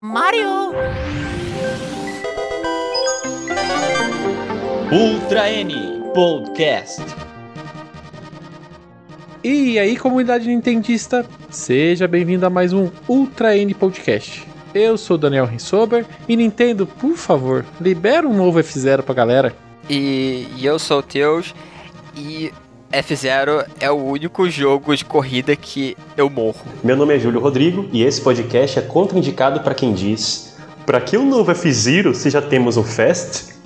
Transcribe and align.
Mario! 0.00 0.70
Ultra 4.92 5.50
N 5.50 5.74
Podcast. 6.14 7.02
E 9.42 9.76
aí, 9.76 9.96
comunidade 9.96 10.46
nintendista, 10.46 11.26
seja 11.50 12.06
bem-vindo 12.06 12.46
a 12.46 12.50
mais 12.50 12.72
um 12.72 12.88
Ultra 13.08 13.56
N 13.56 13.74
Podcast. 13.74 14.46
Eu 14.72 14.96
sou 14.96 15.18
Daniel 15.18 15.46
Rensober 15.46 16.06
e 16.28 16.36
Nintendo, 16.36 16.86
por 16.86 17.16
favor, 17.16 17.66
libera 17.80 18.28
um 18.28 18.36
novo 18.36 18.60
F0 18.60 19.02
pra 19.02 19.16
galera. 19.16 19.56
E, 19.90 20.46
e 20.56 20.64
eu 20.64 20.78
sou 20.78 21.00
o 21.00 21.02
Teus 21.02 21.52
e 22.16 22.52
F0 22.92 23.66
é 23.80 23.90
o 23.90 23.96
único 23.96 24.48
jogo 24.48 24.96
de 24.96 25.04
corrida 25.04 25.54
que 25.54 25.94
eu 26.16 26.30
morro. 26.30 26.64
Meu 26.82 26.96
nome 26.96 27.14
é 27.14 27.18
Júlio 27.18 27.38
Rodrigo 27.38 27.86
e 27.92 28.02
esse 28.02 28.18
podcast 28.20 28.78
é 28.78 28.82
contraindicado 28.82 29.60
para 29.60 29.74
quem 29.74 29.92
diz: 29.92 30.56
para 30.86 30.98
que 30.98 31.16
o 31.16 31.24
novo 31.24 31.50
F-Zero 31.50 32.14
se 32.14 32.30
já 32.30 32.40
temos 32.40 32.78
um 32.78 32.82
Fast? 32.82 33.58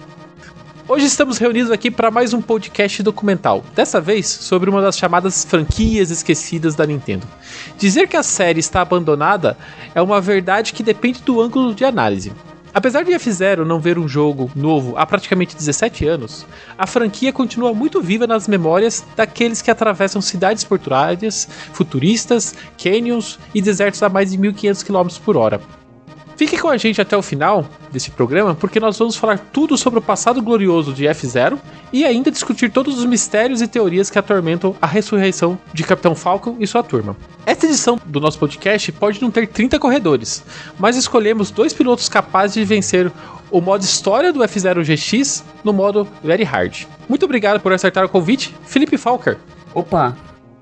Hoje 0.88 1.06
estamos 1.06 1.38
reunidos 1.38 1.70
aqui 1.70 1.88
para 1.88 2.10
mais 2.10 2.34
um 2.34 2.42
podcast 2.42 3.00
documental, 3.04 3.64
dessa 3.77 4.00
vez 4.00 4.27
sobre 4.27 4.68
uma 4.68 4.82
das 4.82 4.98
chamadas 4.98 5.44
franquias 5.44 6.10
esquecidas 6.10 6.74
da 6.74 6.84
Nintendo. 6.84 7.27
Dizer 7.78 8.08
que 8.08 8.16
a 8.16 8.24
série 8.24 8.58
está 8.58 8.80
abandonada 8.80 9.56
é 9.94 10.02
uma 10.02 10.20
verdade 10.20 10.72
que 10.72 10.82
depende 10.82 11.22
do 11.22 11.41
ângulo 11.41 11.72
de 11.72 11.84
análise. 11.84 12.32
Apesar 12.74 13.04
de 13.04 13.12
F-Zero 13.12 13.66
não 13.66 13.78
ver 13.78 13.98
um 13.98 14.08
jogo 14.08 14.50
novo 14.56 14.96
há 14.96 15.04
praticamente 15.04 15.54
17 15.54 16.06
anos, 16.06 16.46
a 16.78 16.86
franquia 16.86 17.30
continua 17.30 17.74
muito 17.74 18.00
viva 18.00 18.26
nas 18.26 18.48
memórias 18.48 19.04
daqueles 19.14 19.60
que 19.60 19.70
atravessam 19.70 20.22
cidades 20.22 20.64
portuárias, 20.64 21.46
futuristas, 21.74 22.54
canyons 22.82 23.38
e 23.54 23.60
desertos 23.60 24.02
a 24.02 24.08
mais 24.08 24.30
de 24.30 24.38
1500 24.38 24.82
km 24.82 25.08
por 25.22 25.36
hora. 25.36 25.60
Fique 26.42 26.59
com 26.59 26.69
a 26.69 26.77
gente 26.77 27.01
até 27.01 27.16
o 27.16 27.23
final 27.23 27.64
desse 27.92 28.10
programa, 28.10 28.52
porque 28.52 28.80
nós 28.80 28.98
vamos 28.98 29.14
falar 29.14 29.38
tudo 29.38 29.78
sobre 29.78 30.00
o 30.00 30.02
passado 30.02 30.42
glorioso 30.42 30.92
de 30.92 31.06
F-Zero 31.06 31.56
e 31.92 32.05
ainda 32.05 32.33
discutir 32.33 32.69
todos 32.69 32.98
os 32.98 33.05
mistérios 33.05 33.62
e 33.62 33.69
teorias 33.69 34.11
que 34.11 34.19
atormentam 34.19 34.75
a 34.83 34.86
ressurreição 34.89 35.56
de 35.72 35.84
Capitão 35.84 36.16
Falcon 36.16 36.56
e 36.58 36.66
sua 36.66 36.83
turma. 36.83 37.16
Esta 37.47 37.66
edição 37.66 37.97
do 38.05 38.19
nosso 38.19 38.41
podcast 38.41 38.91
pode 38.91 39.22
não 39.22 39.31
ter 39.31 39.47
30 39.47 39.78
corredores, 39.78 40.42
mas 40.81 40.97
escolhemos 40.97 41.53
dois 41.53 41.72
pilotos 41.72 42.08
capazes 42.08 42.55
de 42.55 42.64
vencer 42.64 43.12
o 43.48 43.61
modo 43.61 43.84
história 43.84 44.33
do 44.33 44.42
F-Zero 44.42 44.83
GX 44.83 45.44
no 45.62 45.72
modo 45.72 46.09
Very 46.25 46.42
Hard. 46.42 46.86
Muito 47.09 47.25
obrigado 47.25 47.61
por 47.61 47.72
acertar 47.72 48.05
o 48.05 48.09
convite, 48.09 48.53
Felipe 48.64 48.98
Falker. 48.98 49.38
Opa! 49.72 50.16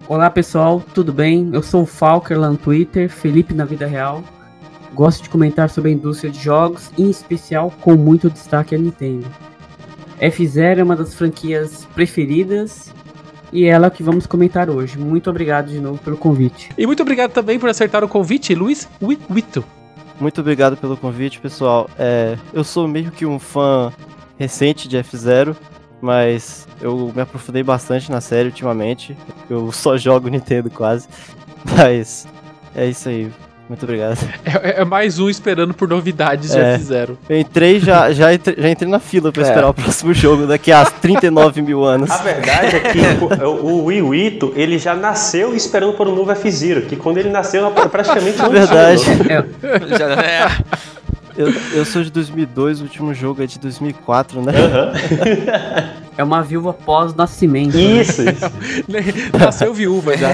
Olá 0.06 0.28
pessoal, 0.28 0.84
tudo 0.92 1.10
bem? 1.10 1.48
Eu 1.54 1.62
sou 1.62 1.84
o 1.84 1.86
Falker 1.86 2.38
lá 2.38 2.50
no 2.50 2.58
Twitter, 2.58 3.08
Felipe 3.08 3.54
na 3.54 3.64
vida 3.64 3.86
real. 3.86 4.22
Gosto 4.94 5.22
de 5.22 5.30
comentar 5.30 5.70
sobre 5.70 5.90
a 5.90 5.94
indústria 5.94 6.30
de 6.30 6.40
jogos, 6.40 6.90
em 6.98 7.08
especial 7.08 7.72
com 7.80 7.94
muito 7.94 8.28
destaque 8.28 8.74
a 8.74 8.78
Nintendo. 8.78 9.26
F-Zero 10.18 10.80
é 10.80 10.84
uma 10.84 10.96
das 10.96 11.14
franquias 11.14 11.86
preferidas 11.94 12.92
e 13.52 13.64
é 13.64 13.68
ela 13.68 13.90
que 13.90 14.02
vamos 14.02 14.26
comentar 14.26 14.68
hoje. 14.68 14.98
Muito 14.98 15.30
obrigado 15.30 15.68
de 15.68 15.80
novo 15.80 15.98
pelo 15.98 16.16
convite. 16.16 16.70
E 16.76 16.86
muito 16.86 17.02
obrigado 17.02 17.32
também 17.32 17.58
por 17.58 17.68
acertar 17.68 18.04
o 18.04 18.08
convite, 18.08 18.54
Luiz 18.54 18.88
Wito. 19.30 19.64
Muito 20.20 20.40
obrigado 20.40 20.76
pelo 20.76 20.96
convite, 20.96 21.40
pessoal. 21.40 21.88
É, 21.98 22.36
eu 22.52 22.62
sou 22.62 22.86
meio 22.86 23.10
que 23.10 23.24
um 23.24 23.38
fã 23.38 23.90
recente 24.38 24.86
de 24.86 24.98
F-Zero, 24.98 25.56
mas 26.00 26.68
eu 26.80 27.12
me 27.14 27.22
aprofundei 27.22 27.62
bastante 27.62 28.10
na 28.10 28.20
série 28.20 28.48
ultimamente. 28.48 29.16
Eu 29.48 29.72
só 29.72 29.96
jogo 29.96 30.28
Nintendo 30.28 30.70
quase. 30.70 31.08
Mas 31.76 32.26
é 32.74 32.86
isso 32.86 33.08
aí. 33.08 33.30
Muito 33.70 33.84
obrigado. 33.84 34.18
É, 34.44 34.80
é, 34.80 34.84
mais 34.84 35.20
um 35.20 35.30
esperando 35.30 35.72
por 35.72 35.88
novidades 35.88 36.52
É. 36.56 36.76
de 36.76 36.82
F0. 36.84 37.16
Eu 37.28 37.38
entrei 37.38 37.78
já, 37.78 38.10
já, 38.12 38.34
entrei, 38.34 38.56
já 38.58 38.68
entrei 38.68 38.90
na 38.90 38.98
fila 38.98 39.30
pra 39.30 39.44
É. 39.44 39.46
esperar 39.46 39.68
o 39.68 39.74
próximo 39.74 40.12
jogo 40.12 40.44
daqui 40.44 40.72
a 40.72 40.84
39 41.00 41.62
mil 41.62 41.84
anos. 41.84 42.10
A 42.10 42.16
verdade 42.16 42.74
é 42.76 42.80
que 42.80 42.98
o, 43.44 43.48
o 43.48 43.84
Wii 43.84 44.02
Wito, 44.02 44.52
ele 44.56 44.76
já 44.76 44.92
nasceu 44.96 45.54
esperando 45.54 45.92
por 45.92 46.08
um 46.08 46.16
novo 46.16 46.32
F-Zero, 46.32 46.82
que 46.82 46.96
quando 46.96 47.18
ele 47.18 47.28
nasceu 47.30 47.70
praticamente 47.70 48.38
não 48.38 48.48
tinha, 48.50 48.66
Verdade. 48.66 49.02
Já, 49.96 50.20
é, 50.20 50.48
Eu, 51.36 51.54
eu 51.72 51.84
sou 51.84 52.02
de 52.02 52.10
2002, 52.10 52.80
o 52.80 52.82
último 52.82 53.14
jogo 53.14 53.40
é 53.40 53.46
de 53.46 53.56
2004, 53.60 54.42
né? 54.42 54.52
Aham. 54.52 54.92
É 56.18 56.24
uma 56.24 56.42
viúva 56.42 56.74
pós-nascimento. 56.74 57.74
né? 57.74 57.82
Isso, 57.82 58.20
isso. 58.20 58.50
Nasceu 59.38 59.72
viúva 59.72 60.14
já. 60.18 60.28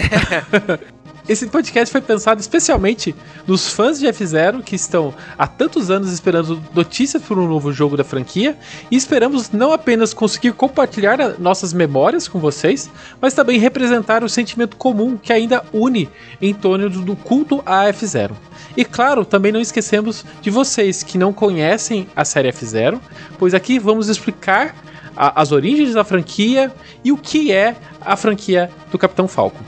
Esse 1.29 1.49
podcast 1.49 1.91
foi 1.91 2.01
pensado 2.01 2.41
especialmente 2.41 3.13
nos 3.49 3.69
fãs 3.69 3.99
de 3.99 4.07
F0 4.07 4.63
que 4.63 4.77
estão 4.77 5.13
há 5.37 5.45
tantos 5.45 5.91
anos 5.91 6.13
esperando 6.13 6.63
notícias 6.73 7.21
por 7.21 7.37
um 7.37 7.49
novo 7.49 7.73
jogo 7.73 7.97
da 7.97 8.05
franquia 8.05 8.57
e 8.93 8.97
esperamos 8.97 9.51
não 9.51 9.73
apenas 9.73 10.15
conseguir 10.15 10.53
compartilhar 10.53 11.19
nossas 11.41 11.73
memórias 11.73 12.29
com 12.29 12.39
vocês, 12.39 12.89
mas 13.21 13.35
também 13.35 13.59
representar 13.59 14.23
o 14.23 14.29
sentimento 14.29 14.77
comum 14.77 15.17
que 15.17 15.33
ainda 15.33 15.65
une 15.73 16.09
em 16.41 16.55
torno 16.55 16.89
do, 16.89 17.01
do 17.03 17.17
culto 17.17 17.61
a 17.67 17.87
F0. 17.87 18.31
E 18.77 18.85
claro, 18.85 19.25
também 19.25 19.51
não 19.51 19.61
esquecemos 19.61 20.25
de 20.41 20.49
vocês 20.51 21.03
que 21.03 21.19
não 21.19 21.33
conhecem 21.33 22.07
a 22.15 22.25
série 22.25 22.53
F0, 22.53 23.01
pois 23.37 23.53
aqui 23.53 23.81
vamos 23.81 24.09
explicar 24.09 24.77
a- 25.17 25.41
as 25.43 25.51
origens 25.51 25.93
da 25.95 26.05
franquia 26.05 26.73
e 27.05 27.11
o 27.11 27.17
que 27.17 27.51
é 27.51 27.75
a 28.01 28.15
franquia 28.17 28.71
do 28.93 28.99
Capitão 28.99 29.27
Falcon. 29.27 29.59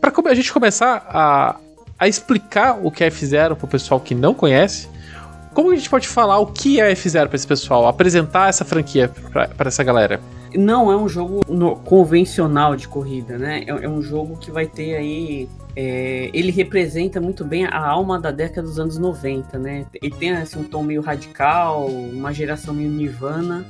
Para 0.00 0.30
a 0.30 0.34
gente 0.34 0.52
começar 0.52 1.06
a, 1.08 1.56
a 1.98 2.08
explicar 2.08 2.78
o 2.84 2.90
que 2.90 3.04
é 3.04 3.10
F0 3.10 3.54
para 3.56 3.64
o 3.64 3.68
pessoal 3.68 4.00
que 4.00 4.14
não 4.14 4.34
conhece, 4.34 4.88
como 5.52 5.70
a 5.70 5.76
gente 5.76 5.88
pode 5.88 6.08
falar 6.08 6.38
o 6.38 6.46
que 6.46 6.80
é 6.80 6.92
F0 6.92 7.26
para 7.28 7.36
esse 7.36 7.46
pessoal? 7.46 7.86
Apresentar 7.86 8.48
essa 8.48 8.64
franquia 8.64 9.08
para 9.32 9.68
essa 9.68 9.84
galera? 9.84 10.20
Não 10.54 10.90
é 10.90 10.96
um 10.96 11.08
jogo 11.08 11.40
no- 11.48 11.76
convencional 11.76 12.74
de 12.76 12.88
corrida, 12.88 13.38
né? 13.38 13.64
É, 13.66 13.70
é 13.84 13.88
um 13.88 14.02
jogo 14.02 14.36
que 14.36 14.50
vai 14.50 14.66
ter 14.66 14.96
aí. 14.96 15.48
é, 15.76 16.30
ele 16.32 16.50
representa 16.52 17.20
muito 17.20 17.44
bem 17.44 17.64
a 17.66 17.78
alma 17.86 18.18
da 18.20 18.30
década 18.30 18.62
dos 18.62 18.78
anos 18.78 18.96
90, 18.98 19.58
né? 19.58 19.84
Ele 20.00 20.14
tem 20.14 20.32
assim, 20.32 20.60
um 20.60 20.64
tom 20.64 20.82
meio 20.84 21.02
radical, 21.02 21.86
uma 21.86 22.32
geração 22.32 22.72
meio 22.74 22.88
nirvana. 22.88 23.64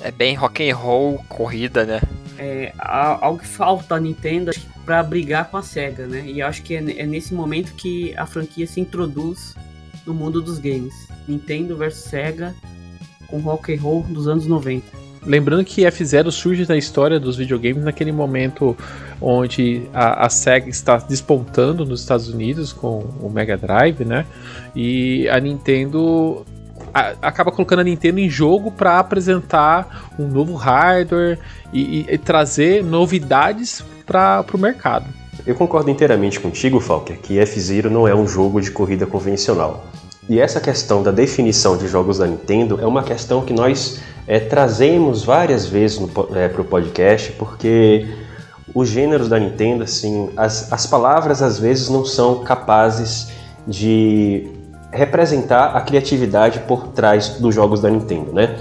é 0.00 0.10
bem 0.10 0.34
rock 0.34 0.68
and 0.70 0.74
roll, 0.74 1.22
corrida, 1.28 1.84
né? 1.84 2.00
É 2.44 2.72
a- 2.78 3.24
algo 3.24 3.38
que 3.38 3.46
falta 3.46 3.94
à 3.94 4.00
Nintendo 4.00 4.50
pra 4.84 5.00
brigar 5.02 5.48
com 5.48 5.56
a 5.58 5.62
SEGA, 5.62 6.06
né? 6.08 6.24
E 6.26 6.42
acho 6.42 6.62
que 6.62 6.74
é, 6.74 6.78
é 7.00 7.06
nesse 7.06 7.32
momento 7.32 7.72
que 7.74 8.12
a 8.16 8.26
franquia 8.26 8.66
se 8.66 8.80
introduz 8.80 9.54
no 10.04 10.12
mundo 10.12 10.42
dos 10.42 10.58
games. 10.58 10.92
Nintendo 11.28 11.76
versus 11.76 12.02
SEGA 12.04 12.52
com 13.28 13.38
rock 13.38 13.72
and 13.74 13.80
roll 13.80 14.02
dos 14.02 14.26
anos 14.26 14.46
90. 14.46 14.84
Lembrando 15.24 15.64
que 15.64 15.82
F0 15.82 16.32
surge 16.32 16.68
na 16.68 16.76
história 16.76 17.20
dos 17.20 17.36
videogames 17.36 17.84
naquele 17.84 18.10
momento 18.10 18.76
onde 19.20 19.82
a, 19.94 20.26
a 20.26 20.28
SEGA 20.28 20.68
está 20.68 20.96
despontando 20.96 21.86
nos 21.86 22.00
Estados 22.00 22.28
Unidos 22.28 22.72
com 22.72 22.98
o 23.20 23.30
Mega 23.30 23.56
Drive, 23.56 24.04
né? 24.04 24.26
E 24.74 25.28
a 25.28 25.38
Nintendo 25.38 26.44
acaba 26.92 27.50
colocando 27.50 27.80
a 27.80 27.84
Nintendo 27.84 28.18
em 28.20 28.28
jogo 28.28 28.70
para 28.70 28.98
apresentar 28.98 30.10
um 30.18 30.26
novo 30.26 30.54
hardware 30.54 31.38
e, 31.72 32.00
e- 32.00 32.06
e 32.14 32.18
trazer 32.18 32.84
novidades 32.84 33.82
para 34.06 34.44
o 34.52 34.58
mercado. 34.58 35.06
Eu 35.46 35.54
concordo 35.54 35.90
inteiramente 35.90 36.38
contigo, 36.38 36.78
Falker, 36.80 37.18
que 37.18 37.38
F-Zero 37.38 37.90
não 37.90 38.06
é 38.06 38.14
um 38.14 38.28
jogo 38.28 38.60
de 38.60 38.70
corrida 38.70 39.06
convencional. 39.06 39.86
E 40.28 40.38
essa 40.38 40.60
questão 40.60 41.02
da 41.02 41.10
definição 41.10 41.76
de 41.76 41.88
jogos 41.88 42.18
da 42.18 42.26
Nintendo 42.26 42.78
é 42.80 42.86
uma 42.86 43.02
questão 43.02 43.42
que 43.42 43.52
nós 43.52 44.00
é, 44.26 44.38
trazemos 44.38 45.24
várias 45.24 45.66
vezes 45.66 45.98
para 45.98 46.62
o 46.62 46.64
podcast, 46.64 47.32
porque 47.32 48.06
os 48.72 48.88
gêneros 48.88 49.28
da 49.28 49.38
Nintendo, 49.40 49.82
assim, 49.82 50.30
as, 50.36 50.72
as 50.72 50.86
palavras 50.86 51.42
às 51.42 51.58
vezes 51.58 51.88
não 51.88 52.04
são 52.04 52.44
capazes 52.44 53.32
de 53.66 54.46
representar 54.92 55.74
a 55.74 55.80
criatividade 55.80 56.60
por 56.60 56.88
trás 56.88 57.38
dos 57.40 57.54
jogos 57.54 57.80
da 57.80 57.90
Nintendo, 57.90 58.32
né? 58.32 58.58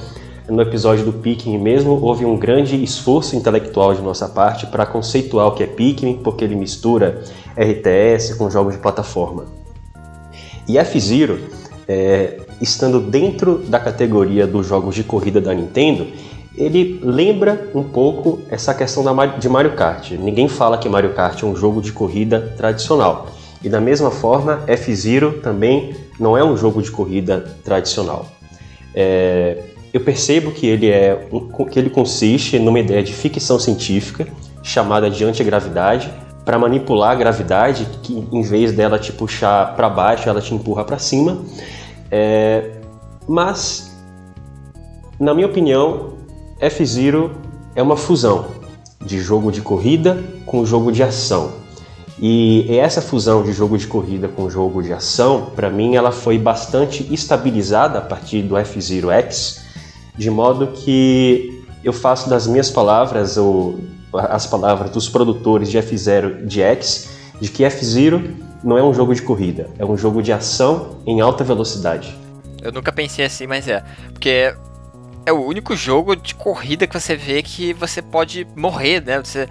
No 0.49 0.61
episódio 0.61 1.05
do 1.05 1.13
Pikmin 1.13 1.57
mesmo, 1.57 2.01
houve 2.01 2.25
um 2.25 2.35
grande 2.35 2.81
esforço 2.83 3.35
intelectual 3.35 3.93
de 3.93 4.01
nossa 4.01 4.27
parte 4.27 4.65
para 4.65 4.85
conceituar 4.85 5.47
o 5.47 5.51
que 5.51 5.63
é 5.63 5.67
Pikmin, 5.67 6.17
porque 6.23 6.43
ele 6.43 6.55
mistura 6.55 7.23
RTS 7.55 8.35
com 8.35 8.49
jogos 8.49 8.73
de 8.73 8.79
plataforma. 8.79 9.45
E 10.67 10.77
F-Zero, 10.77 11.39
é, 11.87 12.39
estando 12.59 12.99
dentro 12.99 13.59
da 13.59 13.79
categoria 13.79 14.47
dos 14.47 14.67
jogos 14.67 14.95
de 14.95 15.03
corrida 15.03 15.39
da 15.39 15.53
Nintendo, 15.53 16.07
ele 16.55 16.99
lembra 17.03 17.69
um 17.73 17.83
pouco 17.83 18.39
essa 18.49 18.73
questão 18.73 19.03
da, 19.03 19.25
de 19.25 19.47
Mario 19.47 19.73
Kart. 19.75 20.11
Ninguém 20.11 20.47
fala 20.47 20.77
que 20.77 20.89
Mario 20.89 21.13
Kart 21.13 21.41
é 21.41 21.45
um 21.45 21.55
jogo 21.55 21.81
de 21.81 21.91
corrida 21.91 22.53
tradicional. 22.57 23.27
E 23.63 23.69
da 23.69 23.79
mesma 23.79 24.09
forma, 24.09 24.63
F-Zero 24.67 25.39
também 25.41 25.95
não 26.19 26.37
é 26.37 26.43
um 26.43 26.57
jogo 26.57 26.81
de 26.81 26.89
corrida 26.89 27.39
tradicional. 27.63 28.27
É, 28.93 29.57
eu 29.93 30.01
percebo 30.01 30.51
que 30.51 30.65
ele, 30.65 30.89
é, 30.89 31.27
que 31.69 31.77
ele 31.77 31.89
consiste 31.89 32.57
numa 32.57 32.79
ideia 32.79 33.03
de 33.03 33.13
ficção 33.13 33.59
científica 33.59 34.27
chamada 34.63 35.09
de 35.09 35.23
antigravidade, 35.23 36.11
para 36.45 36.57
manipular 36.57 37.11
a 37.11 37.15
gravidade, 37.15 37.87
que 38.01 38.27
em 38.31 38.41
vez 38.41 38.71
dela 38.71 38.97
te 38.97 39.11
puxar 39.11 39.75
para 39.75 39.89
baixo, 39.89 40.27
ela 40.27 40.41
te 40.41 40.53
empurra 40.53 40.83
para 40.83 40.97
cima. 40.97 41.43
É, 42.09 42.71
mas, 43.27 43.95
na 45.19 45.33
minha 45.33 45.47
opinião, 45.47 46.13
F-Zero 46.59 47.31
é 47.75 47.81
uma 47.81 47.95
fusão 47.95 48.47
de 48.99 49.19
jogo 49.19 49.51
de 49.51 49.61
corrida 49.61 50.21
com 50.45 50.65
jogo 50.65 50.91
de 50.91 51.03
ação. 51.03 51.60
E 52.21 52.77
essa 52.77 53.01
fusão 53.01 53.41
de 53.41 53.51
jogo 53.51 53.75
de 53.79 53.87
corrida 53.87 54.27
com 54.27 54.47
jogo 54.47 54.83
de 54.83 54.93
ação, 54.93 55.51
para 55.55 55.71
mim, 55.71 55.95
ela 55.95 56.11
foi 56.11 56.37
bastante 56.37 57.11
estabilizada 57.11 57.97
a 57.97 58.01
partir 58.01 58.43
do 58.43 58.55
F-Zero 58.55 59.09
X, 59.09 59.65
de 60.15 60.29
modo 60.29 60.67
que 60.67 61.65
eu 61.83 61.91
faço 61.91 62.29
das 62.29 62.45
minhas 62.45 62.69
palavras, 62.69 63.37
ou 63.37 63.79
as 64.13 64.45
palavras 64.45 64.91
dos 64.91 65.09
produtores 65.09 65.71
de 65.71 65.79
F-Zero 65.79 66.45
de 66.45 66.61
X, 66.61 67.09
de 67.39 67.49
que 67.49 67.63
F-Zero 67.63 68.35
não 68.63 68.77
é 68.77 68.83
um 68.83 68.93
jogo 68.93 69.15
de 69.15 69.23
corrida, 69.23 69.67
é 69.79 69.83
um 69.83 69.97
jogo 69.97 70.21
de 70.21 70.31
ação 70.31 70.99
em 71.07 71.21
alta 71.21 71.43
velocidade. 71.43 72.15
Eu 72.61 72.71
nunca 72.71 72.91
pensei 72.91 73.25
assim, 73.25 73.47
mas 73.47 73.67
é. 73.67 73.83
Porque 74.13 74.53
é 75.25 75.33
o 75.33 75.43
único 75.43 75.75
jogo 75.75 76.15
de 76.15 76.35
corrida 76.35 76.85
que 76.85 76.99
você 76.99 77.15
vê 77.15 77.41
que 77.41 77.73
você 77.73 77.99
pode 77.99 78.45
morrer, 78.55 79.03
né? 79.03 79.19
Você 79.19 79.49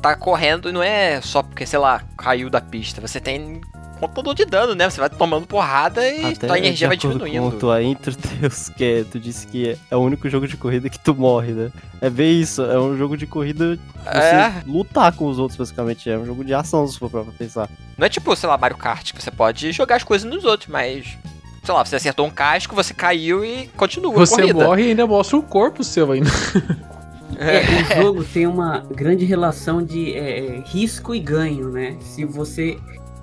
tá 0.00 0.14
correndo 0.14 0.68
e 0.68 0.72
não 0.72 0.82
é 0.82 1.20
só 1.20 1.42
porque, 1.42 1.66
sei 1.66 1.78
lá, 1.78 2.02
caiu 2.16 2.48
da 2.50 2.60
pista. 2.60 3.00
Você 3.00 3.20
tem 3.20 3.60
contador 3.98 4.32
de 4.32 4.44
dano, 4.44 4.76
né? 4.76 4.88
Você 4.88 5.00
vai 5.00 5.10
tomando 5.10 5.44
porrada 5.46 6.06
e 6.08 6.24
Até 6.24 6.46
tua 6.46 6.56
energia 6.58 6.86
vai 6.86 6.96
diminuindo. 6.96 7.50
Com 7.50 7.58
tua 7.58 7.82
intro, 7.82 8.14
Deus, 8.40 8.68
que 8.76 8.84
é- 8.84 9.04
tu 9.04 9.18
disse 9.18 9.44
que 9.48 9.76
é 9.90 9.96
o 9.96 9.98
único 10.00 10.28
jogo 10.30 10.46
de 10.46 10.56
corrida 10.56 10.88
que 10.88 11.00
tu 11.00 11.12
morre, 11.16 11.50
né? 11.52 11.72
É 12.00 12.08
bem 12.08 12.40
isso, 12.40 12.62
é 12.62 12.78
um 12.78 12.96
jogo 12.96 13.16
de 13.16 13.26
corrida 13.26 13.76
você 14.04 14.18
É. 14.18 14.62
lutar 14.66 15.12
com 15.12 15.26
os 15.26 15.38
outros, 15.40 15.56
basicamente. 15.58 16.08
É 16.08 16.16
um 16.16 16.24
jogo 16.24 16.44
de 16.44 16.54
ação, 16.54 16.86
se 16.86 16.96
for 16.96 17.10
pra 17.10 17.24
pensar. 17.36 17.68
Não 17.96 18.06
é 18.06 18.08
tipo, 18.08 18.34
sei 18.36 18.48
lá, 18.48 18.56
Mario 18.56 18.76
Kart, 18.76 19.12
que 19.12 19.20
você 19.20 19.32
pode 19.32 19.72
jogar 19.72 19.96
as 19.96 20.04
coisas 20.04 20.30
nos 20.30 20.44
outros, 20.44 20.68
mas. 20.70 21.18
Sei 21.64 21.74
lá, 21.74 21.84
você 21.84 21.96
acertou 21.96 22.24
um 22.24 22.30
casco, 22.30 22.74
você 22.76 22.94
caiu 22.94 23.44
e 23.44 23.66
continua 23.76 24.12
a 24.14 24.18
Você 24.18 24.36
corrida. 24.42 24.64
morre 24.64 24.84
e 24.84 24.88
ainda 24.90 25.06
mostra 25.08 25.36
o 25.36 25.42
corpo 25.42 25.82
seu 25.82 26.12
ainda. 26.12 26.30
É, 27.36 27.98
o 27.98 28.02
jogo 28.02 28.24
tem 28.24 28.46
uma 28.46 28.78
grande 28.94 29.24
relação 29.24 29.82
de 29.82 30.14
é, 30.14 30.38
é, 30.56 30.62
risco 30.66 31.14
e 31.14 31.20
ganho, 31.20 31.68
né? 31.70 31.96
Se 32.00 32.24
você 32.24 32.78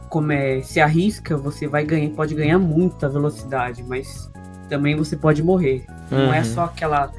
come, 0.10 0.62
se 0.64 0.80
arrisca, 0.80 1.36
você 1.36 1.68
vai 1.68 1.84
ganhar, 1.84 2.10
pode 2.12 2.36
ganhar 2.36 2.60
muita 2.60 3.10
velocidade, 3.10 3.84
mas 3.84 4.32
também 4.70 4.96
você 4.96 5.16
pode 5.18 5.42
morrer. 5.44 5.86
Não 6.10 6.34
é 6.34 6.40
Uhum. 6.40 6.46
só 6.46 6.64
aquela 6.66 7.12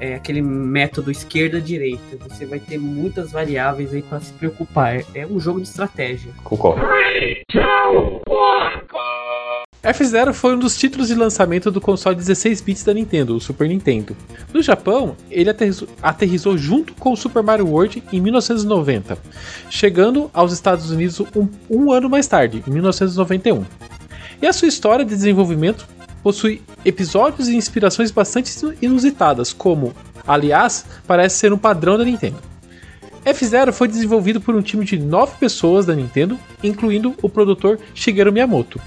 é, 0.00 0.14
aquele 0.14 0.40
método 0.40 1.10
esquerda-direita. 1.10 2.16
Você 2.28 2.46
vai 2.46 2.58
ter 2.58 2.78
muitas 2.78 3.30
variáveis 3.32 3.92
aí 3.92 4.00
para 4.02 4.18
se 4.20 4.32
preocupar. 4.32 4.96
É, 4.96 5.04
é 5.14 5.26
um 5.26 5.38
jogo 5.38 5.60
de 5.60 5.68
estratégia. 5.68 6.32
Concordo. 6.42 6.80
F-Zero 9.82 10.34
foi 10.34 10.54
um 10.54 10.58
dos 10.58 10.76
títulos 10.76 11.08
de 11.08 11.14
lançamento 11.14 11.70
do 11.70 11.80
console 11.80 12.14
16 12.14 12.60
bits 12.60 12.84
da 12.84 12.92
Nintendo, 12.92 13.34
o 13.34 13.40
Super 13.40 13.66
Nintendo. 13.66 14.14
No 14.52 14.62
Japão, 14.62 15.16
ele 15.30 15.48
aterrissou 16.02 16.58
junto 16.58 16.92
com 16.94 17.12
o 17.12 17.16
Super 17.16 17.42
Mario 17.42 17.66
World 17.66 18.02
em 18.12 18.20
1990, 18.20 19.16
chegando 19.70 20.30
aos 20.34 20.52
Estados 20.52 20.90
Unidos 20.90 21.20
um, 21.34 21.48
um 21.70 21.92
ano 21.92 22.10
mais 22.10 22.26
tarde, 22.26 22.62
em 22.66 22.70
1991. 22.70 23.64
E 24.42 24.46
a 24.46 24.52
sua 24.52 24.68
história 24.68 25.02
de 25.02 25.14
desenvolvimento 25.14 25.86
possui 26.22 26.60
episódios 26.84 27.48
e 27.48 27.56
inspirações 27.56 28.10
bastante 28.10 28.52
inusitadas, 28.82 29.50
como, 29.50 29.94
aliás, 30.26 30.84
parece 31.06 31.38
ser 31.38 31.54
um 31.54 31.58
padrão 31.58 31.96
da 31.96 32.04
Nintendo. 32.04 32.36
F-Zero 33.24 33.72
foi 33.72 33.88
desenvolvido 33.88 34.42
por 34.42 34.54
um 34.54 34.60
time 34.60 34.84
de 34.84 34.98
9 34.98 35.38
pessoas 35.40 35.86
da 35.86 35.94
Nintendo, 35.94 36.38
incluindo 36.62 37.14
o 37.22 37.30
produtor 37.30 37.78
Shigeru 37.94 38.30
Miyamoto. 38.30 38.78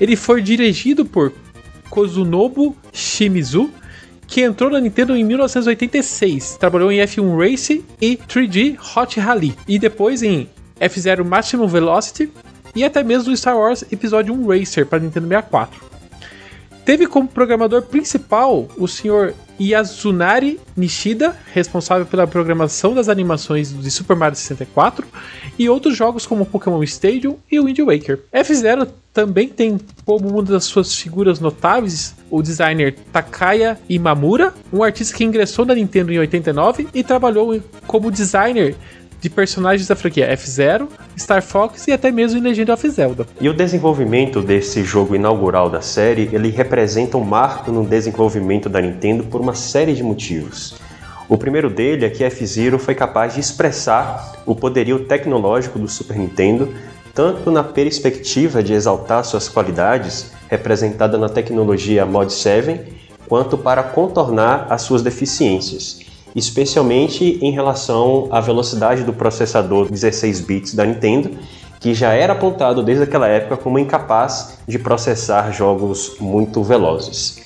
Ele 0.00 0.16
foi 0.16 0.40
dirigido 0.40 1.04
por 1.04 1.32
Kozunobu 1.90 2.76
Shimizu, 2.92 3.70
que 4.26 4.40
entrou 4.42 4.70
na 4.70 4.80
Nintendo 4.80 5.16
em 5.16 5.24
1986, 5.24 6.56
trabalhou 6.56 6.90
em 6.92 7.00
F1 7.00 7.36
Race 7.36 7.84
e 8.00 8.16
3D 8.16 8.78
Hot 8.96 9.18
Rally, 9.18 9.54
e 9.66 9.78
depois 9.78 10.22
em 10.22 10.48
F-Zero 10.78 11.24
Maximum 11.24 11.66
Velocity 11.66 12.30
e 12.74 12.84
até 12.84 13.02
mesmo 13.02 13.36
Star 13.36 13.56
Wars 13.56 13.84
Episódio 13.90 14.32
1 14.32 14.46
Racer 14.46 14.86
para 14.86 15.00
Nintendo 15.00 15.26
64. 15.26 15.80
Teve 16.84 17.06
como 17.06 17.28
programador 17.28 17.82
principal 17.82 18.68
o 18.76 18.86
Sr. 18.86 19.34
Yasunari 19.60 20.58
Nishida, 20.74 21.36
responsável 21.52 22.06
pela 22.06 22.26
programação 22.26 22.94
das 22.94 23.08
animações 23.08 23.72
de 23.72 23.90
Super 23.90 24.16
Mario 24.16 24.36
64 24.36 25.06
e 25.58 25.68
outros 25.68 25.94
jogos 25.94 26.26
como 26.26 26.46
Pokémon 26.46 26.82
Stadium 26.82 27.36
e 27.50 27.60
Wind 27.60 27.78
Waker. 27.80 28.20
F-Zero 28.32 28.86
também 29.12 29.48
tem 29.48 29.78
como 30.06 30.28
uma 30.28 30.42
das 30.42 30.64
suas 30.64 30.94
figuras 30.94 31.40
notáveis 31.40 32.14
o 32.30 32.40
designer 32.40 32.94
Takaya 33.12 33.78
Imamura, 33.88 34.54
um 34.72 34.82
artista 34.82 35.16
que 35.16 35.24
ingressou 35.24 35.66
na 35.66 35.74
Nintendo 35.74 36.12
em 36.12 36.18
89 36.18 36.88
e 36.94 37.02
trabalhou 37.02 37.60
como 37.86 38.10
designer 38.10 38.76
de 39.20 39.28
personagens 39.28 39.86
da 39.86 39.94
franquia 39.94 40.26
F-Zero, 40.32 40.88
Star 41.18 41.42
Fox 41.42 41.86
e 41.86 41.92
até 41.92 42.10
mesmo 42.10 42.38
em 42.38 42.42
Legend 42.42 42.72
of 42.72 42.88
Zelda. 42.88 43.26
E 43.40 43.48
o 43.48 43.54
desenvolvimento 43.54 44.40
desse 44.40 44.82
jogo 44.82 45.14
inaugural 45.14 45.68
da 45.68 45.80
série, 45.80 46.30
ele 46.32 46.48
representa 46.48 47.18
um 47.18 47.24
marco 47.24 47.70
no 47.70 47.84
desenvolvimento 47.84 48.68
da 48.68 48.80
Nintendo 48.80 49.24
por 49.24 49.40
uma 49.40 49.54
série 49.54 49.92
de 49.92 50.02
motivos. 50.02 50.80
O 51.28 51.38
primeiro 51.38 51.70
dele 51.70 52.04
é 52.04 52.10
que 52.10 52.24
F-Zero 52.24 52.78
foi 52.78 52.94
capaz 52.94 53.34
de 53.34 53.40
expressar 53.40 54.42
o 54.44 54.54
poderio 54.54 55.04
tecnológico 55.04 55.78
do 55.78 55.86
Super 55.86 56.16
Nintendo, 56.16 56.74
tanto 57.14 57.50
na 57.50 57.62
perspectiva 57.62 58.62
de 58.62 58.72
exaltar 58.72 59.24
suas 59.24 59.48
qualidades, 59.48 60.32
representada 60.48 61.16
na 61.16 61.28
tecnologia 61.28 62.04
Mod 62.04 62.32
7, 62.32 62.80
quanto 63.28 63.56
para 63.56 63.82
contornar 63.82 64.66
as 64.70 64.82
suas 64.82 65.02
deficiências, 65.02 66.00
especialmente 66.34 67.38
em 67.42 67.50
relação 67.50 68.28
à 68.30 68.40
velocidade 68.40 69.02
do 69.04 69.12
processador 69.12 69.90
16 69.90 70.40
bits 70.40 70.74
da 70.74 70.84
Nintendo, 70.84 71.30
que 71.80 71.94
já 71.94 72.12
era 72.12 72.34
apontado 72.34 72.82
desde 72.82 73.04
aquela 73.04 73.26
época 73.26 73.56
como 73.56 73.78
incapaz 73.78 74.58
de 74.68 74.78
processar 74.78 75.50
jogos 75.50 76.16
muito 76.20 76.62
velozes. 76.62 77.42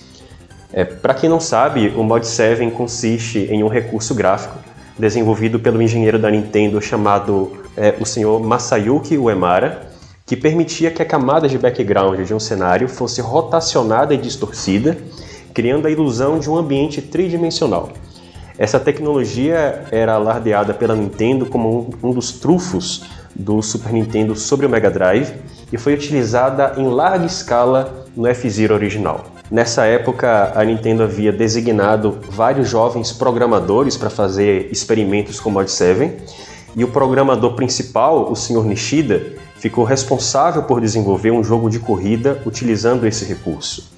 É, 0.72 0.84
Para 0.84 1.14
quem 1.14 1.30
não 1.30 1.38
sabe, 1.38 1.94
o 1.96 2.02
Mod 2.02 2.26
7 2.26 2.68
consiste 2.72 3.38
em 3.50 3.62
um 3.62 3.68
recurso 3.68 4.12
gráfico 4.12 4.58
desenvolvido 4.98 5.60
pelo 5.60 5.80
engenheiro 5.80 6.18
da 6.18 6.30
Nintendo 6.30 6.80
chamado 6.80 7.52
é, 7.76 7.94
o 8.00 8.04
senhor 8.04 8.40
Masayuki 8.42 9.16
Uemara, 9.16 9.88
que 10.26 10.36
permitia 10.36 10.90
que 10.90 11.02
a 11.02 11.04
camada 11.04 11.48
de 11.48 11.58
background 11.58 12.20
de 12.20 12.34
um 12.34 12.40
cenário 12.40 12.88
fosse 12.88 13.20
rotacionada 13.20 14.14
e 14.14 14.16
distorcida, 14.16 14.96
criando 15.52 15.86
a 15.86 15.90
ilusão 15.90 16.38
de 16.38 16.50
um 16.50 16.56
ambiente 16.56 17.02
tridimensional. 17.02 17.90
Essa 18.56 18.78
tecnologia 18.78 19.84
era 19.90 20.14
alardeada 20.14 20.72
pela 20.72 20.94
Nintendo 20.94 21.46
como 21.46 21.92
um, 22.00 22.12
dos 22.12 22.32
trufos 22.32 23.02
do 23.34 23.60
Super 23.60 23.92
Nintendo 23.92 24.36
sobre 24.36 24.64
o 24.64 24.68
Mega 24.70 24.88
Drive 24.88 25.32
e 25.72 25.76
foi 25.76 25.94
utilizada 25.94 26.74
em 26.76 26.86
larga 26.86 27.26
escala 27.26 28.06
no 28.16 28.28
F-Zero 28.28 28.72
original. 28.72 29.24
Nessa 29.50 29.86
época, 29.86 30.52
a 30.54 30.64
Nintendo 30.64 31.02
havia 31.02 31.32
designado 31.32 32.20
vários 32.30 32.68
jovens 32.68 33.10
programadores 33.10 33.96
para 33.96 34.08
fazer 34.08 34.68
experimentos 34.70 35.40
com 35.40 35.50
Mod 35.50 35.68
7 35.68 36.12
e 36.76 36.84
o 36.84 36.88
programador 36.88 37.54
principal, 37.54 38.30
o 38.30 38.36
Sr. 38.36 38.64
Nishida, 38.64 39.34
ficou 39.56 39.84
responsável 39.84 40.62
por 40.62 40.80
desenvolver 40.80 41.32
um 41.32 41.42
jogo 41.42 41.68
de 41.68 41.80
corrida 41.80 42.40
utilizando 42.46 43.04
esse 43.04 43.24
recurso. 43.24 43.92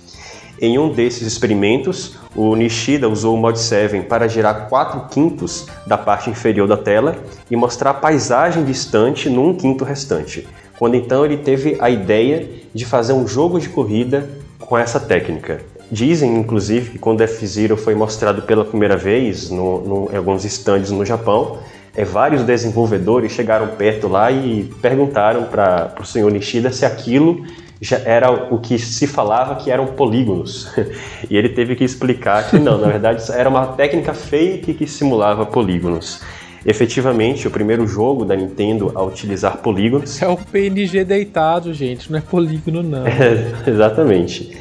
Em 0.60 0.78
um 0.78 0.88
desses 0.88 1.26
experimentos, 1.26 2.16
o 2.34 2.56
Nishida 2.56 3.08
usou 3.08 3.34
o 3.34 3.38
Mod 3.38 3.58
7 3.58 4.00
para 4.02 4.26
girar 4.26 4.68
4 4.68 5.08
quintos 5.10 5.66
da 5.86 5.98
parte 5.98 6.30
inferior 6.30 6.66
da 6.66 6.78
tela 6.78 7.16
e 7.50 7.56
mostrar 7.56 7.90
a 7.90 7.94
paisagem 7.94 8.64
distante 8.64 9.28
num 9.28 9.54
quinto 9.54 9.84
restante, 9.84 10.48
quando 10.78 10.94
então 10.94 11.24
ele 11.26 11.36
teve 11.36 11.76
a 11.78 11.90
ideia 11.90 12.48
de 12.72 12.86
fazer 12.86 13.12
um 13.12 13.28
jogo 13.28 13.60
de 13.60 13.68
corrida 13.68 14.30
com 14.58 14.78
essa 14.78 14.98
técnica. 14.98 15.60
Dizem, 15.92 16.36
inclusive, 16.36 16.92
que 16.92 16.98
quando 16.98 17.20
F-Zero 17.20 17.76
foi 17.76 17.94
mostrado 17.94 18.42
pela 18.42 18.64
primeira 18.64 18.96
vez 18.96 19.50
no, 19.50 19.80
no, 19.82 20.10
em 20.12 20.16
alguns 20.16 20.44
stands 20.44 20.90
no 20.90 21.04
Japão, 21.04 21.58
é, 21.94 22.04
vários 22.04 22.42
desenvolvedores 22.42 23.32
chegaram 23.32 23.68
perto 23.68 24.08
lá 24.08 24.30
e 24.30 24.64
perguntaram 24.82 25.44
para 25.44 25.94
o 26.00 26.04
senhor 26.04 26.30
Nishida 26.32 26.72
se 26.72 26.84
aquilo 26.84 27.44
já 27.80 27.98
era 27.98 28.30
o 28.30 28.58
que 28.58 28.78
se 28.78 29.06
falava 29.06 29.56
que 29.56 29.70
eram 29.70 29.86
polígonos. 29.86 30.72
e 31.28 31.36
ele 31.36 31.50
teve 31.50 31.74
que 31.76 31.84
explicar 31.84 32.48
que 32.48 32.58
não, 32.58 32.78
na 32.78 32.88
verdade 32.88 33.22
era 33.32 33.48
uma 33.48 33.66
técnica 33.68 34.14
fake 34.14 34.74
que 34.74 34.86
simulava 34.86 35.44
polígonos. 35.44 36.20
Efetivamente, 36.64 37.46
o 37.46 37.50
primeiro 37.50 37.86
jogo 37.86 38.24
da 38.24 38.34
Nintendo 38.34 38.90
a 38.94 39.02
utilizar 39.02 39.58
polígonos. 39.58 40.20
É 40.20 40.26
o 40.26 40.36
PNG 40.36 41.04
deitado, 41.04 41.72
gente, 41.72 42.10
não 42.10 42.18
é 42.18 42.22
polígono, 42.22 42.82
não. 42.82 43.06
É, 43.06 43.52
exatamente. 43.70 44.56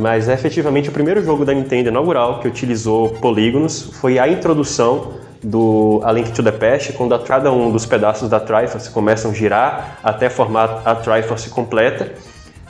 Mas 0.00 0.28
efetivamente 0.28 0.88
o 0.88 0.92
primeiro 0.92 1.22
jogo 1.22 1.44
da 1.44 1.52
Nintendo 1.52 1.90
inaugural 1.90 2.40
que 2.40 2.48
utilizou 2.48 3.10
polígonos 3.10 3.82
foi 4.00 4.18
a 4.18 4.28
introdução 4.28 5.14
do 5.42 6.00
A 6.04 6.12
Link 6.12 6.32
to 6.32 6.42
the 6.42 6.52
Past, 6.52 6.92
quando 6.92 7.18
cada 7.20 7.52
um 7.52 7.70
dos 7.70 7.86
pedaços 7.86 8.28
da 8.28 8.38
Triforce 8.38 8.90
começam 8.90 9.30
a 9.30 9.34
girar 9.34 9.98
até 10.02 10.28
formar 10.28 10.82
a 10.84 10.94
Triforce 10.94 11.50
completa, 11.50 12.12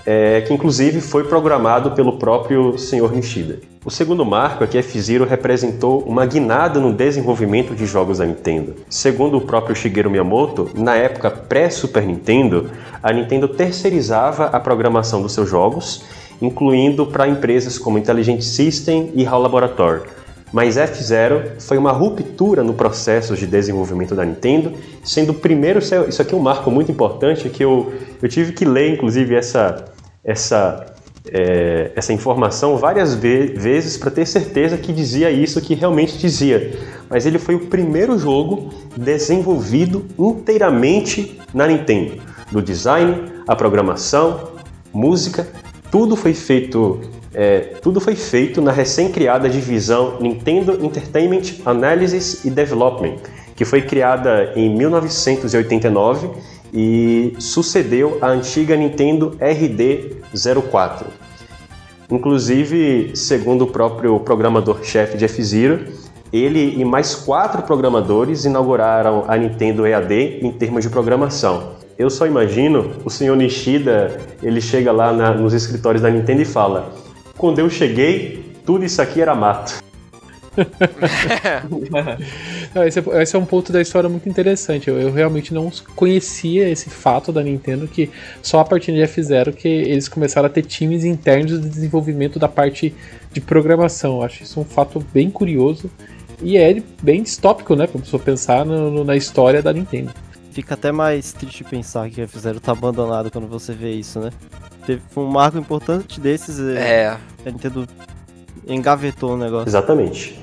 é, 0.06 0.40
que 0.42 0.54
inclusive 0.54 1.00
foi 1.00 1.24
programado 1.24 1.92
pelo 1.92 2.18
próprio 2.18 2.78
Sr. 2.78 3.12
Nishida. 3.12 3.58
O 3.84 3.90
segundo 3.90 4.24
marco 4.24 4.62
é 4.62 4.66
que 4.66 4.76
F-Zero 4.76 5.24
representou 5.24 6.00
uma 6.00 6.26
guinada 6.26 6.78
no 6.78 6.92
desenvolvimento 6.92 7.74
de 7.74 7.86
jogos 7.86 8.18
da 8.18 8.26
Nintendo. 8.26 8.74
Segundo 8.90 9.38
o 9.38 9.40
próprio 9.40 9.74
Shigeru 9.74 10.10
Miyamoto, 10.10 10.70
na 10.74 10.96
época 10.96 11.30
pré-Super 11.30 12.04
Nintendo, 12.04 12.70
a 13.02 13.10
Nintendo 13.10 13.48
terceirizava 13.48 14.46
a 14.46 14.60
programação 14.60 15.22
dos 15.22 15.32
seus 15.32 15.48
jogos, 15.48 16.04
incluindo 16.42 17.06
para 17.06 17.26
empresas 17.26 17.78
como 17.78 17.98
Intelligent 17.98 18.42
System 18.42 19.12
e 19.14 19.24
HAL 19.24 19.40
Laboratory. 19.40 20.02
Mas 20.52 20.76
F-Zero 20.76 21.52
foi 21.60 21.78
uma 21.78 21.92
ruptura 21.92 22.64
no 22.64 22.74
processo 22.74 23.36
de 23.36 23.46
desenvolvimento 23.46 24.14
da 24.14 24.24
Nintendo, 24.24 24.72
sendo 25.04 25.30
o 25.30 25.34
primeiro. 25.34 25.78
Isso 25.78 26.20
aqui 26.20 26.34
é 26.34 26.36
um 26.36 26.40
marco 26.40 26.70
muito 26.70 26.90
importante 26.90 27.48
que 27.48 27.64
eu, 27.64 27.92
eu 28.20 28.28
tive 28.28 28.52
que 28.52 28.64
ler, 28.64 28.92
inclusive, 28.92 29.34
essa, 29.34 29.84
essa, 30.24 30.86
é, 31.30 31.92
essa 31.94 32.12
informação 32.12 32.76
várias 32.76 33.14
ve 33.14 33.54
vezes 33.56 33.96
para 33.96 34.10
ter 34.10 34.26
certeza 34.26 34.76
que 34.76 34.92
dizia 34.92 35.30
isso 35.30 35.60
que 35.60 35.74
realmente 35.74 36.18
dizia. 36.18 36.76
Mas 37.08 37.26
ele 37.26 37.38
foi 37.38 37.54
o 37.54 37.66
primeiro 37.66 38.18
jogo 38.18 38.70
desenvolvido 38.96 40.04
inteiramente 40.18 41.40
na 41.54 41.66
Nintendo. 41.68 42.20
Do 42.50 42.60
design, 42.60 43.30
a 43.46 43.54
programação, 43.54 44.50
música, 44.92 45.46
tudo 45.92 46.16
foi 46.16 46.34
feito 46.34 47.00
é, 47.32 47.60
tudo 47.80 48.00
foi 48.00 48.16
feito 48.16 48.60
na 48.60 48.72
recém-criada 48.72 49.48
divisão 49.48 50.18
Nintendo 50.20 50.84
Entertainment 50.84 51.42
Analysis 51.64 52.44
e 52.44 52.50
Development, 52.50 53.16
que 53.54 53.64
foi 53.64 53.82
criada 53.82 54.52
em 54.56 54.74
1989 54.74 56.28
e 56.72 57.34
sucedeu 57.38 58.18
a 58.20 58.28
antiga 58.28 58.76
Nintendo 58.76 59.36
RD04. 59.40 61.04
Inclusive, 62.10 63.12
segundo 63.14 63.62
o 63.62 63.66
próprio 63.68 64.18
programador-chefe 64.18 65.16
de 65.16 65.24
F-Zero, 65.26 65.84
ele 66.32 66.80
e 66.80 66.84
mais 66.84 67.14
quatro 67.14 67.62
programadores 67.62 68.44
inauguraram 68.44 69.24
a 69.28 69.36
Nintendo 69.36 69.86
EAD 69.86 70.40
em 70.42 70.50
termos 70.50 70.82
de 70.82 70.90
programação. 70.90 71.74
Eu 71.98 72.08
só 72.08 72.26
imagino 72.26 72.92
o 73.04 73.10
senhor 73.10 73.36
Nishida, 73.36 74.18
ele 74.42 74.60
chega 74.60 74.90
lá 74.90 75.12
na, 75.12 75.32
nos 75.32 75.52
escritórios 75.52 76.02
da 76.02 76.10
Nintendo 76.10 76.40
e 76.42 76.44
fala: 76.44 76.92
quando 77.36 77.58
eu 77.58 77.70
cheguei, 77.70 78.52
tudo 78.64 78.84
isso 78.84 79.00
aqui 79.00 79.20
era 79.20 79.34
mato. 79.34 79.82
esse, 82.86 82.98
é, 82.98 83.22
esse, 83.22 83.36
é, 83.36 83.38
um 83.38 83.44
ponto 83.44 83.72
da 83.72 83.80
história 83.80 84.08
muito 84.08 84.28
interessante. 84.28 84.88
Eu, 84.88 85.00
eu, 85.00 85.12
realmente 85.12 85.54
não 85.54 85.70
conhecia 85.94 86.68
esse 86.68 86.90
fato 86.90 87.32
da 87.32 87.42
Nintendo 87.42 87.86
que 87.86 88.10
só 88.42 88.60
a 88.60 88.64
partir 88.64 88.92
de 88.92 89.00
F0 89.00 89.54
que 89.54 89.68
eles 89.68 90.08
começaram 90.08 90.46
a 90.46 90.50
ter 90.50 90.62
times 90.62 91.04
internos 91.04 91.60
de 91.60 91.68
desenvolvimento 91.68 92.38
da 92.38 92.48
parte 92.48 92.94
de 93.32 93.40
programação. 93.40 94.16
Eu 94.16 94.24
acho 94.24 94.42
isso 94.42 94.60
um 94.60 94.64
fato 94.64 95.04
bem 95.12 95.30
curioso 95.30 95.90
e 96.42 96.56
é 96.56 96.82
bem 97.02 97.22
distópico, 97.22 97.76
né? 97.76 97.86
Pra 97.86 98.00
pessoa 98.00 98.22
pensar 98.22 98.64
no, 98.64 98.90
no, 98.90 99.04
na 99.04 99.16
história 99.16 99.62
da 99.62 99.72
Nintendo. 99.72 100.12
Fica 100.50 100.74
até 100.74 100.90
mais 100.90 101.32
triste 101.32 101.62
pensar 101.62 102.10
que 102.10 102.20
F0 102.22 102.58
tá 102.58 102.72
abandonado 102.72 103.30
quando 103.30 103.46
você 103.46 103.72
vê 103.72 103.92
isso, 103.92 104.18
né? 104.18 104.30
Teve 104.84 105.02
um 105.16 105.26
marco 105.26 105.58
importante 105.58 106.20
desses. 106.20 106.58
É. 106.58 107.02
é. 107.02 107.08
A 107.08 107.50
Nintendo 107.50 107.86
engavetou 108.66 109.34
o 109.34 109.36
negócio. 109.36 109.68
Exatamente. 109.68 110.38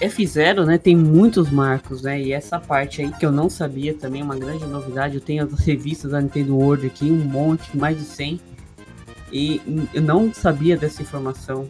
F0, 0.00 0.64
né, 0.64 0.78
tem 0.78 0.96
muitos 0.96 1.50
marcos, 1.50 2.00
né? 2.00 2.18
E 2.20 2.32
essa 2.32 2.58
parte 2.58 3.02
aí 3.02 3.10
que 3.12 3.26
eu 3.26 3.30
não 3.30 3.50
sabia 3.50 3.92
também, 3.92 4.22
uma 4.22 4.36
grande 4.36 4.64
novidade. 4.64 5.16
Eu 5.16 5.20
tenho 5.20 5.44
as 5.44 5.52
revistas 5.60 6.12
da 6.12 6.20
Nintendo 6.20 6.56
World 6.56 6.86
aqui, 6.86 7.10
um 7.10 7.24
monte, 7.24 7.76
mais 7.76 7.98
de 7.98 8.04
100. 8.04 8.40
E 9.32 9.88
eu 9.92 10.02
não 10.02 10.32
sabia 10.32 10.76
dessa 10.76 11.02
informação 11.02 11.68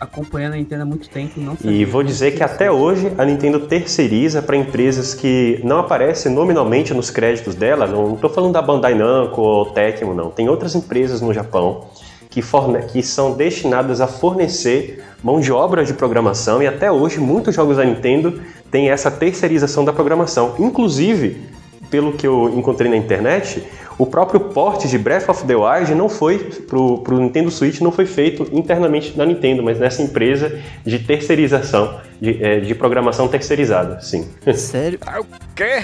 acompanhando 0.00 0.54
a 0.54 0.56
Nintendo 0.56 0.82
há 0.82 0.86
muito 0.86 1.08
tempo. 1.08 1.40
Não 1.40 1.56
e 1.64 1.84
vou 1.84 2.02
dizer 2.02 2.32
que 2.32 2.42
até 2.42 2.70
hoje 2.70 3.12
a 3.18 3.24
Nintendo 3.24 3.60
terceiriza 3.60 4.40
para 4.40 4.56
empresas 4.56 5.14
que 5.14 5.60
não 5.64 5.78
aparecem 5.78 6.32
nominalmente 6.32 6.94
nos 6.94 7.10
créditos 7.10 7.54
dela. 7.54 7.86
Não 7.86 8.14
estou 8.14 8.30
falando 8.30 8.52
da 8.52 8.62
Bandai 8.62 8.94
Namco 8.94 9.40
ou 9.40 9.66
Tecmo, 9.66 10.14
não. 10.14 10.30
Tem 10.30 10.48
outras 10.48 10.74
empresas 10.74 11.20
no 11.20 11.32
Japão 11.32 11.86
que, 12.30 12.42
forne 12.42 12.80
que 12.82 13.02
são 13.02 13.32
destinadas 13.32 14.00
a 14.00 14.06
fornecer 14.06 15.04
mão 15.22 15.40
de 15.40 15.50
obra 15.50 15.84
de 15.84 15.94
programação 15.94 16.62
e 16.62 16.66
até 16.66 16.90
hoje 16.90 17.18
muitos 17.18 17.54
jogos 17.54 17.76
da 17.76 17.84
Nintendo 17.84 18.40
têm 18.70 18.90
essa 18.90 19.10
terceirização 19.10 19.84
da 19.84 19.92
programação. 19.92 20.54
Inclusive, 20.58 21.57
pelo 21.90 22.12
que 22.12 22.26
eu 22.26 22.52
encontrei 22.56 22.90
na 22.90 22.96
internet, 22.96 23.62
o 23.98 24.06
próprio 24.06 24.38
porte 24.38 24.86
de 24.86 24.96
Breath 24.96 25.28
of 25.28 25.44
the 25.44 25.56
Wild 25.56 25.92
não 25.94 26.08
foi 26.08 26.38
pro, 26.38 26.98
pro 26.98 27.18
Nintendo 27.18 27.50
Switch 27.50 27.80
não 27.80 27.90
foi 27.90 28.06
feito 28.06 28.48
internamente 28.52 29.16
na 29.18 29.26
Nintendo, 29.26 29.62
mas 29.62 29.78
nessa 29.78 30.00
empresa 30.02 30.56
de 30.86 31.00
terceirização, 31.00 31.98
de, 32.20 32.42
é, 32.42 32.60
de 32.60 32.74
programação 32.76 33.26
terceirizada, 33.26 34.00
sim. 34.00 34.28
Sério? 34.54 35.00
Ah, 35.04 35.20
o 35.20 35.26
quê? 35.54 35.82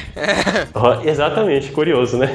exatamente, 1.05 1.73
curioso, 1.73 2.17
né? 2.17 2.31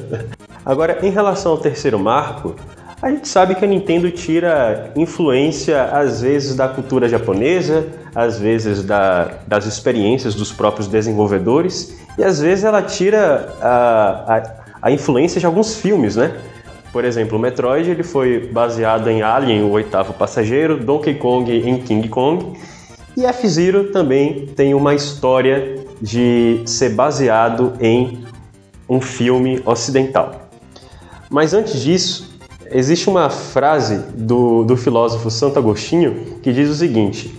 Agora, 0.64 0.98
em 1.02 1.10
relação 1.10 1.52
ao 1.52 1.58
terceiro 1.58 1.98
marco, 1.98 2.56
a 3.02 3.10
gente 3.10 3.28
sabe 3.28 3.54
que 3.54 3.64
a 3.64 3.68
Nintendo 3.68 4.10
tira 4.10 4.90
influência, 4.94 5.84
às 5.84 6.20
vezes, 6.20 6.54
da 6.54 6.68
cultura 6.68 7.08
japonesa, 7.08 7.86
às 8.14 8.38
vezes 8.38 8.84
da, 8.84 9.38
das 9.46 9.64
experiências 9.64 10.34
dos 10.34 10.52
próprios 10.52 10.86
desenvolvedores, 10.86 11.98
e 12.18 12.24
às 12.24 12.40
vezes 12.40 12.64
ela 12.64 12.82
tira 12.82 13.54
a, 13.60 14.36
a, 14.36 14.42
a 14.82 14.90
influência 14.90 15.40
de 15.40 15.46
alguns 15.46 15.76
filmes, 15.76 16.16
né? 16.16 16.36
Por 16.92 17.04
exemplo, 17.04 17.38
o 17.38 17.40
Metroid 17.40 17.88
ele 17.88 18.02
foi 18.02 18.48
baseado 18.52 19.08
em 19.08 19.22
Alien, 19.22 19.62
o 19.62 19.70
oitavo 19.70 20.12
passageiro, 20.12 20.76
Donkey 20.76 21.14
Kong 21.14 21.50
em 21.50 21.78
King 21.78 22.08
Kong, 22.08 22.58
e 23.16 23.24
F-Zero 23.24 23.92
também 23.92 24.46
tem 24.56 24.74
uma 24.74 24.94
história 24.94 25.76
de 26.00 26.62
ser 26.66 26.90
baseado 26.90 27.74
em 27.80 28.24
um 28.88 29.00
filme 29.00 29.62
ocidental. 29.64 30.48
Mas 31.28 31.54
antes 31.54 31.80
disso, 31.80 32.36
existe 32.70 33.08
uma 33.08 33.30
frase 33.30 33.98
do, 34.14 34.64
do 34.64 34.76
filósofo 34.76 35.30
Santo 35.30 35.58
Agostinho 35.58 36.38
que 36.42 36.52
diz 36.52 36.68
o 36.68 36.74
seguinte: 36.74 37.32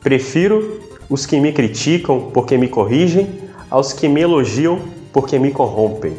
Prefiro 0.00 0.80
os 1.08 1.26
que 1.26 1.38
me 1.38 1.52
criticam 1.52 2.30
porque 2.32 2.58
me 2.58 2.66
corrigem 2.66 3.45
aos 3.76 3.92
que 3.92 4.08
me 4.08 4.22
elogiam 4.22 4.80
porque 5.12 5.38
me 5.38 5.50
corrompem. 5.50 6.16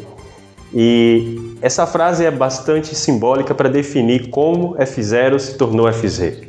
E 0.72 1.56
essa 1.60 1.86
frase 1.88 2.24
é 2.24 2.30
bastante 2.30 2.94
simbólica 2.94 3.52
para 3.52 3.68
definir 3.68 4.30
como 4.30 4.76
F0 4.76 5.40
se 5.40 5.58
tornou 5.58 5.86
F0. 5.88 6.46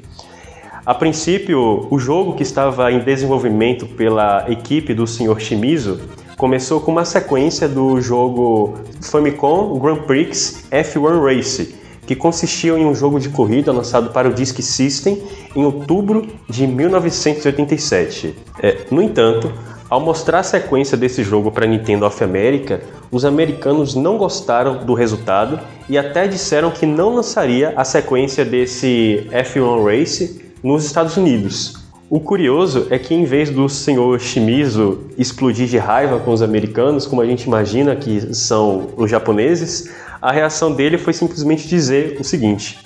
A 0.86 0.94
princípio, 0.94 1.88
o 1.90 1.98
jogo 1.98 2.36
que 2.36 2.44
estava 2.44 2.92
em 2.92 3.00
desenvolvimento 3.00 3.88
pela 3.88 4.46
equipe 4.52 4.94
do 4.94 5.08
Sr. 5.08 5.40
Shimizu 5.40 6.00
começou 6.38 6.80
com 6.80 6.92
uma 6.92 7.06
sequência 7.06 7.68
do 7.68 8.00
jogo 8.00 8.76
Famicom 9.02 9.80
Grand 9.80 10.04
Prix 10.04 10.66
F1 10.72 11.26
Race, 11.26 11.76
que 12.06 12.16
consistia 12.16 12.74
em 12.74 12.86
um 12.86 12.94
jogo 12.94 13.20
de 13.20 13.30
corrida 13.30 13.72
lançado 13.72 14.12
para 14.12 14.30
o 14.30 14.34
Disk 14.34 14.62
System 14.62 15.24
em 15.56 15.66
outubro 15.66 16.28
de 16.48 16.68
1987. 16.68 18.36
É, 18.62 18.86
no 18.92 19.02
entanto, 19.02 19.52
ao 19.90 20.00
mostrar 20.00 20.40
a 20.40 20.44
sequência 20.44 20.96
desse 20.96 21.24
jogo 21.24 21.52
para 21.52 21.66
Nintendo 21.66 22.06
of 22.06 22.24
America, 22.24 22.82
os 23.12 23.26
americanos 23.26 23.96
não 23.96 24.18
gostaram 24.18 24.86
do 24.86 24.94
resultado 24.94 25.60
e 25.90 25.98
até 25.98 26.28
disseram 26.28 26.70
que 26.70 26.86
não 26.86 27.16
lançaria 27.16 27.74
a 27.76 27.84
sequência 27.84 28.46
desse 28.46 29.28
F1 29.32 29.84
Race 29.84 30.54
nos 30.64 30.86
Estados 30.86 31.18
Unidos. 31.18 31.80
O 32.08 32.20
curioso 32.20 32.88
é 32.90 33.00
que 33.00 33.14
em 33.14 33.24
vez 33.24 33.50
do 33.50 33.68
senhor 33.68 34.20
Shimizu 34.20 35.06
explodir 35.18 35.68
de 35.68 35.78
raiva 35.78 36.20
com 36.20 36.32
os 36.32 36.42
americanos, 36.42 37.06
como 37.06 37.22
a 37.22 37.26
gente 37.26 37.44
imagina 37.44 37.96
que 37.96 38.34
são 38.34 38.90
os 38.98 39.10
japoneses, 39.10 39.92
a 40.22 40.32
reação 40.32 40.72
dele 40.72 40.98
foi 40.98 41.14
simplesmente 41.14 41.68
dizer 41.68 42.18
o 42.20 42.24
seguinte: 42.24 42.80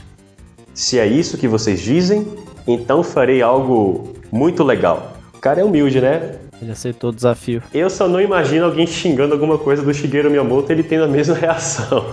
Se 0.73 0.99
é 0.99 1.07
isso 1.07 1.37
que 1.37 1.47
vocês 1.47 1.81
dizem, 1.81 2.27
então 2.67 3.01
farei 3.01 3.41
algo 3.41 4.13
muito 4.31 4.63
legal. 4.63 5.13
O 5.33 5.39
cara 5.39 5.61
é 5.61 5.63
humilde, 5.63 6.01
né? 6.01 6.35
Ele 6.63 6.71
aceitou 6.71 7.09
o 7.09 7.13
desafio. 7.13 7.61
Eu 7.73 7.89
só 7.89 8.07
não 8.07 8.21
imagino 8.21 8.65
alguém 8.65 8.87
xingando 8.87 9.33
alguma 9.33 9.57
coisa 9.57 9.83
do 9.83 9.93
Shigeru 9.93 10.31
Miyamoto 10.31 10.71
ele 10.71 10.81
tendo 10.81 11.03
a 11.03 11.07
mesma 11.07 11.35
reação. 11.35 12.05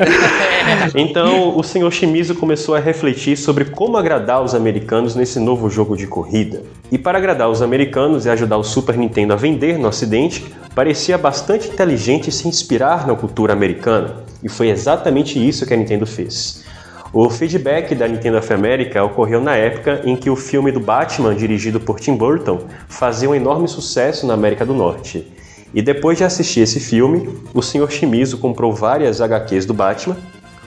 então, 0.94 1.56
o 1.56 1.62
senhor 1.62 1.90
Shimizu 1.90 2.34
começou 2.34 2.74
a 2.74 2.78
refletir 2.78 3.34
sobre 3.34 3.64
como 3.64 3.96
agradar 3.96 4.42
os 4.44 4.54
americanos 4.54 5.14
nesse 5.14 5.40
novo 5.40 5.70
jogo 5.70 5.96
de 5.96 6.06
corrida. 6.06 6.62
E 6.92 6.98
para 6.98 7.16
agradar 7.16 7.48
os 7.48 7.62
americanos 7.62 8.26
e 8.26 8.30
ajudar 8.30 8.58
o 8.58 8.62
Super 8.62 8.98
Nintendo 8.98 9.32
a 9.32 9.36
vender 9.36 9.78
no 9.78 9.88
ocidente, 9.88 10.44
parecia 10.74 11.16
bastante 11.16 11.68
inteligente 11.68 12.30
se 12.30 12.46
inspirar 12.46 13.06
na 13.06 13.14
cultura 13.14 13.54
americana. 13.54 14.16
E 14.42 14.50
foi 14.50 14.68
exatamente 14.68 15.38
isso 15.38 15.64
que 15.64 15.72
a 15.72 15.76
Nintendo 15.76 16.06
fez. 16.06 16.65
O 17.12 17.30
feedback 17.30 17.94
da 17.94 18.08
Nintendo 18.08 18.38
of 18.38 18.52
America 18.52 19.02
ocorreu 19.02 19.40
na 19.40 19.56
época 19.56 20.02
em 20.04 20.16
que 20.16 20.28
o 20.28 20.36
filme 20.36 20.72
do 20.72 20.80
Batman, 20.80 21.34
dirigido 21.34 21.80
por 21.80 22.00
Tim 22.00 22.14
Burton, 22.14 22.60
fazia 22.88 23.30
um 23.30 23.34
enorme 23.34 23.68
sucesso 23.68 24.26
na 24.26 24.34
América 24.34 24.66
do 24.66 24.74
Norte. 24.74 25.26
E 25.72 25.80
depois 25.80 26.18
de 26.18 26.24
assistir 26.24 26.60
esse 26.60 26.80
filme, 26.80 27.28
o 27.54 27.62
Sr. 27.62 27.90
Shimizu 27.90 28.38
comprou 28.38 28.72
várias 28.72 29.20
HQs 29.20 29.66
do 29.66 29.74
Batman, 29.74 30.16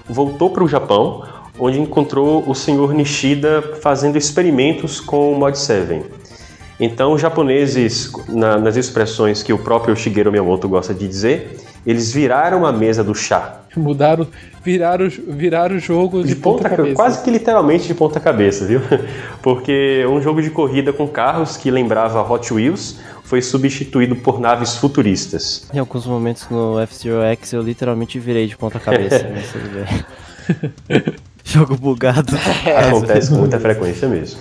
voltou 0.07 0.49
para 0.49 0.63
o 0.63 0.67
Japão, 0.67 1.23
onde 1.59 1.79
encontrou 1.79 2.43
o 2.47 2.55
Sr. 2.55 2.93
Nishida 2.93 3.61
fazendo 3.81 4.17
experimentos 4.17 4.99
com 4.99 5.31
o 5.31 5.37
Mod 5.37 5.57
7. 5.57 6.01
Então, 6.79 7.11
os 7.11 7.21
japoneses, 7.21 8.11
na, 8.29 8.57
nas 8.57 8.77
expressões 8.77 9.43
que 9.43 9.51
o 9.51 9.57
próprio 9.57 9.95
Shigeru 9.95 10.31
Miyamoto 10.31 10.69
gosta 10.69 10.93
de 10.93 11.07
dizer, 11.07 11.57
eles 11.85 12.11
viraram 12.11 12.65
a 12.65 12.71
mesa 12.71 13.03
do 13.03 13.13
chá. 13.15 13.55
Mudaram, 13.75 14.27
viraram, 14.63 15.07
viraram 15.27 15.75
o 15.75 15.79
jogo 15.79 16.23
de, 16.23 16.29
De 16.29 16.35
ponta, 16.35 16.63
ponta 16.63 16.75
cabeça. 16.75 16.95
quase 16.95 17.23
que 17.23 17.29
literalmente 17.29 17.87
de 17.87 17.93
ponta 17.93 18.19
cabeça, 18.19 18.65
viu? 18.65 18.81
Porque 19.41 20.05
um 20.09 20.21
jogo 20.21 20.41
de 20.41 20.49
corrida 20.49 20.91
com 20.91 21.07
carros 21.07 21.55
que 21.55 21.69
lembrava 21.69 22.21
Hot 22.21 22.53
Wheels 22.53 22.99
foi 23.23 23.41
substituído 23.41 24.15
por 24.15 24.39
naves 24.39 24.75
futuristas. 24.75 25.67
Em 25.71 25.77
alguns 25.77 26.05
momentos 26.07 26.47
no 26.49 26.79
F-Zero 26.79 27.21
X 27.21 27.53
eu 27.53 27.61
literalmente 27.61 28.17
virei 28.19 28.47
de 28.47 28.57
ponta 28.57 28.79
cabeça. 28.79 29.23
né. 29.23 29.43
Jogo 31.43 31.75
bugado. 31.77 32.35
Acontece 32.87 33.29
com 33.29 33.37
muita 33.37 33.59
frequência 33.59 34.07
mesmo. 34.07 34.39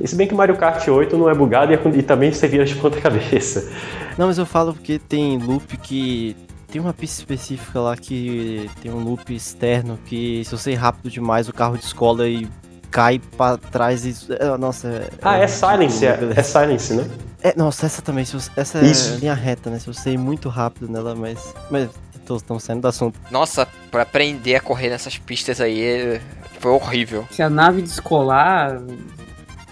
E 0.00 0.08
se 0.08 0.16
bem 0.16 0.26
que 0.26 0.34
Mario 0.34 0.56
Kart 0.56 0.86
8 0.88 1.16
não 1.16 1.28
é 1.28 1.34
bugado 1.34 1.72
e, 1.72 1.74
é- 1.76 1.98
e 1.98 2.02
também 2.02 2.32
você 2.32 2.48
vira 2.48 2.64
de 2.64 2.74
ponta 2.74 3.00
cabeça. 3.00 3.70
Não, 4.16 4.26
mas 4.26 4.38
eu 4.38 4.46
falo 4.46 4.72
porque 4.74 4.98
tem 4.98 5.38
loop 5.38 5.76
que. 5.78 6.36
Tem 6.70 6.80
uma 6.80 6.92
pista 6.94 7.20
específica 7.20 7.80
lá 7.80 7.96
que 7.96 8.70
tem 8.80 8.92
um 8.92 9.00
loop 9.02 9.34
externo 9.34 9.98
que 10.06 10.44
se 10.44 10.52
você 10.52 10.70
ir 10.70 10.76
rápido 10.76 11.10
demais 11.10 11.48
o 11.48 11.52
carro 11.52 11.76
descola 11.76 12.28
e 12.28 12.46
cai 12.90 13.20
pra 13.36 13.56
trás 13.56 14.04
e. 14.06 14.14
é, 14.34 14.56
Nossa. 14.56 14.86
É, 14.88 15.08
Ah, 15.20 15.36
é 15.36 15.46
Silence, 15.48 16.06
é, 16.06 16.18
é 16.36 16.42
Silence, 16.42 16.94
né? 16.94 17.08
É, 17.42 17.54
nossa, 17.56 17.86
essa 17.86 18.00
também. 18.02 18.24
se 18.24 18.34
você- 18.34 18.50
essa 18.56 18.80
Isso. 18.84 19.14
é 19.14 19.16
linha 19.18 19.34
reta, 19.34 19.68
né? 19.70 19.78
Se 19.80 19.86
você 19.86 20.10
ir 20.10 20.18
muito 20.18 20.48
rápido 20.48 20.88
nela, 20.90 21.14
mas. 21.14 21.52
Mas 21.70 21.88
estamos 22.36 22.62
saindo 22.62 22.82
do 22.82 22.88
assunto. 22.88 23.18
Nossa, 23.32 23.66
pra 23.90 24.02
aprender 24.02 24.54
a 24.54 24.60
correr 24.60 24.90
nessas 24.90 25.18
pistas 25.18 25.60
aí 25.60 25.82
é- 25.82 26.20
foi 26.60 26.70
horrível. 26.70 27.26
Se 27.32 27.42
a 27.42 27.50
nave 27.50 27.82
descolar, 27.82 28.80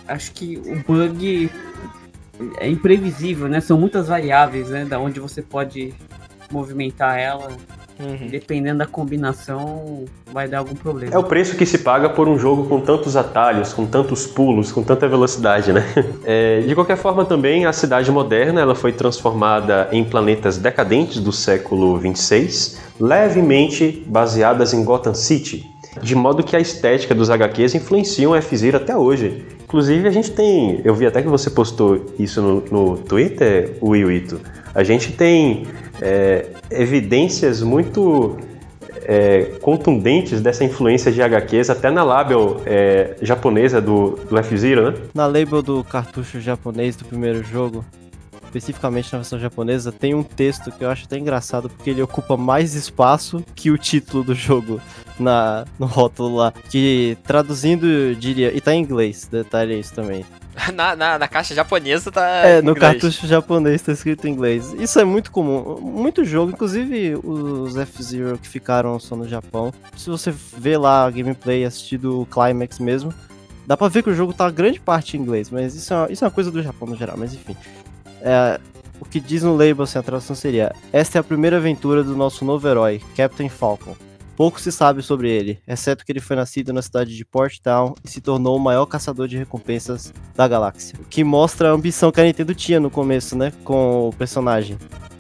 acho 0.09 0.33
que 0.33 0.57
o 0.57 0.83
bug 0.87 1.51
é 2.59 2.69
imprevisível, 2.69 3.49
né? 3.49 3.61
São 3.61 3.79
muitas 3.79 4.09
variáveis, 4.09 4.69
né? 4.71 4.85
Da 4.85 4.99
onde 4.99 5.21
você 5.21 5.43
pode 5.43 5.95
movimentar 6.51 7.19
ela. 7.19 7.49
Uhum. 8.01 8.29
Dependendo 8.31 8.79
da 8.79 8.87
combinação, 8.87 10.05
vai 10.33 10.47
dar 10.47 10.59
algum 10.59 10.75
problema. 10.77 11.13
É 11.13 11.19
o 11.19 11.25
preço 11.25 11.57
que 11.57 11.67
se 11.67 11.79
paga 11.79 12.09
por 12.09 12.29
um 12.29 12.39
jogo 12.39 12.69
com 12.69 12.81
tantos 12.81 13.17
atalhos, 13.17 13.73
com 13.73 13.85
tantos 13.85 14.25
pulos, 14.25 14.71
com 14.71 14.85
tanta 14.85 15.09
velocidade, 15.09 15.73
né? 15.73 15.85
É, 16.25 16.61
de 16.61 16.75
qualquer 16.75 16.97
forma, 16.97 17.25
também 17.25 17.65
a 17.65 17.73
cidade 17.73 18.13
moderna 18.13 18.61
ela 18.61 18.75
foi 18.75 18.93
transformada 18.93 19.89
em 19.91 20.05
planetas 20.05 20.59
decadentes 20.59 21.21
do 21.21 21.33
século 21.33 21.97
26, 21.97 22.79
levemente 23.01 24.05
baseadas 24.07 24.73
em 24.75 24.85
Gotham 24.85 25.15
City, 25.15 25.65
de 26.03 26.15
modo 26.15 26.43
que 26.43 26.55
a 26.55 26.61
estética 26.61 27.15
dos 27.15 27.31
HQs 27.31 27.75
influenciam 27.75 28.37
F-Zero 28.37 28.77
até 28.77 28.97
hoje. 28.97 29.58
Inclusive, 29.69 30.09
a 30.09 30.11
gente 30.11 30.31
tem. 30.31 30.81
Eu 30.83 30.95
vi 30.95 31.05
até 31.05 31.21
que 31.21 31.29
você 31.29 31.51
postou 31.51 32.07
isso 32.19 32.41
no, 32.41 32.65
no 32.71 32.97
Twitter, 32.97 33.77
Will 33.83 34.11
Ito. 34.11 34.41
A 34.75 34.83
gente 34.83 35.13
tem 35.13 35.67
é, 36.01 36.47
evidências 36.71 37.63
muito 37.63 38.39
é, 39.05 39.59
contundentes 39.61 40.41
dessa 40.41 40.65
influência 40.65 41.13
de 41.13 41.21
HQs, 41.21 41.69
até 41.69 41.91
na 41.91 42.03
label 42.03 42.63
é, 42.65 43.15
japonesa 43.21 43.79
do, 43.79 44.19
do 44.31 44.39
F-Zero, 44.39 44.91
né? 44.91 44.97
Na 45.15 45.27
label 45.27 45.61
do 45.61 45.85
cartucho 45.85 46.41
japonês 46.41 46.97
do 46.97 47.05
primeiro 47.05 47.45
jogo, 47.45 47.85
especificamente 48.49 49.13
na 49.13 49.19
versão 49.19 49.39
japonesa, 49.39 49.93
tem 49.93 50.15
um 50.15 50.23
texto 50.23 50.73
que 50.73 50.83
eu 50.83 50.91
acho 50.91 51.05
até 51.05 51.19
engraçado 51.19 51.69
porque 51.69 51.91
ele 51.91 52.03
ocupa 52.03 52.37
mais 52.37 52.75
espaço 52.75 53.45
que 53.55 53.71
o 53.71 53.79
título 53.79 54.25
do 54.25 54.35
jogo 54.35 54.81
na, 55.19 55.65
no 55.79 55.87
rótulo 55.87 56.37
lá. 56.37 56.53
Que 56.71 57.17
traduzindo, 57.25 58.15
diria. 58.17 58.57
E 58.57 58.61
tá 58.61 58.75
em 58.75 58.81
inglês, 58.81 59.29
detalhe 59.31 59.79
isso 59.79 59.95
também. 59.95 60.25
Na, 60.75 60.97
na, 60.97 61.21
na 61.21 61.29
caixa 61.29 61.55
japonesa 61.55 62.11
tá. 62.11 62.27
É, 62.45 62.61
no 62.61 62.73
inglês. 62.73 63.01
cartucho 63.01 63.29
japonês 63.29 63.81
tá 63.81 63.93
escrito 63.93 64.27
em 64.27 64.33
inglês. 64.33 64.75
Isso 64.77 64.99
é 64.99 65.05
muito 65.05 65.31
comum. 65.31 65.79
Muito 65.81 66.25
jogo, 66.25 66.51
inclusive 66.51 67.15
os 67.23 67.77
F-Zero 67.77 68.37
que 68.39 68.49
ficaram 68.49 68.99
só 68.99 69.15
no 69.15 69.29
Japão. 69.29 69.73
Se 69.97 70.11
você 70.11 70.33
vê 70.33 70.77
lá 70.77 71.07
a 71.07 71.11
gameplay, 71.11 71.65
assistir 71.65 71.99
do 71.99 72.27
Climax 72.27 72.81
mesmo, 72.81 73.15
dá 73.69 73.77
pra 73.77 73.87
ver 73.87 74.03
que 74.03 74.11
o 74.11 74.15
jogo 74.15 74.33
tá 74.33 74.51
grande 74.51 74.81
parte 74.81 75.17
em 75.17 75.21
inglês, 75.21 75.49
mas 75.49 75.77
isso 75.77 75.95
é 75.95 75.97
uma, 75.97 76.13
isso 76.13 76.25
é 76.25 76.27
uma 76.27 76.33
coisa 76.33 76.51
do 76.51 76.61
Japão 76.61 76.89
no 76.89 76.97
geral, 76.97 77.17
mas 77.17 77.33
enfim. 77.35 77.57
É, 78.23 78.59
o 79.01 79.05
que 79.05 79.21
diz 79.21 79.43
no 79.43 79.57
label, 79.57 79.85
assim, 79.85 79.99
a 79.99 80.03
tradução 80.03 80.35
seria: 80.37 80.73
Esta 80.93 81.19
é 81.19 81.21
a 81.21 81.25
primeira 81.25 81.57
aventura 81.57 82.03
do 82.03 82.17
nosso 82.17 82.45
novo 82.45 82.67
herói, 82.69 83.01
Captain 83.17 83.49
Falcon. 83.49 83.95
Pouco 84.37 84.61
se 84.61 84.71
sabe 84.71 85.03
sobre 85.03 85.29
ele, 85.29 85.59
exceto 85.67 86.05
que 86.05 86.13
ele 86.13 86.21
foi 86.21 86.37
nascido 86.37 86.73
na 86.73 86.81
cidade 86.81 87.17
de 87.17 87.25
Port 87.25 87.59
Town 87.61 87.95
e 88.05 88.09
se 88.09 88.21
tornou 88.21 88.57
o 88.57 88.61
maior 88.61 88.87
caçador 88.87 89.27
de 89.27 89.37
recompensas 89.37 90.13
da 90.37 90.47
galáxia. 90.47 90.95
O 91.01 91.05
que 91.05 91.25
mostra 91.25 91.71
a 91.71 91.73
ambição 91.73 92.13
que 92.13 92.21
a 92.21 92.25
Nintendo 92.25 92.55
tinha 92.55 92.79
no 92.79 92.89
começo, 92.89 93.37
né? 93.37 93.53
Com 93.65 94.09
o 94.09 94.13
personagem. 94.13 94.79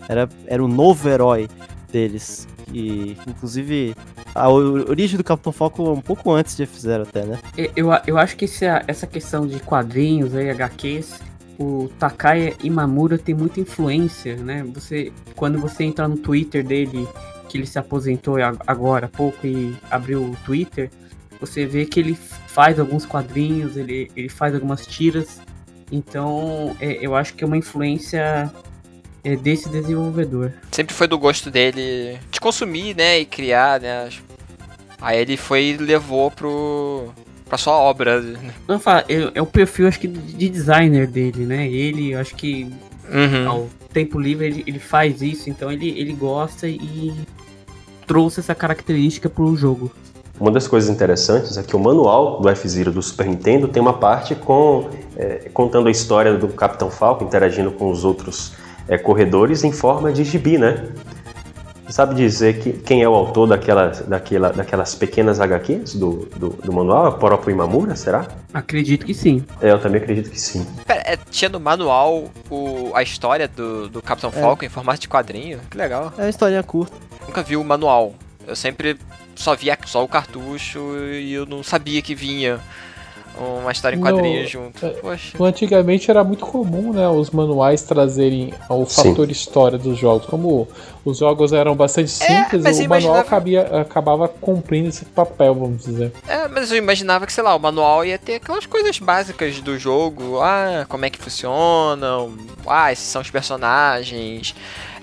Era, 0.08 0.28
era 0.46 0.64
o 0.64 0.68
novo 0.68 1.08
herói 1.08 1.48
deles. 1.90 2.46
E, 2.72 3.16
inclusive, 3.26 3.92
a 4.34 4.48
origem 4.48 5.16
do 5.16 5.24
Capitão 5.24 5.52
Falcon 5.52 5.86
é 5.86 5.90
um 5.90 6.00
pouco 6.00 6.30
antes 6.30 6.56
de 6.56 6.62
F-Zero 6.62 7.02
até, 7.02 7.24
né? 7.24 7.38
Eu, 7.74 7.88
eu, 8.06 8.18
acho 8.18 8.36
que 8.36 8.44
esse- 8.44 8.66
essa 8.86 9.06
questão 9.06 9.46
de 9.48 9.58
quadrinhos 9.58 10.32
aí, 10.34 10.48
HQs, 10.50 11.18
o 11.58 11.88
Takaya 11.98 12.54
Imamura 12.62 13.18
tem 13.18 13.34
muita 13.34 13.60
influência, 13.60 14.36
né? 14.36 14.62
Você, 14.74 15.12
quando 15.34 15.58
você 15.58 15.84
entra 15.84 16.06
no 16.06 16.16
Twitter 16.16 16.64
dele, 16.64 17.06
que 17.48 17.58
ele 17.58 17.66
se 17.66 17.78
aposentou 17.78 18.36
agora 18.66 19.06
há 19.06 19.08
pouco 19.08 19.46
e 19.46 19.76
abriu 19.90 20.22
o 20.22 20.36
Twitter, 20.44 20.90
você 21.40 21.66
vê 21.66 21.84
que 21.84 21.98
ele 21.98 22.14
faz 22.14 22.78
alguns 22.78 23.04
quadrinhos, 23.04 23.76
ele, 23.76 24.10
ele 24.14 24.28
faz 24.28 24.54
algumas 24.54 24.86
tiras. 24.86 25.40
Então, 25.90 26.76
é, 26.80 26.98
eu 27.00 27.14
acho 27.14 27.34
que 27.34 27.42
é 27.42 27.46
uma 27.46 27.56
influência 27.56 28.52
é, 29.24 29.36
desse 29.36 29.68
desenvolvedor. 29.68 30.52
Sempre 30.70 30.94
foi 30.94 31.08
do 31.08 31.18
gosto 31.18 31.50
dele 31.50 32.18
de 32.30 32.40
consumir, 32.40 32.94
né? 32.94 33.18
E 33.18 33.24
criar, 33.24 33.80
né? 33.80 34.08
Aí 35.00 35.18
ele 35.20 35.36
foi 35.36 35.64
e 35.64 35.76
levou 35.76 36.30
pro. 36.30 37.12
Pra 37.48 37.58
sua 37.58 37.74
obra. 37.76 38.22
Não 38.66 38.78
fala, 38.78 39.04
é, 39.08 39.30
é 39.34 39.42
o 39.42 39.46
perfil, 39.46 39.88
acho 39.88 40.00
que, 40.00 40.08
de 40.08 40.48
designer 40.48 41.06
dele, 41.06 41.44
né? 41.46 41.66
Ele, 41.66 42.12
eu 42.12 42.20
acho 42.20 42.34
que 42.34 42.70
Uhum. 43.10 43.48
ao 43.48 43.66
tempo 43.92 44.18
livre 44.18 44.46
ele, 44.46 44.64
ele 44.66 44.78
faz 44.78 45.22
isso, 45.22 45.48
então 45.48 45.72
ele, 45.72 45.88
ele 45.98 46.12
gosta 46.12 46.68
e 46.68 47.12
trouxe 48.06 48.40
essa 48.40 48.54
característica 48.54 49.28
pro 49.28 49.54
jogo. 49.56 49.90
Uma 50.38 50.50
das 50.52 50.68
coisas 50.68 50.88
interessantes 50.88 51.56
é 51.56 51.62
que 51.62 51.74
o 51.74 51.78
manual 51.78 52.40
do 52.40 52.48
F-Zero 52.48 52.92
do 52.92 53.02
Super 53.02 53.26
Nintendo 53.26 53.66
tem 53.66 53.82
uma 53.82 53.94
parte 53.94 54.34
com 54.34 54.88
é, 55.16 55.50
contando 55.52 55.88
a 55.88 55.90
história 55.90 56.36
do 56.36 56.48
Capitão 56.48 56.90
Falcon 56.90 57.24
interagindo 57.24 57.72
com 57.72 57.90
os 57.90 58.04
outros 58.04 58.52
é, 58.86 58.96
corredores 58.96 59.64
em 59.64 59.72
forma 59.72 60.12
de 60.12 60.22
gibi, 60.22 60.56
né? 60.56 60.88
Você 61.88 61.94
sabe 61.94 62.14
dizer 62.14 62.60
que, 62.60 62.74
quem 62.74 63.02
é 63.02 63.08
o 63.08 63.14
autor 63.14 63.48
daquela, 63.48 63.86
daquela, 63.86 64.52
daquelas 64.52 64.94
pequenas 64.94 65.40
HQs 65.40 65.94
do, 65.94 66.28
do, 66.36 66.50
do 66.50 66.70
manual? 66.70 67.06
É 67.06 67.08
o 67.08 67.12
próprio 67.12 67.50
Imamura, 67.50 67.96
será? 67.96 68.28
Acredito 68.52 69.06
que 69.06 69.14
sim. 69.14 69.42
É, 69.58 69.70
eu 69.70 69.80
também 69.80 70.02
acredito 70.02 70.30
que 70.30 70.38
sim. 70.38 70.66
Pera, 70.86 71.00
é, 71.06 71.16
tinha 71.30 71.48
no 71.48 71.58
manual 71.58 72.30
o, 72.50 72.92
a 72.94 73.02
história 73.02 73.48
do, 73.48 73.88
do 73.88 74.02
Capitão 74.02 74.28
É. 74.28 74.38
Falcon 74.38 74.66
em 74.66 74.68
formato 74.68 75.00
de 75.00 75.08
quadrinho. 75.08 75.60
Que 75.70 75.78
legal. 75.78 76.12
É 76.18 76.24
uma 76.24 76.28
historinha 76.28 76.62
curta. 76.62 76.94
Nunca 77.26 77.42
vi 77.42 77.56
o 77.56 77.64
manual. 77.64 78.12
Eu 78.46 78.54
sempre 78.54 78.98
só 79.34 79.56
via 79.56 79.78
só 79.86 80.04
o 80.04 80.08
cartucho 80.08 80.94
e 81.10 81.32
eu 81.32 81.46
não 81.46 81.62
sabia 81.62 82.02
que 82.02 82.14
vinha 82.14 82.60
uma 83.38 83.72
história 83.72 83.96
em 83.96 83.98
No- 84.00 84.06
quadrinho 84.06 84.46
junto. 84.48 84.84
é, 84.84 84.90
Poxa. 84.90 85.42
Antigamente 85.42 86.10
era 86.10 86.22
muito 86.24 86.44
comum, 86.46 86.92
né, 86.92 87.08
os 87.08 87.30
manuais 87.30 87.82
trazerem 87.82 88.52
o 88.68 88.84
Sim. 88.86 89.10
fator 89.10 89.30
história 89.30 89.78
dos 89.78 89.98
jogos. 89.98 90.26
Como 90.26 90.66
os 91.04 91.18
jogos 91.18 91.52
eram 91.52 91.74
bastante 91.76 92.10
É, 92.22 92.26
simples, 92.44 92.64
eu 92.64 92.70
o 92.70 92.88
manual 92.88 93.00
imaginava- 93.00 93.24
cabia- 93.24 93.80
acabava 93.80 94.28
cumprindo 94.28 94.88
esse 94.88 95.04
papel, 95.04 95.54
vamos 95.54 95.84
dizer. 95.84 96.12
É, 96.26 96.48
mas 96.48 96.70
eu 96.70 96.76
imaginava 96.78 97.26
que, 97.26 97.32
sei 97.32 97.42
lá, 97.44 97.54
o 97.54 97.58
manual 97.58 98.04
ia 98.04 98.18
ter 98.18 98.36
aquelas 98.36 98.66
coisas 98.66 98.98
básicas 98.98 99.60
do 99.60 99.78
jogo. 99.78 100.40
Ah, 100.40 100.84
como 100.88 101.04
é 101.04 101.10
que 101.10 101.18
funcionam. 101.18 102.32
Ah, 102.66 102.92
esses 102.92 103.06
são 103.06 103.22
os 103.22 103.30
personagens. 103.30 104.54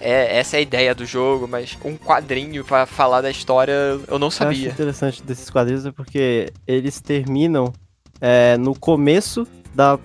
É, 0.02 0.38
essa 0.40 0.58
é 0.58 0.60
a 0.60 0.62
ideia 0.62 0.94
do 0.94 1.06
jogo, 1.06 1.48
mas 1.48 1.78
um 1.84 1.96
quadrinho 1.98 2.64
pra 2.64 2.86
falar 2.86 3.22
da 3.22 3.32
história 3.32 3.72
eu 4.08 4.20
não 4.20 4.26
Eu 4.26 4.28
acho 4.28 4.38
sabia. 4.38 4.70
interessante 4.70 5.24
desses 5.24 5.50
quadrinhos 5.50 5.86
é 5.86 5.92
porque 5.92 6.52
eles 6.68 7.00
terminam 7.02 7.74
é, 8.22 8.58
no 8.58 8.74
começo 8.78 9.48
da, 9.74 9.98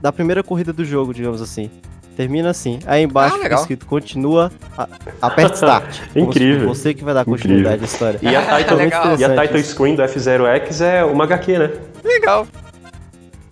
da 0.00 0.12
primeira 0.12 0.42
corrida 0.42 0.72
do 0.72 0.84
jogo, 0.84 1.12
digamos 1.14 1.40
assim. 1.40 1.70
Termina 2.16 2.48
assim. 2.50 2.78
Aí 2.86 3.02
embaixo 3.02 3.36
Ah, 3.42 3.54
escrito 3.54 3.84
continua, 3.84 4.50
a- 4.76 4.88
aperta 5.20 5.54
start. 5.54 6.00
Incrível. 6.16 6.68
Você 6.68 6.94
que 6.94 7.04
vai 7.04 7.12
dar 7.12 7.24
continuidade 7.26 7.82
à 7.82 7.84
história. 7.84 8.18
E 8.22 8.34
a, 8.34 8.40
title, 8.58 8.76
legal. 8.78 9.18
e 9.18 9.24
a 9.24 9.42
title 9.42 9.62
screen 9.62 9.94
do 9.96 10.02
F0X 10.02 10.80
é 10.82 11.04
uma 11.04 11.24
HQ, 11.24 11.58
né? 11.58 11.70
Legal. 12.02 12.46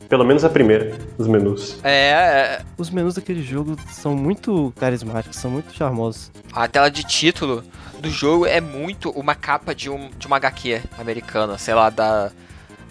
Pelo 0.09 0.25
menos 0.25 0.45
a 0.45 0.49
primeira, 0.51 0.97
os 1.19 1.27
menus. 1.27 1.79
É, 1.83 2.11
é, 2.11 2.62
Os 2.79 2.88
menus 2.90 3.14
daquele 3.14 3.43
jogo 3.43 3.77
são 3.90 4.14
muito 4.14 4.73
carismáticos, 4.79 5.38
são 5.38 5.51
muito 5.51 5.75
charmosos. 5.75 6.31
a 6.53 6.69
tela 6.69 6.90
de 6.90 7.03
título 7.05 7.64
do 8.01 8.09
jogo 8.11 8.47
é 8.47 8.61
muito 8.61 9.11
uma 9.11 9.35
capa 9.35 9.75
de, 9.75 9.88
um, 9.90 10.11
de 10.19 10.27
uma 10.27 10.37
HQ 10.37 10.83
americana, 10.99 11.57
sei 11.59 11.75
lá, 11.75 11.88
da, 11.90 12.31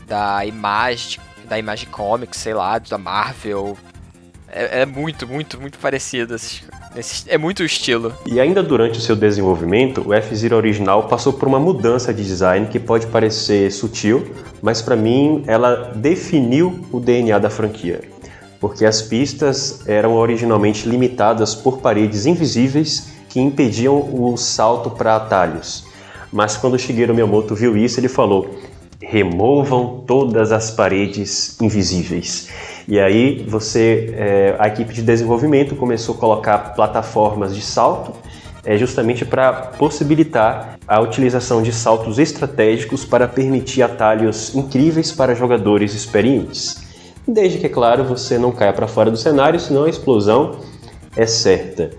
da 0.08 0.46
Image, 0.46 1.20
da 1.48 1.58
Image 1.58 1.86
Comics, 1.88 2.40
sei 2.40 2.54
lá, 2.54 2.80
da 2.80 2.98
Marvel. 2.98 3.78
É, 4.48 4.82
é 4.82 4.86
muito, 4.86 5.28
muito, 5.28 5.60
muito 5.60 5.80
parecido. 5.80 6.36
é 7.28 7.38
muito 7.38 7.62
o 7.62 7.66
estilo. 7.66 8.14
E 8.26 8.40
ainda 8.40 8.62
durante 8.62 9.00
o 9.00 9.02
seu 9.02 9.16
desenvolvimento, 9.16 10.08
o 10.08 10.14
F-Zero 10.14 10.56
original 10.56 11.08
passou 11.08 11.34
por 11.34 11.48
uma 11.48 11.60
mudança 11.60 12.14
de 12.14 12.24
design 12.24 12.68
que 12.68 12.80
pode 12.80 13.08
parecer 13.08 13.72
sutil, 13.72 14.34
mas 14.62 14.82
para 14.82 14.96
mim 14.96 15.44
ela 15.48 15.92
definiu 15.96 16.86
o 16.92 17.00
DNA 17.00 17.40
da 17.40 17.50
franquia. 17.50 18.02
Porque 18.60 18.86
as 18.86 19.02
pistas 19.02 19.88
eram 19.88 20.14
originalmente 20.14 20.88
limitadas 20.88 21.54
por 21.54 21.80
paredes 21.80 22.26
invisíveis 22.26 23.12
que 23.28 23.42
impediam 23.42 23.98
o 23.98 24.38
salto 24.38 24.92
para 24.92 25.16
atalhos. 25.16 25.86
Mas 26.32 26.56
quando 26.56 26.80
Shigeru 26.80 27.14
Miyamoto 27.14 27.56
viu 27.56 27.76
isso, 27.76 28.00
ele 28.00 28.08
falou: 28.08 28.56
removam 29.04 30.04
todas 30.08 30.52
as 30.52 30.72
paredes 30.72 31.60
invisíveis. 31.62 32.50
E 32.88 33.00
aí 33.00 33.46
você, 33.48 34.14
é, 34.18 34.56
a 34.58 34.68
equipe 34.68 34.94
de 34.94 35.02
desenvolvimento 35.02 35.76
começou 35.76 36.16
a 36.16 36.18
colocar 36.18 36.58
plataformas 36.74 37.56
de 37.56 37.62
salto, 37.62 38.14
é, 38.66 38.78
justamente 38.78 39.26
para 39.26 39.52
possibilitar 39.54 40.80
a 40.88 41.02
utilização 41.02 41.62
de 41.62 41.74
saltos 41.74 42.18
estratégicos 42.18 43.04
para 43.04 43.28
permitir 43.28 43.82
atalhos 43.82 44.56
incríveis 44.56 45.12
para 45.12 45.36
jogadores 45.36 45.94
experientes. 45.94 46.82
Desde 47.28 47.58
que, 47.58 47.66
é 47.66 47.70
claro, 47.70 48.04
você 48.04 48.38
não 48.38 48.52
caia 48.52 48.74
para 48.74 48.88
fora 48.88 49.12
do 49.12 49.18
cenário, 49.18 49.60
senão 49.60 49.84
a 49.84 49.90
explosão 49.90 50.60
é 51.16 51.26
certa. 51.26 51.92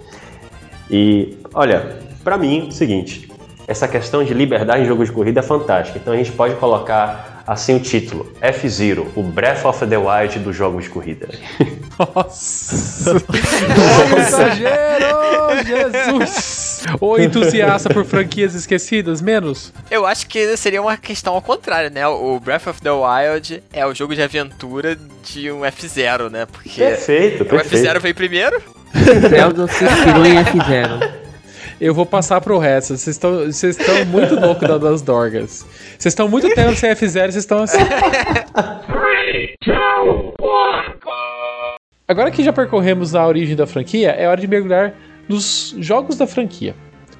E 0.90 1.36
olha, 1.52 1.98
para 2.22 2.36
mim, 2.36 2.66
é 2.66 2.68
o 2.68 2.72
seguinte, 2.72 3.30
essa 3.66 3.88
questão 3.88 4.22
de 4.24 4.34
liberdade 4.34 4.82
em 4.82 4.86
jogo 4.86 5.04
de 5.04 5.12
corrida 5.12 5.40
é 5.40 5.42
fantástica. 5.42 5.98
Então 5.98 6.12
a 6.12 6.16
gente 6.16 6.32
pode 6.32 6.54
colocar 6.56 7.42
assim 7.46 7.76
o 7.76 7.80
título: 7.80 8.32
F-Zero, 8.40 9.10
o 9.14 9.22
Breath 9.22 9.64
of 9.64 9.86
the 9.86 9.96
Wild 9.96 10.38
dos 10.40 10.56
jogos 10.56 10.84
de 10.84 10.90
corrida. 10.90 11.28
Nossa! 11.98 13.16
Ô, 13.16 14.18
exagero! 14.18 15.24
Jesus! 15.64 16.84
Ô, 17.00 17.18
entusiasta 17.18 17.88
por 17.88 18.04
franquias 18.04 18.54
esquecidas, 18.54 19.22
menos? 19.22 19.72
Eu 19.90 20.04
acho 20.04 20.26
que 20.26 20.56
seria 20.56 20.82
uma 20.82 20.96
questão 20.96 21.34
ao 21.34 21.40
contrário, 21.40 21.90
né? 21.90 22.06
O 22.06 22.38
Breath 22.40 22.66
of 22.66 22.82
the 22.82 22.90
Wild 22.90 23.62
é 23.72 23.86
o 23.86 23.94
jogo 23.94 24.14
de 24.14 24.22
aventura 24.22 24.98
de 25.22 25.50
um 25.50 25.60
F0, 25.60 26.30
né? 26.30 26.46
Porque 26.46 26.80
Perfeito, 26.80 27.44
o 27.44 27.46
perfeito. 27.46 27.86
F0 27.86 28.00
veio 28.00 28.14
primeiro. 28.14 28.62
Zelda 29.28 29.66
se 29.68 29.84
inspirou 29.84 30.26
em 30.26 30.44
F0. 30.44 31.23
Eu 31.80 31.92
vou 31.94 32.06
passar 32.06 32.40
pro 32.40 32.58
resto. 32.58 32.96
Vocês 32.96 33.18
estão 33.62 34.04
muito 34.06 34.34
loucos 34.38 34.66
da- 34.68 34.78
das 34.78 35.02
dorgas. 35.02 35.66
Vocês 35.98 36.12
estão 36.12 36.28
muito 36.28 36.48
tempo 36.54 36.74
sem 36.76 36.90
F0 36.90 37.10
vocês 37.32 37.36
estão 37.36 37.62
assim. 37.62 37.78
Agora 42.06 42.30
que 42.30 42.42
já 42.44 42.52
percorremos 42.52 43.14
a 43.14 43.26
origem 43.26 43.56
da 43.56 43.66
franquia, 43.66 44.10
é 44.10 44.28
hora 44.28 44.40
de 44.40 44.46
mergulhar 44.46 44.94
nos 45.28 45.74
jogos 45.78 46.16
da 46.18 46.26
franquia. 46.26 46.74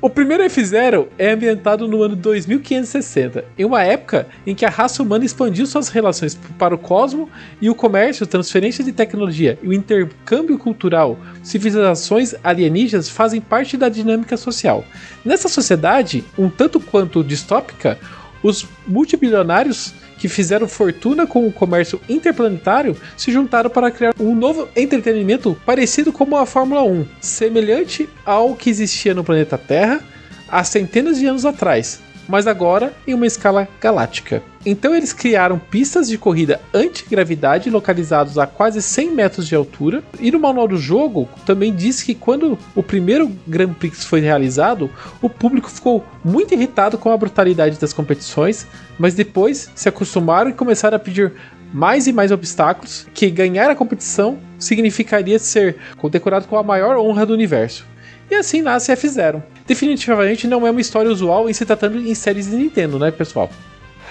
O 0.04 0.10
primeiro 0.10 0.42
F-Zero 0.42 1.08
é 1.16 1.30
ambientado 1.30 1.88
no 1.88 2.02
ano 2.02 2.14
2560, 2.14 3.42
em 3.56 3.64
uma 3.64 3.82
época 3.82 4.28
em 4.46 4.54
que 4.54 4.66
a 4.66 4.68
raça 4.68 5.02
humana 5.02 5.24
expandiu 5.24 5.64
suas 5.64 5.88
relações 5.88 6.38
para 6.58 6.74
o 6.74 6.78
cosmo 6.78 7.26
e 7.58 7.70
o 7.70 7.74
comércio, 7.74 8.26
transferência 8.26 8.84
de 8.84 8.92
tecnologia 8.92 9.58
e 9.62 9.68
o 9.68 9.72
intercâmbio 9.72 10.58
cultural. 10.58 11.18
Civilizações 11.42 12.34
alienígenas 12.44 13.08
fazem 13.08 13.40
parte 13.40 13.78
da 13.78 13.88
dinâmica 13.88 14.36
social. 14.36 14.84
Nessa 15.24 15.48
sociedade, 15.48 16.22
um 16.36 16.50
tanto 16.50 16.78
quanto 16.78 17.24
distópica, 17.24 17.98
os 18.42 18.66
multibilionários 18.86 19.94
que 20.24 20.28
fizeram 20.30 20.66
fortuna 20.66 21.26
com 21.26 21.46
o 21.46 21.52
comércio 21.52 22.00
interplanetário 22.08 22.96
se 23.14 23.30
juntaram 23.30 23.68
para 23.68 23.90
criar 23.90 24.14
um 24.18 24.34
novo 24.34 24.66
entretenimento 24.74 25.54
parecido 25.66 26.14
como 26.14 26.38
a 26.38 26.46
Fórmula 26.46 26.82
1, 26.82 27.06
semelhante 27.20 28.08
ao 28.24 28.56
que 28.56 28.70
existia 28.70 29.12
no 29.12 29.22
planeta 29.22 29.58
Terra 29.58 30.00
há 30.48 30.64
centenas 30.64 31.18
de 31.18 31.26
anos 31.26 31.44
atrás, 31.44 32.00
mas 32.28 32.46
agora 32.46 32.92
em 33.06 33.14
uma 33.14 33.26
escala 33.26 33.68
galáctica. 33.80 34.42
Então 34.66 34.94
eles 34.94 35.12
criaram 35.12 35.58
pistas 35.58 36.08
de 36.08 36.16
corrida 36.16 36.60
antigravidade 36.72 37.68
localizados 37.68 38.38
a 38.38 38.46
quase 38.46 38.80
100 38.80 39.10
metros 39.10 39.46
de 39.46 39.54
altura. 39.54 40.02
E 40.18 40.30
no 40.30 40.40
manual 40.40 40.66
do 40.66 40.78
jogo 40.78 41.28
também 41.44 41.74
diz 41.74 42.02
que 42.02 42.14
quando 42.14 42.58
o 42.74 42.82
primeiro 42.82 43.30
Grand 43.46 43.74
Prix 43.74 44.04
foi 44.04 44.20
realizado, 44.20 44.90
o 45.20 45.28
público 45.28 45.70
ficou 45.70 46.04
muito 46.24 46.54
irritado 46.54 46.96
com 46.96 47.10
a 47.10 47.16
brutalidade 47.16 47.78
das 47.78 47.92
competições, 47.92 48.66
mas 48.98 49.14
depois 49.14 49.70
se 49.74 49.88
acostumaram 49.88 50.50
e 50.50 50.54
começaram 50.54 50.96
a 50.96 51.00
pedir 51.00 51.32
mais 51.72 52.06
e 52.06 52.12
mais 52.12 52.30
obstáculos, 52.30 53.06
que 53.12 53.28
ganhar 53.28 53.68
a 53.68 53.74
competição 53.74 54.38
significaria 54.58 55.40
ser 55.40 55.76
condecorado 55.96 56.46
com 56.46 56.56
a 56.56 56.62
maior 56.62 56.96
honra 56.96 57.26
do 57.26 57.32
universo. 57.32 57.84
E 58.30 58.34
assim 58.34 58.62
nasce 58.62 58.92
F-Zero. 58.92 59.42
Definitivamente 59.66 60.46
não 60.46 60.66
é 60.66 60.70
uma 60.70 60.80
história 60.80 61.10
usual 61.10 61.48
em 61.48 61.52
se 61.52 61.64
tratando 61.64 61.98
em 61.98 62.14
séries 62.14 62.46
de 62.46 62.56
Nintendo, 62.56 62.98
né, 62.98 63.10
pessoal? 63.10 63.50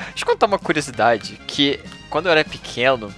Deixa 0.09 0.23
eu 0.23 0.27
contar 0.27 0.47
uma 0.47 0.59
curiosidade, 0.59 1.39
que 1.47 1.79
quando 2.09 2.27
eu 2.27 2.31
era 2.31 2.43
pequeno, 2.43 3.13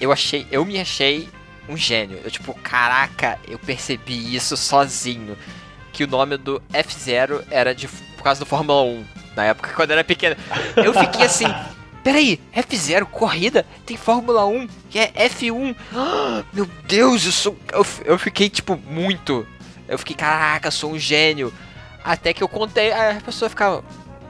eu 0.00 0.12
achei, 0.12 0.46
eu 0.50 0.64
me 0.64 0.78
achei 0.78 1.28
um 1.68 1.76
gênio. 1.76 2.20
Eu 2.24 2.30
tipo, 2.30 2.54
caraca, 2.54 3.38
eu 3.46 3.58
percebi 3.58 4.34
isso 4.34 4.56
sozinho. 4.56 5.36
Que 5.92 6.04
o 6.04 6.06
nome 6.06 6.36
do 6.36 6.62
F0 6.72 7.44
era 7.50 7.74
de 7.74 7.88
por 7.88 8.22
causa 8.22 8.40
do 8.40 8.46
Fórmula 8.46 8.82
1, 8.82 9.04
na 9.36 9.44
época 9.46 9.72
quando 9.74 9.90
eu 9.90 9.94
era 9.94 10.04
pequeno. 10.04 10.36
Eu 10.76 10.92
fiquei 10.94 11.24
assim, 11.24 11.46
peraí, 12.02 12.40
F0, 12.54 13.04
corrida, 13.06 13.66
tem 13.84 13.96
Fórmula 13.96 14.46
1, 14.46 14.68
que 14.90 14.98
é 14.98 15.12
F1. 15.28 15.74
Ah, 15.94 16.42
meu 16.52 16.68
Deus, 16.86 17.24
eu 17.24 17.32
sou. 17.32 17.58
Eu, 17.72 17.86
eu 18.04 18.18
fiquei, 18.18 18.48
tipo, 18.48 18.80
muito. 18.88 19.46
Eu 19.88 19.98
fiquei, 19.98 20.14
caraca, 20.14 20.70
sou 20.70 20.92
um 20.92 20.98
gênio. 20.98 21.52
Até 22.04 22.32
que 22.32 22.42
eu 22.42 22.48
contei, 22.48 22.92
aí 22.92 23.16
a 23.16 23.20
pessoa 23.20 23.48
ficava. 23.48 23.82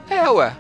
É, 0.09 0.29
ué. 0.31 0.53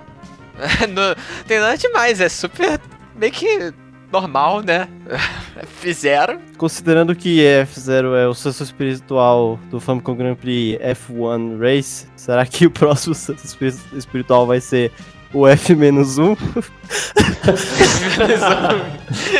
Não 0.88 1.14
tem 1.46 1.60
nada 1.60 1.76
demais, 1.78 2.20
é 2.20 2.28
super 2.28 2.80
meio 3.14 3.32
que 3.32 3.72
normal, 4.10 4.60
né? 4.62 4.88
Fizeram. 5.80 6.40
Considerando 6.56 7.14
que 7.14 7.40
F0 7.40 8.16
é 8.16 8.26
o 8.26 8.34
sucessor 8.34 8.66
espiritual 8.66 9.58
do 9.70 9.78
Famicom 9.78 10.14
Grand 10.16 10.34
Prix 10.34 10.78
F1 10.80 11.60
Race, 11.60 12.06
será 12.16 12.44
que 12.44 12.66
o 12.66 12.70
próximo 12.72 13.14
sucessor 13.14 13.44
espiri- 13.44 13.96
espiritual 13.98 14.46
vai 14.46 14.60
ser 14.60 14.90
o 15.32 15.46
F-1? 15.46 16.36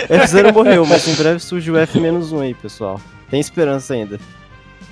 F0 0.09 0.53
morreu, 0.53 0.87
mas 0.87 1.07
em 1.09 1.15
breve 1.15 1.41
surge 1.41 1.71
o 1.71 1.77
F-1 1.77 2.41
aí, 2.43 2.55
pessoal. 2.55 3.01
Tem 3.31 3.41
esperança 3.41 3.95
ainda. 3.95 4.21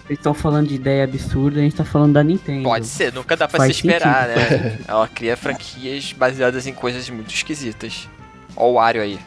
Eles 0.09 0.19
estão 0.21 0.33
falando 0.33 0.69
de 0.69 0.75
ideia 0.77 1.05
absurda, 1.05 1.59
a 1.59 1.63
gente 1.63 1.75
tá 1.75 1.85
falando 1.85 2.13
da 2.13 2.23
Nintendo. 2.23 2.63
Pode 2.63 2.87
ser, 2.87 3.13
nunca 3.13 3.37
dá 3.37 3.49
pra 3.49 3.59
Faz 3.59 3.77
se 3.77 3.87
esperar, 3.87 4.29
né? 4.29 4.79
Ela 4.87 5.09
cria 5.09 5.37
franquias 5.37 6.13
baseadas 6.13 6.67
em 6.67 6.73
coisas 6.73 7.11
muito 7.11 7.35
esquisitas. 7.35 8.09
Ó 8.57 8.71
o 8.71 8.75
Wario 8.75 9.03
aí, 9.03 9.19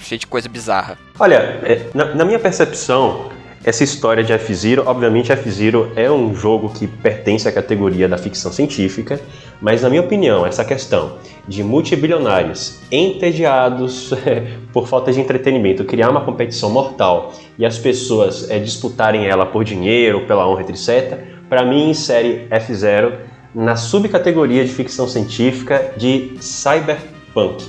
cheio 0.00 0.18
de 0.18 0.26
coisa 0.26 0.48
bizarra. 0.48 0.98
Olha, 1.18 1.36
é, 1.62 1.88
na, 1.94 2.14
na 2.14 2.24
minha 2.24 2.40
percepção, 2.40 3.30
essa 3.66 3.82
história 3.82 4.22
de 4.22 4.32
F-Zero, 4.32 4.84
obviamente 4.86 5.32
F-Zero 5.32 5.90
é 5.96 6.08
um 6.08 6.32
jogo 6.32 6.68
que 6.68 6.86
pertence 6.86 7.48
à 7.48 7.52
categoria 7.52 8.08
da 8.08 8.16
ficção 8.16 8.52
científica, 8.52 9.20
mas 9.60 9.82
na 9.82 9.90
minha 9.90 10.02
opinião, 10.02 10.46
essa 10.46 10.64
questão 10.64 11.14
de 11.48 11.64
multibilionários 11.64 12.78
entediados 12.92 14.14
por 14.72 14.86
falta 14.86 15.12
de 15.12 15.20
entretenimento 15.20 15.84
criar 15.84 16.10
uma 16.10 16.24
competição 16.24 16.70
mortal 16.70 17.32
e 17.58 17.66
as 17.66 17.76
pessoas 17.76 18.48
é, 18.48 18.60
disputarem 18.60 19.26
ela 19.26 19.44
por 19.44 19.64
dinheiro, 19.64 20.28
pela 20.28 20.48
honra, 20.48 20.62
etc., 20.62 21.18
para 21.48 21.64
mim 21.64 21.90
insere 21.90 22.46
F-Zero 22.48 23.14
na 23.52 23.74
subcategoria 23.74 24.64
de 24.64 24.70
ficção 24.70 25.08
científica 25.08 25.92
de 25.96 26.36
cyberpunk, 26.38 27.64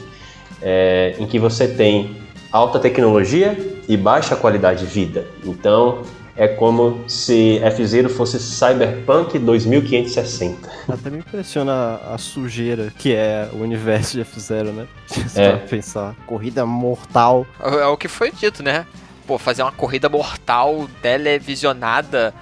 é, 0.62 1.16
em 1.18 1.26
que 1.26 1.40
você 1.40 1.68
tem 1.68 2.18
alta 2.52 2.78
tecnologia 2.78 3.58
e 3.88 3.96
baixa 3.98 4.36
qualidade 4.36 4.82
de 4.82 4.86
vida. 4.86 5.26
Então 5.44 6.04
é 6.36 6.48
como 6.48 7.04
se 7.08 7.58
F-Zero 7.64 8.10
fosse 8.10 8.40
Cyberpunk 8.40 9.40
2560. 9.40 10.70
Até 10.88 11.10
me 11.10 11.18
impressiona 11.20 12.00
a 12.14 12.18
sujeira 12.18 12.94
que 12.98 13.14
é 13.16 13.50
o 13.54 13.58
universo 13.58 14.18
de 14.18 14.24
F0, 14.24 14.66
né? 14.72 14.88
Se 15.08 15.40
É. 15.42 15.46
é. 15.46 15.56
pensar, 15.56 16.16
corrida 16.28 16.66
mortal. 16.66 17.46
É, 17.60 17.76
é 17.82 17.86
o 17.88 17.98
que 17.98 18.08
foi 18.08 18.32
dito, 18.32 18.62
né? 18.62 18.86
pô, 19.26 19.38
fazer 19.38 19.62
uma 19.62 19.74
corrida 19.74 20.08
mortal 20.08 20.88
televisionada, 21.02 22.34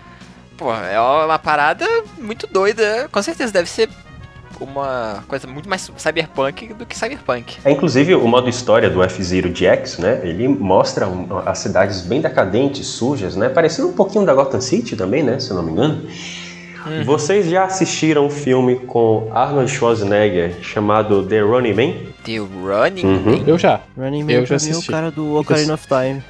pô, 0.55 0.71
é 0.71 0.99
uma 0.99 1.39
parada 1.39 1.85
muito 2.19 2.45
doida. 2.47 3.09
Com 3.11 3.21
certeza 3.23 3.51
deve 3.51 3.67
ser 3.69 3.89
uma 4.59 5.23
coisa 5.27 5.47
muito 5.47 5.69
mais 5.69 5.89
cyberpunk 5.97 6.73
do 6.73 6.85
que 6.85 6.97
cyberpunk. 6.97 7.57
É, 7.63 7.71
inclusive, 7.71 8.15
o 8.15 8.27
modo 8.27 8.49
história 8.49 8.89
do 8.89 9.03
F-Zero 9.03 9.49
GX, 9.49 9.97
né? 9.99 10.21
Ele 10.23 10.47
mostra 10.47 11.07
as 11.45 11.59
cidades 11.59 12.01
bem 12.01 12.21
decadentes, 12.21 12.87
sujas, 12.87 13.35
né? 13.35 13.49
Parecendo 13.49 13.89
um 13.89 13.93
pouquinho 13.93 14.25
da 14.25 14.33
Gotham 14.33 14.61
City 14.61 14.95
também, 14.95 15.23
né? 15.23 15.39
Se 15.39 15.51
eu 15.51 15.57
não 15.57 15.63
me 15.63 15.71
engano. 15.71 16.07
Uhum. 16.85 17.03
Vocês 17.03 17.49
já 17.49 17.65
assistiram 17.65 18.27
um 18.27 18.29
filme 18.29 18.75
com 18.75 19.29
Arnold 19.33 19.71
Schwarzenegger 19.71 20.55
chamado 20.61 21.25
The 21.25 21.41
Running 21.41 21.73
Man? 21.73 22.14
The 22.25 22.37
Running 22.39 23.05
Uhum. 23.05 23.21
Man? 23.39 23.43
Eu 23.47 23.57
já. 23.57 23.79
Running 23.97 24.23
Man 24.23 24.31
Eu 24.31 24.45
já 24.45 24.55
é 24.55 24.57
o 24.57 24.57
assisti. 24.57 24.91
cara 24.91 25.11
do 25.11 25.35
Ocarina 25.37 25.73
of 25.75 25.85
Time, 25.87 26.23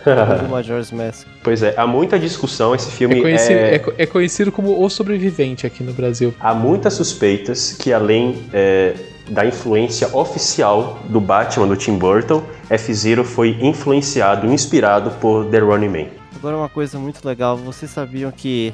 do 0.44 0.50
Majora's 0.52 0.92
Mask. 0.92 1.26
Pois 1.44 1.64
é, 1.64 1.74
há 1.78 1.88
muita 1.88 2.20
discussão. 2.20 2.76
Esse 2.76 2.92
filme 2.92 3.18
É 3.20 3.22
conhecido, 3.22 3.60
é- 3.60 3.76
é 3.76 3.84
é 4.00 4.06
conhecido 4.06 4.52
como 4.52 4.84
O 4.84 4.90
Sobrevivente 4.90 5.66
aqui 5.66 5.84
no 5.84 5.94
Brasil. 5.94 6.34
Há 6.40 6.54
muitas 6.54 6.94
suspeitas 6.94 7.74
que, 7.74 7.94
além 7.94 8.44
é, 8.54 8.94
da 9.30 9.46
influência 9.46 10.16
oficial 10.16 11.00
do 11.10 11.20
Batman 11.22 11.68
do 11.68 11.76
Tim 11.76 11.98
Burton, 11.98 12.44
F-Zero 12.70 13.24
foi 13.24 13.58
influenciado, 13.62 14.46
inspirado 14.48 15.12
por 15.22 15.46
The 15.46 15.60
Running 15.60 15.90
Man. 15.90 16.06
Agora 16.36 16.58
uma 16.58 16.70
coisa 16.70 17.00
muito 17.00 17.26
legal, 17.26 17.58
vocês 17.58 17.90
sabiam 17.90 18.32
que 18.32 18.74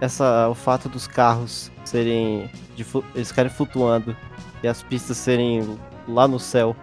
essa, 0.00 0.48
o 0.48 0.54
fato 0.54 0.88
dos 0.88 1.06
carros 1.06 1.70
serem. 1.84 2.50
De, 2.74 2.84
eles 3.14 3.28
ficarem 3.28 3.50
flutuando 3.50 4.16
e 4.62 4.66
as 4.66 4.82
pistas 4.82 5.16
serem 5.16 5.62
lá 6.08 6.26
no 6.28 6.38
céu 6.38 6.76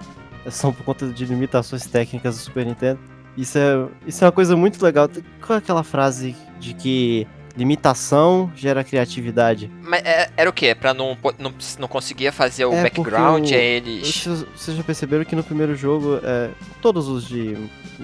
é 0.45 0.49
só 0.49 0.71
por 0.71 0.83
conta 0.83 1.07
de 1.07 1.25
limitações 1.25 1.85
técnicas 1.85 2.35
do 2.37 2.41
Super 2.41 2.65
Nintendo. 2.65 2.99
Isso 3.37 3.57
é, 3.57 3.87
isso 4.05 4.23
é 4.23 4.27
uma 4.27 4.31
coisa 4.31 4.55
muito 4.57 4.83
legal. 4.83 5.07
Qual 5.45 5.55
é 5.55 5.59
aquela 5.59 5.83
frase 5.83 6.35
de 6.59 6.73
que 6.73 7.27
limitação 7.55 8.51
gera 8.55 8.83
criatividade? 8.83 9.71
Mas 9.83 10.01
é- 10.03 10.29
era 10.35 10.49
o 10.49 10.53
quê? 10.53 10.73
Pra 10.75 10.93
não, 10.93 11.17
não, 11.39 11.53
não 11.79 11.87
conseguia 11.87 12.31
fazer 12.31 12.65
o 12.65 12.73
É, 12.73 12.83
background, 12.83 13.49
o- 13.49 13.53
eles. 13.53 14.07
Vocês, 14.23 14.45
vocês 14.55 14.77
já 14.77 14.83
perceberam 14.83 15.23
que 15.23 15.35
no 15.35 15.43
primeiro 15.43 15.75
jogo, 15.75 16.19
é, 16.23 16.49
todos 16.81 17.07
os 17.07 17.27
de, 17.27 17.55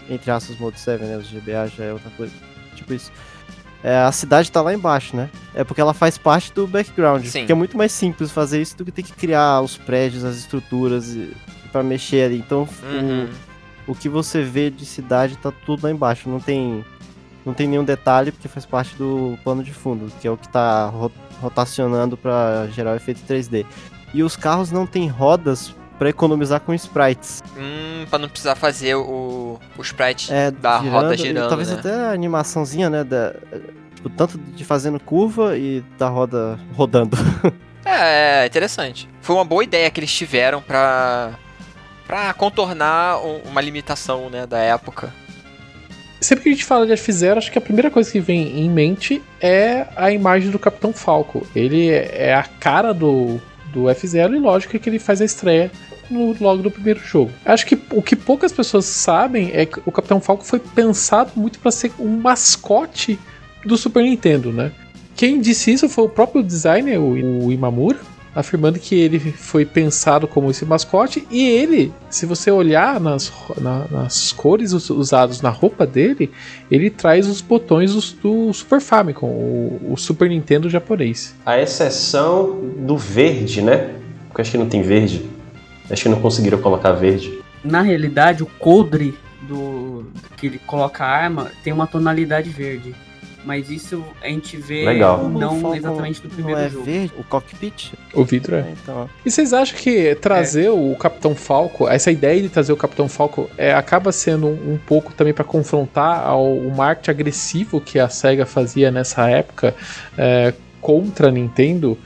entre 0.09 0.29
aspas, 0.31 0.57
Mode 0.59 0.79
7, 0.79 1.03
né, 1.03 1.17
os 1.17 1.27
GBA 1.29 1.67
já 1.67 1.83
é 1.85 1.93
outra 1.93 2.09
coisa, 2.15 2.33
tipo 2.75 2.93
isso, 2.93 3.11
é, 3.83 3.97
a 3.99 4.11
cidade 4.11 4.51
tá 4.51 4.61
lá 4.61 4.73
embaixo, 4.73 5.15
né? 5.15 5.29
É 5.53 5.63
porque 5.63 5.79
ela 5.81 5.93
faz 5.93 6.17
parte 6.17 6.51
do 6.53 6.65
background, 6.67 7.25
Sim. 7.25 7.45
que 7.45 7.51
é 7.51 7.55
muito 7.55 7.77
mais 7.77 7.91
simples 7.91 8.31
fazer 8.31 8.61
isso 8.61 8.75
do 8.77 8.83
que 8.85 8.91
ter 8.91 9.03
que 9.03 9.13
criar 9.13 9.61
os 9.61 9.77
prédios, 9.77 10.23
as 10.25 10.35
estruturas 10.37 11.15
pra 11.71 11.83
mexer 11.83 12.25
ali. 12.25 12.37
Então, 12.39 12.67
Uhum. 12.83 13.27
o, 13.87 13.91
o 13.91 13.95
que 13.95 14.09
você 14.09 14.41
vê 14.43 14.69
de 14.69 14.85
cidade 14.85 15.37
tá 15.37 15.51
tudo 15.65 15.83
lá 15.83 15.91
embaixo, 15.91 16.29
não 16.29 16.39
tem... 16.39 16.83
Não 17.45 17.53
tem 17.53 17.65
nenhum 17.65 17.85
detalhe 17.85 18.29
porque 18.33 18.49
faz 18.49 18.65
parte 18.65 18.93
do 18.97 19.39
plano 19.41 19.63
de 19.63 19.73
fundo, 19.73 20.11
que 20.19 20.27
é 20.27 20.31
o 20.31 20.35
que 20.35 20.49
tá 20.49 20.87
ro- 20.87 21.09
rotacionando 21.41 22.17
pra 22.17 22.67
gerar 22.73 22.91
o 22.91 22.95
efeito 22.97 23.21
3D. 23.25 23.65
E 24.13 24.21
os 24.21 24.35
carros 24.35 24.69
não 24.69 24.85
têm 24.85 25.07
rodas 25.07 25.73
pra 25.97 26.09
economizar 26.09 26.59
com 26.61 26.73
sprites. 26.73 27.41
Hum, 27.57 28.05
pra 28.09 28.19
não 28.19 28.29
precisar 28.29 28.55
fazer 28.55 28.95
o, 28.95 29.59
o 29.77 29.81
sprite 29.81 30.31
É, 30.33 30.51
da 30.51 30.77
roda 30.77 31.13
e 31.15 31.17
girando. 31.17 31.49
Talvez 31.49 31.69
né? 31.71 31.77
até 31.79 31.93
a 31.93 32.11
animaçãozinha, 32.11 32.89
né? 32.89 33.03
Da, 33.03 33.33
tipo, 33.95 34.09
tanto 34.09 34.37
de 34.37 34.63
fazendo 34.63 34.99
curva 34.99 35.57
e 35.57 35.83
da 35.97 36.07
roda 36.07 36.59
rodando. 36.75 37.17
É, 37.89 38.43
é 38.43 38.45
interessante. 38.45 39.07
Foi 39.21 39.33
uma 39.33 39.45
boa 39.45 39.63
ideia 39.63 39.89
que 39.89 39.97
eles 40.01 40.11
tiveram 40.13 40.61
pra, 40.61 41.31
pra 42.05 42.33
contornar 42.33 43.17
um- 43.25 43.39
uma 43.49 43.61
limitação 43.61 44.29
né, 44.29 44.45
da 44.45 44.57
época. 44.57 45.13
Sempre 46.19 46.43
que 46.43 46.49
a 46.49 46.51
gente 46.51 46.65
fala 46.65 46.85
de 46.85 46.91
F-Zero, 46.91 47.37
acho 47.37 47.49
que 47.49 47.57
a 47.57 47.61
primeira 47.61 47.89
coisa 47.89 48.11
que 48.11 48.19
vem 48.19 48.59
em 48.59 48.69
mente 48.69 49.23
é 49.39 49.85
a 49.95 50.11
imagem 50.11 50.51
do 50.51 50.59
Capitão 50.59 50.91
Falco. 50.91 51.47
Ele 51.55 51.89
é 51.89 52.33
a 52.33 52.43
cara 52.43 52.93
do, 52.93 53.39
do 53.71 53.89
F-Zero 53.89 54.35
e 54.35 54.39
lógico 54.39 54.77
que 54.77 54.89
ele 54.89 54.99
faz 54.99 55.21
a 55.21 55.25
estreia 55.25 55.71
no, 56.09 56.35
logo 56.39 56.61
no 56.63 56.71
primeiro 56.71 56.99
jogo. 56.99 57.31
Acho 57.45 57.65
que 57.65 57.77
o 57.91 58.01
que 58.01 58.15
poucas 58.15 58.51
pessoas 58.51 58.85
sabem 58.85 59.51
é 59.53 59.65
que 59.65 59.79
o 59.85 59.91
Capitão 59.91 60.19
Falco 60.21 60.43
foi 60.43 60.59
pensado 60.59 61.31
muito 61.35 61.59
para 61.59 61.71
ser 61.71 61.91
um 61.99 62.17
mascote 62.17 63.19
do 63.65 63.77
Super 63.77 64.03
Nintendo, 64.03 64.51
né? 64.51 64.71
Quem 65.15 65.41
disse 65.41 65.71
isso 65.73 65.89
foi 65.89 66.05
o 66.05 66.09
próprio 66.09 66.43
designer, 66.43 66.99
o, 66.99 67.17
Imamura, 67.51 67.99
afirmando 68.35 68.77
que 68.77 68.93
ele 68.93 69.19
foi 69.19 69.65
pensado 69.65 70.27
como 70.27 70.51
esse 70.51 70.63
mascote 70.63 71.27
e 71.31 71.41
ele, 71.49 71.91
se 72.07 72.27
você 72.27 72.51
olhar 72.51 72.99
nas, 72.99 73.33
na- 73.59 73.85
nas 73.89 74.31
cores 74.31 74.73
us- 74.73 74.91
usadas 74.91 75.41
na 75.41 75.49
roupa 75.49 75.87
dele, 75.87 76.29
ele 76.69 76.91
traz 76.91 77.27
os 77.27 77.41
botões 77.41 77.95
dos- 77.95 78.11
do, 78.13 78.53
Super 78.53 78.79
Famicom, 78.79 79.25
o, 79.25 79.93
o 79.93 79.97
Super 79.97 80.29
Nintendo 80.29 80.69
japonês. 80.69 81.33
A 81.43 81.59
exceção 81.59 82.59
do 82.77 82.95
verde, 82.95 83.63
né? 83.63 83.95
Porque 84.27 84.41
acho 84.43 84.51
que 84.51 84.57
não 84.59 84.69
tem 84.69 84.83
verde. 84.83 85.25
Acho 85.89 86.03
que 86.03 86.09
não 86.09 86.21
conseguiram 86.21 86.59
colocar 86.59 86.91
verde. 86.91 87.39
Na 87.63 87.81
realidade, 87.81 88.43
o 88.43 88.45
coldre 88.45 89.17
do 89.41 90.05
que 90.35 90.47
ele 90.47 90.59
coloca 90.59 91.03
a 91.03 91.07
arma 91.07 91.51
tem 91.63 91.71
uma 91.73 91.87
tonalidade 91.87 92.49
verde. 92.49 92.93
Mas 93.45 93.69
isso 93.69 94.03
a 94.21 94.27
gente 94.27 94.57
vê 94.57 94.83
Legal. 94.83 95.29
Não 95.29 95.73
exatamente 95.73 96.21
no 96.21 96.27
não 96.27 96.35
primeiro 96.35 96.59
é 96.59 96.69
jogo. 96.69 96.83
verde, 96.83 97.13
o 97.17 97.23
cockpit. 97.23 97.93
O 98.13 98.25
vidro 98.25 98.57
é. 98.57 98.59
É, 98.59 98.73
então, 98.73 99.09
E 99.25 99.31
vocês 99.31 99.53
acham 99.53 99.77
que 99.77 100.15
trazer 100.15 100.69
o 100.69 100.93
Capitão 100.97 101.33
Falco, 101.33 101.87
essa 101.87 102.11
ideia 102.11 102.41
de 102.41 102.49
trazer 102.49 102.73
o 102.73 102.77
Capitão 102.77 103.07
Falco, 103.07 103.49
é, 103.57 103.73
acaba 103.73 104.11
sendo 104.11 104.47
um, 104.47 104.73
um 104.73 104.77
pouco 104.77 105.13
também 105.13 105.33
para 105.33 105.45
confrontar 105.45 106.27
ao 106.27 106.57
o 106.57 106.75
marketing 106.75 107.11
agressivo 107.11 107.79
que 107.79 107.97
a 107.97 108.09
SEGA 108.09 108.45
fazia 108.45 108.91
nessa 108.91 109.29
época 109.29 109.73
é, 110.17 110.53
contra 110.81 111.29
a 111.29 111.31
Nintendo? 111.31 111.97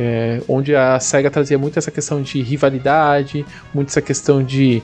É, 0.00 0.40
onde 0.48 0.76
a 0.76 1.00
SEGA 1.00 1.28
trazia 1.28 1.58
muito 1.58 1.76
essa 1.76 1.90
questão 1.90 2.22
de 2.22 2.40
rivalidade, 2.40 3.44
muito 3.74 3.88
essa 3.88 4.00
questão 4.00 4.44
de, 4.44 4.80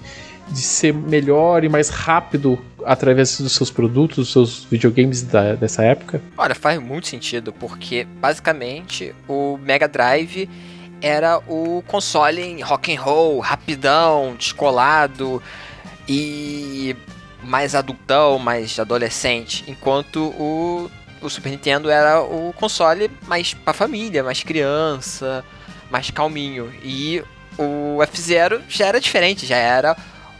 de 0.50 0.60
ser 0.60 0.92
melhor 0.92 1.62
e 1.62 1.68
mais 1.68 1.88
rápido 1.88 2.58
através 2.84 3.40
dos 3.40 3.52
seus 3.52 3.70
produtos, 3.70 4.16
dos 4.16 4.32
seus 4.32 4.64
videogames 4.64 5.22
da- 5.22 5.54
dessa 5.54 5.84
época. 5.84 6.20
Olha, 6.36 6.54
faz 6.54 6.80
muito 6.80 7.06
sentido, 7.06 7.52
porque 7.52 8.04
basicamente 8.20 9.14
o 9.28 9.56
Mega 9.62 9.86
Drive 9.86 10.48
era 11.00 11.38
o 11.46 11.80
console 11.86 12.42
em 12.42 12.60
rock 12.60 12.92
and 12.92 13.00
roll, 13.00 13.38
rapidão, 13.38 14.34
descolado 14.36 15.40
e 16.08 16.96
mais 17.42 17.74
adultão, 17.74 18.38
mais 18.38 18.78
adolescente, 18.80 19.64
enquanto 19.68 20.24
o, 20.38 20.90
o 21.26 21.30
Super 21.30 21.50
Nintendo 21.50 21.90
era 21.90 22.20
o 22.20 22.52
console 22.54 23.10
mais 23.26 23.54
pra 23.54 23.72
família, 23.72 24.22
mais 24.22 24.42
criança, 24.42 25.44
mais 25.90 26.10
calminho. 26.10 26.72
E 26.82 27.22
o 27.58 28.02
F-Zero 28.02 28.62
já 28.68 28.86
era 28.86 29.00
diferente, 29.00 29.46
já 29.46 29.56
era 29.56 29.96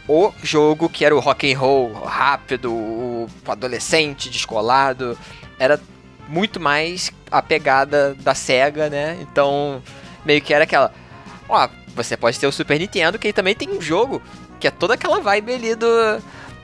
o 0.07 0.31
jogo 0.43 0.87
que 0.89 1.03
era 1.03 1.15
o 1.15 1.19
rock 1.19 1.51
and 1.51 1.57
roll 1.57 1.93
rápido, 1.93 2.71
o 2.71 3.29
adolescente, 3.47 4.29
descolado, 4.29 5.17
era 5.57 5.79
muito 6.27 6.59
mais 6.59 7.11
a 7.31 7.41
pegada 7.41 8.15
da 8.15 8.35
SEGA, 8.35 8.89
né? 8.89 9.17
Então, 9.21 9.81
meio 10.23 10.41
que 10.41 10.53
era 10.53 10.63
aquela, 10.63 10.93
ó, 11.49 11.67
você 11.95 12.15
pode 12.15 12.39
ter 12.39 12.47
o 12.47 12.51
Super 12.51 12.79
Nintendo, 12.79 13.17
que 13.17 13.27
ele 13.27 13.33
também 13.33 13.55
tem 13.55 13.69
um 13.69 13.81
jogo 13.81 14.21
que 14.59 14.67
é 14.67 14.71
toda 14.71 14.93
aquela 14.93 15.19
vibe 15.19 15.53
ali 15.53 15.75
do 15.75 15.87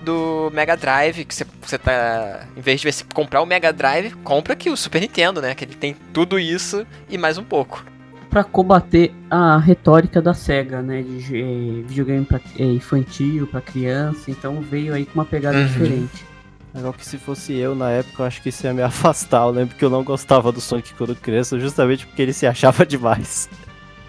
do 0.03 0.49
Mega 0.53 0.75
Drive, 0.75 1.25
que 1.25 1.33
você, 1.33 1.77
tá. 1.77 2.41
Em 2.55 2.61
vez 2.61 2.81
de 2.81 2.91
você 2.91 3.03
comprar 3.13 3.41
o 3.41 3.45
Mega 3.45 3.71
Drive, 3.71 4.11
compra 4.23 4.53
aqui 4.53 4.69
o 4.69 4.77
Super 4.77 5.01
Nintendo, 5.01 5.41
né? 5.41 5.53
Que 5.55 5.65
ele 5.65 5.75
tem 5.75 5.95
tudo 6.13 6.39
isso 6.39 6.85
e 7.09 7.17
mais 7.17 7.37
um 7.37 7.43
pouco. 7.43 7.83
Pra 8.29 8.43
combater 8.43 9.13
a 9.29 9.57
retórica 9.57 10.21
da 10.21 10.33
SEGA, 10.33 10.81
né? 10.81 11.01
De 11.01 11.35
eh, 11.37 11.83
videogame 11.85 12.25
pra, 12.25 12.39
eh, 12.57 12.63
infantil, 12.63 13.45
pra 13.47 13.59
criança. 13.61 14.31
Então 14.31 14.61
veio 14.61 14.93
aí 14.93 15.05
com 15.05 15.15
uma 15.15 15.25
pegada 15.25 15.57
Uhum. 15.57 15.65
diferente. 15.65 16.25
legal 16.73 16.93
que 16.93 17.05
se 17.05 17.17
fosse 17.17 17.53
eu 17.53 17.75
na 17.75 17.89
época, 17.91 18.23
eu 18.23 18.25
acho 18.27 18.41
que 18.41 18.47
isso 18.47 18.65
ia 18.65 18.73
me 18.73 18.81
afastar. 18.83 19.41
Eu 19.41 19.49
lembro 19.51 19.75
que 19.75 19.83
eu 19.83 19.89
não 19.89 20.03
gostava 20.03 20.51
do 20.53 20.61
Sonic 20.61 20.93
quando 20.93 21.13
criança, 21.15 21.59
justamente 21.59 22.07
porque 22.07 22.21
ele 22.21 22.31
se 22.33 22.47
achava 22.47 22.85
demais. 22.85 23.49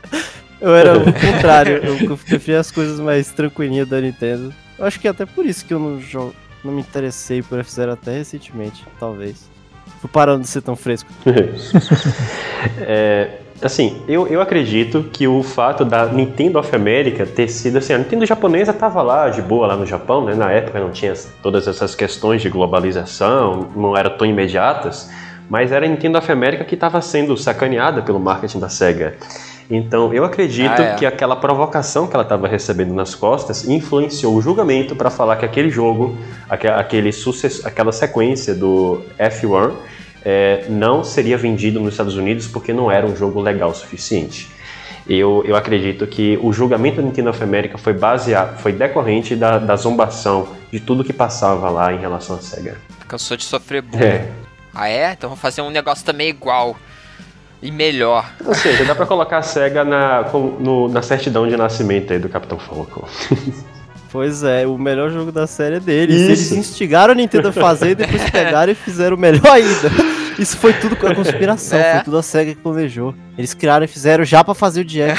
Eu 0.60 0.76
era 0.76 0.96
o 0.96 1.04
contrário, 1.12 1.78
eu 1.78 1.98
preferia 2.16 2.60
as 2.60 2.70
coisas 2.70 3.00
mais 3.00 3.32
tranquilinhas 3.32 3.88
da 3.88 4.00
Nintendo. 4.00 4.54
Eu 4.82 4.88
acho 4.88 4.98
que 4.98 5.06
até 5.06 5.24
por 5.24 5.46
isso 5.46 5.64
que 5.64 5.72
eu 5.72 5.78
não, 5.78 5.98
jo- 5.98 6.34
não 6.64 6.72
me 6.72 6.80
interessei 6.80 7.40
por 7.40 7.60
F-Zero 7.60 7.92
até 7.92 8.18
recentemente, 8.18 8.84
talvez. 8.98 9.48
Fui 10.00 10.10
parando 10.12 10.42
de 10.42 10.48
ser 10.48 10.60
tão 10.60 10.74
fresco. 10.74 11.08
É, 12.80 13.38
assim, 13.60 14.02
eu, 14.06 14.26
eu 14.28 14.40
acredito 14.40 15.04
que 15.12 15.26
o 15.26 15.42
fato 15.42 15.84
da 15.84 16.06
Nintendo 16.06 16.58
of 16.60 16.74
America 16.76 17.26
ter 17.26 17.48
sido 17.48 17.78
assim, 17.78 17.92
a 17.92 17.98
Nintendo 17.98 18.24
japonesa 18.24 18.72
tava 18.72 19.02
lá 19.02 19.28
de 19.30 19.42
boa 19.42 19.66
lá 19.66 19.76
no 19.76 19.84
Japão, 19.84 20.24
né? 20.24 20.34
Na 20.34 20.50
época 20.52 20.78
não 20.78 20.90
tinha 20.92 21.12
todas 21.42 21.66
essas 21.66 21.94
questões 21.96 22.40
de 22.40 22.48
globalização, 22.48 23.68
não 23.74 23.96
eram 23.96 24.16
tão 24.16 24.26
imediatas, 24.26 25.10
mas 25.50 25.72
era 25.72 25.86
a 25.86 25.88
Nintendo 25.88 26.18
of 26.18 26.30
America 26.30 26.64
que 26.64 26.74
estava 26.74 27.00
sendo 27.00 27.36
sacaneada 27.36 28.00
pelo 28.02 28.20
marketing 28.20 28.60
da 28.60 28.68
Sega. 28.68 29.16
Então, 29.74 30.12
eu 30.12 30.22
acredito 30.22 30.70
Ah, 30.82 30.82
é. 30.84 30.94
que 30.96 31.06
aquela 31.06 31.34
provocação 31.34 32.06
que 32.06 32.14
ela 32.14 32.22
estava 32.24 32.46
recebendo 32.46 32.92
nas 32.92 33.14
costas 33.14 33.66
influenciou 33.66 34.34
o 34.36 34.42
julgamento 34.42 34.94
para 34.94 35.08
falar 35.08 35.36
que 35.36 35.46
aquele 35.46 35.70
jogo, 35.70 36.14
aque- 36.46 36.68
aquele 36.68 37.10
sucesso, 37.10 37.66
aquela 37.66 37.90
sequência 37.90 38.54
do 38.54 39.02
F1 39.18 39.72
é, 40.24 40.66
não 40.68 41.02
seria 41.02 41.38
vendido 41.38 41.80
nos 41.80 41.94
Estados 41.94 42.16
Unidos 42.16 42.46
porque 42.46 42.70
não 42.72 42.90
era 42.92 43.06
um 43.06 43.16
jogo 43.16 43.40
legal 43.40 43.70
o 43.70 43.74
suficiente. 43.74 44.50
Eu, 45.08 45.42
eu 45.46 45.56
acredito 45.56 46.06
que 46.06 46.38
o 46.42 46.52
julgamento 46.52 46.96
da 46.96 47.02
Nintendo 47.02 47.30
of 47.30 47.42
America 47.42 47.76
foi 47.78 47.92
baseado, 47.94 48.58
foi 48.58 48.72
decorrente 48.72 49.34
da, 49.34 49.58
da 49.58 49.74
zombação 49.74 50.48
de 50.70 50.78
tudo 50.80 51.02
que 51.02 51.12
passava 51.14 51.70
lá 51.70 51.92
em 51.92 51.98
relação 51.98 52.36
à 52.36 52.40
SEGA. 52.40 52.76
Cansou 53.08 53.36
de 53.38 53.44
sofrer 53.44 53.80
bullying. 53.82 54.04
É. 54.04 54.28
Ah, 54.74 54.88
é? 54.88 55.12
Então 55.12 55.28
vou 55.30 55.36
fazer 55.36 55.60
um 55.62 55.70
negócio 55.70 56.04
também 56.04 56.28
igual. 56.28 56.76
E 57.62 57.70
melhor. 57.70 58.28
Ou 58.44 58.54
seja, 58.54 58.84
dá 58.84 58.94
pra 58.94 59.06
colocar 59.06 59.38
a 59.38 59.42
SEGA 59.42 59.84
na, 59.84 60.22
no- 60.58 60.88
na 60.88 61.00
certidão 61.00 61.46
de 61.48 61.56
nascimento 61.56 62.12
aí 62.12 62.18
do 62.18 62.28
Capitão 62.28 62.58
Falcon. 62.58 63.06
Pois 64.10 64.42
é, 64.42 64.66
o 64.66 64.76
melhor 64.76 65.10
jogo 65.10 65.32
da 65.32 65.46
série 65.46 65.76
é 65.76 65.80
deles. 65.80 66.14
Isso. 66.20 66.30
Eles 66.30 66.52
instigaram 66.52 67.12
a 67.12 67.14
Nintendo 67.14 67.48
a 67.48 67.52
fazer 67.52 67.92
e 67.92 67.94
depois 67.96 68.28
pegaram 68.28 68.70
e 68.70 68.74
fizeram 68.74 69.16
o 69.16 69.18
melhor 69.18 69.46
ainda. 69.46 69.90
Isso 70.38 70.54
foi 70.58 70.74
tudo 70.74 70.96
com 70.96 71.06
a 71.06 71.14
conspiração, 71.14 71.78
É. 71.78 71.94
foi 71.94 72.04
tudo 72.04 72.18
a 72.18 72.22
SEGA 72.22 72.54
que 72.54 72.60
planejou. 72.60 73.14
Eles 73.38 73.54
criaram 73.54 73.86
e 73.86 73.88
fizeram 73.88 74.22
já 74.22 74.44
pra 74.44 74.52
fazer 74.52 74.82
o 74.82 74.84
Jack. 74.84 75.18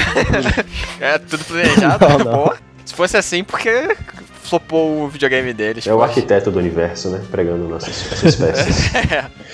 É 1.01 1.17
tudo 1.17 1.43
planejado. 1.43 2.07
Não, 2.07 2.17
não. 2.19 2.43
Pô, 2.43 2.53
se 2.85 2.93
fosse 2.93 3.17
assim, 3.17 3.43
porque 3.43 3.97
flopou 4.43 5.01
o 5.01 5.07
videogame 5.09 5.53
deles. 5.53 5.87
É 5.87 5.93
o 5.95 6.03
arquiteto 6.03 6.51
do 6.51 6.59
universo, 6.59 7.09
né? 7.09 7.19
Pregando 7.31 7.67
nossas, 7.67 8.11
nossas 8.11 8.35
peças. 8.35 8.91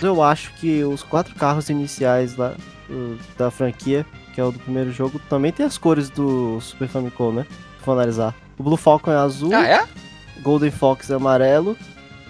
Eu 0.03 0.21
acho 0.21 0.51
que 0.59 0.83
os 0.83 1.01
quatro 1.01 1.33
carros 1.35 1.69
iniciais 1.69 2.35
lá 2.35 2.55
da 3.37 3.49
franquia, 3.51 4.05
que 4.33 4.41
é 4.41 4.43
o 4.43 4.51
do 4.51 4.59
primeiro 4.59 4.91
jogo, 4.91 5.19
também 5.29 5.51
tem 5.51 5.65
as 5.65 5.77
cores 5.77 6.09
do 6.09 6.59
Super 6.61 6.87
Famicom, 6.87 7.31
né? 7.31 7.45
For 7.81 7.91
analisar. 7.93 8.35
O 8.57 8.63
Blue 8.63 8.77
Falcon 8.77 9.11
é 9.11 9.15
azul, 9.15 9.53
Ah, 9.53 9.65
é? 9.67 9.87
Golden 10.41 10.71
Fox 10.71 11.09
é 11.09 11.15
amarelo, 11.15 11.77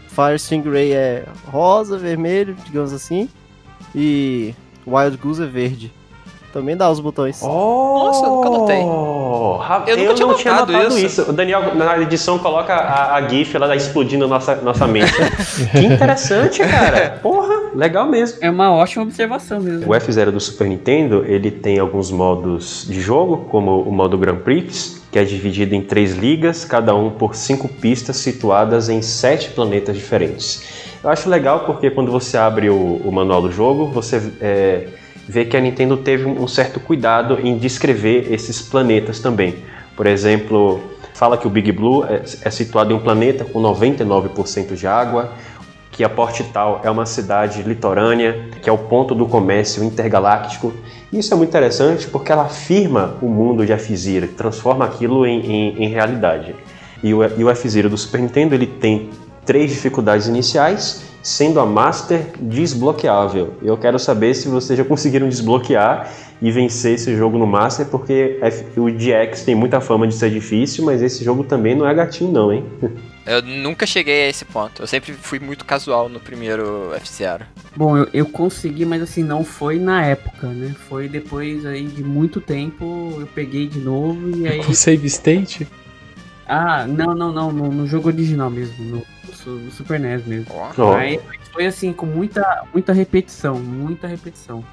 Fire 0.08 0.38
Stingray 0.40 0.92
é 0.94 1.26
rosa, 1.48 1.98
vermelho, 1.98 2.56
digamos 2.66 2.92
assim, 2.94 3.30
e 3.96 4.54
Wild 4.86 5.18
Goose 5.18 5.44
é 5.44 5.46
verde. 5.46 5.94
Também 6.52 6.76
dá 6.76 6.90
os 6.90 7.00
botões. 7.00 7.42
Nossa, 7.42 8.26
eu 8.26 8.30
nunca 8.32 8.50
notei. 8.50 8.82
Eu, 8.82 9.62
Eu 9.88 9.98
nunca 9.98 10.14
tinha 10.16 10.28
não 10.28 10.36
tinha 10.36 10.54
notado 10.54 10.72
notado 10.72 10.98
isso. 10.98 11.06
isso. 11.06 11.30
O 11.30 11.34
Daniel, 11.34 11.76
na 11.76 12.00
edição, 12.00 12.40
coloca 12.40 12.74
a, 12.74 13.16
a 13.16 13.28
GIF, 13.28 13.56
ela 13.56 13.68
tá 13.68 13.76
explodindo 13.76 14.28
nossa, 14.28 14.56
nossa 14.56 14.88
mente. 14.88 15.14
que 15.72 15.86
interessante, 15.86 16.60
cara. 16.60 17.20
Porra, 17.22 17.72
legal 17.76 18.08
mesmo. 18.08 18.40
É 18.42 18.50
uma 18.50 18.74
ótima 18.74 19.04
observação 19.04 19.60
mesmo. 19.60 19.86
O 19.86 19.96
F0 19.96 20.32
do 20.32 20.40
Super 20.40 20.68
Nintendo, 20.68 21.24
ele 21.26 21.52
tem 21.52 21.78
alguns 21.78 22.10
modos 22.10 22.86
de 22.90 23.00
jogo, 23.00 23.46
como 23.50 23.82
o 23.82 23.92
modo 23.92 24.18
Grand 24.18 24.38
Prix, 24.38 25.02
que 25.12 25.20
é 25.20 25.24
dividido 25.24 25.76
em 25.76 25.82
três 25.82 26.16
ligas, 26.16 26.66
cada 26.66 26.96
um 26.96 27.12
por 27.12 27.36
cinco 27.36 27.68
pistas 27.68 28.18
situadas 28.18 28.90
em 28.90 29.02
sete 29.02 29.50
planetas 29.50 29.96
diferentes. 29.96 30.90
Eu 31.04 31.10
acho 31.10 31.30
legal 31.30 31.62
porque 31.62 31.90
quando 31.90 32.12
você 32.12 32.38
abre 32.38 32.70
o, 32.70 33.02
o 33.06 33.12
manual 33.12 33.42
do 33.42 33.52
jogo, 33.52 33.86
você 33.86 34.22
é, 34.42 34.88
vê 35.30 35.46
que 35.46 35.56
a 35.56 35.62
Nintendo 35.62 35.96
teve 35.98 36.26
um 36.26 36.48
certo 36.48 36.80
cuidado 36.80 37.40
em 37.40 37.56
descrever 37.56 38.34
esses 38.34 38.64
planetas 38.64 39.20
também. 39.20 39.58
Por 39.96 40.08
exemplo, 40.08 40.82
fala 41.14 41.38
que 41.38 41.46
o 41.46 41.50
Big 41.52 41.72
Blue 41.72 42.04
é, 42.04 42.24
é 42.42 42.50
situado 42.50 42.92
em 42.92 42.96
um 42.96 43.00
planeta 43.00 43.46
com 43.46 43.62
99% 43.62 44.74
de 44.74 44.88
água, 44.88 45.32
que 45.92 46.04
a 46.04 46.10
Portital 46.10 46.82
é 46.84 46.90
uma 46.90 47.06
cidade 47.06 47.62
litorânea, 47.62 48.48
que 48.62 48.68
é 48.70 48.74
o 48.74 48.78
ponto 48.78 49.14
do 49.14 49.28
comércio 49.28 49.84
intergaláctico. 49.84 50.74
Isso 51.14 51.32
é 51.32 51.38
muito 51.38 51.50
interessante 51.50 52.08
porque 52.08 52.32
ela 52.32 52.44
afirma 52.44 53.16
o 53.22 53.28
mundo 53.28 53.64
de 53.66 53.72
F-Zero, 53.74 54.30
transforma 54.30 54.86
aquilo 54.86 55.28
em, 55.28 55.40
em- 55.46 55.84
em 55.84 55.90
realidade. 55.90 56.56
E 57.04 57.14
o, 57.14 57.24
e 57.24 57.44
o 57.44 57.50
F-Zero 57.52 57.88
do 57.90 57.98
Super 57.98 58.20
Nintendo 58.22 58.56
ele 58.56 58.66
tem 58.66 59.10
três 59.46 59.70
dificuldades 59.72 60.28
iniciais, 60.28 61.04
sendo 61.22 61.60
a 61.60 61.66
Master 61.66 62.28
desbloqueável. 62.40 63.54
Eu 63.62 63.78
quero 63.78 64.00
saber 64.00 64.34
se 64.34 64.48
vocês 64.48 64.78
já 64.78 64.86
conseguiram 64.86 65.28
desbloquear 65.28 66.12
e 66.42 66.52
vencer 66.52 66.94
esse 66.94 67.16
jogo 67.16 67.38
no 67.38 67.46
Master, 67.46 67.86
porque 67.88 68.40
o 68.78 68.90
DX 68.90 69.44
tem 69.44 69.56
muita 69.56 69.82
fama 69.82 70.08
de 70.08 70.16
ser 70.16 70.30
difícil, 70.32 70.86
mas 70.86 71.02
esse 71.02 71.24
jogo 71.24 71.44
também 71.44 71.76
não 71.76 71.88
é 71.88 71.94
gatinho 71.94 72.32
não, 72.32 72.54
hein? 72.54 72.66
Eu 73.26 73.44
nunca 73.44 73.86
cheguei 73.86 74.24
a 74.24 74.30
esse 74.30 74.44
ponto. 74.44 74.82
Eu 74.82 74.88
sempre 74.88 75.14
fui 75.14 75.40
muito 75.40 75.64
casual 75.64 76.10
no 76.10 76.20
primeiro 76.20 76.92
F-Zero. 76.96 77.46
Bom, 77.76 77.96
eu, 77.96 78.08
eu 78.12 78.26
consegui, 78.26 78.86
mas 78.86 79.04
assim, 79.04 79.24
não 79.24 79.44
foi 79.44 79.78
na 79.78 80.04
época, 80.04 80.48
né? 80.48 80.74
Foi 80.88 81.08
depois 81.08 81.64
aí 81.64 81.86
de 81.86 82.04
muito 82.04 82.42
tempo, 82.42 83.18
eu 83.20 83.28
peguei 83.28 83.68
de 83.68 83.80
novo 83.80 84.36
e 84.36 84.48
aí. 84.48 84.64
Com 84.64 84.74
save 84.74 85.06
state? 85.06 85.68
Ah, 86.50 86.86
não, 86.88 87.14
não, 87.14 87.32
não, 87.32 87.52
no, 87.52 87.72
no 87.72 87.86
jogo 87.88 88.08
original 88.10 88.50
mesmo, 88.50 88.84
no, 88.84 88.96
no 89.28 89.34
su- 89.36 89.50
no 89.52 89.72
Super 89.72 90.00
NES 90.00 90.26
mesmo. 90.26 90.48
Aí 90.96 91.20
foi 91.54 91.68
assim, 91.68 91.94
com 91.94 92.08
muita, 92.08 92.64
muita 92.74 92.92
repetição, 92.92 93.60
muita 93.60 94.08
repetição. 94.08 94.64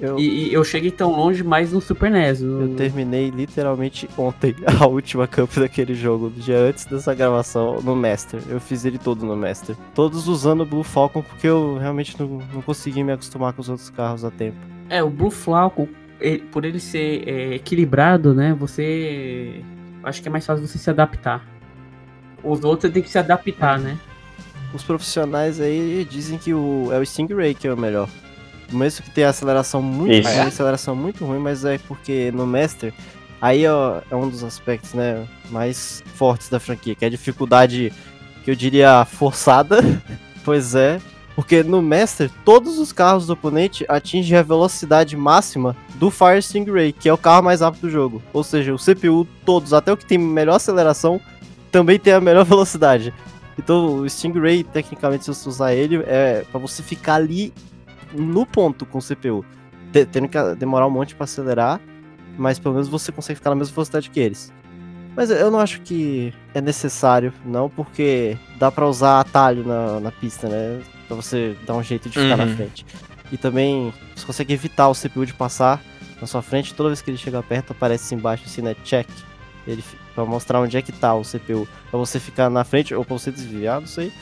Eu, 0.00 0.18
E, 0.18 0.48
e 0.48 0.52
eu 0.54 0.64
cheguei 0.64 0.90
tão 0.90 1.10
longe 1.12 1.44
mais 1.44 1.72
no 1.72 1.80
Super 1.80 2.10
NES. 2.10 2.40
no- 2.40 2.62
eu 2.62 2.68
terminei 2.74 3.30
literalmente 3.30 4.08
ontem 4.18 4.56
a 4.80 4.86
última 4.86 5.28
camp 5.28 5.54
daquele 5.58 5.94
jogo, 5.94 6.28
do 6.30 6.40
dia 6.40 6.58
antes 6.58 6.86
dessa 6.86 7.14
gravação, 7.14 7.80
no 7.82 7.94
Master. 7.94 8.40
Eu 8.48 8.58
fiz 8.58 8.84
ele 8.84 8.98
todo 8.98 9.24
no 9.24 9.36
Master. 9.36 9.76
Todos 9.94 10.26
usando 10.26 10.62
o 10.62 10.66
Blue 10.66 10.82
Falcon 10.82 11.22
porque 11.22 11.46
eu 11.46 11.76
realmente 11.78 12.18
não, 12.18 12.40
não 12.52 12.62
consegui 12.62 13.04
me 13.04 13.12
acostumar 13.12 13.52
com 13.52 13.60
os 13.60 13.68
outros 13.68 13.90
carros 13.90 14.24
a 14.24 14.30
tempo. 14.30 14.56
É, 14.88 15.02
o 15.04 15.10
Blue 15.10 15.30
Falcon, 15.30 15.86
ele- 16.18 16.40
por 16.50 16.64
ele 16.64 16.80
ser 16.80 17.28
é, 17.28 17.54
equilibrado, 17.54 18.34
né? 18.34 18.56
Você. 18.58 19.60
Acho 20.02 20.22
que 20.22 20.28
é 20.28 20.30
mais 20.30 20.46
fácil 20.46 20.66
você 20.66 20.78
se 20.78 20.90
adaptar. 20.90 21.44
Os 22.42 22.64
outros 22.64 22.92
tem 22.92 23.02
que 23.02 23.10
se 23.10 23.18
adaptar, 23.18 23.78
né? 23.78 23.98
Os 24.72 24.82
profissionais 24.82 25.60
aí 25.60 26.06
dizem 26.08 26.38
que 26.38 26.54
o, 26.54 26.88
é 26.92 26.98
o 26.98 27.04
Stingray 27.04 27.54
que 27.54 27.66
é 27.66 27.72
o 27.72 27.76
melhor. 27.76 28.08
Mesmo 28.72 29.04
que 29.04 29.10
tenha 29.10 29.28
aceleração 29.28 29.82
muito 29.82 30.12
Isso. 30.12 30.28
ruim, 30.28 30.38
aceleração 30.40 30.94
muito 30.94 31.24
ruim, 31.24 31.40
mas 31.40 31.64
é 31.64 31.76
porque 31.78 32.30
no 32.32 32.46
Master, 32.46 32.92
aí 33.40 33.66
ó, 33.66 34.00
é 34.08 34.14
um 34.14 34.28
dos 34.28 34.44
aspectos 34.44 34.94
né, 34.94 35.26
mais 35.50 36.04
fortes 36.14 36.48
da 36.48 36.60
franquia, 36.60 36.94
que 36.94 37.04
é 37.04 37.08
a 37.08 37.10
dificuldade 37.10 37.92
que 38.44 38.50
eu 38.50 38.54
diria 38.54 39.04
forçada. 39.04 39.80
pois 40.44 40.76
é, 40.76 41.00
porque 41.34 41.62
no 41.62 41.82
Master, 41.82 42.30
todos 42.44 42.78
os 42.78 42.92
carros 42.92 43.26
do 43.26 43.32
oponente 43.32 43.84
atingem 43.88 44.38
a 44.38 44.42
velocidade 44.42 45.16
máxima 45.16 45.76
do 46.00 46.10
Fire 46.10 46.40
Stingray, 46.42 46.92
que 46.92 47.08
é 47.08 47.12
o 47.12 47.18
carro 47.18 47.42
mais 47.44 47.60
rápido 47.60 47.82
do 47.82 47.90
jogo. 47.90 48.22
Ou 48.32 48.42
seja, 48.42 48.72
o 48.74 48.78
CPU, 48.78 49.26
todos, 49.44 49.72
até 49.74 49.92
o 49.92 49.96
que 49.96 50.06
tem 50.06 50.16
melhor 50.16 50.56
aceleração, 50.56 51.20
também 51.70 51.98
tem 51.98 52.14
a 52.14 52.20
melhor 52.20 52.42
velocidade. 52.46 53.12
Então 53.58 53.96
o 54.00 54.08
Stingray, 54.08 54.64
tecnicamente, 54.64 55.24
se 55.24 55.34
você 55.34 55.48
usar 55.48 55.74
ele, 55.74 56.02
é 56.06 56.44
pra 56.50 56.58
você 56.58 56.82
ficar 56.82 57.16
ali 57.16 57.52
no 58.14 58.46
ponto 58.46 58.86
com 58.86 58.96
o 58.98 59.02
CPU. 59.02 59.44
Te- 59.92 60.06
Tendo 60.06 60.26
que 60.28 60.38
demorar 60.56 60.86
um 60.86 60.90
monte 60.90 61.14
pra 61.14 61.24
acelerar, 61.24 61.78
mas 62.38 62.58
pelo 62.58 62.74
menos 62.74 62.88
você 62.88 63.12
consegue 63.12 63.36
ficar 63.36 63.50
na 63.50 63.56
mesma 63.56 63.74
velocidade 63.74 64.08
que 64.08 64.18
eles. 64.18 64.50
Mas 65.14 65.28
eu 65.30 65.50
não 65.50 65.58
acho 65.58 65.82
que 65.82 66.32
é 66.54 66.60
necessário, 66.62 67.32
não, 67.44 67.68
porque 67.68 68.38
dá 68.58 68.70
pra 68.70 68.86
usar 68.88 69.20
atalho 69.20 69.66
na, 69.66 70.00
na 70.00 70.10
pista, 70.10 70.48
né? 70.48 70.80
Pra 71.06 71.16
você 71.16 71.54
dar 71.66 71.74
um 71.74 71.82
jeito 71.82 72.08
de 72.08 72.18
ficar 72.18 72.36
na 72.38 72.44
Uhum. 72.44 72.56
frente. 72.56 72.86
E 73.30 73.36
também 73.36 73.92
você 74.16 74.24
consegue 74.24 74.54
evitar 74.54 74.88
o 74.88 74.94
CPU 74.94 75.26
de 75.26 75.34
passar 75.34 75.82
na 76.20 76.26
sua 76.26 76.42
frente. 76.42 76.74
Toda 76.74 76.88
vez 76.90 77.00
que 77.02 77.10
ele 77.10 77.18
chega 77.18 77.42
perto, 77.42 77.72
aparece 77.72 78.14
embaixo, 78.14 78.44
assim, 78.46 78.62
né? 78.62 78.74
Check. 78.84 79.08
Ele, 79.66 79.84
pra 80.14 80.24
mostrar 80.24 80.60
onde 80.60 80.76
é 80.76 80.82
que 80.82 80.92
tá 80.92 81.14
o 81.14 81.22
CPU. 81.22 81.68
Pra 81.90 81.98
você 81.98 82.18
ficar 82.18 82.48
na 82.50 82.64
frente 82.64 82.94
ou 82.94 83.04
pra 83.04 83.16
você 83.18 83.30
desviar, 83.30 83.80
não 83.80 83.86
sei. 83.86 84.12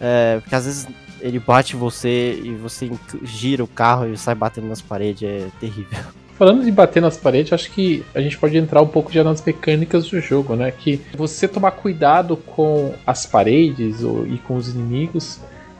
É, 0.00 0.38
porque 0.40 0.54
às 0.54 0.64
vezes 0.66 0.88
ele 1.20 1.38
bate 1.38 1.76
você 1.76 2.40
e 2.42 2.54
você 2.54 2.90
gira 3.22 3.62
o 3.64 3.66
carro 3.66 4.06
e 4.12 4.16
sai 4.16 4.34
batendo 4.34 4.68
nas 4.68 4.80
paredes. 4.80 5.22
É 5.28 5.46
terrível. 5.60 5.98
Falando 6.36 6.64
de 6.64 6.70
bater 6.72 7.00
nas 7.00 7.16
paredes, 7.16 7.52
acho 7.52 7.70
que 7.70 8.04
a 8.14 8.20
gente 8.20 8.36
pode 8.36 8.56
entrar 8.56 8.82
um 8.82 8.88
pouco 8.88 9.12
já 9.12 9.22
nas 9.22 9.40
mecânicas 9.42 10.08
do 10.10 10.20
jogo, 10.20 10.56
né? 10.56 10.70
Que 10.72 11.00
você 11.16 11.46
tomar 11.46 11.70
cuidado 11.70 12.36
com 12.36 12.92
as 13.06 13.24
paredes 13.24 14.02
ou- 14.02 14.26
e 14.26 14.36
com 14.38 14.56
os 14.56 14.68
inimigos 14.68 15.38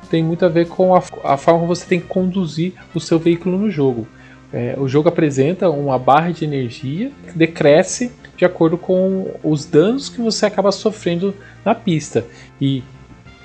tem 0.09 0.22
muito 0.22 0.44
a 0.44 0.48
ver 0.48 0.68
com 0.68 0.94
a, 0.94 1.03
a 1.24 1.37
forma 1.37 1.61
como 1.61 1.74
você 1.74 1.85
tem 1.85 1.98
que 1.98 2.07
conduzir 2.07 2.72
o 2.94 3.00
seu 3.00 3.18
veículo 3.18 3.59
no 3.59 3.68
jogo. 3.68 4.07
É, 4.54 4.76
o 4.78 4.86
jogo 4.86 5.08
apresenta 5.08 5.68
uma 5.68 5.98
barra 5.98 6.30
de 6.30 6.44
energia 6.44 7.10
que 7.26 7.36
decresce 7.36 8.12
de 8.36 8.44
acordo 8.44 8.78
com 8.78 9.32
os 9.42 9.64
danos 9.64 10.08
que 10.08 10.20
você 10.20 10.46
acaba 10.46 10.70
sofrendo 10.70 11.34
na 11.64 11.74
pista. 11.74 12.24
E 12.60 12.80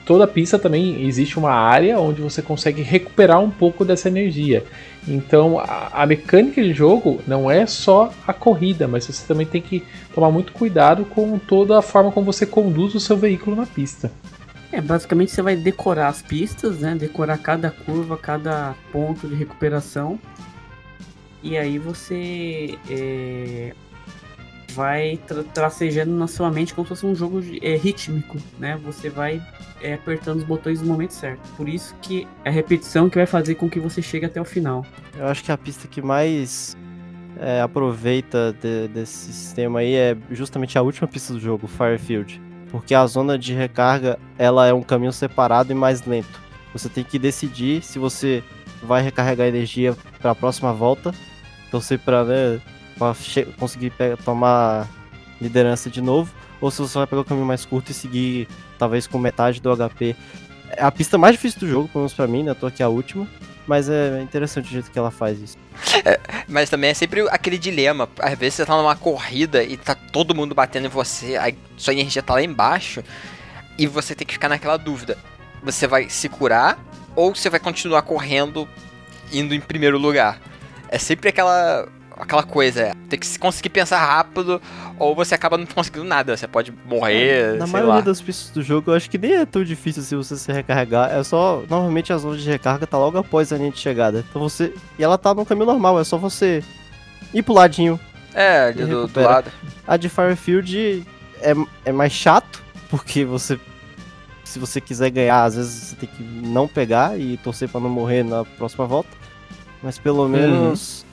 toda 0.05 0.27
pista 0.27 0.59
também 0.59 1.07
existe 1.07 1.39
uma 1.39 1.49
área 1.51 1.99
onde 1.99 2.21
você 2.21 2.43
consegue 2.43 2.83
recuperar 2.83 3.41
um 3.41 3.49
pouco 3.49 3.83
dessa 3.83 4.07
energia. 4.07 4.63
Então 5.07 5.57
a, 5.57 5.89
a 5.93 6.05
mecânica 6.05 6.61
de 6.61 6.73
jogo 6.73 7.19
não 7.25 7.49
é 7.49 7.65
só 7.65 8.13
a 8.27 8.31
corrida, 8.31 8.87
mas 8.87 9.05
você 9.05 9.25
também 9.25 9.47
tem 9.47 9.63
que 9.63 9.83
tomar 10.13 10.29
muito 10.29 10.53
cuidado 10.53 11.05
com 11.05 11.39
toda 11.39 11.79
a 11.79 11.81
forma 11.81 12.11
como 12.11 12.31
você 12.31 12.45
conduz 12.45 12.93
o 12.93 12.99
seu 12.99 13.17
veículo 13.17 13.55
na 13.55 13.65
pista. 13.65 14.11
É, 14.71 14.79
basicamente 14.79 15.31
você 15.31 15.41
vai 15.41 15.55
decorar 15.55 16.09
as 16.09 16.21
pistas, 16.21 16.77
né? 16.77 16.93
Decorar 16.93 17.39
cada 17.39 17.71
curva, 17.71 18.15
cada 18.15 18.75
ponto 18.91 19.27
de 19.27 19.33
recuperação. 19.33 20.19
E 21.41 21.57
aí 21.57 21.77
você 21.77 22.77
é, 22.89 23.73
vai 24.73 25.19
tra 25.27 25.43
tracejando 25.43 26.11
na 26.11 26.27
sua 26.27 26.51
mente 26.51 26.73
como 26.73 26.85
se 26.85 26.89
fosse 26.89 27.05
um 27.05 27.15
jogo 27.15 27.41
é, 27.61 27.75
rítmico, 27.75 28.37
né? 28.57 28.79
Você 28.83 29.09
vai 29.09 29.41
é, 29.81 29.93
apertando 29.93 30.37
os 30.37 30.43
botões 30.43 30.81
no 30.81 30.87
momento 30.87 31.13
certo. 31.13 31.47
Por 31.55 31.67
isso 31.67 31.95
que 32.01 32.27
é 32.43 32.49
a 32.49 32.51
repetição 32.51 33.09
que 33.09 33.17
vai 33.17 33.25
fazer 33.25 33.55
com 33.55 33.69
que 33.69 33.79
você 33.79 34.01
chegue 34.01 34.25
até 34.25 34.39
o 34.39 34.45
final. 34.45 34.85
Eu 35.17 35.27
acho 35.27 35.43
que 35.43 35.51
a 35.51 35.57
pista 35.57 35.87
que 35.87 36.01
mais 36.01 36.77
é, 37.37 37.61
aproveita 37.61 38.53
de, 38.61 38.87
desse 38.89 39.31
sistema 39.33 39.79
aí 39.79 39.95
é 39.95 40.17
justamente 40.31 40.77
a 40.77 40.81
última 40.81 41.07
pista 41.07 41.33
do 41.33 41.39
jogo, 41.39 41.67
Firefield. 41.67 42.41
Porque 42.69 42.93
a 42.93 43.05
zona 43.07 43.37
de 43.37 43.53
recarga 43.53 44.19
ela 44.37 44.67
é 44.67 44.73
um 44.73 44.83
caminho 44.83 45.11
separado 45.11 45.71
e 45.71 45.75
mais 45.75 46.05
lento. 46.05 46.39
Você 46.71 46.87
tem 46.87 47.03
que 47.03 47.17
decidir 47.17 47.81
se 47.81 47.97
você 47.97 48.43
vai 48.83 49.01
recarregar 49.01 49.47
energia 49.47 49.95
para 50.19 50.31
a 50.31 50.35
próxima 50.35 50.73
volta, 50.73 51.13
torcer 51.71 51.99
para 51.99 52.23
né, 52.23 52.61
conseguir 53.57 53.91
pegar, 53.91 54.17
tomar 54.17 54.87
liderança 55.39 55.89
de 55.89 56.01
novo, 56.01 56.33
ou 56.59 56.69
se 56.69 56.81
você 56.81 56.97
vai 56.97 57.07
pegar 57.07 57.21
o 57.21 57.25
caminho 57.25 57.45
mais 57.45 57.65
curto 57.65 57.91
e 57.91 57.93
seguir 57.93 58.47
talvez 58.77 59.07
com 59.07 59.17
metade 59.17 59.61
do 59.61 59.75
HP. 59.75 60.15
É 60.71 60.83
a 60.83 60.91
pista 60.91 61.17
mais 61.17 61.35
difícil 61.35 61.59
do 61.61 61.67
jogo, 61.67 61.87
pelo 61.87 62.01
menos 62.01 62.13
pra 62.13 62.27
mim, 62.27 62.43
né? 62.43 62.51
Eu 62.51 62.55
tô 62.55 62.67
aqui 62.67 62.83
a 62.83 62.89
última. 62.89 63.27
Mas 63.69 63.87
é 63.87 64.19
interessante 64.19 64.65
o 64.65 64.71
jeito 64.71 64.89
que 64.89 64.97
ela 64.97 65.11
faz 65.11 65.39
isso. 65.39 65.55
É, 66.03 66.19
mas 66.47 66.71
também 66.71 66.89
é 66.89 66.93
sempre 66.95 67.21
aquele 67.29 67.55
dilema. 67.55 68.09
Às 68.17 68.35
vezes 68.35 68.55
você 68.55 68.65
tá 68.65 68.75
numa 68.75 68.95
corrida 68.95 69.63
e 69.63 69.77
tá 69.77 69.93
todo 69.93 70.33
mundo 70.33 70.55
batendo 70.55 70.87
em 70.87 70.89
você, 70.89 71.35
aí 71.35 71.55
sua 71.77 71.93
energia 71.93 72.23
tá 72.23 72.33
lá 72.33 72.41
embaixo, 72.41 73.03
e 73.77 73.85
você 73.85 74.15
tem 74.15 74.25
que 74.25 74.33
ficar 74.33 74.49
naquela 74.49 74.75
dúvida. 74.75 75.19
Você 75.63 75.87
vai 75.87 76.09
se 76.09 76.29
curar 76.29 76.79
ou 77.15 77.35
você 77.35 77.49
vai 77.49 77.59
continuar 77.59 78.01
correndo 78.01 78.67
indo 79.31 79.53
em 79.53 79.59
primeiro 79.59 79.97
lugar? 79.97 80.39
É 80.89 80.97
sempre 80.97 81.29
aquela 81.29 81.87
aquela 82.19 82.43
coisa, 82.43 82.81
é, 82.81 82.93
tem 83.07 83.17
que 83.17 83.39
conseguir 83.39 83.69
pensar 83.69 84.05
rápido, 84.05 84.61
ou 84.97 85.15
você 85.15 85.33
acaba 85.33 85.57
não 85.57 85.65
conseguindo 85.73 86.03
nada, 86.03 86.35
você 86.35 86.47
pode 86.47 86.73
morrer, 86.85 87.55
é, 87.55 87.57
Na 87.57 87.65
maioria 87.65 87.95
lá. 87.95 88.01
das 88.01 88.21
pistas 88.21 88.49
do 88.49 88.61
jogo, 88.61 88.91
eu 88.91 88.95
acho 88.95 89.09
que 89.09 89.17
nem 89.17 89.35
é 89.35 89.45
tão 89.45 89.63
difícil 89.63 90.03
se 90.03 90.15
você 90.15 90.35
se 90.35 90.51
recarregar, 90.51 91.09
é 91.11 91.23
só, 91.23 91.63
normalmente 91.69 92.11
a 92.11 92.17
zona 92.17 92.37
de 92.37 92.47
recarga 92.49 92.85
tá 92.85 92.97
logo 92.97 93.17
após 93.17 93.53
a 93.53 93.57
linha 93.57 93.71
de 93.71 93.79
chegada, 93.79 94.25
então 94.29 94.41
você, 94.41 94.73
e 94.97 95.03
ela 95.03 95.17
tá 95.17 95.33
no 95.33 95.45
caminho 95.45 95.67
normal, 95.67 95.97
é 95.97 96.03
só 96.03 96.17
você 96.17 96.61
ir 97.33 97.41
pro 97.41 97.53
ladinho. 97.53 97.97
É, 98.33 98.67
ali 98.67 98.85
do, 98.85 99.07
do 99.07 99.21
lado. 99.21 99.49
A 99.87 99.97
de 99.97 100.09
Firefield 100.09 101.05
é, 101.41 101.53
é 101.85 101.91
mais 101.91 102.11
chato, 102.11 102.61
porque 102.89 103.23
você 103.23 103.57
se 104.49 104.59
você 104.59 104.81
quiser 104.81 105.09
ganhar, 105.09 105.43
às 105.43 105.55
vezes 105.55 105.71
você 105.71 105.95
tem 105.95 106.09
que 106.09 106.23
não 106.23 106.67
pegar 106.67 107.19
e 107.19 107.37
torcer 107.37 107.69
para 107.69 107.79
não 107.79 107.89
morrer 107.89 108.23
na 108.23 108.43
próxima 108.43 108.85
volta. 108.85 109.09
Mas 109.81 109.97
pelo 109.97 110.23
uhum. 110.23 110.29
menos 110.29 111.05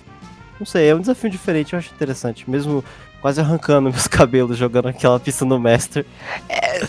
não 0.59 0.66
sei, 0.66 0.89
é 0.89 0.95
um 0.95 1.01
desafio 1.01 1.30
diferente, 1.30 1.74
eu 1.74 1.78
acho 1.78 1.93
interessante. 1.95 2.49
Mesmo 2.51 2.84
quase 3.20 3.41
arrancando 3.41 3.91
meus 3.91 4.07
cabelos 4.07 4.57
jogando 4.57 4.89
aquela 4.89 5.20
pista 5.20 5.45
no 5.45 5.59
Master. 5.59 6.05
É, 6.49 6.87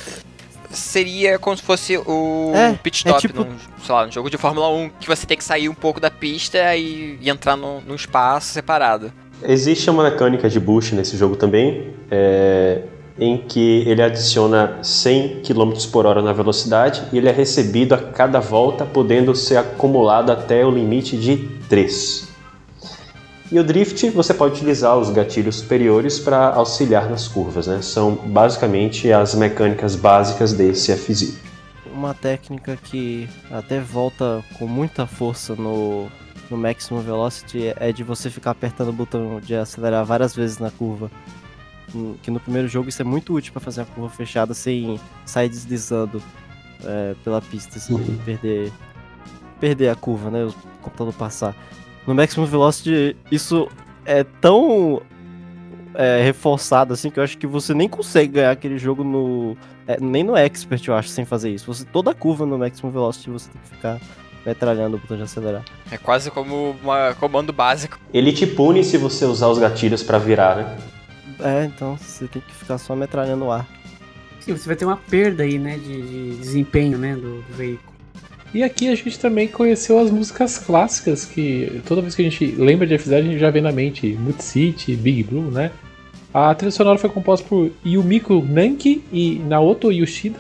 seria 0.70 1.38
como 1.38 1.56
se 1.56 1.64
fosse 1.64 1.98
o 1.98 2.52
é, 2.56 2.74
pit 2.74 2.98
stop 2.98 3.18
é 3.18 3.20
tipo... 3.20 3.44
num, 3.44 3.58
sei 3.84 3.96
lá, 3.96 4.06
num 4.06 4.12
jogo 4.12 4.30
de 4.30 4.38
Fórmula 4.38 4.70
1, 4.70 4.90
que 5.00 5.08
você 5.08 5.26
tem 5.26 5.38
que 5.38 5.44
sair 5.44 5.68
um 5.70 5.76
pouco 5.76 6.00
da 6.00 6.10
pista 6.10 6.76
e, 6.76 7.18
e 7.22 7.30
entrar 7.30 7.58
num, 7.58 7.82
num 7.82 7.96
espaço 7.96 8.54
separado. 8.54 9.12
Existe 9.44 9.90
uma 9.90 10.04
mecânica 10.04 10.50
de 10.50 10.60
boost 10.60 10.96
nesse 10.96 11.16
jogo 11.16 11.36
também, 11.36 11.94
é, 12.10 12.82
em 13.20 13.38
que 13.38 13.84
ele 13.88 14.02
adiciona 14.02 14.80
100 14.82 15.42
km 15.42 15.74
por 15.92 16.06
hora 16.06 16.22
na 16.22 16.34
velocidade 16.34 17.04
e 17.12 17.18
ele 17.18 17.28
é 17.28 17.32
recebido 17.32 17.94
a 17.94 17.98
cada 17.98 18.40
volta, 18.40 18.86
podendo 18.86 19.36
ser 19.36 19.58
acumulado 19.58 20.32
até 20.32 20.66
o 20.66 20.72
limite 20.72 21.18
de 21.18 21.38
3. 21.68 22.28
E 23.50 23.58
o 23.58 23.64
drift 23.64 24.10
você 24.10 24.34
pode 24.34 24.56
utilizar 24.56 24.98
os 24.98 25.10
gatilhos 25.10 25.58
superiores 25.58 26.20
para 26.20 26.54
auxiliar 26.54 27.10
nas 27.10 27.30
curvas, 27.30 27.68
né? 27.68 27.82
São 27.82 28.14
basicamente 28.14 29.12
as 29.12 29.34
mecânicas 29.36 29.96
básicas 29.96 30.52
desse 30.52 30.92
F-Zero. 30.92 31.34
Uma 31.94 32.14
técnica 32.14 32.78
que 32.78 33.28
até 33.50 33.80
volta 33.80 34.44
com 34.60 34.68
muita 34.68 35.08
força 35.08 35.56
no, 35.56 36.08
no 36.50 36.58
Maximum 36.58 37.00
Velocity 37.00 37.74
é 37.78 37.92
de 37.94 38.04
você 38.04 38.30
ficar 38.30 38.52
apertando 38.52 38.90
o 38.90 38.94
botão 38.94 39.40
de 39.40 39.56
acelerar 39.56 40.06
várias 40.06 40.36
vezes 40.36 40.60
na 40.60 40.70
curva. 40.70 41.10
Que 42.22 42.30
no 42.30 42.40
primeiro 42.40 42.68
jogo 42.68 42.90
isso 42.90 43.02
é 43.02 43.06
muito 43.06 43.34
útil 43.34 43.54
para 43.54 43.62
fazer 43.62 43.82
a 43.82 43.86
curva 43.86 44.10
fechada 44.10 44.54
sem 44.54 45.00
sair 45.26 45.48
deslizando 45.48 46.22
é, 46.84 47.16
pela 47.24 47.42
pista, 47.42 47.80
sem 47.80 47.96
uhum. 47.96 48.18
perder, 48.26 48.72
perder 49.60 49.90
a 49.90 49.96
curva, 49.96 50.30
né? 50.30 50.44
O 50.46 50.54
computador 50.82 51.14
passar 51.14 51.56
no 52.08 52.16
Maximum 52.16 52.46
Velocity 52.46 53.18
isso 53.30 53.68
é 54.06 54.24
tão 54.24 55.02
é, 55.94 56.24
reforçado 56.24 56.94
assim 56.94 57.12
que 57.12 57.20
eu 57.20 57.24
acho 57.24 57.38
que 57.38 57.46
você 57.46 57.74
nem 57.74 57.90
consegue 57.90 58.34
ganhar 58.34 58.52
aquele 58.52 58.78
jogo 58.78 59.04
no. 59.04 59.58
É, 59.86 60.00
nem 60.00 60.24
no 60.24 60.36
Expert, 60.36 60.88
eu 60.88 60.96
acho, 60.96 61.10
sem 61.10 61.26
fazer 61.26 61.50
isso. 61.50 61.66
Você, 61.68 61.84
toda 61.86 62.14
curva 62.14 62.46
no 62.46 62.58
Maximum 62.58 62.92
Velocity 62.92 63.30
você 63.30 63.50
tem 63.50 63.62
que 63.62 63.68
ficar 63.68 64.00
metralhando 64.46 64.96
o 64.96 65.00
botão 65.00 65.18
de 65.18 65.24
acelerar. 65.24 65.64
É 65.92 65.98
quase 65.98 66.32
como 66.32 66.72
um 66.72 67.14
comando 67.20 67.52
básico. 67.52 68.00
Ele 68.14 68.32
te 68.32 68.48
pune 68.48 68.84
se 68.84 68.98
você 68.98 69.26
usar 69.26 69.48
os 69.48 69.60
gatilhos 69.60 70.02
para 70.02 70.18
virar, 70.18 70.56
né? 70.56 70.78
É, 71.40 71.66
então 71.66 71.98
você 71.98 72.28
tem 72.28 72.42
que 72.42 72.54
ficar 72.54 72.78
só 72.78 72.96
metralhando 72.96 73.46
o 73.46 73.52
ar. 73.52 73.68
Sim, 74.40 74.54
você 74.56 74.66
vai 74.66 74.76
ter 74.76 74.86
uma 74.86 74.98
perda 74.98 75.44
aí, 75.44 75.60
né, 75.60 75.78
de, 75.78 76.02
de 76.02 76.36
desempenho, 76.38 76.98
né, 76.98 77.16
do, 77.16 77.42
do 77.42 77.54
veículo. 77.54 77.96
E 78.54 78.64
aqui 78.64 78.88
a 78.90 78.96
gente 78.96 79.20
também 79.20 79.48
conheceu 79.48 80.00
as 80.00 80.10
músicas 80.10 80.58
clássicas, 80.58 81.26
que 81.26 81.82
toda 81.86 82.02
vez 82.02 82.16
que 82.16 82.22
a 82.22 82.26
gente 82.30 82.46
lembra 82.56 82.88
de 82.88 82.96
F0 82.96 83.18
a 83.18 83.22
gente 83.22 83.40
já 83.40 83.52
vê 83.52 83.60
na 83.60 83.72
mente 83.72 84.08
Mood 84.14 84.42
City, 84.42 84.96
Big 84.96 85.24
Blue, 85.24 85.52
né? 85.52 85.72
A 86.34 86.54
trilha 86.56 86.72
sonora 86.72 86.98
foi 86.98 87.10
composta 87.10 87.46
por 87.48 87.72
Yumiko 87.86 88.42
Nanki 88.42 89.04
e 89.12 89.40
Naoto 89.40 89.92
Yoshida 89.92 90.40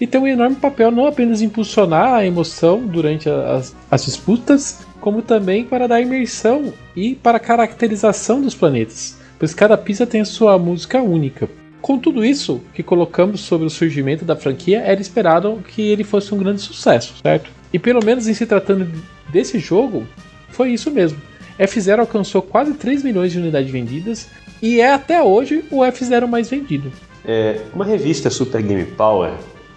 e 0.00 0.06
tem 0.06 0.20
um 0.20 0.26
enorme 0.26 0.56
papel 0.56 0.90
não 0.90 1.06
apenas 1.06 1.42
em 1.42 1.44
impulsionar 1.44 2.14
a 2.14 2.24
emoção 2.24 2.86
durante 2.86 3.28
as, 3.28 3.76
as 3.90 4.04
disputas, 4.06 4.86
como 4.98 5.20
também 5.20 5.64
para 5.64 5.86
dar 5.86 6.00
imersão 6.00 6.72
e 6.96 7.14
para 7.14 7.36
a 7.36 7.40
caracterização 7.40 8.40
dos 8.40 8.54
planetas, 8.54 9.18
pois 9.40 9.54
cada 9.54 9.76
pista 9.78 10.06
tem 10.06 10.20
a 10.20 10.24
sua 10.26 10.58
música 10.58 11.00
única. 11.00 11.48
Com 11.80 11.98
tudo 11.98 12.22
isso 12.22 12.60
que 12.74 12.82
colocamos 12.82 13.40
sobre 13.40 13.66
o 13.66 13.70
surgimento 13.70 14.22
da 14.22 14.36
franquia, 14.36 14.80
era 14.80 15.00
esperado 15.00 15.64
que 15.66 15.80
ele 15.80 16.04
fosse 16.04 16.34
um 16.34 16.38
grande 16.38 16.60
sucesso, 16.60 17.14
certo? 17.22 17.50
E 17.72 17.78
pelo 17.78 18.04
menos 18.04 18.28
em 18.28 18.34
se 18.34 18.44
tratando 18.44 18.86
desse 19.30 19.58
jogo, 19.58 20.06
foi 20.50 20.72
isso 20.72 20.90
mesmo. 20.90 21.18
F0 21.58 22.00
alcançou 22.00 22.42
quase 22.42 22.74
3 22.74 23.02
milhões 23.02 23.32
de 23.32 23.38
unidades 23.38 23.70
vendidas 23.70 24.28
e 24.60 24.78
é 24.78 24.92
até 24.92 25.22
hoje 25.22 25.64
o 25.70 25.78
F0 25.78 26.26
mais 26.26 26.50
vendido. 26.50 26.92
É, 27.24 27.60
uma 27.74 27.84
revista 27.84 28.28
Super 28.28 28.60
Game 28.62 28.84
Power, 28.84 29.32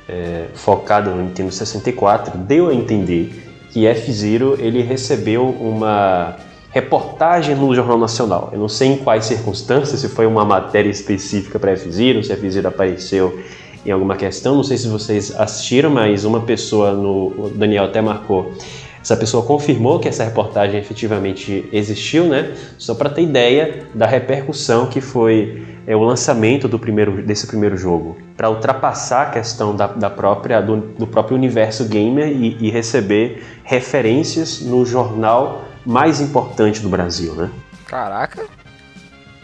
é, 0.09 0.47
focada 0.53 1.09
no 1.09 1.23
Nintendo 1.23 1.51
64, 1.51 2.37
deu 2.37 2.67
a 2.67 2.75
entender 2.75 3.31
que 3.71 3.87
F-Zero 3.87 4.57
ele 4.59 4.81
recebeu 4.81 5.47
uma 5.49 6.35
reportagem 6.73 7.55
no 7.55 7.73
Jornal 7.73 7.99
Nacional. 7.99 8.49
Eu 8.51 8.59
não 8.59 8.67
sei 8.67 8.89
em 8.89 8.97
quais 8.97 9.25
circunstâncias, 9.25 9.99
se 9.99 10.09
foi 10.09 10.25
uma 10.25 10.43
matéria 10.43 10.89
específica 10.89 11.59
para 11.59 11.71
F-Zero, 11.71 12.23
se 12.23 12.33
F-Zero 12.33 12.67
apareceu 12.67 13.39
em 13.85 13.91
alguma 13.91 14.15
questão. 14.15 14.55
Não 14.55 14.63
sei 14.63 14.77
se 14.77 14.87
vocês 14.87 15.39
assistiram, 15.39 15.91
mas 15.91 16.25
uma 16.25 16.41
pessoa, 16.41 16.91
no, 16.91 17.27
o 17.27 17.51
Daniel 17.53 17.85
até 17.85 18.01
marcou, 18.01 18.53
essa 18.99 19.15
pessoa 19.15 19.43
confirmou 19.43 19.99
que 19.99 20.07
essa 20.07 20.23
reportagem 20.23 20.79
efetivamente 20.79 21.69
existiu, 21.71 22.25
né? 22.25 22.55
Só 22.79 22.95
para 22.95 23.09
ter 23.09 23.21
ideia 23.21 23.83
da 23.93 24.07
repercussão 24.07 24.87
que 24.87 24.99
foi 24.99 25.61
é, 25.85 25.95
o 25.95 26.01
lançamento 26.01 26.67
do 26.67 26.79
primeiro, 26.79 27.21
desse 27.21 27.45
primeiro 27.45 27.77
jogo, 27.77 28.17
para 28.35 28.49
ultrapassar 28.49 29.27
a 29.27 29.29
questão 29.29 29.75
da, 29.75 29.87
da 29.87 30.09
própria, 30.09 30.59
do, 30.59 30.77
do, 30.77 31.05
próprio 31.05 31.35
universo 31.37 31.83
gamer 31.85 32.29
e, 32.29 32.57
e 32.61 32.71
receber 32.71 33.43
referências 33.63 34.61
no 34.61 34.85
jornal 34.85 35.65
mais 35.85 36.19
importante 36.19 36.79
do 36.81 36.89
Brasil, 36.89 37.33
né? 37.35 37.49
Caraca. 37.85 38.45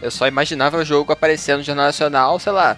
Eu 0.02 0.10
só 0.10 0.26
imaginava 0.26 0.78
o 0.78 0.84
jogo 0.84 1.12
aparecendo 1.12 1.58
no 1.58 1.64
Jornal 1.64 1.86
Nacional, 1.86 2.38
sei 2.38 2.52
lá, 2.52 2.76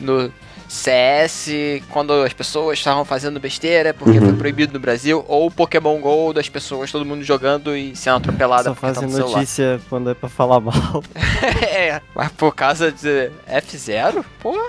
no 0.00 0.32
CS, 0.68 1.50
quando 1.90 2.12
as 2.12 2.32
pessoas 2.32 2.78
estavam 2.78 3.04
fazendo 3.04 3.38
besteira 3.38 3.94
porque 3.94 4.18
uhum. 4.18 4.24
foi 4.24 4.32
proibido 4.34 4.72
no 4.72 4.80
Brasil, 4.80 5.24
ou 5.28 5.50
Pokémon 5.50 6.00
GO 6.00 6.32
das 6.32 6.48
pessoas, 6.48 6.90
todo 6.90 7.04
mundo 7.04 7.22
jogando 7.22 7.76
e 7.76 7.94
sendo 7.94 8.16
atropelado 8.16 8.64
Só 8.64 8.74
fazem 8.74 9.08
tá 9.08 9.18
notícia 9.18 9.80
quando 9.88 10.10
é 10.10 10.14
pra 10.14 10.28
falar 10.28 10.60
mal. 10.60 11.02
é, 11.62 12.00
mas 12.14 12.32
por 12.32 12.54
causa 12.54 12.90
de 12.90 13.30
F0? 13.48 14.24
Pô, 14.40 14.68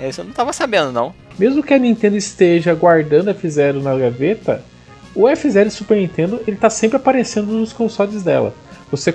isso 0.00 0.22
eu 0.22 0.24
não 0.24 0.32
tava 0.32 0.52
sabendo, 0.52 0.90
não. 0.90 1.14
Mesmo 1.38 1.62
que 1.62 1.74
a 1.74 1.78
Nintendo 1.78 2.16
esteja 2.16 2.74
guardando 2.74 3.32
F0 3.32 3.82
na 3.82 3.96
gaveta, 3.96 4.62
o 5.14 5.22
F0 5.22 5.70
Super 5.70 5.96
Nintendo 5.98 6.40
ele 6.46 6.56
tá 6.56 6.68
sempre 6.70 6.96
aparecendo 6.96 7.52
nos 7.52 7.72
consoles 7.72 8.22
dela. 8.22 8.54
Você 8.90 9.12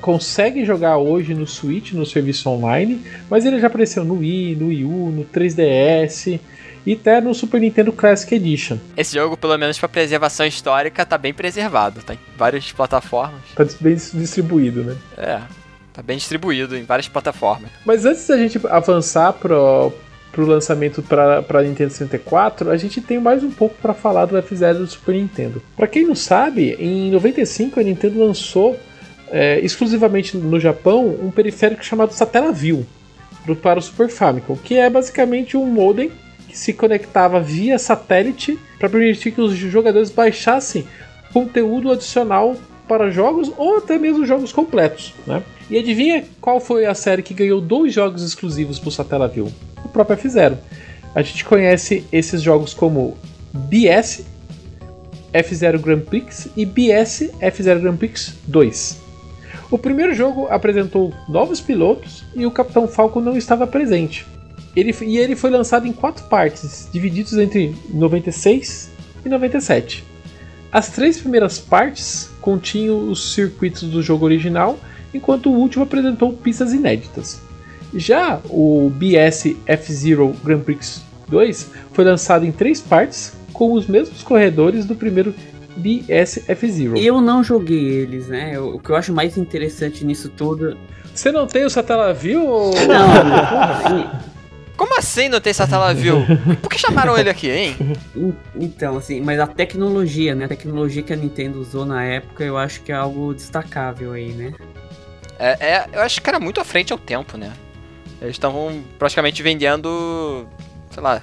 consegue 0.00 0.64
jogar 0.64 0.96
hoje 0.96 1.34
no 1.34 1.46
Switch, 1.46 1.92
no 1.92 2.06
serviço 2.06 2.48
online, 2.48 3.04
mas 3.28 3.44
ele 3.44 3.60
já 3.60 3.66
apareceu 3.66 4.04
no 4.04 4.18
Wii, 4.18 4.56
no 4.56 4.68
Wii 4.68 4.84
U, 4.84 5.10
no 5.10 5.24
3DS. 5.24 6.40
e 6.86 6.94
até 6.94 7.20
no 7.20 7.34
Super 7.34 7.60
Nintendo 7.60 7.92
Classic 7.92 8.34
Edition. 8.34 8.78
Esse 8.96 9.14
jogo, 9.14 9.36
pelo 9.36 9.56
menos 9.58 9.78
pra 9.78 9.88
preservação 9.88 10.46
histórica, 10.46 11.04
tá 11.04 11.16
bem 11.18 11.32
preservado, 11.34 12.02
tá 12.02 12.14
em 12.14 12.18
várias 12.36 12.72
plataformas. 12.72 13.40
Tá 13.54 13.66
bem 13.80 13.94
distribuído, 13.94 14.82
né? 14.82 14.96
É, 15.16 15.40
tá 15.92 16.02
bem 16.02 16.16
distribuído 16.16 16.76
em 16.76 16.84
várias 16.84 17.08
plataformas. 17.08 17.70
Mas 17.84 18.04
antes 18.04 18.26
da 18.26 18.36
gente 18.36 18.60
avançar 18.68 19.32
pro, 19.34 19.92
pro 20.32 20.46
lançamento 20.46 21.02
para 21.02 21.62
Nintendo 21.62 21.92
64, 21.92 22.70
a 22.70 22.76
gente 22.76 23.00
tem 23.00 23.20
mais 23.20 23.44
um 23.44 23.50
pouco 23.50 23.76
para 23.80 23.92
falar 23.92 24.24
do 24.24 24.36
F0 24.36 24.78
do 24.78 24.86
Super 24.86 25.14
Nintendo. 25.14 25.62
Para 25.76 25.86
quem 25.86 26.06
não 26.06 26.14
sabe, 26.14 26.74
em 26.80 27.10
95 27.10 27.78
a 27.78 27.82
Nintendo 27.82 28.18
lançou 28.18 28.76
é, 29.30 29.60
exclusivamente 29.60 30.36
no 30.36 30.58
Japão 30.58 31.06
um 31.06 31.30
periférico 31.30 31.84
chamado 31.84 32.12
Satellaview 32.12 32.86
para 33.62 33.78
o 33.78 33.82
Super 33.82 34.08
Famicom, 34.08 34.56
que 34.56 34.76
é 34.76 34.88
basicamente 34.88 35.56
um 35.56 35.66
modem 35.66 36.10
que 36.48 36.56
se 36.56 36.72
conectava 36.72 37.40
via 37.40 37.78
satélite 37.78 38.58
para 38.78 38.88
permitir 38.88 39.32
que 39.32 39.40
os 39.40 39.52
jogadores 39.54 40.10
baixassem 40.10 40.86
conteúdo 41.32 41.90
adicional 41.90 42.56
para 42.86 43.10
jogos 43.10 43.50
ou 43.56 43.78
até 43.78 43.98
mesmo 43.98 44.26
jogos 44.26 44.52
completos. 44.52 45.14
Né? 45.26 45.42
E 45.70 45.78
adivinha 45.78 46.24
qual 46.40 46.60
foi 46.60 46.84
a 46.84 46.94
série 46.94 47.22
que 47.22 47.32
ganhou 47.32 47.60
dois 47.60 47.92
jogos 47.92 48.22
exclusivos 48.22 48.78
para 48.78 48.88
o 48.88 48.92
Satellaview? 48.92 49.50
O 49.84 49.88
próprio 49.88 50.16
F0. 50.16 50.56
A 51.14 51.22
gente 51.22 51.44
conhece 51.44 52.04
esses 52.10 52.40
jogos 52.40 52.72
como 52.72 53.16
BS, 53.52 54.24
F0 55.32 55.78
Grand 55.78 56.00
Prix 56.00 56.48
e 56.56 56.64
BS 56.64 57.30
F0 57.40 57.80
Grand 57.80 57.96
Prix 57.96 58.34
2. 58.46 59.02
O 59.70 59.78
primeiro 59.78 60.14
jogo 60.14 60.46
apresentou 60.48 61.14
novos 61.28 61.60
pilotos 61.60 62.24
e 62.34 62.44
o 62.44 62.50
Capitão 62.50 62.86
Falcon 62.86 63.20
não 63.20 63.36
estava 63.36 63.66
presente. 63.66 64.26
Ele, 64.76 64.94
e 65.02 65.18
ele 65.18 65.36
foi 65.36 65.50
lançado 65.50 65.86
em 65.86 65.92
quatro 65.92 66.24
partes, 66.24 66.88
divididos 66.92 67.34
entre 67.34 67.74
96 67.90 68.90
e 69.24 69.28
97. 69.28 70.04
As 70.70 70.88
três 70.88 71.18
primeiras 71.18 71.58
partes 71.58 72.30
continham 72.40 73.10
os 73.10 73.34
circuitos 73.34 73.82
do 73.82 74.02
jogo 74.02 74.24
original, 74.24 74.78
enquanto 75.12 75.50
o 75.50 75.54
último 75.54 75.84
apresentou 75.84 76.32
pistas 76.32 76.72
inéditas. 76.72 77.40
Já 77.94 78.40
o 78.48 78.90
BS 78.94 79.56
F-Zero 79.66 80.34
Grand 80.42 80.60
Prix 80.60 81.02
2 81.28 81.70
foi 81.92 82.04
lançado 82.04 82.44
em 82.44 82.52
três 82.52 82.80
partes, 82.80 83.34
com 83.52 83.72
os 83.72 83.86
mesmos 83.86 84.22
corredores 84.22 84.84
do 84.84 84.94
primeiro 84.94 85.34
BS 85.76 86.44
F-Zero. 86.48 86.96
Eu 86.96 87.20
não 87.20 87.42
joguei 87.42 87.84
eles, 87.84 88.28
né? 88.28 88.58
O 88.58 88.78
que 88.78 88.90
eu 88.90 88.96
acho 88.96 89.12
mais 89.12 89.36
interessante 89.36 90.04
nisso 90.04 90.28
tudo. 90.28 90.76
Você 91.14 91.30
não 91.30 91.46
tem 91.46 91.64
o 91.64 91.70
Satellaview? 91.70 92.46
Ou... 92.46 92.72
Não, 92.86 94.22
Como 94.76 94.98
assim 94.98 95.28
não 95.28 95.40
tem 95.40 95.52
Satellaview? 95.52 96.24
Por 96.60 96.70
que 96.70 96.78
chamaram 96.78 97.16
ele 97.16 97.30
aqui, 97.30 97.50
hein? 97.50 97.76
Então, 98.56 98.96
assim, 98.96 99.20
mas 99.20 99.38
a 99.38 99.46
tecnologia, 99.46 100.34
né? 100.34 100.46
A 100.46 100.48
tecnologia 100.48 101.02
que 101.02 101.12
a 101.12 101.16
Nintendo 101.16 101.60
usou 101.60 101.84
na 101.84 102.02
época, 102.02 102.42
eu 102.42 102.56
acho 102.56 102.82
que 102.82 102.90
é 102.90 102.94
algo 102.94 103.34
destacável 103.34 104.12
aí, 104.12 104.32
né? 104.32 104.54
É, 105.38 105.56
é 105.60 105.86
eu 105.92 106.00
acho 106.00 106.20
que 106.20 106.28
era 106.28 106.40
muito 106.40 106.60
à 106.60 106.64
frente 106.64 106.92
ao 106.92 106.98
tempo, 106.98 107.36
né? 107.36 107.52
Eles 108.22 108.36
estavam 108.36 108.82
praticamente 108.98 109.42
vendendo, 109.42 110.46
sei 110.90 111.02
lá, 111.02 111.20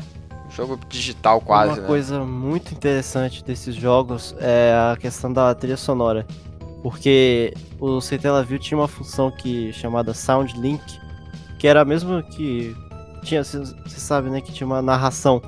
jogo 0.49 0.77
digital 0.89 1.39
quase, 1.39 1.73
Uma 1.73 1.81
né? 1.81 1.87
coisa 1.87 2.19
muito 2.25 2.73
interessante 2.73 3.41
desses 3.41 3.73
jogos 3.73 4.35
é 4.39 4.73
a 4.73 4.97
questão 4.97 5.31
da 5.31 5.55
trilha 5.55 5.77
sonora. 5.77 6.27
Porque 6.83 7.53
o 7.79 8.01
Satellaview 8.01 8.59
tinha 8.59 8.77
uma 8.77 8.87
função 8.87 9.31
que 9.31 9.71
chamada 9.71 10.13
Sound 10.13 10.59
Link, 10.59 10.83
que 11.57 11.67
era 11.67 11.81
a 11.81 11.85
mesma 11.85 12.21
que 12.21 12.75
tinha, 13.23 13.43
você 13.43 13.65
sabe, 13.87 14.29
né, 14.29 14.41
que 14.41 14.51
tinha 14.51 14.67
uma 14.67 14.81
narração 14.81 15.41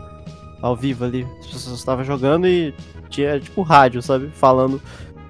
ao 0.61 0.75
vivo 0.75 1.03
ali. 1.03 1.27
As 1.39 1.47
pessoas 1.47 1.79
estavam 1.79 2.05
jogando 2.05 2.47
e 2.47 2.73
tinha 3.09 3.39
tipo 3.39 3.61
rádio, 3.61 4.01
sabe, 4.01 4.29
falando 4.33 4.81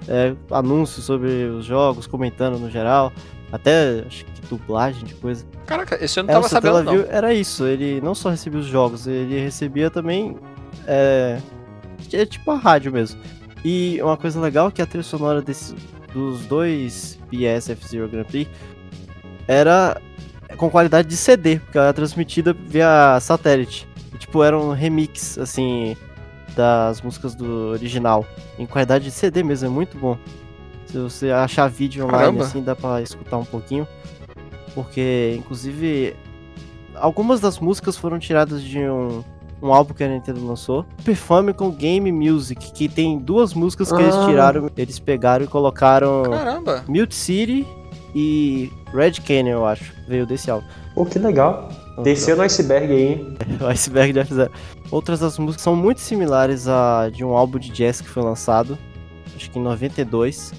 é, 0.08 0.34
anúncios 0.50 1.04
sobre 1.04 1.44
os 1.46 1.64
jogos, 1.64 2.06
comentando 2.06 2.58
no 2.58 2.70
geral, 2.70 3.12
até 3.50 4.04
acho 4.06 4.24
que 4.24 4.31
dublagem 4.56 5.04
de 5.04 5.14
coisa. 5.14 5.44
Caraca, 5.66 6.02
esse 6.02 6.18
eu 6.18 6.24
não 6.24 6.30
É, 6.30 6.34
tava 6.34 6.46
o 6.46 6.48
sabendo 6.48 6.82
não. 6.82 6.94
Era 7.08 7.32
isso, 7.32 7.66
ele 7.66 8.00
não 8.00 8.14
só 8.14 8.30
recebia 8.30 8.60
os 8.60 8.66
jogos, 8.66 9.06
ele 9.06 9.40
recebia 9.40 9.90
também. 9.90 10.36
É, 10.86 11.38
é 12.12 12.26
tipo 12.26 12.50
a 12.50 12.56
rádio 12.56 12.92
mesmo. 12.92 13.20
E 13.64 14.00
uma 14.02 14.16
coisa 14.16 14.40
legal 14.40 14.68
é 14.68 14.70
que 14.70 14.82
a 14.82 14.86
trilha 14.86 15.04
sonora 15.04 15.40
desse, 15.40 15.74
dos 16.12 16.44
dois 16.46 17.18
BS 17.30 17.70
F-Zero 17.70 18.08
Grand 18.08 18.24
Prix 18.24 18.50
era 19.46 20.00
com 20.56 20.68
qualidade 20.68 21.08
de 21.08 21.16
CD, 21.16 21.58
porque 21.58 21.78
ela 21.78 21.86
era 21.88 21.94
transmitida 21.94 22.52
via 22.52 23.18
satélite. 23.20 23.88
E, 24.14 24.18
tipo, 24.18 24.42
era 24.42 24.58
um 24.58 24.72
remix, 24.72 25.38
assim, 25.38 25.96
das 26.54 27.00
músicas 27.00 27.34
do 27.34 27.70
original. 27.70 28.26
Em 28.58 28.66
qualidade 28.66 29.04
de 29.04 29.10
CD 29.10 29.42
mesmo, 29.42 29.66
é 29.68 29.70
muito 29.70 29.96
bom. 29.96 30.18
Se 30.86 30.98
você 30.98 31.30
achar 31.30 31.68
vídeo 31.68 32.04
online, 32.04 32.18
Caramba. 32.18 32.44
assim, 32.44 32.62
dá 32.62 32.76
pra 32.76 33.00
escutar 33.00 33.38
um 33.38 33.44
pouquinho. 33.44 33.88
Porque, 34.74 35.34
inclusive, 35.38 36.14
algumas 36.94 37.40
das 37.40 37.58
músicas 37.58 37.96
foram 37.96 38.18
tiradas 38.18 38.62
de 38.62 38.78
um, 38.78 39.22
um 39.62 39.72
álbum 39.72 39.92
que 39.94 40.02
a 40.02 40.08
Nintendo 40.08 40.44
lançou. 40.46 40.84
Super 40.98 41.14
Famicom 41.14 41.70
Game 41.70 42.10
Music, 42.10 42.72
que 42.72 42.88
tem 42.88 43.18
duas 43.18 43.54
músicas 43.54 43.92
que 43.92 44.00
eles 44.00 44.14
Ah. 44.14 44.26
tiraram, 44.26 44.70
eles 44.76 44.98
pegaram 44.98 45.44
e 45.44 45.48
colocaram 45.48 46.22
Caramba. 46.24 46.84
Mute 46.88 47.14
City 47.14 47.66
e 48.14 48.70
Red 48.92 49.12
Canyon, 49.26 49.52
eu 49.58 49.66
acho. 49.66 49.92
Veio 50.08 50.26
desse 50.26 50.50
álbum. 50.50 50.66
Pô, 50.94 51.04
que 51.06 51.18
legal. 51.18 51.68
Desceu 52.02 52.36
no 52.36 52.42
iceberg 52.42 52.90
aí, 52.92 53.02
hein? 53.12 53.36
o 53.60 53.66
iceberg 53.66 54.12
de 54.12 54.20
F0. 54.20 54.50
Outras 54.90 55.20
das 55.20 55.38
músicas 55.38 55.62
são 55.62 55.76
muito 55.76 56.00
similares 56.00 56.66
a 56.68 57.10
de 57.10 57.24
um 57.24 57.36
álbum 57.36 57.58
de 57.58 57.70
jazz 57.70 58.00
que 58.00 58.08
foi 58.08 58.22
lançado, 58.22 58.78
acho 59.36 59.50
que 59.50 59.58
em 59.58 59.62
92. 59.62 60.52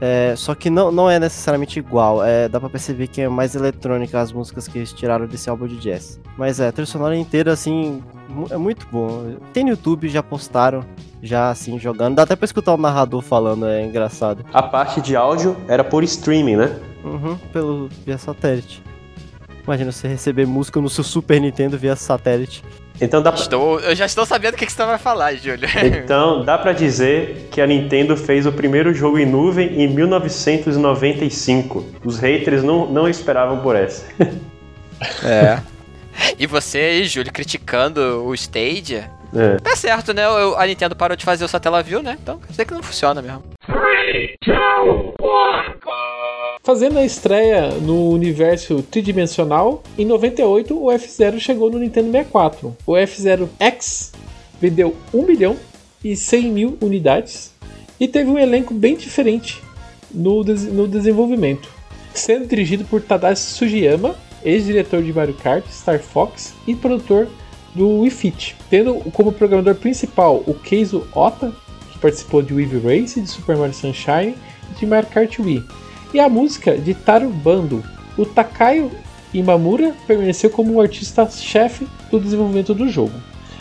É, 0.00 0.34
só 0.34 0.54
que 0.54 0.70
não, 0.70 0.90
não 0.90 1.10
é 1.10 1.18
necessariamente 1.18 1.78
igual, 1.78 2.24
é, 2.24 2.48
dá 2.48 2.58
pra 2.58 2.70
perceber 2.70 3.06
que 3.06 3.20
é 3.20 3.28
mais 3.28 3.54
eletrônica 3.54 4.18
as 4.18 4.32
músicas 4.32 4.66
que 4.66 4.78
eles 4.78 4.92
tiraram 4.92 5.26
desse 5.26 5.50
álbum 5.50 5.66
de 5.66 5.76
jazz. 5.76 6.18
Mas 6.38 6.58
é, 6.58 6.68
a 6.68 6.72
trilha 6.72 6.86
sonora 6.86 7.14
inteira, 7.14 7.52
assim, 7.52 8.02
é 8.50 8.56
muito 8.56 8.86
bom. 8.90 9.36
Tem 9.52 9.62
no 9.62 9.70
YouTube, 9.70 10.08
já 10.08 10.22
postaram, 10.22 10.84
já 11.22 11.50
assim, 11.50 11.78
jogando. 11.78 12.16
Dá 12.16 12.22
até 12.22 12.34
pra 12.34 12.46
escutar 12.46 12.72
o 12.72 12.78
narrador 12.78 13.20
falando, 13.20 13.66
é 13.66 13.84
engraçado. 13.84 14.44
A 14.54 14.62
parte 14.62 15.02
de 15.02 15.14
áudio 15.14 15.54
era 15.68 15.84
por 15.84 16.02
streaming, 16.02 16.56
né? 16.56 16.80
Uhum, 17.04 17.36
pelo, 17.52 17.88
via 18.06 18.16
satélite. 18.16 18.82
Imagina 19.64 19.92
você 19.92 20.08
receber 20.08 20.46
música 20.46 20.80
no 20.80 20.88
seu 20.88 21.04
Super 21.04 21.40
Nintendo 21.40 21.76
via 21.76 21.94
satélite. 21.94 22.64
Então 23.00 23.22
dá 23.22 23.32
pra, 23.32 23.40
Estou, 23.40 23.80
eu 23.80 23.94
já 23.94 24.04
estou 24.06 24.26
sabendo 24.26 24.54
o 24.54 24.56
que, 24.58 24.66
que 24.66 24.72
você 24.72 24.84
vai 24.84 24.98
falar, 24.98 25.34
Júlio. 25.34 25.68
então 26.04 26.44
dá 26.44 26.58
pra 26.58 26.72
dizer 26.72 27.48
que 27.50 27.60
a 27.60 27.66
Nintendo 27.66 28.16
fez 28.16 28.44
o 28.46 28.52
primeiro 28.52 28.92
jogo 28.92 29.18
em 29.18 29.24
nuvem 29.26 29.80
em 29.82 29.88
1995. 29.88 31.84
Os 32.04 32.18
haters 32.18 32.62
não, 32.62 32.86
não 32.86 33.08
esperavam 33.08 33.60
por 33.60 33.74
essa. 33.76 34.04
É. 35.24 35.58
E 36.38 36.46
você 36.46 36.78
aí, 36.78 37.04
Júlio, 37.04 37.32
criticando 37.32 38.26
o 38.26 38.34
Stadia. 38.34 39.10
É. 39.34 39.56
Tá 39.56 39.74
certo, 39.74 40.12
né? 40.12 40.24
Eu- 40.26 40.58
a 40.58 40.66
Nintendo 40.66 40.94
parou 40.94 41.16
de 41.16 41.24
fazer 41.24 41.44
o 41.44 41.48
Satellaview, 41.48 42.02
né? 42.02 42.18
Então 42.20 42.38
quer 42.38 42.48
dizer 42.50 42.64
que 42.66 42.74
não 42.74 42.82
funciona 42.82 43.22
mesmo. 43.22 43.42
Fazendo 46.62 46.98
a 46.98 47.04
estreia 47.04 47.70
no 47.80 48.10
universo 48.10 48.82
tridimensional, 48.82 49.82
em 49.98 50.04
98 50.04 50.78
o 50.78 50.90
F-Zero 50.92 51.40
chegou 51.40 51.70
no 51.70 51.78
Nintendo 51.78 52.10
64. 52.12 52.76
O 52.86 52.96
F-Zero 52.96 53.48
X 53.58 54.12
vendeu 54.60 54.94
1 55.12 55.22
milhão 55.26 55.56
e 56.04 56.14
100 56.14 56.42
mil 56.52 56.78
unidades 56.80 57.52
e 57.98 58.06
teve 58.06 58.30
um 58.30 58.38
elenco 58.38 58.74
bem 58.74 58.94
diferente 58.94 59.62
no, 60.12 60.44
des- 60.44 60.66
no 60.66 60.86
desenvolvimento, 60.86 61.68
sendo 62.12 62.46
dirigido 62.46 62.84
por 62.84 63.00
Tadashi 63.00 63.42
Sugiyama, 63.42 64.14
ex-diretor 64.44 65.02
de 65.02 65.12
Mario 65.12 65.34
Kart, 65.34 65.64
Star 65.70 65.98
Fox 65.98 66.52
e 66.66 66.74
produtor 66.74 67.26
do 67.74 68.00
Wii 68.00 68.10
Fit, 68.10 68.56
tendo 68.68 68.96
como 69.12 69.32
programador 69.32 69.76
principal 69.76 70.42
o 70.46 70.52
Keizo 70.54 71.06
Ota, 71.14 71.52
que 71.92 71.98
participou 71.98 72.42
de 72.42 72.52
Wii 72.52 72.80
Race, 72.84 73.18
de 73.20 73.28
Super 73.28 73.56
Mario 73.56 73.74
Sunshine 73.74 74.34
e 74.70 74.78
de 74.78 74.86
Mario 74.86 75.08
Kart 75.08 75.38
Wii 75.38 75.62
e 76.12 76.20
a 76.20 76.28
música 76.28 76.76
de 76.76 76.94
Taru 76.94 77.28
Bando. 77.30 77.84
O 78.16 78.24
Takayo 78.26 78.90
Imamura 79.32 79.94
permaneceu 80.06 80.50
como 80.50 80.74
o 80.74 80.80
artista-chefe 80.80 81.86
do 82.10 82.18
desenvolvimento 82.18 82.74
do 82.74 82.88
jogo. 82.88 83.12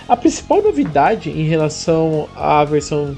A 0.08 0.18
principal 0.18 0.62
novidade 0.62 1.30
em 1.30 1.44
relação 1.44 2.28
à 2.36 2.64
versão 2.66 3.16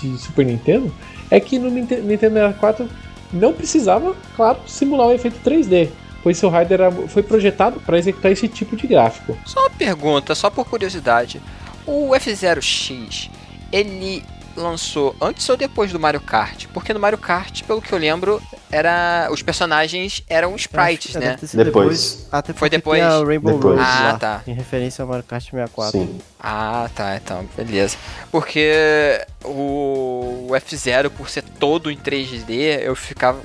de 0.00 0.16
Super 0.18 0.46
Nintendo 0.46 0.94
é 1.30 1.40
que 1.40 1.58
no 1.58 1.68
Ninte- 1.68 1.96
Nintendo 1.96 2.34
64 2.34 2.88
não 3.32 3.52
precisava, 3.52 4.14
claro, 4.36 4.58
simular 4.66 5.08
o 5.08 5.12
efeito 5.12 5.38
3D, 5.44 5.88
pois 6.22 6.38
seu 6.38 6.48
hardware 6.48 6.92
foi 7.08 7.22
projetado 7.22 7.80
para 7.80 7.98
executar 7.98 8.30
esse 8.30 8.46
tipo 8.46 8.76
de 8.76 8.86
gráfico. 8.86 9.36
Só 9.44 9.60
uma 9.60 9.70
pergunta, 9.70 10.34
só 10.34 10.48
por 10.50 10.64
curiosidade. 10.68 11.40
O 11.86 12.10
F0X, 12.14 13.28
ele 13.72 14.22
lançou 14.60 15.16
antes 15.20 15.48
ou 15.48 15.56
depois 15.56 15.90
do 15.92 15.98
Mario 15.98 16.20
Kart? 16.20 16.66
Porque 16.72 16.92
no 16.94 17.00
Mario 17.00 17.18
Kart, 17.18 17.62
pelo 17.64 17.82
que 17.82 17.92
eu 17.92 17.98
lembro, 17.98 18.40
era 18.70 19.28
os 19.32 19.42
personagens 19.42 20.22
eram 20.28 20.54
sprites, 20.56 21.14
né? 21.16 21.36
Depois. 21.54 22.28
Até 22.30 22.52
Foi 22.52 22.70
depois? 22.70 23.02
a 23.02 23.24
Rainbow 23.24 23.54
Depois. 23.54 23.76
Road 23.78 23.80
Ah, 23.80 24.12
lá, 24.12 24.18
tá. 24.18 24.42
em 24.46 24.54
referência 24.54 25.02
ao 25.02 25.08
Mario 25.08 25.24
Kart 25.24 25.42
64. 25.42 25.92
Sim. 25.98 26.20
Ah, 26.38 26.88
tá, 26.94 27.16
então, 27.16 27.44
beleza. 27.56 27.96
Porque 28.30 29.20
o, 29.44 30.46
o 30.48 30.52
F0, 30.52 31.10
por 31.10 31.28
ser 31.28 31.42
todo 31.42 31.90
em 31.90 31.96
3D, 31.96 32.80
eu 32.82 32.94
ficava 32.94 33.40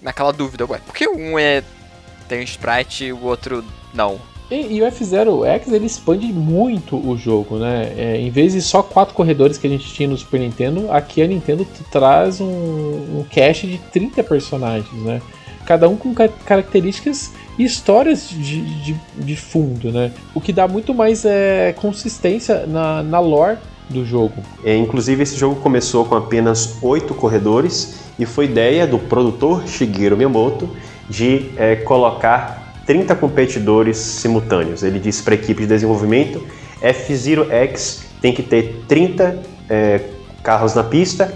naquela 0.00 0.32
dúvida, 0.32 0.64
ué, 0.66 0.78
por 0.86 0.94
que 0.94 1.06
um 1.08 1.38
é 1.38 1.62
tem 2.28 2.40
um 2.40 2.44
sprite 2.44 3.04
e 3.06 3.12
o 3.12 3.22
outro 3.24 3.64
não? 3.92 4.20
E, 4.50 4.76
e 4.76 4.82
o 4.82 4.86
F-Zero 4.86 5.44
X 5.44 5.72
ele 5.72 5.86
expande 5.86 6.26
muito 6.32 6.96
o 6.96 7.16
jogo, 7.16 7.56
né? 7.56 7.92
É, 7.96 8.20
em 8.20 8.30
vez 8.30 8.52
de 8.52 8.60
só 8.60 8.82
quatro 8.82 9.14
corredores 9.14 9.56
que 9.56 9.66
a 9.66 9.70
gente 9.70 9.92
tinha 9.92 10.08
no 10.08 10.16
Super 10.16 10.40
Nintendo, 10.40 10.90
aqui 10.90 11.22
a 11.22 11.26
Nintendo 11.26 11.66
traz 11.90 12.40
um, 12.40 12.46
um 12.46 13.24
cast 13.30 13.66
de 13.66 13.78
30 13.78 14.24
personagens, 14.24 15.02
né? 15.04 15.22
Cada 15.66 15.88
um 15.88 15.96
com 15.96 16.12
ca- 16.12 16.28
características 16.28 17.32
e 17.56 17.64
histórias 17.64 18.28
de, 18.28 18.60
de, 18.82 18.96
de 19.16 19.36
fundo, 19.36 19.92
né? 19.92 20.10
O 20.34 20.40
que 20.40 20.52
dá 20.52 20.66
muito 20.66 20.92
mais 20.92 21.24
é, 21.24 21.72
consistência 21.80 22.66
na, 22.66 23.02
na 23.02 23.20
lore 23.20 23.58
do 23.88 24.04
jogo. 24.04 24.34
É, 24.64 24.76
inclusive, 24.76 25.22
esse 25.22 25.36
jogo 25.36 25.56
começou 25.60 26.04
com 26.04 26.14
apenas 26.16 26.76
oito 26.82 27.14
corredores 27.14 28.00
e 28.18 28.26
foi 28.26 28.46
ideia 28.46 28.86
do 28.86 28.98
produtor 28.98 29.66
Shigeru 29.66 30.16
Miyamoto 30.16 30.68
de 31.08 31.50
é, 31.56 31.76
colocar 31.76 32.69
30 32.86 33.14
competidores 33.16 33.96
simultâneos. 33.96 34.82
Ele 34.82 34.98
disse 34.98 35.22
para 35.22 35.34
a 35.34 35.36
equipe 35.36 35.62
de 35.62 35.68
desenvolvimento: 35.68 36.44
F-Zero 36.80 37.50
X 37.50 38.04
tem 38.20 38.34
que 38.34 38.42
ter 38.42 38.84
30 38.88 39.42
é, 39.68 40.00
carros 40.42 40.74
na 40.74 40.82
pista, 40.82 41.32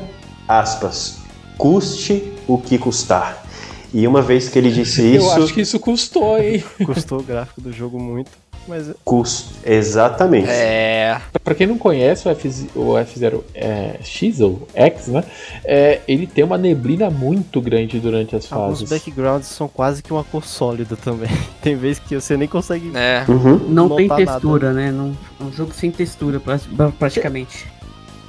aspas, 0.48 1.18
custe 1.56 2.32
o 2.46 2.58
que 2.58 2.78
custar. 2.78 3.44
E 3.92 4.08
uma 4.08 4.20
vez 4.20 4.48
que 4.48 4.58
ele 4.58 4.70
disse 4.70 5.02
Eu 5.06 5.20
isso, 5.20 5.30
acho 5.30 5.54
que 5.54 5.60
isso 5.60 5.78
custou, 5.78 6.36
hein? 6.38 6.64
Custou 6.84 7.20
o 7.20 7.22
gráfico 7.22 7.60
do 7.60 7.72
jogo 7.72 7.98
muito, 8.00 8.30
mas 8.66 8.90
custo. 9.04 9.52
Exatamente. 9.64 10.48
É. 10.48 11.20
Pra 11.42 11.54
quem 11.54 11.66
não 11.66 11.76
conhece 11.78 12.26
o 12.26 12.30
F- 12.30 12.68
o 12.74 12.96
F-Zero 12.98 13.44
é, 13.54 13.98
X 14.02 14.40
ou 14.40 14.66
X, 14.74 15.08
né? 15.08 15.22
É, 15.64 16.00
ele 16.08 16.26
tem 16.26 16.42
uma 16.44 16.56
neblina 16.58 17.10
muito 17.10 17.60
grande 17.60 17.98
durante 18.00 18.34
as 18.36 18.46
fases. 18.46 18.88
backgrounds 18.88 19.48
são 19.48 19.68
quase 19.68 20.02
que 20.02 20.12
uma 20.12 20.24
cor 20.24 20.44
sólida 20.44 20.96
também. 20.96 21.28
Tem 21.60 21.76
vezes 21.76 21.98
que 21.98 22.14
você 22.14 22.36
nem 22.36 22.46
consegue 22.46 22.90
É. 22.94 23.24
Uhum. 23.28 23.56
Não 23.68 23.88
tem 23.96 24.06
Notar 24.06 24.18
nada. 24.20 24.30
textura, 24.32 24.72
né? 24.72 24.90
Não, 24.92 25.16
é 25.40 25.44
um 25.44 25.52
jogo 25.52 25.72
sem 25.72 25.90
textura, 25.90 26.38
pra- 26.38 26.58
praticamente. 26.98 27.66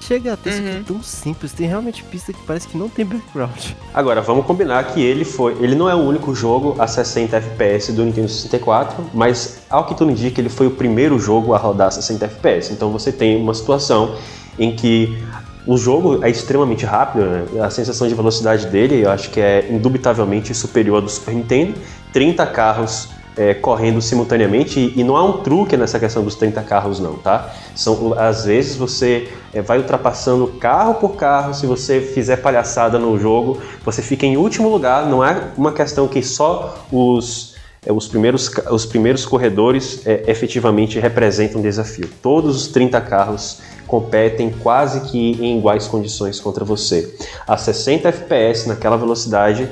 Chega 0.08 0.34
a 0.34 0.38
ter 0.38 0.52
isso 0.52 0.60
aqui 0.60 0.70
Uhum. 0.78 0.84
tão 0.84 1.04
simples, 1.04 1.52
tem 1.52 1.68
realmente 1.68 2.04
pista 2.04 2.32
que 2.32 2.40
parece 2.46 2.68
que 2.68 2.78
não 2.78 2.88
tem 2.88 3.04
background. 3.04 3.72
Agora, 3.94 4.22
vamos 4.22 4.46
combinar 4.46 4.84
que 4.94 5.02
ele 5.02 5.26
foi. 5.26 5.54
Ele 5.60 5.74
não 5.74 5.90
é 5.90 5.96
o 5.96 6.00
único 6.00 6.36
jogo 6.36 6.76
a 6.78 6.86
60 6.86 7.36
FPS 7.38 7.92
do 7.92 8.04
Nintendo 8.06 8.30
64, 8.30 9.04
mas 9.14 9.62
ao 9.70 9.86
que 9.86 9.96
tudo 9.96 10.12
indica, 10.12 10.40
ele 10.40 10.50
foi 10.50 10.68
o 10.68 10.72
primeiro 10.72 11.18
jogo 11.18 11.54
a 11.54 11.58
rodar 11.58 11.92
60 11.92 12.26
FPS. 12.26 12.72
Então 12.72 12.92
você 12.92 13.12
tem 13.12 13.42
uma 13.42 13.54
situação 13.54 14.16
em 14.60 14.76
que 14.76 15.18
o 15.66 15.76
jogo 15.78 16.24
é 16.24 16.30
extremamente 16.30 16.86
rápido, 16.86 17.26
né? 17.26 17.46
a 17.64 17.70
sensação 17.72 18.08
de 18.08 18.14
velocidade 18.14 18.68
dele 18.68 19.04
eu 19.04 19.10
acho 19.10 19.32
que 19.32 19.42
é 19.42 19.68
indubitavelmente 19.72 20.54
superior 20.54 20.98
ao 20.98 21.02
do 21.02 21.10
Super 21.10 21.34
Nintendo. 21.34 21.74
30 22.14 22.46
carros 22.46 23.10
é, 23.38 23.54
correndo 23.54 24.02
simultaneamente 24.02 24.80
e, 24.80 25.00
e 25.00 25.04
não 25.04 25.16
há 25.16 25.24
um 25.24 25.44
truque 25.44 25.76
nessa 25.76 26.00
questão 26.00 26.24
dos 26.24 26.36
30 26.36 26.62
carros 26.64 27.00
não, 27.00 27.16
tá? 27.16 27.54
São, 27.76 28.18
às 28.18 28.46
vezes 28.46 28.76
você 28.76 29.30
é, 29.54 29.62
vai 29.62 29.78
ultrapassando 29.78 30.48
carro 30.60 30.96
por 30.96 31.16
carro, 31.16 31.54
se 31.54 31.66
você 31.66 32.00
fizer 32.00 32.38
palhaçada 32.38 32.98
no 32.98 33.18
jogo, 33.20 33.60
você 33.84 34.02
fica 34.02 34.26
em 34.26 34.38
último 34.38 34.70
lugar, 34.70 35.06
não 35.08 35.24
é 35.24 35.50
uma 35.58 35.72
questão 35.72 36.08
que 36.08 36.22
só 36.24 36.86
os, 36.92 37.56
é, 37.86 37.92
os, 37.92 38.08
primeiros, 38.08 38.50
os 38.72 38.86
primeiros 38.86 39.26
corredores 39.26 40.06
é, 40.06 40.24
efetivamente 40.28 41.00
representam 41.00 41.60
um 41.60 41.64
desafio. 41.64 42.10
Todos 42.22 42.56
os 42.56 42.68
30 42.70 43.02
carros 43.02 43.62
competem 43.86 44.50
quase 44.50 45.02
que 45.02 45.32
em 45.44 45.58
iguais 45.58 45.88
condições 45.88 46.40
contra 46.40 46.66
você. 46.66 47.16
A 47.48 47.56
60 47.58 48.10
FPS 48.10 48.68
naquela 48.68 48.98
velocidade 48.98 49.70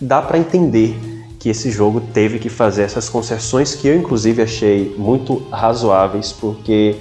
dá 0.00 0.20
para 0.22 0.38
entender 0.38 1.15
que 1.46 1.50
esse 1.50 1.70
jogo 1.70 2.00
teve 2.12 2.40
que 2.40 2.48
fazer 2.48 2.82
essas 2.82 3.08
concessões 3.08 3.72
que 3.76 3.86
eu 3.86 3.94
inclusive 3.96 4.42
achei 4.42 4.92
muito 4.98 5.46
razoáveis, 5.52 6.32
porque 6.32 6.96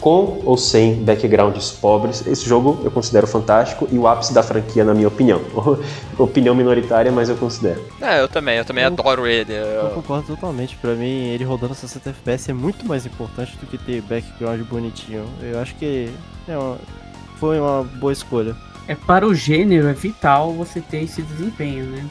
com 0.00 0.40
ou 0.46 0.56
sem 0.56 0.94
backgrounds 1.04 1.70
pobres, 1.72 2.26
esse 2.26 2.48
jogo 2.48 2.80
eu 2.82 2.90
considero 2.90 3.26
fantástico 3.26 3.86
e 3.92 3.98
o 3.98 4.06
ápice 4.08 4.32
da 4.32 4.42
franquia 4.42 4.82
na 4.86 4.94
minha 4.94 5.06
opinião. 5.08 5.42
opinião 6.18 6.54
minoritária, 6.54 7.12
mas 7.12 7.28
eu 7.28 7.36
considero. 7.36 7.84
É, 8.00 8.22
eu 8.22 8.26
também, 8.28 8.56
eu 8.56 8.64
também 8.64 8.84
Eu- 8.84 8.88
adoro 8.88 9.26
ele. 9.26 9.52
Eu 9.52 9.64
Eu- 9.66 9.90
concordo 9.90 10.28
totalmente. 10.28 10.76
Pra 10.76 10.94
mim, 10.94 11.26
ele 11.28 11.44
rodando 11.44 11.74
60 11.74 12.08
FPS 12.08 12.50
é 12.50 12.54
muito 12.54 12.86
mais 12.88 13.04
importante 13.04 13.54
do 13.58 13.66
que 13.66 13.76
ter 13.76 14.00
background 14.00 14.60
bonitinho. 14.62 15.26
Eu 15.42 15.58
acho 15.60 15.74
que 15.74 16.08
é 16.48 16.56
uma- 16.56 16.78
foi 17.38 17.60
uma 17.60 17.82
boa 17.82 18.14
escolha. 18.14 18.56
É 18.88 18.94
para 18.94 19.26
o 19.26 19.34
gênero, 19.34 19.88
é 19.88 19.92
vital 19.92 20.54
você 20.54 20.80
ter 20.80 21.02
esse 21.02 21.20
desempenho, 21.20 21.84
né? 21.84 22.02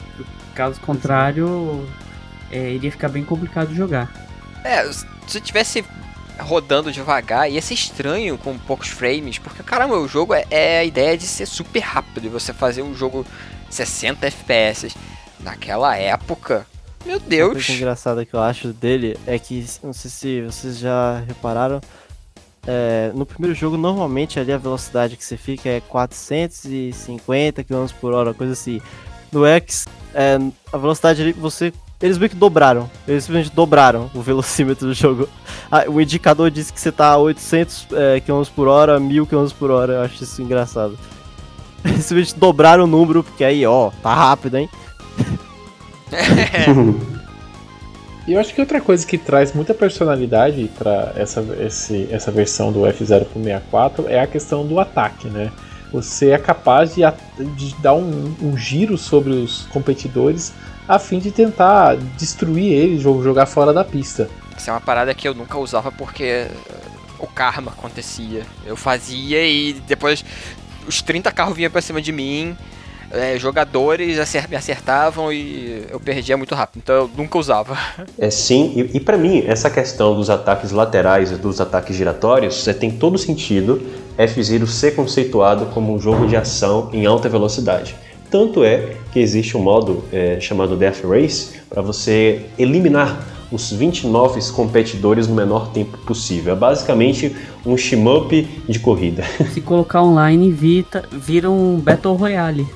Caso 0.54 0.80
contrário, 0.80 1.88
é, 2.50 2.70
iria 2.72 2.90
ficar 2.90 3.08
bem 3.08 3.24
complicado 3.24 3.68
de 3.68 3.76
jogar. 3.76 4.12
É, 4.64 4.88
se 5.26 5.40
tivesse 5.40 5.84
rodando 6.38 6.90
devagar, 6.90 7.50
ia 7.50 7.60
ser 7.60 7.74
estranho 7.74 8.36
com 8.38 8.56
poucos 8.58 8.88
frames, 8.88 9.38
porque 9.38 9.62
caramba, 9.62 9.98
o 9.98 10.08
jogo 10.08 10.34
é, 10.34 10.44
é 10.50 10.78
a 10.78 10.84
ideia 10.84 11.16
de 11.16 11.26
ser 11.26 11.46
super 11.46 11.80
rápido 11.80 12.26
e 12.26 12.28
você 12.28 12.52
fazer 12.52 12.82
um 12.82 12.94
jogo 12.94 13.26
60 13.68 14.26
FPS. 14.26 14.94
Naquela 15.40 15.96
época, 15.96 16.66
meu 17.06 17.16
Uma 17.16 17.26
Deus. 17.26 17.52
coisa 17.52 17.72
engraçada 17.72 18.26
que 18.26 18.34
eu 18.34 18.40
acho 18.40 18.68
dele 18.74 19.18
é 19.26 19.38
que, 19.38 19.64
não 19.82 19.92
sei 19.92 20.10
se 20.10 20.42
vocês 20.42 20.78
já 20.78 21.20
repararam, 21.26 21.80
é, 22.66 23.10
no 23.14 23.24
primeiro 23.24 23.56
jogo 23.56 23.78
normalmente 23.78 24.38
ali 24.38 24.52
a 24.52 24.58
velocidade 24.58 25.16
que 25.16 25.24
você 25.24 25.36
fica 25.38 25.68
é 25.68 25.80
450 25.80 27.64
km 27.64 27.86
por 28.00 28.12
hora, 28.12 28.34
coisa 28.34 28.52
assim. 28.52 28.82
No 29.32 29.46
X, 29.46 29.86
é, 30.14 30.38
a 30.72 30.76
velocidade 30.78 31.22
ali, 31.22 31.32
você. 31.32 31.72
Eles 32.02 32.16
meio 32.16 32.30
que 32.30 32.36
dobraram. 32.36 32.90
Eles 33.06 33.24
simplesmente 33.24 33.54
dobraram 33.54 34.10
o 34.14 34.22
velocímetro 34.22 34.86
do 34.88 34.94
jogo. 34.94 35.28
Ah, 35.72 35.84
o 35.86 36.00
indicador 36.00 36.50
diz 36.50 36.68
que 36.68 36.80
você 36.80 36.90
tá 36.90 37.10
a 37.10 37.16
800 37.16 37.86
é, 37.92 38.18
km 38.20 38.42
por 38.56 38.66
hora, 38.66 38.98
1000 38.98 39.24
km 39.24 39.46
por 39.56 39.70
hora. 39.70 39.92
Eu 39.92 40.00
acho 40.02 40.24
isso 40.24 40.42
engraçado. 40.42 40.98
Eles 41.84 42.04
simplesmente 42.06 42.36
dobraram 42.40 42.82
o 42.84 42.86
número, 42.88 43.22
porque 43.22 43.44
aí, 43.44 43.64
ó, 43.64 43.90
tá 44.02 44.12
rápido, 44.12 44.56
hein? 44.56 44.68
E 48.26 48.32
eu 48.34 48.40
acho 48.40 48.54
que 48.54 48.60
outra 48.60 48.80
coisa 48.80 49.06
que 49.06 49.16
traz 49.16 49.52
muita 49.54 49.72
personalidade 49.74 50.70
para 50.78 51.12
essa, 51.16 51.40
esse- 51.60 52.06
essa 52.10 52.30
versão 52.30 52.70
do 52.70 52.80
F0 52.80 53.24
pro 53.24 53.42
64 53.42 54.08
é 54.08 54.20
a 54.20 54.26
questão 54.26 54.66
do 54.66 54.78
ataque, 54.78 55.28
né? 55.28 55.50
Você 55.92 56.30
é 56.30 56.38
capaz 56.38 56.94
de, 56.94 57.02
de 57.56 57.74
dar 57.76 57.94
um, 57.94 58.34
um 58.40 58.56
giro 58.56 58.96
sobre 58.96 59.32
os 59.32 59.66
competidores 59.66 60.52
a 60.88 60.98
fim 60.98 61.18
de 61.18 61.30
tentar 61.30 61.96
destruir 62.18 62.72
eles 62.72 63.04
ou 63.04 63.22
jogar 63.22 63.46
fora 63.46 63.72
da 63.72 63.84
pista. 63.84 64.28
Isso 64.56 64.70
é 64.70 64.72
uma 64.72 64.80
parada 64.80 65.14
que 65.14 65.26
eu 65.26 65.34
nunca 65.34 65.56
usava 65.58 65.92
porque 65.92 66.48
o 67.20 67.26
karma 67.26 67.70
acontecia. 67.70 68.44
Eu 68.64 68.76
fazia 68.76 69.46
e 69.46 69.74
depois 69.86 70.24
os 70.86 71.02
30 71.02 71.30
carros 71.30 71.56
vinham 71.56 71.70
pra 71.70 71.80
cima 71.80 72.00
de 72.00 72.10
mim, 72.10 72.56
é, 73.10 73.38
jogadores 73.38 74.18
acer- 74.18 74.48
me 74.48 74.56
acertavam 74.56 75.32
e 75.32 75.84
eu 75.90 75.98
perdia 76.00 76.36
muito 76.36 76.54
rápido. 76.54 76.80
Então 76.82 76.94
eu 76.94 77.10
nunca 77.16 77.38
usava. 77.38 77.76
É 78.18 78.30
sim, 78.30 78.72
e, 78.76 78.96
e 78.96 79.00
para 79.00 79.16
mim, 79.16 79.42
essa 79.46 79.68
questão 79.70 80.14
dos 80.14 80.30
ataques 80.30 80.70
laterais 80.70 81.30
e 81.32 81.34
dos 81.36 81.60
ataques 81.60 81.96
giratórios, 81.96 82.54
você 82.62 82.72
tem 82.74 82.90
todo 82.90 83.18
sentido 83.18 83.80
F-Zero 84.16 84.66
ser 84.66 84.94
conceituado 84.94 85.66
como 85.66 85.94
um 85.94 85.98
jogo 85.98 86.26
de 86.26 86.36
ação 86.36 86.90
em 86.92 87.06
alta 87.06 87.28
velocidade. 87.28 87.96
Tanto 88.30 88.62
é 88.62 88.94
que 89.12 89.18
existe 89.18 89.56
um 89.56 89.60
modo 89.60 90.04
é, 90.12 90.38
chamado 90.40 90.76
Death 90.76 91.02
Race 91.04 91.60
para 91.68 91.82
você 91.82 92.46
eliminar 92.56 93.26
os 93.50 93.72
29 93.72 94.40
competidores 94.52 95.26
no 95.26 95.34
menor 95.34 95.72
tempo 95.72 95.98
possível. 95.98 96.52
É 96.52 96.56
basicamente 96.56 97.34
um 97.66 97.76
shmup 97.76 98.42
de 98.68 98.78
corrida. 98.78 99.24
Se 99.52 99.60
colocar 99.60 100.02
online, 100.04 100.52
vita, 100.52 101.02
vira 101.10 101.50
um 101.50 101.76
Battle 101.80 102.14
Royale. 102.14 102.66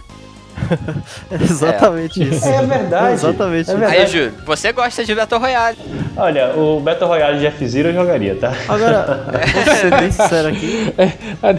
É 1.31 1.43
exatamente 1.43 2.23
isso. 2.23 2.47
É 2.47 2.63
verdade. 2.67 3.11
É 3.11 3.13
exatamente 3.15 3.57
É 3.57 3.61
isso. 3.61 3.77
verdade. 3.79 3.97
Aí, 4.01 4.07
Júlio, 4.07 4.35
você 4.45 4.73
gosta 4.73 5.05
de 5.05 5.15
Battle 5.15 5.41
Royale. 5.41 5.79
Olha, 6.17 6.55
o 6.57 6.81
Battle 6.81 7.09
Royale 7.09 7.39
de 7.39 7.47
F-Zero 7.47 7.89
eu 7.89 7.95
jogaria, 7.95 8.35
tá? 8.37 8.53
Agora, 8.69 9.25
vou 9.53 9.75
ser 9.75 9.91
bem 9.99 10.11
sincero 10.11 10.49
aqui, 10.49 10.95
Ah, 11.43 11.55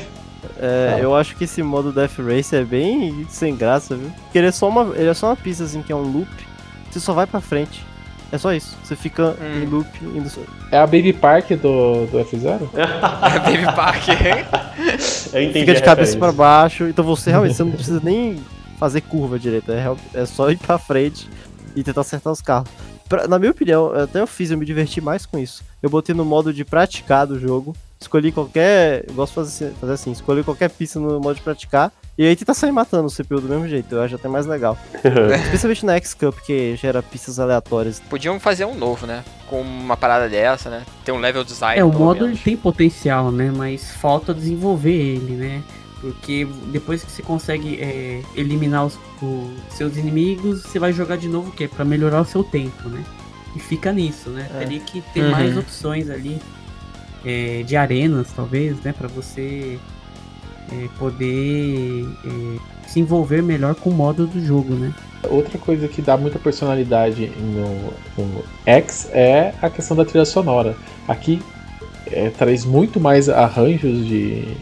é, 0.58 1.00
eu 1.02 1.16
acho 1.16 1.36
que 1.36 1.44
esse 1.44 1.62
modo 1.62 1.92
Death 1.92 2.18
Race 2.20 2.56
é 2.56 2.64
bem 2.64 3.26
sem 3.30 3.56
graça, 3.56 3.96
viu? 3.96 4.10
Porque 4.24 4.38
ele 4.38 4.48
é 4.48 4.52
só 4.52 4.70
uma, 4.70 4.96
ele 4.96 5.10
é 5.10 5.14
só 5.14 5.28
uma 5.28 5.36
pista 5.36 5.64
assim 5.66 5.82
que 5.82 5.92
é 5.92 5.96
um 5.96 6.02
loop, 6.04 6.30
você 6.90 7.00
só 7.00 7.14
vai 7.14 7.28
pra 7.28 7.42
frente. 7.42 7.84
É 8.32 8.38
só 8.38 8.52
isso. 8.54 8.76
Você 8.84 8.96
fica 8.96 9.36
Hum. 9.40 9.62
em 9.64 9.66
loop 9.66 9.88
indo. 10.02 10.30
É 10.72 10.78
a 10.80 10.86
Baby 10.88 11.14
Park 11.14 11.50
do, 11.52 12.06
do 12.08 12.18
F0? 12.20 12.60
Baby 12.74 13.76
Park. 13.76 14.08
Eu 15.34 15.42
entendi 15.44 15.60
fica 15.60 15.74
de 15.74 15.82
a 15.82 15.86
cabeça 15.86 16.18
pra 16.18 16.32
baixo, 16.32 16.86
então 16.86 17.04
você 17.06 17.30
realmente 17.30 17.56
você 17.56 17.64
não 17.64 17.72
precisa 17.72 18.02
nem 18.04 18.38
fazer 18.80 19.02
curva 19.02 19.38
direita, 19.40 19.74
é, 19.74 20.22
é 20.22 20.26
só 20.26 20.50
ir 20.52 20.58
pra 20.58 20.78
frente 20.78 21.30
e 21.76 21.84
tentar 21.84 22.02
acertar 22.02 22.32
os 22.34 22.42
carros. 22.42 22.70
Pra- 23.08 23.28
na 23.28 23.38
minha 23.38 23.52
opinião, 23.52 23.94
até 23.94 24.20
eu 24.20 24.28
fiz, 24.28 24.50
eu 24.52 24.58
me 24.58 24.66
diverti 24.66 25.00
mais 25.00 25.26
com 25.26 25.38
isso. 25.38 25.64
Eu 25.82 25.90
botei 25.90 26.16
no 26.16 26.26
modo 26.26 26.52
de 26.54 26.66
praticar 26.66 27.28
do 27.28 27.40
jogo, 27.40 27.76
escolhi 28.02 28.32
qualquer. 28.32 29.06
Eu 29.08 29.14
gosto 29.14 29.32
de 29.32 29.36
fazer, 29.36 29.74
fazer 29.80 29.94
assim, 29.94 30.12
escolhi 30.12 30.44
qualquer 30.44 30.70
pista 30.70 31.00
no 31.00 31.20
modo 31.20 31.36
de 31.36 31.42
praticar, 31.42 31.92
e 32.18 32.26
aí 32.26 32.36
tentar 32.36 32.54
sair 32.54 32.72
matando 32.72 33.08
o 33.08 33.12
CPU 33.12 33.42
do 33.42 33.48
mesmo 33.50 33.68
jeito, 33.68 33.94
eu 33.94 34.02
acho 34.02 34.16
até 34.16 34.28
mais 34.28 34.46
legal. 34.46 34.78
Especialmente 35.46 35.86
na 35.86 35.96
X-Cup, 35.98 36.36
que 36.46 36.76
gera 36.78 37.04
pistas 37.04 37.40
aleatórias. 37.40 38.00
Podiam 38.10 38.40
fazer 38.40 38.66
um 38.66 38.74
novo, 38.74 39.06
né? 39.06 39.24
Com 39.50 39.62
uma 39.62 39.98
parada 39.98 40.28
dessa, 40.30 40.70
né? 40.70 40.84
Ter 41.04 41.12
um 41.12 41.20
level 41.20 41.44
design. 41.44 41.80
É, 41.80 41.84
o 41.84 41.92
modo 41.92 42.26
ele 42.26 42.38
tem 42.38 42.56
potencial, 42.58 43.32
né? 43.32 43.52
Mas 43.56 43.92
falta 43.92 44.34
desenvolver 44.34 44.94
ele, 44.94 45.36
né? 45.36 45.62
Porque 46.02 46.46
depois 46.72 47.04
que 47.04 47.12
você 47.12 47.22
consegue 47.24 47.80
é, 47.82 48.22
eliminar 48.36 48.86
os, 48.86 49.00
os 49.22 49.74
seus 49.74 49.98
inimigos, 49.98 50.62
você 50.64 50.78
vai 50.78 50.92
jogar 50.94 51.18
de 51.18 51.28
novo 51.28 51.50
o 51.50 51.52
quê? 51.52 51.68
Pra 51.68 51.84
melhorar 51.86 52.22
o 52.22 52.26
seu 52.26 52.44
tempo, 52.44 52.90
né? 52.90 53.04
E 53.56 53.60
fica 53.60 53.92
nisso, 53.92 54.30
né? 54.30 54.48
É. 54.54 54.60
Teria 54.60 54.80
que 54.82 55.02
ter 55.14 55.24
Uhum. 55.24 55.32
mais 55.32 55.58
opções 55.58 56.10
ali 56.10 56.40
é, 57.26 57.64
de 57.64 57.76
arenas, 57.76 58.28
talvez, 58.36 58.78
né? 58.84 58.94
Pra 58.94 59.08
você 59.08 59.80
é, 60.72 60.88
poder 61.00 62.06
é, 62.26 62.88
se 62.90 63.00
envolver 63.00 63.42
melhor 63.42 63.74
com 63.76 63.90
o 63.90 63.94
modo 63.94 64.28
do 64.28 64.44
jogo, 64.46 64.74
né? 64.76 64.94
Outra 65.30 65.58
coisa 65.58 65.88
que 65.88 66.02
dá 66.04 66.16
muita 66.18 66.38
personalidade 66.38 67.32
no, 67.40 67.94
no 68.24 68.44
X 68.66 69.10
é 69.12 69.54
a 69.62 69.70
questão 69.72 69.98
da 69.98 70.06
trilha 70.06 70.26
sonora. 70.26 70.76
Aqui 71.08 71.42
é, 72.12 72.30
traz 72.30 72.64
muito 72.64 73.00
mais 73.00 73.28
arranjos 73.28 74.06
de 74.06 74.56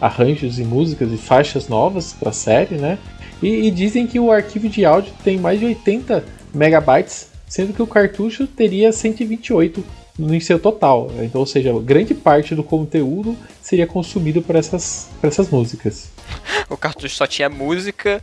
arranjos 0.00 0.58
e 0.58 0.64
músicas 0.64 1.12
e 1.12 1.16
faixas 1.16 1.68
novas 1.68 2.12
para 2.12 2.30
a 2.30 2.32
série, 2.32 2.76
né? 2.76 2.98
E, 3.42 3.66
e 3.66 3.70
dizem 3.70 4.06
que 4.06 4.18
o 4.18 4.30
arquivo 4.30 4.68
de 4.68 4.84
áudio 4.84 5.12
tem 5.24 5.38
mais 5.38 5.58
de 5.58 5.66
80 5.66 6.24
megabytes, 6.54 7.28
sendo 7.46 7.72
que 7.72 7.82
o 7.82 7.86
cartucho 7.86 8.46
teria 8.46 8.92
128 8.92 9.84
no 10.18 10.40
seu 10.40 10.58
total. 10.58 11.10
Então, 11.22 11.40
ou 11.40 11.46
seja, 11.46 11.72
grande 11.80 12.14
parte 12.14 12.54
do 12.54 12.62
conteúdo 12.62 13.36
seria 13.62 13.86
consumido 13.86 14.42
por 14.42 14.56
essas, 14.56 15.08
por 15.20 15.28
essas 15.28 15.48
músicas. 15.48 16.10
O 16.68 16.76
cartucho 16.76 17.16
só 17.16 17.26
tinha 17.26 17.48
música 17.48 18.22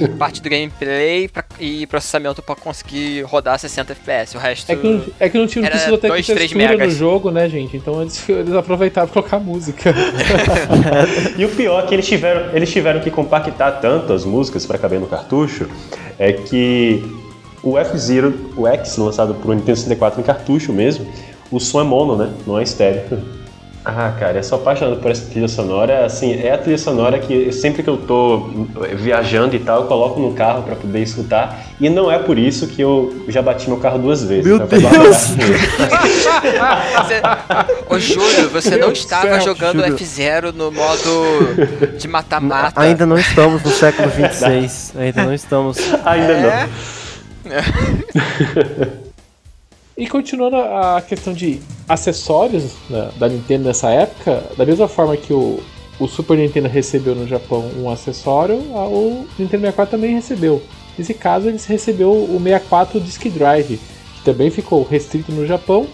e 0.00 0.08
parte 0.16 0.40
do 0.40 0.48
gameplay 0.48 1.28
pra- 1.28 1.44
e 1.58 1.86
processamento 1.86 2.42
pra 2.42 2.54
conseguir 2.54 3.22
rodar 3.22 3.58
60 3.58 3.92
FPS. 3.92 4.36
O 4.36 4.40
resto. 4.40 4.70
É 4.70 4.76
que 4.76 4.86
não, 4.88 5.04
é 5.20 5.28
que 5.28 5.38
não 5.38 5.46
tinha 5.46 5.68
precisou 5.68 5.98
ter 5.98 6.08
dois, 6.08 6.26
três 6.26 6.50
textura 6.50 6.86
no 6.86 6.90
jogo, 6.90 7.30
né, 7.30 7.48
gente? 7.48 7.76
Então 7.76 8.00
eles, 8.02 8.28
eles 8.28 8.54
aproveitaram 8.54 9.08
pra 9.08 9.22
colocar 9.22 9.38
música. 9.38 9.94
E 11.36 11.44
o 11.44 11.48
pior 11.48 11.82
é 11.82 11.86
que 11.86 11.94
eles 11.94 12.06
tiveram, 12.06 12.54
eles 12.54 12.70
tiveram 12.70 13.00
que 13.00 13.10
compactar 13.10 13.80
tanto 13.80 14.12
as 14.12 14.24
músicas 14.24 14.64
para 14.66 14.78
caber 14.78 15.00
no 15.00 15.06
cartucho, 15.06 15.68
é 16.18 16.32
que 16.32 17.02
o 17.62 17.76
F-Zero, 17.78 18.52
o 18.56 18.66
X, 18.68 18.96
lançado 18.96 19.34
pro 19.34 19.52
Nintendo 19.52 19.76
64 19.76 20.20
em 20.20 20.24
cartucho 20.24 20.72
mesmo, 20.72 21.06
o 21.50 21.58
som 21.58 21.80
é 21.80 21.84
mono, 21.84 22.16
né? 22.16 22.32
Não 22.46 22.58
é 22.58 22.62
estéreo. 22.62 23.02
Ah, 23.86 24.14
cara, 24.18 24.38
eu 24.38 24.42
sou 24.42 24.58
apaixonado 24.58 24.96
por 25.00 25.10
essa 25.10 25.26
trilha 25.30 25.46
sonora. 25.46 26.06
Assim, 26.06 26.32
é 26.42 26.52
a 26.54 26.58
trilha 26.58 26.78
sonora 26.78 27.18
que 27.18 27.52
sempre 27.52 27.82
que 27.82 27.90
eu 27.90 27.98
tô 27.98 28.48
viajando 28.94 29.54
e 29.54 29.58
tal, 29.58 29.82
eu 29.82 29.86
coloco 29.86 30.18
no 30.20 30.32
carro 30.32 30.62
para 30.62 30.74
poder 30.74 31.00
escutar. 31.02 31.66
E 31.78 31.90
não 31.90 32.10
é 32.10 32.18
por 32.18 32.38
isso 32.38 32.66
que 32.68 32.80
eu 32.80 33.24
já 33.28 33.42
bati 33.42 33.68
meu 33.68 33.78
carro 33.78 33.98
duas 33.98 34.24
vezes. 34.24 34.46
Meu 34.46 34.56
uma 34.56 34.66
Deus! 34.66 34.86
Você... 36.96 37.20
Ô, 37.90 37.98
Júlio, 37.98 38.48
você 38.48 38.70
não 38.70 38.78
Meu 38.78 38.92
estava 38.92 39.40
céu, 39.40 39.40
jogando 39.54 39.82
Júlio. 39.82 39.98
F0 39.98 40.54
no 40.54 40.72
modo 40.72 41.10
de 41.98 42.08
mata-mata. 42.08 42.80
Ainda 42.80 43.04
não 43.04 43.18
estamos 43.18 43.62
no 43.62 43.70
século 43.70 44.08
26, 44.16 44.94
ainda 44.96 45.24
não 45.24 45.34
estamos. 45.34 45.76
Ainda 46.06 46.32
É? 46.32 46.68
não. 47.44 48.94
E 49.96 50.08
continuando 50.08 50.56
a 50.56 51.00
questão 51.00 51.32
de 51.32 51.60
acessórios 51.88 52.72
né, 52.90 53.10
da 53.16 53.28
Nintendo 53.28 53.64
nessa 53.64 53.90
época, 53.90 54.42
da 54.56 54.66
mesma 54.66 54.88
forma 54.88 55.16
que 55.16 55.32
o, 55.32 55.60
o 56.00 56.08
Super 56.08 56.36
Nintendo 56.36 56.66
recebeu 56.66 57.14
no 57.14 57.28
Japão 57.28 57.70
um 57.78 57.88
acessório, 57.88 58.56
o 58.56 59.24
Nintendo 59.38 59.60
64 59.60 59.90
também 59.92 60.12
recebeu. 60.12 60.60
Nesse 60.98 61.14
caso, 61.14 61.48
ele 61.48 61.60
recebeu 61.64 62.10
o 62.10 62.40
64 62.42 63.00
Disk 63.00 63.26
Drive, 63.28 63.78
que 64.16 64.24
também 64.24 64.50
ficou 64.50 64.82
restrito 64.82 65.30
no 65.30 65.46
Japão. 65.46 65.86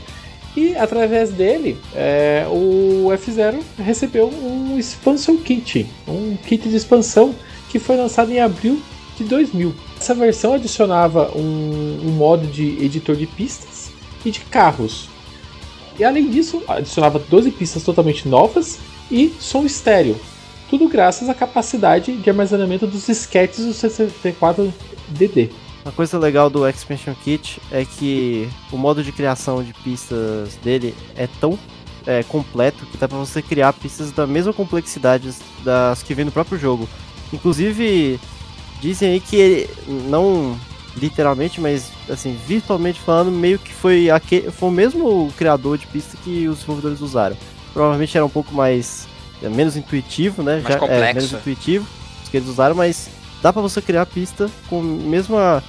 E 0.57 0.75
através 0.77 1.31
dele, 1.31 1.79
é, 1.95 2.47
o 2.49 3.09
F0 3.11 3.61
recebeu 3.79 4.29
um 4.29 4.79
Expansion 4.79 5.37
Kit, 5.37 5.87
um 6.09 6.37
kit 6.37 6.69
de 6.69 6.75
expansão 6.75 7.35
que 7.69 7.79
foi 7.79 7.97
lançado 7.97 8.33
em 8.33 8.41
abril 8.41 8.81
de 9.17 9.25
2000. 9.25 9.75
Essa 9.99 10.15
versão 10.15 10.55
adicionava 10.55 11.31
um, 11.37 12.01
um 12.03 12.11
modo 12.13 12.47
de 12.47 12.83
editor 12.85 13.15
de 13.15 13.27
pistas 13.27 13.80
e 14.25 14.31
de 14.31 14.41
carros. 14.41 15.09
E 15.99 16.05
além 16.05 16.31
disso, 16.31 16.63
adicionava 16.67 17.19
12 17.19 17.51
pistas 17.51 17.83
totalmente 17.83 18.29
novas 18.29 18.79
e 19.11 19.35
som 19.39 19.65
estéreo. 19.65 20.19
Tudo 20.69 20.89
graças 20.89 21.29
à 21.29 21.35
capacidade 21.35 22.17
de 22.17 22.31
armazenamento 22.31 22.87
dos 22.87 23.07
disquetes 23.07 23.65
do 23.65 23.73
64DD. 23.73 25.51
Uma 25.85 25.93
coisa 25.93 26.19
legal 26.19 26.49
do 26.49 26.69
Expansion 26.69 27.15
Kit 27.25 27.61
é 27.73 27.85
que 27.85 28.49
o 28.71 28.77
modo 28.77 29.03
de 29.03 29.13
criação 29.13 29.63
de 29.63 29.73
pistas 29.73 30.57
dele 30.63 30.95
é 31.17 31.27
tão 31.41 31.59
é, 32.07 32.23
completo 32.23 32.87
que 32.87 32.97
dá 32.97 33.09
pra 33.09 33.19
você 33.19 33.43
criar 33.43 33.73
pistas 33.73 34.13
da 34.13 34.27
mesma 34.27 34.53
complexidade 34.53 35.35
das 35.65 36.03
que 36.03 36.15
vem 36.15 36.25
no 36.25 36.33
próprio 36.33 36.59
jogo. 36.59 36.89
Inclusive, 37.33 38.21
dizem 38.81 39.13
aí 39.13 39.21
que 39.21 39.37
ele, 39.37 39.71
não 40.09 40.59
literalmente, 40.97 41.61
mas 41.61 41.91
assim, 42.09 42.37
virtualmente 42.47 43.01
falando, 43.01 43.31
meio 43.31 43.59
que 43.59 43.73
foi, 43.73 44.11
aque, 44.11 44.51
foi 44.51 44.69
o 44.69 44.73
mesmo 44.73 45.33
criador 45.37 45.79
de 45.79 45.87
pista 45.87 46.17
que 46.23 46.49
os 46.49 46.57
desenvolvedores 46.57 47.01
usaram. 47.01 47.37
Provavelmente 47.73 48.17
era 48.17 48.27
um 48.27 48.31
pouco 48.31 48.55
mais 48.55 49.07
é, 49.43 49.49
menos 49.49 49.77
intuitivo, 49.77 50.43
né? 50.43 50.55
Mais 50.55 50.65
Já, 50.65 50.75
é, 50.75 50.79
complexo. 50.79 51.15
menos 51.15 51.33
intuitivo 51.33 51.87
os 52.23 52.29
que 52.29 52.37
eles 52.37 52.49
usaram, 52.49 52.75
mas 52.75 53.09
dá 53.43 53.53
pra 53.53 53.63
você 53.63 53.81
criar 53.81 54.07
pista 54.07 54.51
com 54.69 54.81
a 54.81 54.83
mesma 54.83 55.63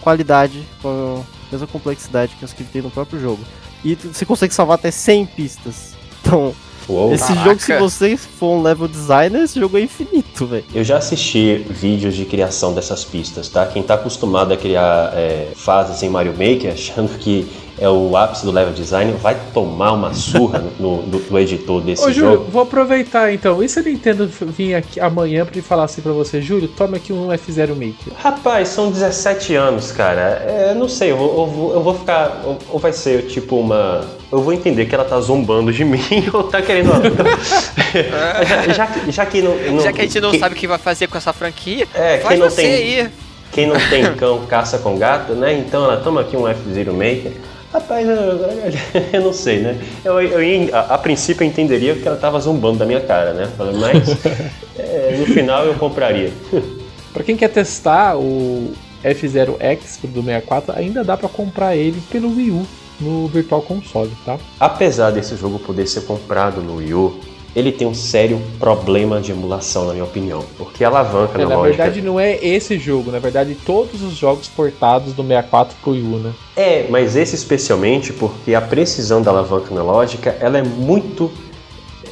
qualidade, 0.00 0.62
com 0.82 1.24
a 1.48 1.50
mesma 1.50 1.66
complexidade 1.66 2.36
que 2.36 2.44
os 2.44 2.52
que 2.52 2.64
tem 2.64 2.82
no 2.82 2.90
próprio 2.90 3.20
jogo. 3.20 3.42
E 3.84 3.94
você 3.94 4.24
consegue 4.24 4.54
salvar 4.54 4.76
até 4.76 4.90
100 4.90 5.26
pistas. 5.26 5.94
Então, 6.20 6.54
Uou. 6.88 7.12
esse 7.12 7.26
Caraca. 7.26 7.44
jogo, 7.44 7.60
se 7.60 7.78
você 7.78 8.16
for 8.16 8.56
um 8.56 8.62
level 8.62 8.86
designer, 8.88 9.42
esse 9.42 9.58
jogo 9.58 9.76
é 9.76 9.80
infinito, 9.82 10.46
velho. 10.46 10.64
Eu 10.74 10.84
já 10.84 10.98
assisti 10.98 11.64
vídeos 11.68 12.14
de 12.14 12.24
criação 12.24 12.72
dessas 12.74 13.04
pistas, 13.04 13.48
tá? 13.48 13.66
Quem 13.66 13.82
tá 13.82 13.94
acostumado 13.94 14.52
a 14.52 14.56
criar 14.56 15.12
é, 15.14 15.48
fases 15.56 16.02
em 16.02 16.08
Mario 16.08 16.32
Maker, 16.32 16.72
achando 16.72 17.18
que 17.18 17.46
é 17.78 17.88
o 17.88 18.16
ápice 18.16 18.44
do 18.44 18.50
level 18.50 18.72
design, 18.72 19.12
vai 19.20 19.36
tomar 19.52 19.92
uma 19.92 20.14
surra 20.14 20.64
no, 20.80 21.02
do, 21.02 21.18
do 21.18 21.38
editor 21.38 21.80
desse 21.82 22.02
Ô 22.04 22.10
Júlio, 22.10 22.30
jogo. 22.38 22.50
vou 22.50 22.62
aproveitar 22.62 23.32
então. 23.32 23.62
E 23.62 23.68
se 23.68 23.78
a 23.78 23.82
Nintendo 23.82 24.26
vir 24.26 24.74
aqui 24.74 24.98
amanhã 24.98 25.44
pra 25.44 25.60
falar 25.62 25.84
assim 25.84 26.00
pra 26.00 26.12
você, 26.12 26.40
Júlio, 26.40 26.68
toma 26.68 26.96
aqui 26.96 27.12
um 27.12 27.28
F0 27.28 27.68
Maker. 27.70 28.12
Rapaz, 28.16 28.68
são 28.68 28.90
17 28.90 29.54
anos, 29.54 29.92
cara. 29.92 30.20
É, 30.46 30.74
não 30.74 30.88
sei, 30.88 31.10
eu 31.10 31.16
vou, 31.16 31.28
eu 31.40 31.46
vou, 31.46 31.72
eu 31.74 31.82
vou 31.82 31.94
ficar. 31.98 32.40
Ou, 32.44 32.58
ou 32.70 32.78
vai 32.78 32.92
ser 32.92 33.26
tipo 33.26 33.56
uma. 33.56 34.04
Eu 34.32 34.40
vou 34.42 34.52
entender 34.52 34.86
que 34.86 34.94
ela 34.94 35.04
tá 35.04 35.20
zombando 35.20 35.72
de 35.72 35.84
mim 35.86 36.00
ou 36.32 36.44
tá 36.44 36.60
querendo. 36.62 36.90
já, 38.72 38.72
já, 39.10 39.26
que- 39.26 39.30
que 39.30 39.42
não, 39.42 39.54
não- 39.56 39.80
Já 39.80 39.92
que 39.92 40.00
a 40.00 40.04
gente 40.04 40.20
não 40.20 40.30
quem- 40.30 40.40
sabe 40.40 40.54
o 40.54 40.58
que 40.58 40.66
vai 40.66 40.78
fazer 40.78 41.06
com 41.08 41.16
essa 41.18 41.32
franquia, 41.32 41.86
É, 41.94 42.18
faz 42.18 42.28
quem 42.28 42.38
não 42.38 42.50
você 42.50 42.62
tem- 42.62 42.72
aí. 42.74 43.08
Quem 43.52 43.66
não 43.66 43.76
tem 43.88 44.12
cão 44.16 44.44
caça 44.46 44.78
com 44.78 44.98
gato, 44.98 45.32
né? 45.32 45.54
Então 45.54 45.84
ela 45.84 45.96
toma 45.98 46.20
aqui 46.20 46.36
um 46.36 46.46
F-Zero 46.46 46.92
Maker. 46.92 47.32
Rapaz, 47.72 48.06
eu, 48.08 48.14
eu- 48.14 48.72
eu 49.12 49.20
não 49.22 49.32
sei, 49.32 49.60
né? 49.60 49.78
Eu, 50.04 50.20
eu 50.20 50.74
a, 50.74 50.94
a 50.94 50.98
princípio 50.98 51.44
eu 51.44 51.48
entenderia 51.48 51.94
que 51.94 52.06
ela 52.06 52.16
tava 52.16 52.38
zombando 52.40 52.78
da 52.78 52.86
minha 52.86 53.00
cara, 53.00 53.32
né? 53.32 53.48
Mas 53.58 54.08
é, 54.78 55.16
no 55.18 55.26
final 55.26 55.64
eu 55.64 55.74
compraria. 55.74 56.32
Pra 57.12 57.24
quem 57.24 57.34
quer 57.34 57.48
testar 57.48 58.16
o 58.18 58.72
F0X 59.02 60.00
do 60.02 60.22
64, 60.22 60.74
ainda 60.76 61.02
dá 61.02 61.16
pra 61.16 61.30
comprar 61.30 61.74
ele 61.74 61.98
pelo 62.10 62.28
Wii 62.36 62.50
U 62.50 62.66
no 63.00 63.26
Virtual 63.28 63.62
Console, 63.62 64.10
tá? 64.24 64.38
Apesar 64.60 65.10
desse 65.12 65.34
jogo 65.34 65.58
poder 65.58 65.86
ser 65.86 66.02
comprado 66.02 66.60
no 66.60 66.76
Wii 66.76 66.92
U, 66.94 67.18
ele 67.56 67.72
tem 67.72 67.86
um 67.86 67.94
sério 67.94 68.38
problema 68.60 69.18
de 69.20 69.32
emulação, 69.32 69.86
na 69.86 69.92
minha 69.94 70.04
opinião. 70.04 70.44
Porque 70.58 70.84
a 70.84 70.88
alavanca 70.88 71.36
É, 71.36 71.38
na 71.38 71.44
analógica... 71.54 71.82
verdade 71.84 72.02
não 72.02 72.20
é 72.20 72.36
esse 72.44 72.78
jogo, 72.78 73.10
na 73.10 73.18
verdade 73.18 73.56
todos 73.64 74.02
os 74.02 74.14
jogos 74.14 74.46
portados 74.46 75.14
do 75.14 75.22
64 75.22 75.74
pro 75.82 75.92
Wii 75.92 76.02
né? 76.22 76.32
É, 76.54 76.86
mas 76.90 77.16
esse 77.16 77.34
especialmente 77.34 78.12
porque 78.12 78.54
a 78.54 78.60
precisão 78.60 79.22
da 79.22 79.30
alavanca 79.30 79.72
analógica 79.72 80.36
ela 80.38 80.58
é 80.58 80.62
muito 80.62 81.30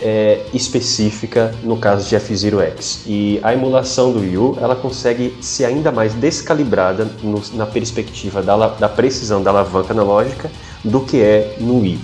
é, 0.02 0.40
específica 0.52 1.54
no 1.62 1.76
caso 1.76 2.08
de 2.08 2.16
F-Zero 2.16 2.60
X. 2.60 3.02
E 3.06 3.38
a 3.42 3.52
emulação 3.52 4.12
do 4.12 4.20
Wii 4.20 4.36
U 4.38 4.58
ela 4.60 4.74
consegue 4.74 5.34
ser 5.40 5.66
ainda 5.66 5.92
mais 5.92 6.14
descalibrada 6.14 7.06
no- 7.22 7.42
na 7.54 7.66
perspectiva 7.66 8.42
da, 8.42 8.56
da 8.68 8.88
precisão 8.88 9.42
da 9.42 9.50
alavanca 9.50 9.92
analógica 9.92 10.50
do 10.82 11.00
que 11.00 11.20
é 11.20 11.56
no 11.60 11.80
Wii. 11.80 11.98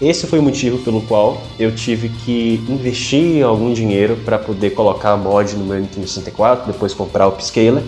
Esse 0.00 0.26
foi 0.26 0.38
o 0.38 0.42
motivo 0.42 0.78
pelo 0.78 1.02
qual 1.02 1.42
eu 1.58 1.74
tive 1.74 2.08
que 2.08 2.64
investir 2.66 3.44
algum 3.44 3.70
dinheiro 3.70 4.16
para 4.24 4.38
poder 4.38 4.70
colocar 4.70 5.10
a 5.10 5.16
mod 5.16 5.54
no 5.56 5.64
meu 5.66 5.78
Nintendo 5.78 6.08
64, 6.08 6.72
depois 6.72 6.94
comprar 6.94 7.26
o 7.26 7.32
Upscaler, 7.32 7.82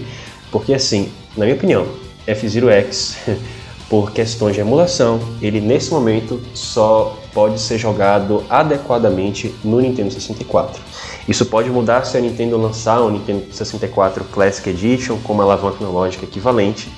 porque 0.50 0.74
assim, 0.74 1.10
na 1.34 1.46
minha 1.46 1.56
opinião, 1.56 1.86
F-Zero 2.26 2.68
X, 2.68 3.16
por 3.88 4.12
questões 4.12 4.54
de 4.54 4.60
emulação, 4.60 5.20
ele 5.40 5.58
nesse 5.58 5.90
momento 5.90 6.38
só 6.52 7.16
pode 7.32 7.58
ser 7.58 7.78
jogado 7.78 8.44
adequadamente 8.50 9.54
no 9.64 9.80
Nintendo 9.80 10.10
64. 10.12 10.82
Isso 11.26 11.46
pode 11.46 11.70
mudar 11.70 12.04
se 12.04 12.18
a 12.18 12.20
Nintendo 12.20 12.58
lançar 12.58 13.00
o 13.00 13.10
Nintendo 13.10 13.46
64 13.50 14.24
Classic 14.24 14.68
Edition 14.68 15.16
com 15.24 15.32
uma 15.32 15.44
alavanca 15.44 15.82
analógica 15.82 16.26
equivalente, 16.26 16.90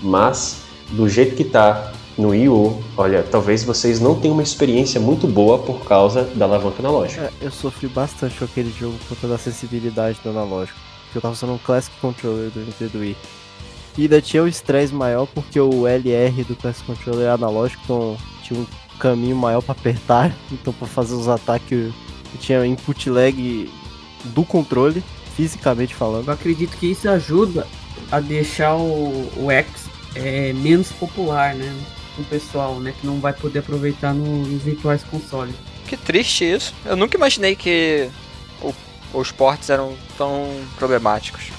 mas 0.00 0.62
do 0.90 1.06
jeito 1.10 1.36
que 1.36 1.42
está 1.42 1.92
no 2.16 2.28
Wii 2.28 2.48
U, 2.48 2.82
olha, 2.96 3.22
talvez 3.22 3.64
vocês 3.64 3.98
não 3.98 4.18
tenham 4.18 4.34
uma 4.34 4.42
experiência 4.42 5.00
muito 5.00 5.26
boa 5.26 5.58
por 5.58 5.84
causa 5.84 6.24
da 6.34 6.44
alavanca 6.44 6.80
analógica. 6.80 7.32
É, 7.40 7.46
eu 7.46 7.50
sofri 7.50 7.88
bastante 7.88 8.36
com 8.36 8.44
aquele 8.44 8.70
jogo 8.70 8.96
por 8.98 9.16
conta 9.16 9.28
da 9.28 9.38
sensibilidade 9.38 10.18
do 10.22 10.30
analógico, 10.30 10.78
porque 11.04 11.18
eu 11.18 11.22
tava 11.22 11.32
usando 11.32 11.54
um 11.54 11.58
Classic 11.58 11.94
Controller 12.00 12.50
do 12.50 12.60
Nintendo 12.60 12.98
Wii. 12.98 13.16
E 13.96 14.02
ainda 14.02 14.20
tinha 14.20 14.42
o 14.42 14.48
estresse 14.48 14.94
maior 14.94 15.26
porque 15.26 15.60
o 15.60 15.86
LR 15.86 16.44
do 16.44 16.56
Classic 16.56 16.84
Controller 16.86 17.26
é 17.26 17.30
analógico, 17.30 17.82
então 17.84 18.16
tinha 18.42 18.60
um 18.60 18.66
caminho 18.98 19.36
maior 19.36 19.62
para 19.62 19.72
apertar, 19.72 20.34
então 20.52 20.72
para 20.72 20.86
fazer 20.86 21.14
os 21.14 21.28
ataques 21.28 21.92
tinha 22.40 22.64
input 22.64 23.10
lag 23.10 23.70
do 24.24 24.44
controle, 24.44 25.02
fisicamente 25.36 25.94
falando. 25.94 26.28
Eu 26.28 26.34
acredito 26.34 26.76
que 26.76 26.90
isso 26.90 27.08
ajuda 27.08 27.66
a 28.10 28.20
deixar 28.20 28.76
o, 28.76 29.30
o 29.36 29.50
X 29.50 29.86
é, 30.14 30.52
menos 30.52 30.92
popular, 30.92 31.54
né? 31.54 31.74
Com 32.22 32.22
o 32.22 32.24
pessoal, 32.24 32.76
né? 32.76 32.94
Que 33.00 33.06
não 33.06 33.18
vai 33.18 33.32
poder 33.32 33.58
aproveitar 33.58 34.14
no, 34.14 34.46
nos 34.46 34.62
virtuais 34.62 35.02
consoles. 35.02 35.54
Que 35.86 35.96
triste 35.96 36.44
isso. 36.44 36.74
Eu 36.84 36.96
nunca 36.96 37.16
imaginei 37.16 37.56
que 37.56 38.08
o, 38.62 38.72
os 39.12 39.32
ports 39.32 39.68
eram 39.70 39.94
tão 40.16 40.48
problemáticos. 40.78 41.50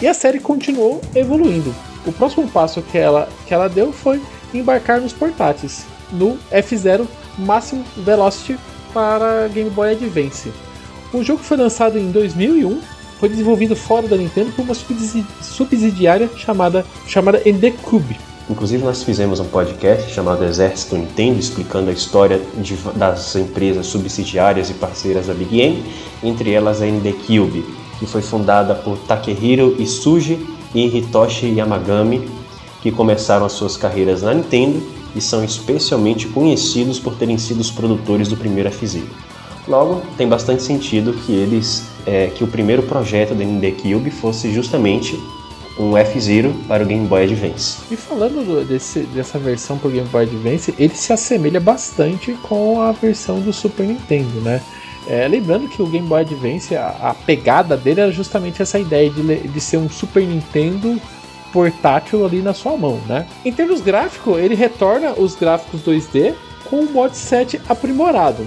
E 0.00 0.06
a 0.06 0.14
série 0.14 0.38
continuou 0.38 1.00
evoluindo. 1.14 1.74
O 2.06 2.12
próximo 2.12 2.48
passo 2.48 2.82
que 2.82 2.98
ela, 2.98 3.28
que 3.46 3.54
ela 3.54 3.68
deu 3.68 3.92
foi 3.92 4.22
embarcar 4.52 5.00
nos 5.00 5.12
portáteis 5.12 5.86
no 6.12 6.38
F-Zero 6.50 7.08
Máximo 7.38 7.84
Velocity 7.96 8.58
para 8.92 9.48
Game 9.48 9.70
Boy 9.70 9.92
Advance. 9.92 10.52
O 11.12 11.22
jogo 11.24 11.42
foi 11.42 11.56
lançado 11.56 11.98
em 11.98 12.10
2001, 12.10 12.80
foi 13.24 13.30
desenvolvido 13.30 13.74
fora 13.74 14.06
da 14.06 14.18
Nintendo 14.18 14.52
por 14.52 14.66
uma 14.66 14.74
subsidiária 15.40 16.28
chamada, 16.36 16.84
chamada 17.06 17.38
ND 17.38 17.70
Cube. 17.70 18.18
Inclusive 18.50 18.84
nós 18.84 19.02
fizemos 19.02 19.40
um 19.40 19.46
podcast 19.46 20.12
chamado 20.12 20.44
Exército 20.44 20.94
Nintendo 20.94 21.40
explicando 21.40 21.88
a 21.88 21.94
história 21.94 22.38
de, 22.58 22.76
das 22.94 23.34
empresas 23.34 23.86
subsidiárias 23.86 24.68
e 24.68 24.74
parceiras 24.74 25.28
da 25.28 25.32
Big 25.32 25.56
Game, 25.56 25.82
entre 26.22 26.52
elas 26.52 26.82
a 26.82 26.84
ND 26.84 27.14
Cube, 27.14 27.64
que 27.98 28.04
foi 28.04 28.20
fundada 28.20 28.74
por 28.74 28.98
Takehiro 28.98 29.74
Isuji 29.80 30.46
e 30.74 30.98
Hitoshi 30.98 31.46
Yamagami, 31.46 32.28
que 32.82 32.92
começaram 32.92 33.46
as 33.46 33.52
suas 33.52 33.74
carreiras 33.74 34.20
na 34.20 34.34
Nintendo 34.34 34.82
e 35.16 35.20
são 35.22 35.42
especialmente 35.42 36.28
conhecidos 36.28 36.98
por 36.98 37.14
terem 37.14 37.38
sido 37.38 37.60
os 37.60 37.70
produtores 37.70 38.28
do 38.28 38.36
primeiro 38.36 38.68
F-Zero. 38.68 39.08
Logo, 39.66 40.02
tem 40.16 40.28
bastante 40.28 40.62
sentido 40.62 41.12
que 41.12 41.32
eles, 41.32 41.84
é, 42.06 42.26
que 42.28 42.44
o 42.44 42.46
primeiro 42.46 42.82
projeto 42.82 43.34
da 43.34 43.44
ND 43.44 43.72
Cube 43.72 44.10
fosse 44.10 44.52
justamente 44.52 45.18
um 45.78 45.96
F-Zero 45.96 46.54
para 46.68 46.82
o 46.82 46.86
Game 46.86 47.06
Boy 47.06 47.24
Advance. 47.24 47.78
E 47.90 47.96
falando 47.96 48.44
do, 48.44 48.64
desse, 48.64 49.00
dessa 49.00 49.38
versão 49.38 49.78
para 49.78 49.88
o 49.88 49.90
Game 49.90 50.08
Boy 50.08 50.24
Advance, 50.24 50.74
ele 50.78 50.94
se 50.94 51.12
assemelha 51.12 51.60
bastante 51.60 52.32
com 52.42 52.80
a 52.80 52.92
versão 52.92 53.40
do 53.40 53.52
Super 53.52 53.86
Nintendo, 53.86 54.40
né? 54.40 54.60
É, 55.06 55.26
lembrando 55.28 55.68
que 55.68 55.82
o 55.82 55.86
Game 55.86 56.06
Boy 56.06 56.20
Advance, 56.20 56.74
a, 56.76 56.88
a, 57.02 57.14
pegada 57.14 57.76
dele 57.76 58.00
era 58.00 58.12
justamente 58.12 58.62
essa 58.62 58.78
ideia 58.78 59.10
de, 59.10 59.48
de 59.48 59.60
ser 59.60 59.76
um 59.76 59.88
Super 59.88 60.24
Nintendo 60.24 61.00
portátil 61.52 62.24
ali 62.24 62.40
na 62.40 62.54
sua 62.54 62.76
mão, 62.76 63.00
né? 63.06 63.26
Em 63.44 63.52
termos 63.52 63.80
gráficos, 63.80 64.38
ele 64.38 64.54
retorna 64.54 65.12
os 65.12 65.34
gráficos 65.34 65.82
2D 65.82 66.34
com 66.64 66.80
o 66.80 66.92
mod 66.92 67.16
7 67.16 67.60
aprimorado. 67.68 68.46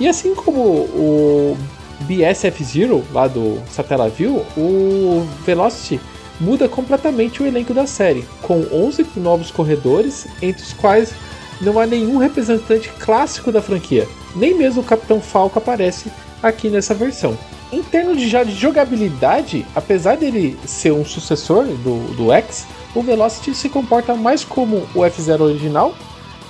E 0.00 0.08
assim 0.08 0.34
como 0.34 0.60
o 0.60 1.58
BSF 2.00 2.62
Zero, 2.64 3.04
lá 3.12 3.26
do 3.26 3.60
Satellaview, 3.70 4.44
o 4.56 5.26
Velocity 5.44 6.00
muda 6.40 6.68
completamente 6.68 7.42
o 7.42 7.46
elenco 7.46 7.74
da 7.74 7.86
série, 7.86 8.24
com 8.42 8.64
11 8.72 9.06
novos 9.16 9.50
corredores, 9.50 10.26
entre 10.40 10.62
os 10.62 10.72
quais 10.72 11.12
não 11.60 11.78
há 11.78 11.86
nenhum 11.86 12.18
representante 12.18 12.88
clássico 13.00 13.50
da 13.50 13.60
franquia, 13.60 14.06
nem 14.36 14.54
mesmo 14.54 14.82
o 14.82 14.84
Capitão 14.84 15.20
Falco 15.20 15.58
aparece 15.58 16.10
aqui 16.42 16.68
nessa 16.68 16.94
versão. 16.94 17.36
Em 17.72 17.82
termos 17.82 18.18
de, 18.18 18.28
já 18.28 18.44
de 18.44 18.52
jogabilidade, 18.52 19.66
apesar 19.74 20.16
dele 20.16 20.58
ser 20.64 20.92
um 20.92 21.04
sucessor 21.04 21.64
do, 21.64 22.14
do 22.14 22.32
X, 22.32 22.66
o 22.94 23.02
Velocity 23.02 23.54
se 23.54 23.68
comporta 23.68 24.14
mais 24.14 24.44
como 24.44 24.86
o 24.94 25.04
F-Zero 25.04 25.44
original, 25.44 25.94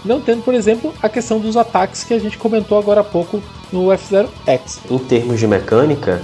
não 0.05 0.21
tendo, 0.21 0.43
por 0.43 0.55
exemplo, 0.55 0.93
a 1.03 1.09
questão 1.09 1.39
dos 1.39 1.57
ataques 1.57 2.05
que 2.05 2.15
a 2.15 2.19
gente 2.19 2.39
comentou 2.39 2.79
agora 2.79 3.01
há 3.01 3.05
pouco 3.05 3.43
no 3.73 3.93
F-Zero 3.93 4.29
X. 4.47 4.81
Em 4.91 4.99
termos 4.99 5.39
de 5.39 5.47
mecânica, 5.47 6.23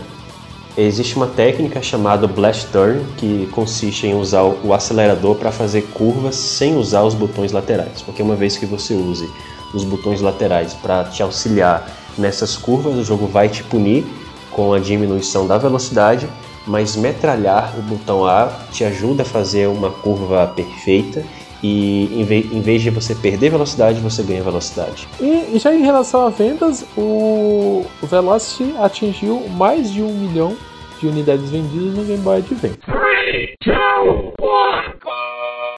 existe 0.77 1.17
uma 1.17 1.27
técnica 1.27 1.83
chamada 1.83 2.27
Blast 2.27 2.67
Turn, 2.73 3.05
que 3.17 3.49
consiste 3.53 4.07
em 4.07 4.15
usar 4.15 4.43
o 4.43 4.73
acelerador 4.73 5.37
para 5.37 5.53
fazer 5.53 5.83
curvas 5.95 6.37
sem 6.37 6.77
usar 6.77 7.03
os 7.03 7.15
botões 7.15 7.53
laterais, 7.53 8.03
porque 8.03 8.23
uma 8.23 8.35
vez 8.35 8.57
que 8.57 8.67
você 8.67 8.95
use 8.95 9.29
os 9.73 9.85
botões 9.85 10.21
laterais 10.21 10.75
para 10.75 11.05
te 11.05 11.23
auxiliar 11.23 11.91
nessas 12.17 12.57
curvas, 12.57 12.97
o 12.97 13.05
jogo 13.05 13.27
vai 13.27 13.49
te 13.49 13.63
punir 13.65 14.07
com 14.51 14.73
a 14.73 14.79
diminuição 14.79 15.47
da 15.47 15.59
velocidade, 15.59 16.29
mas 16.67 16.97
metralhar 16.97 17.75
o 17.77 17.83
botão 17.83 18.25
A 18.25 18.49
te 18.71 18.85
ajuda 18.85 19.23
a 19.23 19.27
fazer 19.27 19.69
uma 19.69 19.91
curva 19.91 20.47
perfeita 20.55 21.25
e 21.67 22.21
em 22.53 22.61
vez 22.61 22.83
de 22.83 22.91
você 22.91 23.15
perder 23.15 23.49
velocidade, 23.49 23.99
você 23.99 24.23
ganha 24.23 24.43
velocidade. 24.43 25.09
E 25.19 25.59
já 25.59 25.75
em 25.75 25.81
relação 25.81 26.27
a 26.27 26.29
vendas, 26.29 26.85
o 26.95 27.87
Velocity 28.03 28.75
atingiu 28.79 29.49
mais 29.49 29.91
de 29.91 30.03
um 30.03 30.13
milhão 30.13 30.55
de 31.01 31.07
unidades 31.07 31.49
vendidas 31.49 31.95
no 31.95 32.05
Game 32.05 32.23
Boy 32.23 32.37
Advance. 32.37 32.79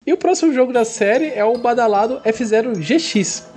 E 0.05 0.12
o 0.12 0.16
próximo 0.16 0.53
jogo 0.53 0.72
da 0.72 0.84
série 0.84 1.28
é 1.28 1.45
o 1.45 1.57
badalado 1.57 2.20
F-Zero 2.24 2.72
GX, 2.72 3.49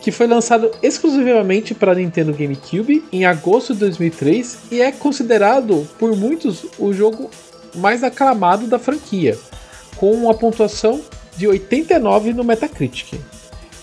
que 0.00 0.10
foi 0.10 0.26
lançado 0.26 0.70
exclusivamente 0.82 1.74
para 1.74 1.94
Nintendo 1.94 2.32
GameCube 2.32 3.04
em 3.12 3.26
agosto 3.26 3.74
de 3.74 3.80
2003 3.80 4.72
e 4.72 4.80
é 4.80 4.90
considerado 4.90 5.86
por 5.98 6.16
muitos 6.16 6.64
o 6.78 6.94
jogo 6.94 7.30
mais 7.74 8.02
aclamado 8.02 8.66
da 8.66 8.78
franquia, 8.78 9.36
com 9.96 10.12
uma 10.12 10.32
pontuação 10.32 11.02
de 11.36 11.46
89 11.46 12.32
no 12.32 12.44
Metacritic. 12.44 13.20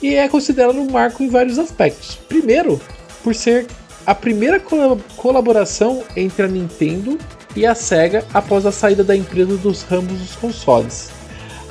E 0.01 0.15
é 0.15 0.27
considerado 0.27 0.79
um 0.79 0.89
marco 0.89 1.21
em 1.23 1.29
vários 1.29 1.59
aspectos. 1.59 2.15
Primeiro, 2.27 2.81
por 3.23 3.35
ser 3.35 3.67
a 4.05 4.15
primeira 4.15 4.59
colaboração 5.15 6.03
entre 6.15 6.43
a 6.43 6.47
Nintendo 6.47 7.17
e 7.55 7.65
a 7.65 7.75
Sega 7.75 8.25
após 8.33 8.65
a 8.65 8.71
saída 8.71 9.03
da 9.03 9.15
empresa 9.15 9.55
dos 9.57 9.83
ramos 9.83 10.19
dos 10.19 10.35
consoles. 10.35 11.11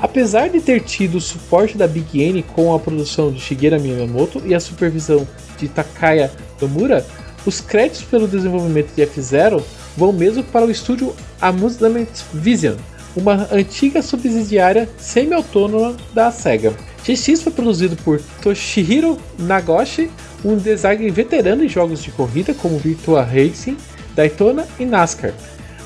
Apesar 0.01 0.49
de 0.49 0.61
ter 0.61 0.81
tido 0.83 1.17
o 1.17 1.21
suporte 1.21 1.77
da 1.77 1.87
Big 1.87 2.23
N 2.23 2.43
com 2.43 2.73
a 2.75 2.79
produção 2.79 3.31
de 3.31 3.41
Shigeru 3.41 3.81
Miyamoto 3.81 4.41
e 4.47 4.55
a 4.55 4.61
supervisão 4.61 5.27
de 5.59 5.69
Takaya 5.69 6.31
Nomura, 6.61 7.05
os 7.45 7.61
créditos 7.61 8.03
pelo 8.03 8.29
desenvolvimento 8.29 8.95
de 8.95 9.03
F-Zero 9.03 9.63
vão 9.97 10.13
mesmo 10.13 10.43
para 10.45 10.65
o 10.65 10.71
estúdio 10.71 11.15
Amusement 11.41 12.07
Vision, 12.33 12.77
uma 13.17 13.49
antiga 13.51 14.03
subsidiária 14.03 14.89
semi-autônoma 14.99 15.97
da 16.15 16.31
SEGA. 16.31 16.75
GX 17.05 17.43
foi 17.43 17.53
produzido 17.53 17.97
por 17.97 18.21
Toshihiro 18.43 19.19
Nagoshi, 19.39 20.11
um 20.45 20.57
designer 20.57 21.11
veterano 21.11 21.65
em 21.65 21.69
jogos 21.69 22.03
de 22.03 22.11
corrida 22.11 22.55
como 22.55 22.79
Virtua 22.79 23.23
Racing, 23.23 23.77
Daytona 24.15 24.67
e 24.79 24.85
NASCAR 24.85 25.33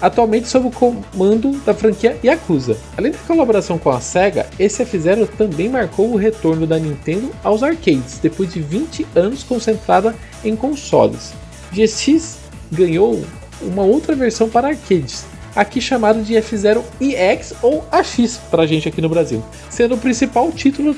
atualmente 0.04 0.48
sob 0.48 0.68
o 0.68 0.70
comando 0.70 1.52
da 1.64 1.72
franquia 1.72 2.18
Yakuza. 2.22 2.76
Além 2.96 3.12
da 3.12 3.18
colaboração 3.18 3.78
com 3.78 3.88
a 3.88 4.00
SEGA, 4.00 4.46
esse 4.58 4.82
F-Zero 4.82 5.26
também 5.26 5.66
marcou 5.68 6.12
o 6.12 6.16
retorno 6.16 6.66
da 6.66 6.78
Nintendo 6.78 7.30
aos 7.42 7.62
arcades, 7.62 8.18
depois 8.18 8.52
de 8.52 8.60
20 8.60 9.06
anos 9.14 9.42
concentrada 9.42 10.14
em 10.44 10.54
consoles. 10.54 11.32
GX 11.72 12.36
ganhou 12.70 13.24
uma 13.62 13.82
outra 13.82 14.14
versão 14.14 14.48
para 14.48 14.68
arcades, 14.68 15.24
aqui 15.54 15.80
chamada 15.80 16.22
de 16.22 16.36
F-Zero 16.36 16.84
EX 17.00 17.54
ou 17.62 17.86
AX 17.90 18.38
para 18.50 18.62
a 18.62 18.66
gente 18.66 18.88
aqui 18.88 19.00
no 19.00 19.08
Brasil, 19.08 19.44
sendo 19.70 19.94
o 19.94 19.98
principal 19.98 20.50
título 20.52 20.96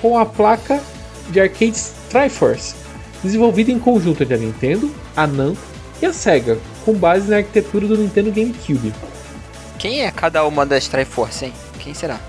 com 0.00 0.18
a 0.18 0.26
placa 0.26 0.80
de 1.30 1.40
arcades 1.40 1.92
Triforce, 2.10 2.74
desenvolvida 3.22 3.70
em 3.70 3.78
conjunto 3.78 4.22
entre 4.22 4.34
a 4.34 4.38
Nintendo, 4.38 4.94
a 5.16 5.26
Namco 5.26 5.60
e 6.00 6.06
a 6.06 6.12
SEGA, 6.12 6.58
com 6.84 6.92
base 6.92 7.30
na 7.30 7.38
arquitetura 7.38 7.86
do 7.86 7.96
Nintendo 7.96 8.30
GameCube. 8.30 8.92
Quem 9.78 10.02
é 10.02 10.10
cada 10.10 10.44
uma 10.44 10.64
das 10.64 10.88
Triforce, 10.88 11.46
hein? 11.46 11.52
Quem 11.78 11.94
será? 11.94 12.20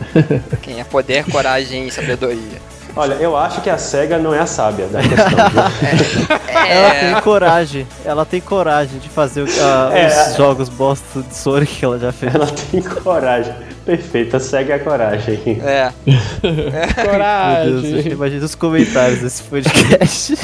Quem 0.62 0.80
é 0.80 0.84
poder, 0.84 1.24
coragem 1.30 1.86
e 1.86 1.90
sabedoria. 1.90 2.60
Olha, 2.94 3.14
eu 3.14 3.34
acho 3.36 3.60
que 3.62 3.70
a 3.70 3.78
SEGA 3.78 4.18
não 4.18 4.34
é 4.34 4.40
a 4.40 4.46
sábia 4.46 4.86
da 4.86 5.00
questão. 5.00 5.28
viu? 5.28 6.36
Ela 6.54 6.94
É, 6.94 7.00
tem 7.12 7.20
coragem, 7.22 7.86
ela 8.04 8.24
tem 8.26 8.40
coragem 8.40 8.98
de 9.00 9.08
fazer 9.08 9.44
ah, 9.60 9.90
É. 9.94 10.28
os 10.30 10.36
jogos 10.36 10.68
bosta 10.68 11.22
de 11.22 11.34
Sonic 11.34 11.74
que 11.76 11.84
ela 11.84 11.98
já 11.98 12.12
fez. 12.12 12.32
Ela 12.34 12.46
tem 12.46 12.80
coragem. 12.82 13.54
Perfeito, 13.84 14.36
a 14.36 14.40
SEGA 14.40 14.74
é 14.74 14.76
a 14.76 14.78
coragem. 14.78 15.40
é. 15.64 15.90
Meu 16.06 17.80
Deus, 17.80 17.90
Coragem. 17.90 18.12
imagina 18.12 18.44
os 18.44 18.54
comentários 18.54 19.20
desse 19.20 19.42
podcast. 19.44 20.36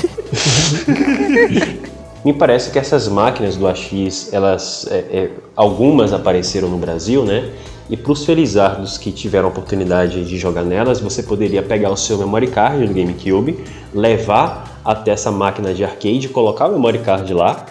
Me 2.24 2.32
parece 2.32 2.70
que 2.70 2.78
essas 2.78 3.07
máquinas 3.09 3.57
do 3.57 3.66
AX, 3.68 4.32
elas, 4.32 4.86
é, 4.90 4.96
é, 5.12 5.30
algumas 5.55 6.12
apareceram 6.12 6.68
no 6.68 6.76
Brasil, 6.76 7.24
né? 7.24 7.49
E 7.91 7.97
para 7.97 8.12
os 8.12 8.24
felizardos 8.24 8.99
que 8.99 9.11
tiveram 9.11 9.47
a 9.47 9.51
oportunidade 9.51 10.22
de 10.24 10.36
jogar 10.36 10.62
nelas, 10.62 11.01
você 11.01 11.22
poderia 11.22 11.62
pegar 11.62 11.91
o 11.91 11.97
seu 11.97 12.18
memory 12.18 12.49
card 12.49 12.86
do 12.86 12.93
GameCube, 12.93 13.64
levar 13.95 14.80
até 14.84 15.12
essa 15.12 15.30
máquina 15.30 15.72
de 15.72 15.82
arcade, 15.82 16.28
colocar 16.28 16.68
o 16.68 16.72
memory 16.72 16.99
card 16.99 17.32
lá 17.32 17.64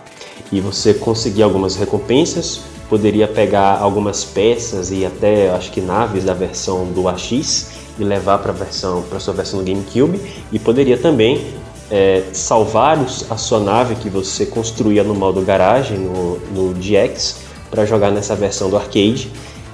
e 0.52 0.60
você 0.60 0.94
conseguir 0.94 1.44
algumas 1.44 1.76
recompensas. 1.76 2.62
Poderia 2.90 3.28
pegar 3.28 3.78
algumas 3.80 4.24
peças 4.24 4.92
e 4.92 5.06
até 5.06 5.52
acho 5.52 5.72
que 5.72 5.82
naves 5.82 6.24
da 6.24 6.34
versão 6.34 6.86
do 6.86 7.08
AX 7.08 7.70
e 8.00 8.04
levar 8.04 8.40
para 8.40 8.52
a 8.52 8.56
versão, 8.56 9.04
para 9.04 9.20
sua 9.20 9.34
versão 9.34 9.60
do 9.60 9.66
GameCube 9.66 10.20
e 10.52 10.58
poderia 10.58 10.98
também 10.98 11.46
é, 11.92 12.24
salvar 12.34 12.98
a 13.30 13.38
sua 13.38 13.60
nave 13.60 13.96
que 13.96 14.10
você 14.10 14.46
construía 14.48 15.04
no 15.04 15.14
modo 15.14 15.42
garagem, 15.42 15.98
no, 16.00 16.40
no 16.56 16.74
DX, 16.74 17.40
para 17.70 17.86
jogar 17.86 18.10
nessa 18.10 18.36
versão 18.36 18.70
do 18.70 18.78
arcade 18.78 19.30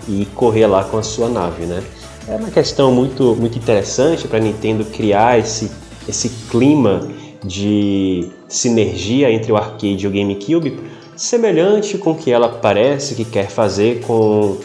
e 0.08 0.26
correr 0.36 0.68
lá 0.68 0.84
com 0.84 0.98
a 0.98 1.04
sua 1.04 1.30
nave, 1.30 1.66
né? 1.66 1.84
É 2.28 2.36
uma 2.36 2.50
questão 2.50 2.92
muito, 2.92 3.36
muito 3.36 3.58
interessante 3.58 4.28
para 4.28 4.38
a 4.38 4.42
Nintendo 4.42 4.86
criar 4.86 5.38
esse, 5.40 5.70
esse 6.08 6.30
clima 6.50 7.08
de 7.44 8.30
sinergia 8.48 9.30
entre 9.32 9.52
o 9.52 9.58
arcade 9.58 10.06
e 10.06 10.08
o 10.08 10.12
GameCube, 10.12 10.80
semelhante 11.18 11.98
com 11.98 12.12
o 12.12 12.16
que 12.16 12.32
ela 12.32 12.48
parece 12.50 13.16
que 13.16 13.26
quer 13.26 13.50
fazer 13.50 14.00
com 14.02 14.58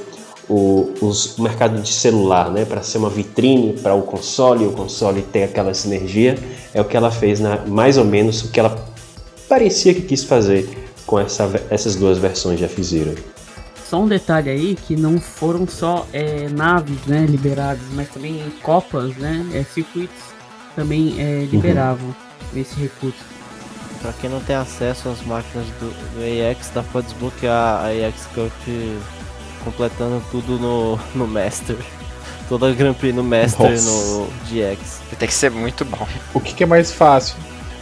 o, 0.49 0.93
os- 1.01 1.36
o 1.36 1.43
mercado 1.43 1.82
de 1.82 1.93
celular, 1.93 2.51
né, 2.51 2.64
para 2.64 2.82
ser 2.82 2.99
uma 2.99 3.11
vitrine 3.11 3.74
para 3.74 3.95
o 3.95 4.03
console, 4.03 4.64
o 4.64 4.72
console 4.72 5.22
ter 5.22 5.43
aquela 5.45 5.74
sinergia, 5.74 6.39
é 6.72 6.80
o 6.80 6.84
que 6.84 6.97
ela 6.97 7.11
fez 7.11 7.41
na, 7.41 7.66
mais 7.66 7.99
ou 7.99 8.05
menos 8.05 8.43
o 8.45 8.51
que 8.53 8.61
ela 8.61 8.74
parecia 9.49 9.93
que 9.93 10.03
quis 10.03 10.22
fazer 10.24 10.68
com 11.07 11.18
essa, 11.18 11.51
essas 11.70 11.97
duas 11.97 12.18
versões 12.18 12.59
de 12.59 12.64
F-Zero. 12.64 13.14
Só 13.89 14.03
um 14.03 14.07
detalhe 14.07 14.51
aí 14.51 14.74
que 14.74 14.95
não 14.95 15.18
foram 15.18 15.66
só 15.66 16.07
é, 16.12 16.47
naves 16.51 17.07
né, 17.07 17.24
liberadas, 17.24 17.84
mas 17.93 18.09
também 18.11 18.53
copas, 18.62 19.16
né? 19.16 19.47
É, 19.55 19.64
circuitos 19.64 20.28
também 20.76 21.14
é, 21.18 21.47
liberavam 21.51 22.14
esse 22.55 22.78
recurso. 22.78 23.18
pra 24.03 24.12
quem 24.12 24.28
não 24.28 24.41
tem 24.41 24.57
acesso 24.57 25.09
às 25.09 25.22
máquinas 25.22 25.66
do, 25.80 25.91
do 25.91 26.51
AX, 26.51 26.70
dá 26.74 26.82
pra 26.82 27.01
desbloquear 27.01 27.84
a 27.84 27.86
AX 27.89 28.26
Cup 28.34 28.53
completando 29.64 30.22
tudo 30.30 30.59
no, 30.59 30.99
no 31.14 31.26
Master. 31.26 31.76
Toda 32.49 32.68
a 32.68 32.72
Grand 32.72 32.95
Prix 32.95 33.14
no 33.14 33.24
Master 33.24 33.66
e 33.66 33.70
Nossa. 33.72 33.91
no 33.91 34.26
GX. 34.45 35.01
Tem 35.18 35.28
que 35.28 35.34
ser 35.34 35.51
muito 35.51 35.84
bom. 35.84 36.07
O 36.32 36.41
que, 36.41 36.55
que 36.55 36.62
é 36.62 36.66
mais 36.66 36.93
fácil? 36.93 37.36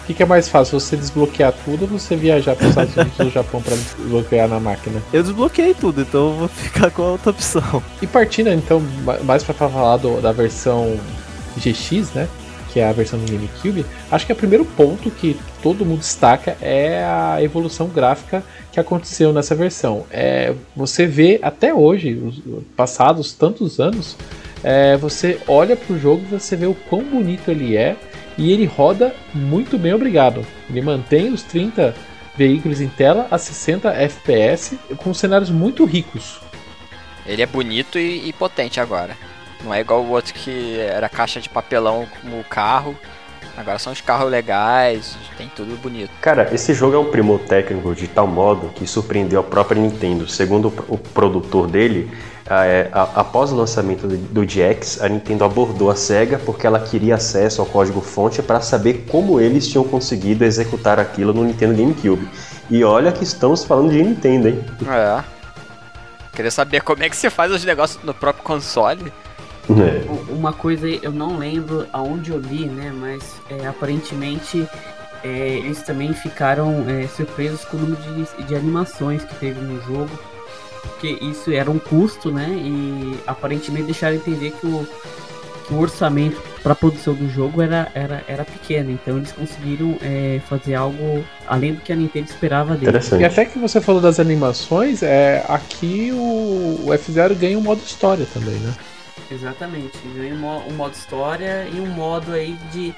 O 0.06 0.08
que, 0.08 0.14
que 0.14 0.22
é 0.22 0.26
mais 0.26 0.48
fácil? 0.48 0.78
Você 0.78 0.96
desbloquear 0.96 1.52
tudo 1.64 1.82
ou 1.82 1.88
você 1.98 2.14
viajar 2.14 2.54
para 2.54 2.62
os 2.66 2.70
Estados 2.70 2.96
Unidos 2.96 3.18
ou 3.18 3.28
Japão 3.28 3.60
para 3.60 3.74
desbloquear 3.74 4.46
na 4.46 4.60
máquina? 4.60 5.02
Eu 5.12 5.20
desbloqueei 5.20 5.74
tudo, 5.74 6.02
então 6.02 6.28
eu 6.28 6.32
vou 6.34 6.46
ficar 6.54 6.92
com 6.92 7.02
a 7.02 7.10
outra 7.12 7.30
opção. 7.30 7.82
E 8.00 8.06
partindo 8.06 8.48
então 8.50 8.80
ma- 9.04 9.18
mais 9.24 9.42
para 9.42 9.52
falar 9.52 9.96
do- 9.96 10.20
da 10.20 10.30
versão 10.30 10.96
GX, 11.56 12.12
né? 12.14 12.28
Que 12.72 12.78
é 12.78 12.88
a 12.88 12.92
versão 12.92 13.18
do 13.18 13.26
GameCube, 13.32 13.84
acho 14.08 14.26
que 14.26 14.32
o 14.32 14.36
primeiro 14.36 14.64
ponto 14.64 15.10
que 15.10 15.36
todo 15.60 15.84
mundo 15.84 15.98
destaca 16.00 16.56
é 16.62 17.02
a 17.04 17.42
evolução 17.42 17.88
gráfica 17.88 18.44
que 18.70 18.78
aconteceu 18.78 19.32
nessa 19.32 19.56
versão. 19.56 20.04
É, 20.12 20.54
você 20.76 21.04
vê 21.04 21.40
até 21.42 21.74
hoje, 21.74 22.12
os- 22.14 22.40
passados 22.76 23.32
tantos 23.32 23.80
anos, 23.80 24.16
é, 24.62 24.96
você 24.96 25.40
olha 25.48 25.74
pro 25.74 25.98
jogo 25.98 26.22
e 26.30 26.38
você 26.38 26.54
vê 26.54 26.66
o 26.66 26.74
quão 26.88 27.02
bonito 27.02 27.50
ele 27.50 27.76
é 27.76 27.96
e 28.36 28.52
ele 28.52 28.64
roda 28.64 29.14
muito 29.34 29.78
bem, 29.78 29.94
obrigado. 29.94 30.46
Ele 30.68 30.80
mantém 30.80 31.32
os 31.32 31.42
30 31.42 31.94
veículos 32.36 32.80
em 32.80 32.88
tela 32.88 33.26
a 33.30 33.38
60 33.38 33.90
FPS 33.94 34.78
com 34.98 35.14
cenários 35.14 35.50
muito 35.50 35.84
ricos. 35.84 36.40
Ele 37.24 37.42
é 37.42 37.46
bonito 37.46 37.98
e, 37.98 38.28
e 38.28 38.32
potente 38.32 38.78
agora. 38.78 39.16
Não 39.64 39.72
é 39.72 39.80
igual 39.80 40.02
o 40.02 40.10
outro 40.10 40.34
que 40.34 40.78
era 40.78 41.08
caixa 41.08 41.40
de 41.40 41.48
papelão 41.48 42.06
como 42.20 42.38
o 42.38 42.44
carro. 42.44 42.96
Agora 43.56 43.78
são 43.78 43.90
os 43.92 44.02
carros 44.02 44.30
legais, 44.30 45.16
tem 45.38 45.48
tudo 45.54 45.76
bonito. 45.80 46.10
Cara, 46.20 46.48
esse 46.54 46.74
jogo 46.74 46.94
é 46.94 46.98
um 46.98 47.10
primor 47.10 47.38
técnico 47.40 47.94
de 47.94 48.06
tal 48.06 48.26
modo 48.26 48.68
que 48.74 48.86
surpreendeu 48.86 49.40
a 49.40 49.42
própria 49.42 49.80
Nintendo. 49.80 50.28
Segundo 50.28 50.68
o- 50.88 50.98
produtor 50.98 51.66
dele, 51.66 52.10
a- 52.48 52.66
é, 52.66 52.90
após 52.92 53.52
o 53.52 53.56
lançamento 53.56 54.06
do- 54.06 54.44
DX, 54.44 55.00
a 55.00 55.08
Nintendo 55.08 55.42
abordou 55.44 55.90
a 55.90 55.96
SEGA 55.96 56.38
porque 56.38 56.66
ela 56.66 56.78
queria 56.80 57.14
acesso 57.14 57.62
ao 57.62 57.66
código-fonte 57.66 58.42
para 58.42 58.60
saber 58.60 59.06
como 59.10 59.40
eles 59.40 59.66
tinham 59.66 59.84
conseguido 59.84 60.44
executar 60.44 61.00
aquilo 61.00 61.32
no 61.32 61.42
Nintendo 61.42 61.74
GameCube. 61.74 62.28
E 62.68 62.84
olha 62.84 63.10
que 63.10 63.24
estamos 63.24 63.64
falando 63.64 63.90
de 63.90 64.02
Nintendo, 64.02 64.48
hein? 64.48 64.62
É. 64.86 65.24
Queria 66.34 66.50
saber 66.50 66.82
como 66.82 67.02
é 67.02 67.08
que 67.08 67.16
se 67.16 67.30
faz 67.30 67.50
os 67.50 67.64
negócios 67.64 68.04
no 68.04 68.12
próprio 68.12 68.44
console. 68.44 69.10
É. 69.70 70.32
Uma 70.32 70.52
coisa 70.52 70.88
eu 70.88 71.10
não 71.10 71.38
lembro 71.38 71.86
aonde 71.92 72.30
eu 72.30 72.38
li, 72.38 72.66
né? 72.66 72.92
Mas 72.94 73.40
é, 73.50 73.66
aparentemente 73.66 74.66
é, 75.24 75.58
eles 75.58 75.82
também 75.82 76.12
ficaram 76.12 76.84
é, 76.88 77.06
surpresos 77.08 77.64
com 77.64 77.76
o 77.76 77.80
número 77.80 78.00
de, 78.02 78.44
de 78.44 78.54
animações 78.54 79.24
que 79.24 79.34
teve 79.36 79.60
no 79.60 79.80
jogo. 79.82 80.10
Porque 80.82 81.18
isso 81.20 81.50
era 81.50 81.70
um 81.70 81.78
custo, 81.78 82.30
né? 82.30 82.48
E 82.48 83.18
aparentemente 83.26 83.86
deixaram 83.86 84.14
entender 84.14 84.52
que 84.52 84.66
o, 84.66 84.86
que 85.66 85.74
o 85.74 85.78
orçamento 85.80 86.40
para 86.62 86.72
a 86.72 86.76
produção 86.76 87.14
do 87.14 87.28
jogo 87.28 87.60
era, 87.60 87.90
era, 87.92 88.24
era 88.28 88.44
pequeno. 88.44 88.92
Então 88.92 89.16
eles 89.16 89.32
conseguiram 89.32 89.96
é, 90.00 90.40
fazer 90.48 90.74
algo 90.74 91.24
além 91.46 91.74
do 91.74 91.80
que 91.80 91.92
a 91.92 91.96
Nintendo 91.96 92.30
esperava 92.30 92.76
deles. 92.76 93.10
E 93.12 93.24
até 93.24 93.44
que 93.44 93.58
você 93.58 93.80
falou 93.80 94.00
das 94.00 94.20
animações, 94.20 95.02
é, 95.02 95.44
aqui 95.48 96.10
o, 96.12 96.80
o 96.84 96.86
F0 96.88 97.34
ganha 97.34 97.58
um 97.58 97.62
modo 97.62 97.80
história 97.84 98.26
também, 98.32 98.54
né? 98.54 98.72
Exatamente, 99.30 99.98
ganha 100.14 100.34
um, 100.34 100.38
mo- 100.38 100.64
modo 100.68 100.96
história 100.96 101.66
e 101.68 101.80
um 101.80 101.86
modo 101.86 102.32
aí 102.32 102.52
de 102.72 102.94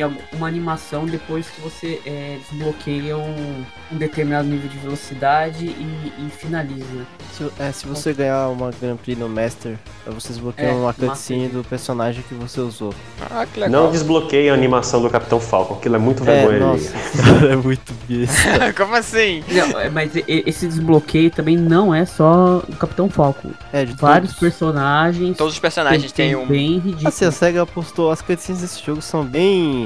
al- 0.00 0.12
uma 0.32 0.46
animação 0.46 1.04
depois 1.06 1.48
que 1.50 1.60
você 1.60 2.00
é, 2.06 2.38
desbloqueia 2.48 3.16
um, 3.18 3.64
um 3.90 3.96
determinado 3.98 4.46
nível 4.48 4.68
de 4.68 4.78
velocidade 4.78 5.66
e, 5.66 6.12
e 6.18 6.30
finaliza. 6.30 7.04
Se, 7.32 7.50
é, 7.58 7.72
se 7.72 7.86
você 7.86 8.12
ganhar 8.12 8.48
uma 8.50 8.70
Grand 8.80 8.96
Prix 8.96 9.18
no 9.18 9.28
Master, 9.28 9.76
você 10.06 10.28
desbloqueia 10.28 10.68
É, 10.68 10.72
uma 10.72 10.94
cutscene 10.94 11.48
do 11.48 11.64
personagem 11.64 12.22
que 12.28 12.34
você 12.34 12.60
usou. 12.60 12.94
Ah, 13.30 13.44
que 13.52 13.58
legal. 13.58 13.82
Não 13.84 13.90
desbloqueie 13.90 14.48
a 14.50 14.54
animação 14.54 15.02
do 15.02 15.10
Capitão 15.10 15.40
Falcon, 15.40 15.74
aquilo 15.74 15.96
é 15.96 15.98
muito 15.98 16.22
É, 16.22 16.26
vergonha 16.46 16.58
nossa, 16.60 16.92
alheia. 17.18 17.40
cara, 17.40 17.52
é 17.52 17.56
muito 17.56 17.92
besta. 18.08 18.72
como 18.76 18.94
assim? 18.94 19.42
Não, 19.50 19.80
é, 19.80 19.90
mas 19.90 20.12
esse 20.28 20.66
desbloqueio 20.68 21.30
também 21.30 21.56
não 21.56 21.94
é 21.94 22.04
só 22.04 22.58
o 22.68 22.76
Capitão 22.76 23.08
Falcon. 23.10 23.50
É, 23.72 23.84
de 23.84 23.94
Vários 23.94 24.30
todos. 24.32 24.40
personagens. 24.40 25.36
Todos 25.36 25.54
os 25.54 25.58
personagens 25.60 26.12
têm 26.12 26.36
um. 26.36 26.46
bem 26.46 26.78
ridículo. 26.78 27.08
Assim, 27.08 27.24
a 27.24 27.32
SEGA 27.32 27.64
postou, 27.66 28.10
as 28.10 28.20
cutscenes 28.22 28.60
desse 28.60 28.84
jogo 28.84 29.00
são 29.02 29.24
bem... 29.24 29.81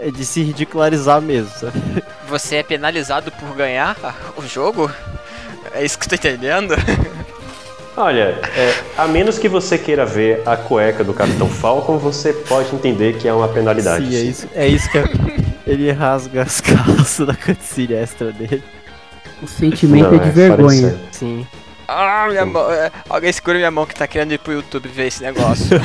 é, 0.00 0.10
de 0.10 0.24
se 0.24 0.42
ridicularizar 0.42 1.20
mesmo, 1.20 1.50
sabe? 1.50 1.80
Você 2.28 2.56
é 2.56 2.62
penalizado 2.62 3.30
por 3.32 3.54
ganhar 3.54 3.96
o 4.36 4.42
jogo? 4.46 4.90
É 5.72 5.84
isso 5.84 5.98
que 5.98 6.04
eu 6.04 6.08
tô 6.10 6.14
entendendo? 6.16 6.74
Olha, 7.96 8.38
é, 8.56 8.74
a 8.96 9.06
menos 9.06 9.38
que 9.38 9.48
você 9.48 9.76
queira 9.76 10.06
ver 10.06 10.42
a 10.46 10.56
cueca 10.56 11.02
do 11.04 11.12
Capitão 11.12 11.48
Falcon, 11.48 11.98
você 11.98 12.32
pode 12.32 12.74
entender 12.74 13.18
que 13.18 13.28
é 13.28 13.32
uma 13.32 13.48
penalidade. 13.48 14.06
Sim, 14.08 14.16
é 14.16 14.20
isso, 14.20 14.48
é 14.54 14.66
isso 14.68 14.90
que 14.90 14.98
é- 14.98 15.04
ele 15.66 15.90
rasga 15.92 16.42
as 16.42 16.60
calças 16.62 17.26
da 17.26 17.34
cutscene 17.34 17.94
extra 17.94 18.32
dele. 18.32 18.62
O 19.42 19.46
sentimento 19.48 20.08
Não, 20.10 20.14
é 20.14 20.18
de 20.18 20.28
é 20.28 20.32
vergonha. 20.32 20.70
de 20.90 20.96
série. 20.96 20.98
Sim. 21.12 21.46
Ah, 21.86 22.26
minha 22.30 22.46
mão. 22.46 22.70
é, 22.70 22.90
Alguém 23.08 23.32
segura 23.32 23.58
minha 23.58 23.70
mão 23.70 23.84
que 23.84 23.94
tá 23.94 24.06
querendo 24.06 24.32
ir 24.32 24.38
pro 24.38 24.52
YouTube 24.52 24.88
ver 24.88 25.08
esse 25.08 25.22
negócio. 25.22 25.66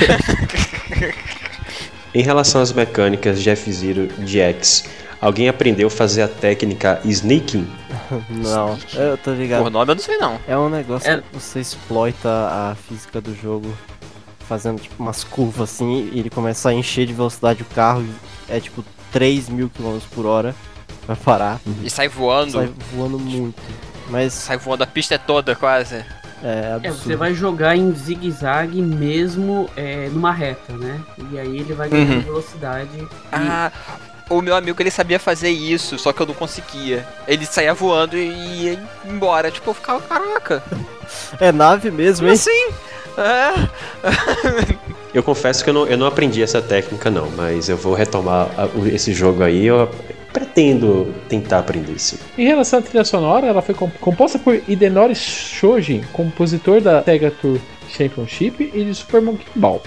Em 2.15 2.21
relação 2.23 2.61
às 2.61 2.71
mecânicas 2.71 3.43
de 3.43 3.49
F-Zero 3.49 4.07
GX, 4.19 4.85
alguém 5.19 5.49
aprendeu 5.49 5.87
a 5.87 5.91
fazer 5.91 6.21
a 6.21 6.29
técnica 6.29 7.01
sneaking? 7.03 7.67
Não, 8.31 8.79
eu 8.93 9.17
tô 9.17 9.33
ligado. 9.33 9.63
Por 9.63 9.69
nome 9.69 9.91
eu 9.91 9.95
não 9.95 10.01
sei 10.01 10.17
não. 10.17 10.39
É 10.47 10.57
um 10.57 10.69
negócio 10.69 11.11
É- 11.11 11.17
que 11.17 11.23
você 11.33 11.59
exploita 11.59 12.29
a 12.29 12.75
física 12.87 13.19
do 13.19 13.35
jogo 13.35 13.75
fazendo 14.47 14.79
tipo 14.79 14.95
umas 15.03 15.23
curvas 15.25 15.71
assim 15.71 16.09
e 16.13 16.19
ele 16.19 16.29
começa 16.29 16.69
a 16.69 16.73
encher 16.73 17.05
de 17.05 17.13
velocidade 17.13 17.63
o 17.63 17.65
carro 17.65 18.01
e 18.03 18.53
é 18.53 18.59
tipo 18.61 18.83
3 19.11 19.49
mil 19.49 19.69
km 19.69 19.97
por 20.13 20.25
hora 20.25 20.55
vai 21.05 21.17
parar. 21.17 21.59
E 21.83 21.89
sai 21.89 22.07
voando. 22.07 22.53
Sai 22.53 22.71
voando 22.93 23.19
muito. 23.19 23.61
Mas 24.09 24.33
Sai 24.33 24.57
voando 24.57 24.83
a 24.83 24.87
pista 24.87 25.19
toda 25.19 25.53
quase. 25.53 26.05
É 26.47 26.79
É, 26.83 26.91
você 26.91 27.15
vai 27.15 27.33
jogar 27.33 27.75
em 27.75 27.91
zigue-zague 27.93 28.79
mesmo 28.81 29.67
é, 29.75 30.07
numa 30.11 30.31
reta, 30.31 30.73
né? 30.73 31.01
E 31.31 31.39
aí 31.39 31.57
ele 31.59 31.73
vai 31.73 31.89
ganhando 31.89 32.11
Uhum. 32.13 32.21
velocidade. 32.21 32.89
e- 32.95 33.07
Ah, 33.31 33.71
o 34.29 34.41
meu 34.43 34.55
amigo 34.55 34.79
ele 34.81 34.91
sabia 34.91 35.19
fazer 35.19 35.49
isso, 35.49 35.97
só 35.97 36.13
que 36.13 36.21
eu 36.21 36.25
não 36.27 36.35
conseguia. 36.35 37.03
Ele 37.27 37.45
saía 37.47 37.73
voando 37.73 38.15
e 38.15 38.27
ia 38.63 38.79
embora. 39.09 39.49
Tipo, 39.49 39.71
eu 39.71 39.73
ficava, 39.73 40.01
caraca, 40.01 40.61
É 41.41 41.51
nave 41.51 41.89
mesmo, 41.89 42.27
hein? 42.27 42.33
assim? 42.33 42.69
É. 43.17 43.69
Eu 45.13 45.23
confesso 45.23 45.63
que 45.63 45.69
eu 45.69 45.73
não, 45.73 45.87
eu 45.87 45.97
não 45.97 46.05
aprendi 46.05 46.43
essa 46.43 46.61
técnica 46.61 47.09
não, 47.09 47.29
mas 47.31 47.69
eu 47.69 47.77
vou 47.77 47.93
retomar 47.93 48.49
esse 48.93 49.13
jogo 49.13 49.41
aí, 49.43 49.65
eu 49.65 49.89
pretendo 50.39 51.13
tentar 51.29 51.59
aprender 51.59 51.97
sim. 51.97 52.17
Em 52.37 52.45
relação 52.45 52.79
à 52.79 52.81
trilha 52.81 53.05
sonora, 53.05 53.47
ela 53.47 53.61
foi 53.61 53.73
comp- 53.73 53.97
composta 53.99 54.37
por 54.37 54.61
Hidenori 54.67 55.15
Shoji, 55.15 56.03
compositor 56.11 56.81
da 56.81 57.01
Sega 57.01 57.31
Tour 57.31 57.57
Championship 57.89 58.69
e 58.73 58.83
de 58.83 58.93
Super 58.93 59.21
Monkey 59.21 59.45
Ball. 59.55 59.81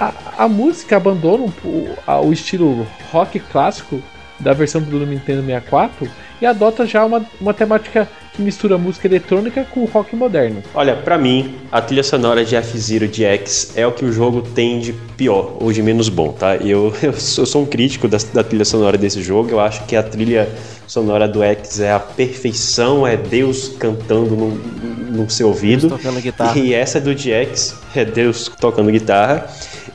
A, 0.00 0.12
a 0.38 0.48
música 0.48 0.96
abandona 0.96 1.46
po- 1.62 1.88
a- 2.06 2.18
o 2.20 2.32
estilo 2.32 2.86
rock 3.12 3.38
clássico 3.38 4.02
da 4.40 4.52
versão 4.54 4.80
do 4.80 5.04
Nintendo 5.04 5.42
64 5.42 6.08
e 6.40 6.46
adota 6.46 6.86
já 6.86 7.04
uma, 7.04 7.24
uma 7.40 7.52
temática 7.52 8.08
que 8.38 8.42
mistura 8.42 8.78
música 8.78 9.08
eletrônica 9.08 9.64
com 9.64 9.84
rock 9.84 10.14
moderno. 10.14 10.62
Olha, 10.72 10.94
pra 10.94 11.18
mim, 11.18 11.56
a 11.72 11.80
trilha 11.80 12.04
sonora 12.04 12.44
de 12.44 12.54
F-Zero 12.54 13.08
GX 13.08 13.72
é 13.76 13.84
o 13.84 13.90
que 13.90 14.04
o 14.04 14.12
jogo 14.12 14.42
tem 14.42 14.78
de 14.78 14.92
pior 14.92 15.56
ou 15.60 15.72
de 15.72 15.82
menos 15.82 16.08
bom, 16.08 16.30
tá? 16.30 16.54
Eu, 16.54 16.94
eu, 17.02 17.12
sou, 17.14 17.42
eu 17.42 17.46
sou 17.46 17.62
um 17.62 17.66
crítico 17.66 18.06
da, 18.06 18.16
da 18.32 18.44
trilha 18.44 18.64
sonora 18.64 18.96
desse 18.96 19.20
jogo, 19.22 19.50
eu 19.50 19.58
acho 19.58 19.84
que 19.86 19.96
a 19.96 20.04
trilha 20.04 20.48
sonora 20.86 21.26
do 21.26 21.42
X 21.42 21.80
é 21.80 21.90
a 21.90 21.98
perfeição, 21.98 23.04
é 23.04 23.16
Deus 23.16 23.70
cantando 23.76 24.36
no, 24.36 24.50
no 24.54 25.28
seu 25.28 25.48
ouvido. 25.48 25.88
Tocando 25.88 26.20
guitarra. 26.20 26.56
E 26.56 26.72
essa 26.72 27.00
do 27.00 27.12
GX 27.12 27.74
é 27.94 28.04
Deus 28.04 28.50
tocando 28.60 28.90
guitarra. 28.92 29.48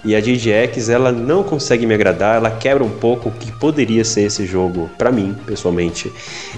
E 0.06 0.16
a 0.16 0.22
de 0.22 0.36
GX 0.36 0.90
ela 0.90 1.12
não 1.12 1.44
consegue 1.44 1.88
me 1.88 1.94
agradar, 1.94 2.36
ela 2.36 2.52
quebra 2.52 2.84
um 2.84 2.90
pouco 2.90 3.30
o 3.30 3.32
que 3.32 3.52
poderia 3.54 4.04
ser 4.04 4.24
esse 4.24 4.46
jogo 4.46 4.90
pra 4.98 5.12
mim, 5.12 5.36
pessoalmente, 5.46 6.12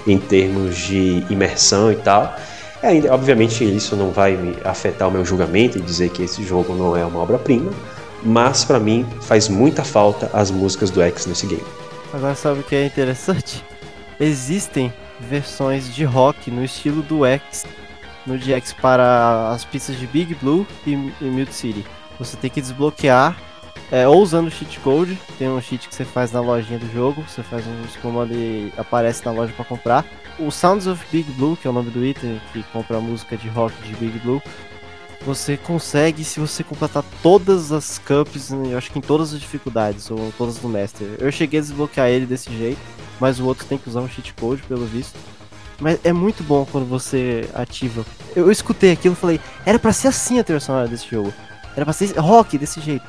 em 0.07 0.17
termos 0.17 0.75
de 0.77 1.23
imersão 1.29 1.91
e 1.91 1.95
tal. 1.95 2.35
E 2.81 2.87
ainda, 2.87 3.13
obviamente 3.13 3.63
isso 3.63 3.95
não 3.95 4.09
vai 4.11 4.35
me 4.35 4.55
afetar 4.63 5.07
o 5.07 5.11
meu 5.11 5.23
julgamento 5.23 5.77
e 5.77 5.81
dizer 5.81 6.09
que 6.09 6.23
esse 6.23 6.43
jogo 6.43 6.73
não 6.73 6.97
é 6.97 7.05
uma 7.05 7.19
obra-prima, 7.19 7.71
mas 8.23 8.65
pra 8.65 8.79
mim 8.79 9.05
faz 9.21 9.47
muita 9.47 9.83
falta 9.83 10.29
as 10.33 10.49
músicas 10.49 10.89
do 10.89 11.01
X 11.01 11.27
nesse 11.27 11.45
game. 11.45 11.63
Agora 12.11 12.33
sabe 12.33 12.61
o 12.61 12.63
que 12.63 12.75
é 12.75 12.85
interessante? 12.85 13.63
Existem 14.19 14.91
versões 15.19 15.93
de 15.93 16.03
rock 16.03 16.49
no 16.49 16.63
estilo 16.63 17.03
do 17.03 17.25
X 17.25 17.65
no 18.25 18.37
GX 18.37 18.73
para 18.73 19.51
as 19.51 19.63
pistas 19.63 19.97
de 19.99 20.07
Big 20.07 20.33
Blue 20.35 20.65
e, 20.85 20.93
e 20.93 21.25
Mute 21.25 21.53
City. 21.53 21.85
Você 22.19 22.37
tem 22.37 22.49
que 22.49 22.61
desbloquear 22.61 23.37
é, 23.91 24.07
ou 24.07 24.21
usando 24.21 24.47
o 24.47 24.51
cheat 24.51 24.79
code, 24.79 25.17
tem 25.37 25.47
um 25.47 25.61
cheat 25.61 25.87
que 25.87 25.93
você 25.93 26.05
faz 26.05 26.31
na 26.31 26.41
lojinha 26.41 26.79
do 26.79 26.91
jogo, 26.91 27.23
você 27.27 27.43
faz 27.43 27.65
um 27.67 28.01
comando 28.01 28.33
e 28.33 28.73
aparece 28.77 29.23
na 29.25 29.31
loja 29.31 29.53
para 29.53 29.65
comprar. 29.65 30.05
O 30.39 30.51
Sounds 30.51 30.87
of 30.87 31.05
Big 31.11 31.31
Blue, 31.33 31.55
que 31.55 31.67
é 31.67 31.69
o 31.69 31.73
nome 31.73 31.91
do 31.91 32.03
item 32.03 32.41
que 32.51 32.63
compra 32.73 32.99
música 32.99 33.37
de 33.37 33.47
rock 33.47 33.75
de 33.83 33.93
Big 33.95 34.19
Blue, 34.19 34.41
você 35.25 35.57
consegue 35.57 36.23
se 36.23 36.39
você 36.39 36.63
completar 36.63 37.03
todas 37.23 37.71
as 37.71 37.97
cups, 37.99 38.51
eu 38.51 38.77
acho 38.77 38.91
que 38.91 38.99
em 38.99 39.01
todas 39.01 39.33
as 39.33 39.39
dificuldades, 39.39 40.09
ou 40.11 40.31
todas 40.37 40.57
do 40.57 40.69
Master. 40.69 41.07
Eu 41.19 41.31
cheguei 41.31 41.59
a 41.59 41.63
desbloquear 41.63 42.09
ele 42.09 42.25
desse 42.25 42.55
jeito, 42.55 42.79
mas 43.19 43.39
o 43.39 43.45
outro 43.45 43.65
tem 43.65 43.77
que 43.77 43.89
usar 43.89 44.01
um 44.01 44.09
cheat 44.09 44.33
code, 44.33 44.61
pelo 44.63 44.85
visto. 44.85 45.17
Mas 45.79 45.99
é 46.03 46.13
muito 46.13 46.43
bom 46.43 46.65
quando 46.71 46.85
você 46.85 47.49
ativa. 47.53 48.05
Eu, 48.35 48.51
escutei 48.51 48.91
aquilo 48.91 49.13
e 49.13 49.17
falei, 49.17 49.41
era 49.65 49.79
pra 49.79 49.91
ser 49.91 50.09
assim 50.09 50.39
a 50.39 50.43
trilha 50.43 50.59
sonora 50.59 50.87
desse 50.87 51.09
jogo. 51.09 51.33
Era 51.75 51.85
pra 51.85 51.93
ser 51.93 52.17
rock 52.17 52.57
desse 52.57 52.79
jeito. 52.79 53.05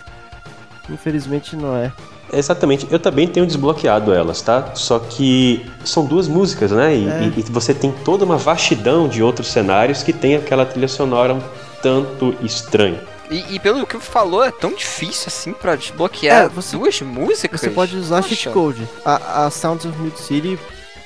Infelizmente 0.91 1.57
não 1.57 1.77
é. 1.77 1.93
Exatamente, 2.33 2.87
eu 2.91 2.99
também 2.99 3.29
tenho 3.29 3.47
desbloqueado 3.47 4.12
elas, 4.12 4.43
tá? 4.43 4.75
Só 4.75 4.99
que 4.99 5.64
são 5.85 6.05
duas 6.05 6.27
músicas, 6.27 6.73
né? 6.73 6.95
E, 6.97 7.09
É. 7.09 7.23
e- 7.37 7.41
e 7.41 7.43
você 7.45 7.73
tem 7.73 7.93
toda 8.05 8.25
uma 8.25 8.37
vastidão 8.37 9.09
de 9.09 9.23
outros 9.23 9.47
cenários 9.49 10.03
que 10.03 10.12
tem 10.12 10.35
aquela 10.35 10.67
trilha 10.67 10.89
sonora 10.89 11.35
um 11.35 11.43
tanto 11.81 12.35
estranha. 12.43 13.01
E, 13.31 13.55
e 13.55 13.59
pelo 13.61 13.87
que 13.87 13.99
falou, 14.01 14.43
é 14.45 14.51
tão 14.51 14.73
difícil 14.75 15.25
assim 15.29 15.53
pra 15.53 15.77
desbloquear 15.77 16.45
É, 16.45 16.49
você- 16.49 16.77
duas 16.77 17.01
músicas. 17.01 17.61
Você 17.61 17.71
pode 17.71 17.97
usar 17.97 18.23
Poxa. 18.23 18.35
cheat 18.35 18.49
code. 18.53 18.89
A, 19.05 19.47
a 19.47 19.51
Sounds 19.51 19.85
of 19.85 19.97
Mid 20.01 20.17
City, 20.17 20.59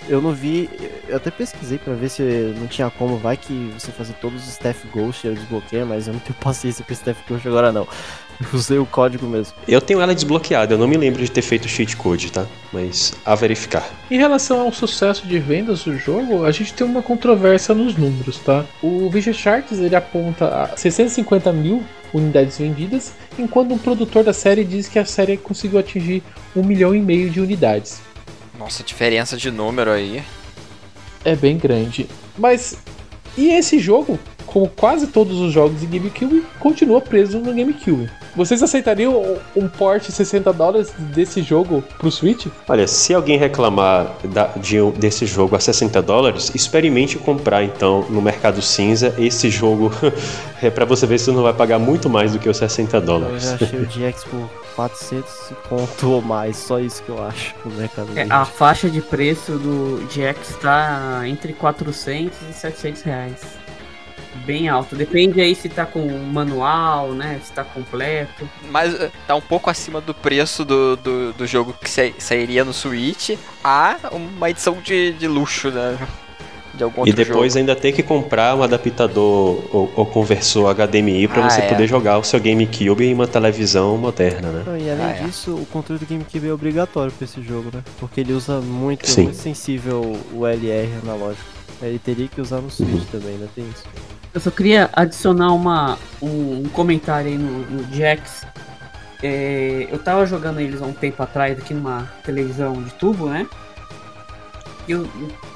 eu 0.08 0.20
não 0.20 0.32
vi. 0.32 0.68
Eu 1.08 1.16
até 1.16 1.30
pesquisei 1.30 1.78
pra 1.78 1.94
ver 1.94 2.08
se 2.08 2.22
não 2.58 2.66
tinha 2.66 2.90
como. 2.90 3.16
Vai 3.16 3.36
que 3.36 3.72
você 3.78 3.90
fazer 3.90 4.14
todos 4.14 4.42
os 4.42 4.48
Staff 4.50 4.86
Ghost 4.88 5.26
eu 5.26 5.34
desbloqueio, 5.34 5.86
mas 5.86 6.06
eu 6.06 6.12
não 6.12 6.20
tenho 6.20 6.34
paciência 6.40 6.84
pra 6.84 6.92
Staff 6.94 7.22
Ghost 7.28 7.46
agora 7.46 7.72
não. 7.72 7.86
Eu 8.40 8.58
usei 8.58 8.78
o 8.78 8.86
código 8.86 9.26
mesmo. 9.26 9.54
Eu 9.68 9.82
tenho 9.82 10.00
ela 10.00 10.14
desbloqueada, 10.14 10.72
eu 10.72 10.78
não 10.78 10.88
me 10.88 10.96
lembro 10.96 11.22
de 11.22 11.30
ter 11.30 11.42
feito 11.42 11.68
cheat 11.68 11.94
code, 11.94 12.32
tá? 12.32 12.46
Mas 12.72 13.12
a 13.24 13.34
verificar. 13.34 13.86
Em 14.10 14.16
relação 14.16 14.62
ao 14.62 14.72
sucesso 14.72 15.26
de 15.26 15.38
vendas 15.38 15.84
do 15.84 15.96
jogo, 15.98 16.44
a 16.44 16.50
gente 16.50 16.72
tem 16.72 16.86
uma 16.86 17.02
controvérsia 17.02 17.74
nos 17.74 17.96
números, 17.96 18.38
tá? 18.38 18.64
O 18.82 19.10
Visual 19.10 19.34
Charts 19.34 19.78
ele 19.78 19.94
aponta 19.94 20.46
a 20.48 20.76
650 20.76 21.52
mil 21.52 21.84
unidades 22.12 22.58
vendidas, 22.58 23.12
enquanto 23.38 23.74
um 23.74 23.78
produtor 23.78 24.24
da 24.24 24.32
série 24.32 24.64
diz 24.64 24.88
que 24.88 24.98
a 24.98 25.04
série 25.04 25.36
conseguiu 25.36 25.78
atingir 25.78 26.22
um 26.56 26.62
milhão 26.62 26.94
e 26.94 27.00
meio 27.00 27.30
de 27.30 27.40
unidades. 27.40 28.00
Nossa, 28.60 28.84
diferença 28.84 29.38
de 29.38 29.50
número 29.50 29.90
aí. 29.90 30.22
É 31.24 31.34
bem 31.34 31.56
grande. 31.56 32.06
Mas 32.36 32.76
e 33.34 33.48
esse 33.48 33.78
jogo, 33.78 34.20
como 34.52 34.68
quase 34.68 35.06
todos 35.08 35.38
os 35.38 35.52
jogos 35.52 35.80
de 35.80 35.86
GameCube, 35.86 36.44
continua 36.58 37.00
preso 37.00 37.38
no 37.38 37.54
GameCube. 37.54 38.10
Vocês 38.36 38.62
aceitariam 38.62 39.38
um 39.56 39.68
port 39.68 40.04
60 40.08 40.52
dólares 40.52 40.92
desse 40.98 41.42
jogo 41.42 41.82
pro 41.98 42.10
Switch? 42.12 42.46
Olha, 42.68 42.86
se 42.86 43.12
alguém 43.12 43.36
reclamar 43.38 44.06
da- 44.24 44.50
de 44.56 44.80
um- 44.80 44.90
desse 44.92 45.26
jogo 45.26 45.56
a 45.56 45.60
60 45.60 46.00
dólares, 46.00 46.50
experimente 46.54 47.18
comprar 47.18 47.64
então 47.64 48.04
no 48.08 48.22
Mercado 48.22 48.62
Cinza 48.62 49.14
esse 49.18 49.50
jogo. 49.50 49.90
é 50.62 50.70
pra 50.70 50.84
você 50.84 51.06
ver 51.06 51.18
se 51.18 51.26
você 51.26 51.32
não 51.32 51.42
vai 51.42 51.52
pagar 51.54 51.78
muito 51.78 52.08
mais 52.08 52.32
do 52.32 52.38
que 52.38 52.48
os 52.48 52.56
60 52.56 52.98
Eu 52.98 53.00
dólares. 53.00 53.42
já 53.42 53.54
achei 53.66 53.80
o 53.80 53.86
GX 53.86 54.24
por 54.24 54.48
400 54.76 55.52
conto 55.68 56.10
ou 56.10 56.22
mais, 56.22 56.56
só 56.56 56.78
isso 56.78 57.02
que 57.02 57.08
eu 57.10 57.22
acho 57.24 57.54
no 57.64 57.74
mercado 57.74 58.08
É, 58.16 58.26
a 58.30 58.44
faixa 58.44 58.88
de 58.88 59.00
preço 59.00 59.52
do 59.52 60.06
GX 60.08 60.50
está 60.50 61.22
entre 61.26 61.52
400 61.52 62.36
e 62.48 62.52
700 62.52 63.02
reais. 63.02 63.40
Bem 64.46 64.68
alto. 64.68 64.94
Depende 64.96 65.40
aí 65.40 65.54
se 65.54 65.68
tá 65.68 65.84
com 65.84 66.06
manual, 66.08 67.12
né? 67.12 67.40
Se 67.42 67.52
tá 67.52 67.64
completo. 67.64 68.48
Mas 68.70 68.94
eh, 68.94 69.10
tá 69.26 69.34
um 69.34 69.40
pouco 69.40 69.68
acima 69.68 70.00
do 70.00 70.14
preço 70.14 70.64
do, 70.64 70.96
do, 70.96 71.32
do 71.32 71.46
jogo 71.46 71.74
que 71.80 71.90
sa- 71.90 72.12
sairia 72.18 72.64
no 72.64 72.72
Switch 72.72 73.30
a 73.62 73.96
uma 74.12 74.48
edição 74.50 74.74
de, 74.82 75.12
de 75.14 75.26
luxo, 75.26 75.70
né? 75.70 75.98
De 76.72 76.84
algum 76.84 77.04
E 77.04 77.12
depois 77.12 77.54
jogo. 77.54 77.58
ainda 77.58 77.74
ter 77.74 77.90
que 77.90 78.02
comprar 78.02 78.54
um 78.54 78.62
adaptador 78.62 79.64
ou, 79.74 79.92
ou 79.96 80.06
conversor 80.06 80.72
HDMI 80.72 81.26
para 81.26 81.44
Ah, 81.44 81.50
você 81.50 81.62
é. 81.62 81.68
poder 81.68 81.88
jogar 81.88 82.16
o 82.18 82.22
seu 82.24 82.38
GameCube 82.38 83.04
em 83.04 83.12
uma 83.12 83.26
televisão 83.26 83.98
moderna, 83.98 84.50
né? 84.52 84.64
E 84.80 84.88
além 84.90 85.04
Ah, 85.04 85.10
é. 85.16 85.22
disso, 85.24 85.52
o 85.56 85.66
controle 85.66 85.98
do 85.98 86.06
GameCube 86.06 86.46
é 86.48 86.52
obrigatório 86.52 87.10
pra 87.12 87.24
esse 87.24 87.42
jogo, 87.42 87.70
né? 87.74 87.82
Porque 87.98 88.20
ele 88.20 88.32
usa 88.32 88.60
muito, 88.60 89.08
Sim. 89.08 89.24
muito 89.24 89.36
sensível 89.38 90.16
o 90.32 90.46
LR 90.46 90.88
analógico. 91.02 91.44
Ele 91.82 91.98
teria 91.98 92.28
que 92.28 92.40
usar 92.40 92.60
no 92.60 92.70
Switch 92.70 93.04
também, 93.10 93.34
né? 93.36 93.48
Tem 93.54 93.64
isso. 93.64 93.82
Eu 94.32 94.40
só 94.40 94.50
queria 94.50 94.88
adicionar 94.92 95.52
uma, 95.52 95.98
um, 96.22 96.62
um 96.64 96.68
comentário 96.68 97.28
aí 97.28 97.36
no, 97.36 97.66
no 97.66 97.82
GX. 97.84 98.46
É, 99.22 99.88
eu 99.90 99.98
tava 99.98 100.24
jogando 100.24 100.60
eles 100.60 100.80
há 100.80 100.86
um 100.86 100.92
tempo 100.92 101.22
atrás 101.22 101.58
aqui 101.58 101.74
numa 101.74 102.08
televisão 102.24 102.80
de 102.80 102.92
tubo, 102.94 103.28
né? 103.28 103.46
Eu 104.88 105.08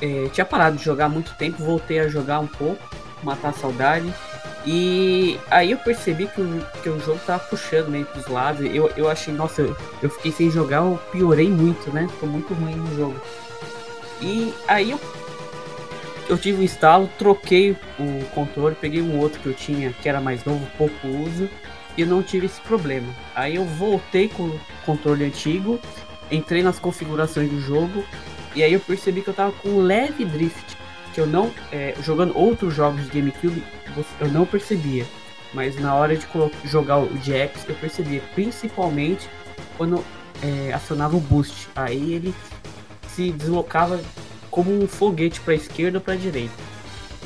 é, 0.02 0.28
tinha 0.32 0.44
parado 0.44 0.76
de 0.76 0.84
jogar 0.84 1.06
há 1.06 1.08
muito 1.08 1.34
tempo, 1.34 1.64
voltei 1.64 2.00
a 2.00 2.08
jogar 2.08 2.40
um 2.40 2.46
pouco, 2.46 2.82
matar 3.22 3.50
a 3.50 3.52
saudade. 3.52 4.12
E 4.66 5.38
aí 5.50 5.70
eu 5.70 5.78
percebi 5.78 6.26
que 6.26 6.40
o, 6.40 6.66
que 6.82 6.88
o 6.88 6.98
jogo 7.00 7.20
tava 7.26 7.44
puxando 7.44 7.88
meio 7.88 8.06
pros 8.06 8.26
lados. 8.26 8.64
Eu, 8.74 8.90
eu 8.96 9.08
achei, 9.08 9.32
nossa, 9.32 9.62
eu, 9.62 9.76
eu 10.02 10.10
fiquei 10.10 10.32
sem 10.32 10.50
jogar, 10.50 10.78
eu 10.78 10.98
piorei 11.12 11.48
muito, 11.48 11.92
né? 11.92 12.08
Tô 12.18 12.26
muito 12.26 12.52
ruim 12.54 12.74
no 12.74 12.96
jogo. 12.96 13.20
E 14.20 14.52
aí 14.66 14.90
eu 14.90 14.98
eu 16.28 16.38
tive 16.38 16.60
um 16.60 16.62
instalo, 16.62 17.08
troquei 17.18 17.76
o 17.98 18.24
controle, 18.34 18.74
peguei 18.74 19.02
um 19.02 19.18
outro 19.18 19.40
que 19.40 19.46
eu 19.46 19.54
tinha, 19.54 19.92
que 19.92 20.08
era 20.08 20.20
mais 20.20 20.44
novo, 20.44 20.66
pouco 20.78 21.06
uso, 21.06 21.48
e 21.96 22.04
não 22.04 22.22
tive 22.22 22.46
esse 22.46 22.60
problema. 22.60 23.06
Aí 23.34 23.56
eu 23.56 23.64
voltei 23.64 24.28
com 24.28 24.44
o 24.44 24.60
controle 24.84 25.24
antigo, 25.24 25.78
entrei 26.30 26.62
nas 26.62 26.78
configurações 26.78 27.50
do 27.50 27.60
jogo, 27.60 28.04
e 28.54 28.62
aí 28.62 28.72
eu 28.72 28.80
percebi 28.80 29.22
que 29.22 29.28
eu 29.28 29.34
tava 29.34 29.52
com 29.52 29.68
um 29.68 29.80
leve 29.80 30.24
drift, 30.24 30.76
que 31.12 31.20
eu 31.20 31.26
não, 31.26 31.52
é, 31.70 31.94
jogando 32.02 32.36
outros 32.36 32.74
jogos 32.74 33.04
de 33.04 33.20
GameCube, 33.20 33.62
eu 34.20 34.28
não 34.28 34.44
percebia. 34.44 35.06
Mas 35.52 35.78
na 35.80 35.94
hora 35.94 36.16
de 36.16 36.26
jogar 36.64 36.98
o 36.98 37.06
GX, 37.06 37.68
eu 37.68 37.74
percebia, 37.76 38.20
principalmente 38.34 39.28
quando 39.76 40.04
é, 40.42 40.72
acionava 40.72 41.16
o 41.16 41.20
boost. 41.20 41.68
Aí 41.76 42.14
ele 42.14 42.34
se 43.08 43.30
deslocava 43.30 44.00
como 44.54 44.70
um 44.72 44.86
foguete 44.86 45.40
para 45.40 45.52
esquerda 45.54 45.98
ou 45.98 46.00
para 46.00 46.14
direita. 46.14 46.52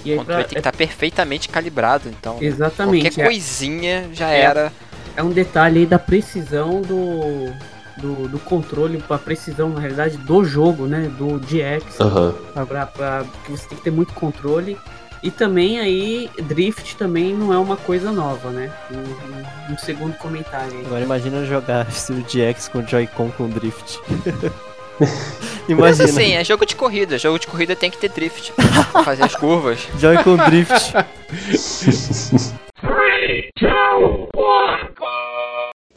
E 0.02 0.08
O 0.08 0.12
aí, 0.12 0.18
controle 0.18 0.38
pra- 0.40 0.48
tem 0.48 0.54
que 0.54 0.58
estar 0.60 0.72
perfeitamente 0.72 1.46
calibrado, 1.50 2.08
então. 2.08 2.34
né? 2.40 2.46
Exatamente. 2.46 3.02
Qualquer 3.10 3.20
é- 3.20 3.24
coisinha 3.26 4.08
já 4.14 4.30
É. 4.30 4.40
era. 4.40 4.72
é 5.14 5.22
um 5.22 5.28
detalhe 5.30 5.80
aí 5.80 5.86
da 5.86 5.98
precisão 5.98 6.80
do, 6.80 7.52
do, 7.98 8.28
do 8.28 8.38
controle, 8.38 9.02
a 9.10 9.18
precisão, 9.18 9.68
na 9.68 9.78
realidade, 9.80 10.16
do 10.16 10.42
jogo, 10.42 10.86
né? 10.86 11.10
Do 11.18 11.38
DX, 11.38 12.00
Aham. 12.00 12.34
pra, 12.66 12.86
pra- 12.86 13.24
que 13.44 13.50
você 13.52 13.68
tem 13.68 13.76
que 13.76 13.84
ter 13.84 13.90
muito 13.90 14.14
controle. 14.14 14.78
E 15.22 15.30
também 15.30 15.80
aí, 15.80 16.30
drift 16.44 16.96
também 16.96 17.34
não 17.34 17.52
é 17.52 17.58
uma 17.58 17.76
coisa 17.76 18.10
nova, 18.10 18.50
né? 18.50 18.70
Um, 18.90 18.96
um- 18.96 19.74
um 19.74 19.78
segundo 19.78 20.16
comentário 20.16 20.72
aí. 20.78 20.86
Agora 20.86 21.02
imagina 21.04 21.44
jogar 21.44 21.86
estilo 21.90 22.22
DX 22.22 22.68
com 22.68 22.86
Joy-Con 22.86 23.30
com 23.32 23.48
drift. 23.50 23.98
Mas 25.68 25.98
imagina. 25.98 26.04
assim, 26.04 26.32
é 26.34 26.42
jogo 26.44 26.64
de 26.64 26.74
corrida. 26.74 27.18
Jogo 27.18 27.38
de 27.38 27.46
corrida 27.46 27.76
tem 27.76 27.90
que 27.90 27.98
ter 27.98 28.08
drift. 28.08 28.52
fazer 29.04 29.24
as 29.24 29.34
curvas. 29.36 29.86
Joy-Con 30.00 30.36
drift. 30.36 30.94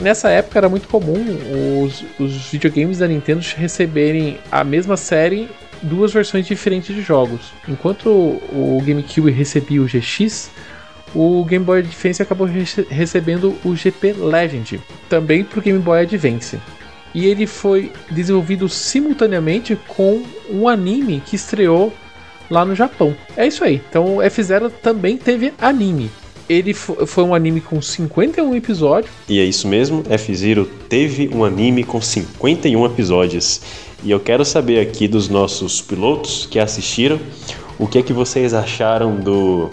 Nessa 0.02 0.30
época 0.30 0.58
era 0.60 0.68
muito 0.70 0.88
comum 0.88 1.24
os, 1.86 2.04
os 2.20 2.50
videogames 2.50 2.98
da 2.98 3.08
Nintendo 3.08 3.42
receberem 3.56 4.40
a 4.52 4.64
mesma 4.64 4.98
série 4.98 5.48
duas 5.84 6.12
versões 6.12 6.46
diferentes 6.48 6.96
de 6.96 7.02
jogos. 7.02 7.54
Enquanto 7.68 8.10
o 8.10 8.82
GameCube 8.84 9.30
recebia 9.32 9.82
o 9.82 9.86
GX, 9.86 10.50
o 11.14 11.46
Game 11.46 11.64
Boy 11.64 11.80
Advance 11.80 12.22
acabou 12.22 12.48
rece- 12.48 12.88
recebendo 12.90 13.56
o 13.64 13.76
GP 13.76 14.14
Legend, 14.14 14.82
também 15.08 15.44
para 15.44 15.60
o 15.60 15.62
Game 15.62 15.80
Boy 15.80 16.02
Advance. 16.02 16.60
E 17.14 17.26
ele 17.26 17.46
foi 17.46 17.92
desenvolvido 18.10 18.70
simultaneamente 18.70 19.78
com 19.88 20.24
um 20.50 20.68
anime 20.68 21.22
que 21.26 21.36
estreou 21.36 21.92
lá 22.50 22.64
no 22.66 22.74
Japão. 22.76 23.16
É 23.36 23.46
isso 23.48 23.64
aí. 23.64 23.82
Então 23.90 24.18
o 24.18 24.22
F-Zero 24.22 24.70
também 24.70 25.18
teve 25.18 25.54
anime. 25.60 26.10
Ele 26.50 26.74
fo- 26.74 27.06
foi 27.06 27.24
um 27.24 27.34
anime 27.34 27.62
com 27.62 27.82
51 27.82 28.56
episódios. 28.56 29.12
E 29.30 29.40
é 29.40 29.44
isso 29.44 29.68
mesmo, 29.68 30.04
F-Zero 30.10 30.66
teve 30.90 31.30
um 31.34 31.44
anime 31.46 31.84
com 31.84 32.02
51 32.02 32.86
episódios. 32.86 33.62
E 34.04 34.12
eu 34.12 34.20
quero 34.20 34.44
saber 34.44 34.80
aqui 34.80 35.08
dos 35.08 35.30
nossos 35.30 35.82
pilotos 35.82 36.48
que 36.50 36.60
assistiram, 36.60 37.20
o 37.78 37.88
que 37.88 38.00
é 38.00 38.02
que 38.02 38.12
vocês 38.14 38.54
acharam 38.54 39.16
do 39.16 39.70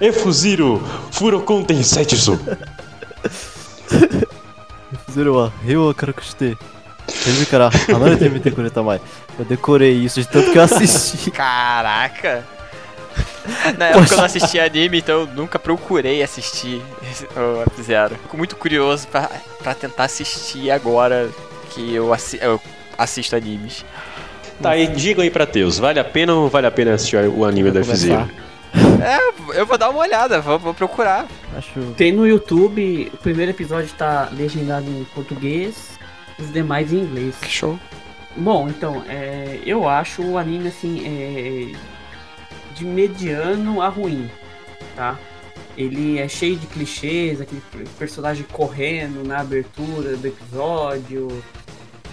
F-Zero 0.00 0.82
Furokon 1.10 1.62
Tensetsu. 1.64 2.38
Fizeram 5.14 5.38
a 5.44 5.52
Ryu 5.64 5.94
Karakushite. 5.94 6.58
Teve 7.22 7.46
cara, 7.46 7.70
Hanare 7.94 8.28
Mite 8.28 8.50
Kureta 8.50 8.82
Mai. 8.82 9.00
Eu 9.38 9.44
decorei 9.44 9.92
isso 9.92 10.20
de 10.20 10.26
tanto 10.26 10.50
que 10.50 10.58
eu 10.58 10.62
assisti. 10.62 11.30
Caraca! 11.30 12.42
Na 13.78 13.86
época 13.86 14.12
eu 14.14 14.16
não 14.18 14.24
assistia 14.24 14.64
anime, 14.64 14.98
então 14.98 15.20
eu 15.20 15.26
nunca 15.28 15.56
procurei 15.58 16.20
assistir 16.22 16.82
o 17.36 17.62
F-Zero. 17.70 18.16
Fico 18.16 18.36
muito 18.36 18.56
curioso 18.56 19.06
pra, 19.06 19.30
pra 19.62 19.72
tentar 19.74 20.04
assistir 20.04 20.70
agora 20.72 21.28
que 21.70 21.94
eu, 21.94 22.12
assi- 22.12 22.38
eu 22.42 22.60
assisto 22.98 23.36
animes. 23.36 23.84
Tá 24.60 24.70
aí, 24.70 24.88
diga 24.88 25.22
aí 25.22 25.30
pra 25.30 25.46
Teus, 25.46 25.78
vale 25.78 26.00
a 26.00 26.04
pena 26.04 26.32
ou 26.34 26.42
não 26.42 26.48
vale 26.48 26.66
a 26.66 26.70
pena 26.72 26.94
assistir 26.94 27.16
o 27.28 27.44
anime 27.44 27.70
do 27.70 27.82
Vou 27.84 27.92
F-Zero? 27.94 28.28
Começar. 28.74 29.54
Eu 29.54 29.66
vou 29.66 29.78
dar 29.78 29.90
uma 29.90 30.00
olhada, 30.00 30.40
vou, 30.40 30.58
vou 30.58 30.74
procurar. 30.74 31.26
Acho. 31.56 31.80
Tem 31.96 32.12
no 32.12 32.26
YouTube, 32.26 33.10
o 33.12 33.16
primeiro 33.18 33.50
episódio 33.52 33.90
tá 33.96 34.28
legendado 34.32 34.88
em 34.90 35.04
português, 35.14 35.98
os 36.38 36.52
demais 36.52 36.92
em 36.92 36.98
inglês. 36.98 37.34
Que 37.40 37.48
show. 37.48 37.78
Bom, 38.36 38.68
então, 38.68 39.04
é, 39.08 39.60
eu 39.64 39.88
acho 39.88 40.22
o 40.22 40.36
anime 40.36 40.68
assim 40.68 41.02
é, 41.06 41.72
de 42.74 42.84
mediano 42.84 43.80
a 43.80 43.88
ruim, 43.88 44.28
tá? 44.96 45.18
Ele 45.76 46.18
é 46.18 46.28
cheio 46.28 46.56
de 46.56 46.66
clichês, 46.66 47.40
aquele 47.40 47.62
personagem 47.98 48.44
correndo 48.52 49.26
na 49.26 49.40
abertura 49.40 50.16
do 50.16 50.26
episódio, 50.26 51.28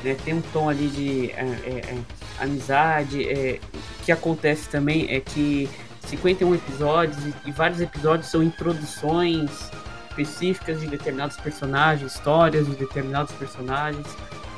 né? 0.03 0.15
Tem 0.23 0.35
um 0.35 0.41
tom 0.41 0.69
ali 0.69 0.87
de 0.87 1.31
é, 1.31 1.43
é, 1.63 1.93
é, 1.93 1.97
amizade. 2.39 3.27
é, 3.27 3.59
o 3.73 4.03
que 4.03 4.11
acontece 4.11 4.67
também 4.69 5.07
é 5.09 5.19
que 5.19 5.69
51 6.07 6.55
episódios 6.55 7.17
e, 7.45 7.51
vários 7.51 7.79
episódios 7.79 8.27
são 8.27 8.43
introduções 8.43 9.71
específicas 10.09 10.81
de 10.81 10.87
determinados 10.87 11.37
personagens, 11.37 12.13
histórias 12.13 12.65
de 12.65 12.75
determinados 12.75 13.31
personagens. 13.33 14.05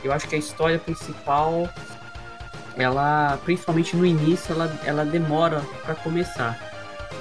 Eu 0.04 0.12
acho 0.12 0.28
que 0.28 0.36
a 0.36 0.38
história 0.38 0.80
principal, 0.80 1.70
ela, 2.76 3.38
principalmente 3.44 3.96
no 3.96 4.06
início, 4.06 4.54
ela, 4.54 4.80
ela 4.84 5.06
demora 5.06 5.62
para 5.84 5.96
começar. 5.96 6.60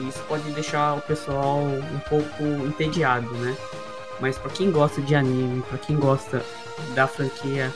E 0.01 0.09
isso 0.09 0.23
pode 0.27 0.51
deixar 0.53 0.95
o 0.95 1.01
pessoal 1.03 1.61
um 1.61 1.99
pouco 2.09 2.43
entediado, 2.67 3.31
né? 3.35 3.55
Mas 4.19 4.39
para 4.39 4.51
quem 4.51 4.71
gosta 4.71 5.01
de 5.03 5.15
anime, 5.15 5.63
para 5.63 5.79
quem 5.79 5.97
gosta 5.97 6.43
da 6.95 7.07
franquia 7.07 7.73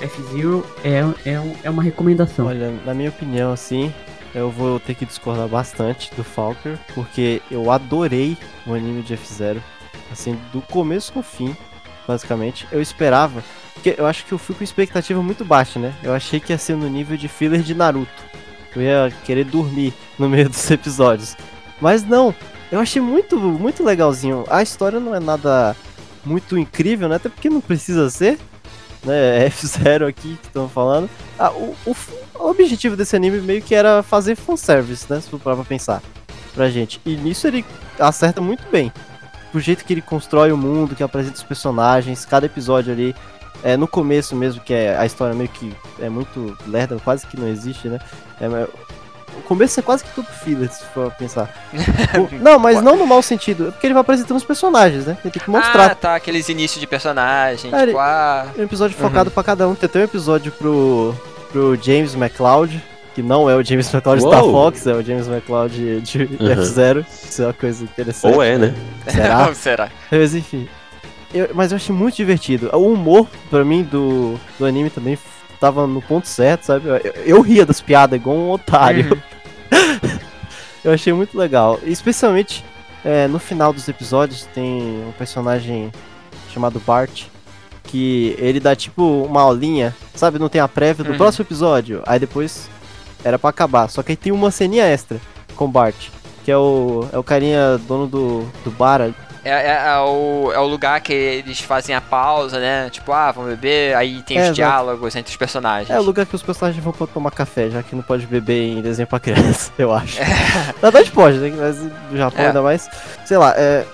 F-Zero, 0.00 0.66
é, 0.82 1.00
é, 1.28 1.56
é 1.62 1.70
uma 1.70 1.82
recomendação. 1.82 2.46
Olha, 2.46 2.72
na 2.84 2.92
minha 2.92 3.10
opinião, 3.10 3.52
assim, 3.52 3.94
eu 4.34 4.50
vou 4.50 4.80
ter 4.80 4.94
que 4.94 5.04
discordar 5.04 5.48
bastante 5.48 6.14
do 6.14 6.24
Falker, 6.24 6.78
porque 6.94 7.42
eu 7.50 7.70
adorei 7.70 8.36
o 8.66 8.74
anime 8.74 9.02
de 9.02 9.14
F-Zero. 9.14 9.62
Assim, 10.10 10.38
do 10.52 10.60
começo 10.60 11.12
ao 11.16 11.22
fim, 11.22 11.56
basicamente. 12.06 12.66
Eu 12.70 12.82
esperava, 12.82 13.42
porque 13.74 13.94
eu 13.96 14.06
acho 14.06 14.24
que 14.24 14.32
eu 14.32 14.38
fui 14.38 14.54
com 14.54 14.64
expectativa 14.64 15.22
muito 15.22 15.44
baixa, 15.44 15.78
né? 15.78 15.94
Eu 16.02 16.12
achei 16.12 16.38
que 16.38 16.52
ia 16.52 16.58
ser 16.58 16.76
no 16.76 16.88
nível 16.88 17.16
de 17.16 17.28
filler 17.28 17.62
de 17.62 17.74
Naruto. 17.74 18.10
Eu 18.74 18.82
ia 18.82 19.12
querer 19.24 19.44
dormir 19.44 19.92
no 20.18 20.28
meio 20.28 20.48
dos 20.50 20.70
episódios. 20.70 21.36
Mas 21.80 22.04
não, 22.04 22.34
eu 22.70 22.78
achei 22.78 23.02
muito, 23.02 23.38
muito 23.38 23.84
legalzinho. 23.84 24.44
A 24.48 24.62
história 24.62 25.00
não 25.00 25.14
é 25.14 25.20
nada 25.20 25.76
muito 26.24 26.56
incrível, 26.56 27.08
né? 27.08 27.16
Até 27.16 27.28
porque 27.28 27.50
não 27.50 27.60
precisa 27.60 28.08
ser. 28.08 28.38
Né? 29.04 29.44
É 29.46 29.48
F0 29.48 30.08
aqui 30.08 30.36
que 30.40 30.46
estão 30.46 30.68
falando. 30.68 31.08
Ah, 31.38 31.50
o, 31.50 31.74
o, 31.86 31.96
o 32.38 32.50
objetivo 32.50 32.96
desse 32.96 33.16
anime 33.16 33.40
meio 33.40 33.62
que 33.62 33.74
era 33.74 34.02
fazer 34.02 34.36
fanservice, 34.36 35.06
né? 35.10 35.20
Se 35.20 35.28
for 35.28 35.40
pra 35.40 35.56
pensar. 35.56 36.02
Pra 36.54 36.68
gente. 36.68 37.00
E 37.04 37.16
nisso 37.16 37.46
ele 37.46 37.64
acerta 37.98 38.40
muito 38.40 38.64
bem. 38.70 38.92
O 39.54 39.60
jeito 39.60 39.84
que 39.84 39.92
ele 39.92 40.02
constrói 40.02 40.52
o 40.52 40.56
mundo, 40.56 40.94
que 40.94 41.02
apresenta 41.02 41.36
os 41.36 41.42
personagens, 41.42 42.24
cada 42.24 42.46
episódio 42.46 42.92
ali. 42.92 43.14
É, 43.62 43.76
no 43.76 43.86
começo 43.86 44.34
mesmo, 44.34 44.60
que 44.60 44.74
é 44.74 44.96
a 44.96 45.06
história 45.06 45.34
meio 45.34 45.48
que 45.48 45.72
é 46.00 46.08
muito 46.08 46.56
lerda, 46.66 46.98
quase 46.98 47.26
que 47.26 47.38
não 47.38 47.46
existe, 47.46 47.88
né? 47.88 48.00
É, 48.40 48.48
o 49.38 49.42
começo 49.42 49.78
é 49.78 49.82
quase 49.82 50.04
que 50.04 50.10
tudo 50.14 50.26
filler, 50.28 50.70
se 50.70 50.84
for 50.86 51.10
pensar. 51.12 51.48
O- 52.18 52.42
não, 52.42 52.58
mas 52.58 52.82
não 52.82 52.96
no 52.96 53.06
mau 53.06 53.22
sentido. 53.22 53.68
É 53.68 53.70
porque 53.70 53.86
ele 53.86 53.94
vai 53.94 54.00
apresentando 54.02 54.36
os 54.36 54.44
personagens, 54.44 55.06
né? 55.06 55.16
Ele 55.24 55.32
tem 55.32 55.42
que 55.42 55.50
mostrar 55.50 55.86
Ah, 55.90 55.94
tá, 55.94 56.14
aqueles 56.14 56.48
inícios 56.48 56.80
de 56.80 56.86
personagem, 56.86 57.72
Ah, 57.74 57.86
tipo, 57.86 57.98
ah... 57.98 58.46
um 58.58 58.62
episódio 58.62 58.96
focado 58.96 59.30
pra 59.30 59.42
cada 59.42 59.68
um. 59.68 59.74
Tem 59.74 59.86
até 59.86 60.00
um 60.00 60.04
episódio 60.04 60.52
pro, 60.52 61.14
pro 61.50 61.76
James 61.82 62.14
McCloud, 62.14 62.82
que 63.14 63.22
não 63.22 63.48
é 63.48 63.54
o 63.56 63.62
James 63.62 63.92
McCloud 63.92 64.22
Star! 64.22 64.40
Fox, 64.42 64.86
é 64.86 64.94
o 64.94 65.02
James 65.02 65.26
McCloud 65.28 66.00
de 66.00 66.18
Uhum. 66.22 66.48
F0. 66.56 67.04
Isso 67.28 67.42
é 67.42 67.46
uma 67.46 67.52
coisa 67.52 67.84
interessante. 67.84 68.34
Ou 68.34 68.42
é, 68.42 68.56
né? 68.58 68.74
Será? 69.08 69.52
Será? 69.54 69.88
Mas 70.10 70.34
enfim. 70.34 70.68
Eu- 71.34 71.50
mas 71.54 71.72
eu 71.72 71.76
achei 71.76 71.94
muito 71.94 72.14
divertido. 72.16 72.68
O 72.74 72.92
humor, 72.92 73.26
pra 73.50 73.64
mim, 73.64 73.82
do, 73.82 74.38
do 74.58 74.66
anime 74.66 74.90
também 74.90 75.16
tava 75.62 75.86
no 75.86 76.02
ponto 76.02 76.26
certo, 76.26 76.64
sabe? 76.64 76.88
Eu, 76.88 76.96
eu- 77.24 77.40
ria 77.40 77.64
das 77.64 77.80
piadas 77.80 78.18
igual 78.20 78.36
um 78.36 78.50
otário. 78.50 79.22
eu 80.84 80.92
achei 80.92 81.12
muito 81.12 81.38
legal. 81.38 81.78
Especialmente 81.84 82.64
é, 83.04 83.28
no 83.28 83.38
final 83.38 83.72
dos 83.72 83.86
episódios 83.88 84.46
tem 84.54 84.82
um 85.08 85.12
personagem 85.16 85.90
chamado 86.52 86.80
Bart. 86.84 87.24
Que 87.84 88.34
ele 88.38 88.58
dá 88.60 88.74
tipo 88.76 89.24
uma 89.24 89.40
aulinha, 89.42 89.94
sabe? 90.14 90.38
Não 90.38 90.48
tem 90.48 90.60
a 90.60 90.68
prévia 90.68 91.04
do 91.04 91.10
Uhum. 91.12 91.16
próximo 91.18 91.44
episódio. 91.44 92.02
Aí 92.06 92.18
depois 92.18 92.68
era 93.24 93.38
pra 93.38 93.50
acabar. 93.50 93.88
Só 93.90 94.02
que 94.02 94.12
aí 94.12 94.16
tem 94.16 94.32
uma 94.32 94.50
ceninha 94.50 94.84
extra 94.84 95.20
com 95.56 95.68
Bart. 95.70 96.08
Que 96.44 96.50
é 96.50 96.56
o, 96.56 97.06
é 97.12 97.18
o 97.18 97.22
carinha 97.22 97.78
dono 97.86 98.06
do, 98.06 98.46
do 98.64 98.70
bar 98.70 99.10
É, 99.44 99.50
é- 99.50 99.82
é 99.88 99.98
o, 99.98 100.52
é 100.54 100.58
o 100.58 100.66
lugar 100.66 101.00
que 101.00 101.12
eles 101.12 101.60
fazem 101.60 101.94
a 101.94 102.00
pausa, 102.00 102.60
né? 102.60 102.88
Tipo, 102.90 103.12
ah, 103.12 103.32
vamos 103.32 103.50
beber, 103.50 103.94
aí 103.96 104.22
tem 104.22 104.36
É, 104.36 104.40
os 104.40 104.46
exato. 104.46 104.54
diálogos 104.54 105.16
entre 105.16 105.30
os 105.30 105.36
personagens. 105.36 105.90
É 105.90 105.98
o 105.98 106.02
lugar 106.02 106.26
que 106.26 106.34
os 106.36 106.42
personagens 106.42 106.82
vão 106.82 106.92
tomar 106.92 107.30
café, 107.32 107.68
já 107.70 107.82
que 107.82 107.96
não 107.96 108.02
pode 108.02 108.26
beber 108.26 108.62
em 108.78 108.80
desenho 108.80 109.08
pra 109.08 109.18
criança, 109.18 109.72
eu 109.78 109.92
acho. 109.92 110.18
Na 110.80 110.90
verdade 110.90 111.10
pode, 111.10 111.38
né? 111.38 111.52
Mas 111.58 111.78
no 112.10 112.16
Japão 112.16 112.44
É. 112.44 112.46
ainda 112.48 112.62
mais. 112.62 112.88
Sei 113.24 113.36
lá, 113.36 113.52
é. 113.56 113.84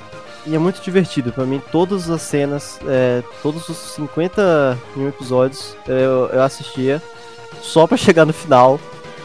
E 0.47 0.55
é 0.55 0.59
muito 0.59 0.81
divertido. 0.83 1.31
Pra 1.33 1.45
mim, 1.45 1.61
todas 1.71 2.09
as 2.09 2.23
cenas, 2.23 2.79
é, 2.87 3.23
todos 3.43 3.69
os 3.69 3.77
51 3.95 5.09
episódios 5.09 5.77
eu, 5.87 6.27
eu 6.33 6.43
assistia 6.43 7.03
só 7.61 7.87
pra 7.87 7.97
chegar 7.97 8.25
no 8.25 8.33
final 8.33 8.81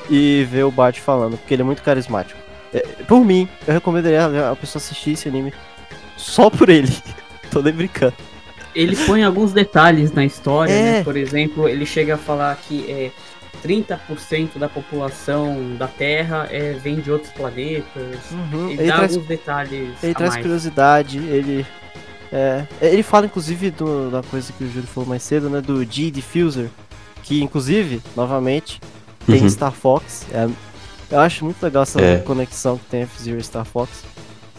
e 0.10 0.46
ver 0.50 0.64
o 0.64 0.72
Bart 0.72 1.00
falando, 1.00 1.38
porque 1.38 1.54
ele 1.54 1.62
é 1.62 1.66
muito 1.66 1.82
carismático. 1.84 2.38
É, 2.74 2.80
por 3.08 3.24
mim, 3.24 3.48
eu 3.68 3.74
recomendaria 3.74 4.50
a 4.52 4.56
pessoa 4.56 4.82
assistir 4.82 5.12
esse 5.12 5.28
anime 5.30 5.54
só 6.24 6.50
por 6.50 6.70
ele. 6.70 6.92
Tô 7.52 7.62
nem 7.62 7.74
brincando. 7.74 8.14
Ele 8.74 8.96
põe 8.96 9.24
alguns 9.24 9.54
detalhes 9.54 10.12
na 10.12 10.26
história, 10.26 10.72
É. 10.72 10.82
né? 11.00 11.04
Por 11.04 11.16
exemplo, 11.16 11.68
ele 11.70 11.86
chega 11.86 12.16
a 12.16 12.18
falar 12.18 12.56
que 12.56 12.90
é, 12.90 13.12
30% 13.64 14.58
da 14.58 14.68
população 14.68 15.76
da 15.78 15.88
Terra 15.88 16.48
é, 16.52 16.74
vem 16.74 16.96
de 17.00 17.12
outros 17.12 17.32
planetas. 17.32 18.18
Uhum. 18.32 18.70
Ele, 18.72 18.80
Ele 18.82 18.88
dá 18.88 18.96
traz, 18.98 19.12
alguns 19.14 19.28
detalhes 19.28 19.90
ele 20.04 20.12
a 20.12 20.16
traz 20.16 20.32
mais. 20.34 20.42
curiosidade, 20.44 21.18
ele. 21.20 21.66
É, 22.32 22.66
ele 22.82 23.04
fala 23.04 23.28
inclusive 23.28 23.70
do, 23.70 24.10
da 24.10 24.24
coisa 24.24 24.52
que 24.52 24.64
o 24.64 24.68
Júlio 24.68 24.88
falou 24.88 25.08
mais 25.08 25.22
cedo, 25.22 25.50
né? 25.52 25.62
Do 25.62 25.84
G-Diffuser. 25.86 26.68
Que 27.22 27.42
inclusive, 27.44 28.02
novamente, 28.18 28.82
tem 29.28 29.42
Uhum. 29.44 29.50
Star 29.50 29.72
Fox. 29.72 30.26
É, 30.34 30.50
eu 31.12 31.20
acho 31.20 31.46
muito 31.46 31.62
legal 31.62 31.84
essa 31.84 32.02
É. 32.02 32.18
conexão 32.18 32.78
que 32.78 32.86
tem 32.86 33.02
F-Zero 33.04 33.38
e 33.38 33.44
Star 33.44 33.66
Fox. 33.66 34.04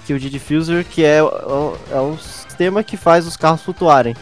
Que 0.07 0.13
o 0.13 0.19
G-Diffuser, 0.19 0.85
que 0.85 1.03
é, 1.05 1.23
o- 1.23 1.77
é 1.91 1.99
um 2.01 2.17
sistema 2.19 2.83
que 2.83 2.97
faz 2.97 3.27
os 3.27 3.37
carros 3.37 3.63
flutuarem 3.63 4.15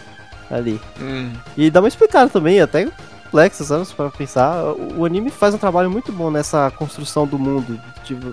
ali. 0.51 0.81
Hum. 1.01 1.33
E 1.57 1.71
dá 1.71 1.81
uma 1.81 1.89
explicada 1.89 2.29
também, 2.31 2.61
até 2.61 2.87
complexa, 3.25 3.65
sabe? 3.65 3.87
Para 3.97 4.11
pensar. 4.11 4.63
O, 4.65 5.01
o 5.01 5.05
anime 5.05 5.31
faz 5.31 5.55
um 5.55 5.59
trabalho 5.59 5.91
muito 5.91 6.13
bom 6.13 6.31
nessa 6.31 6.71
construção 6.73 7.27
do 7.27 7.39
mundo, 7.39 7.81
tipo, 8.05 8.33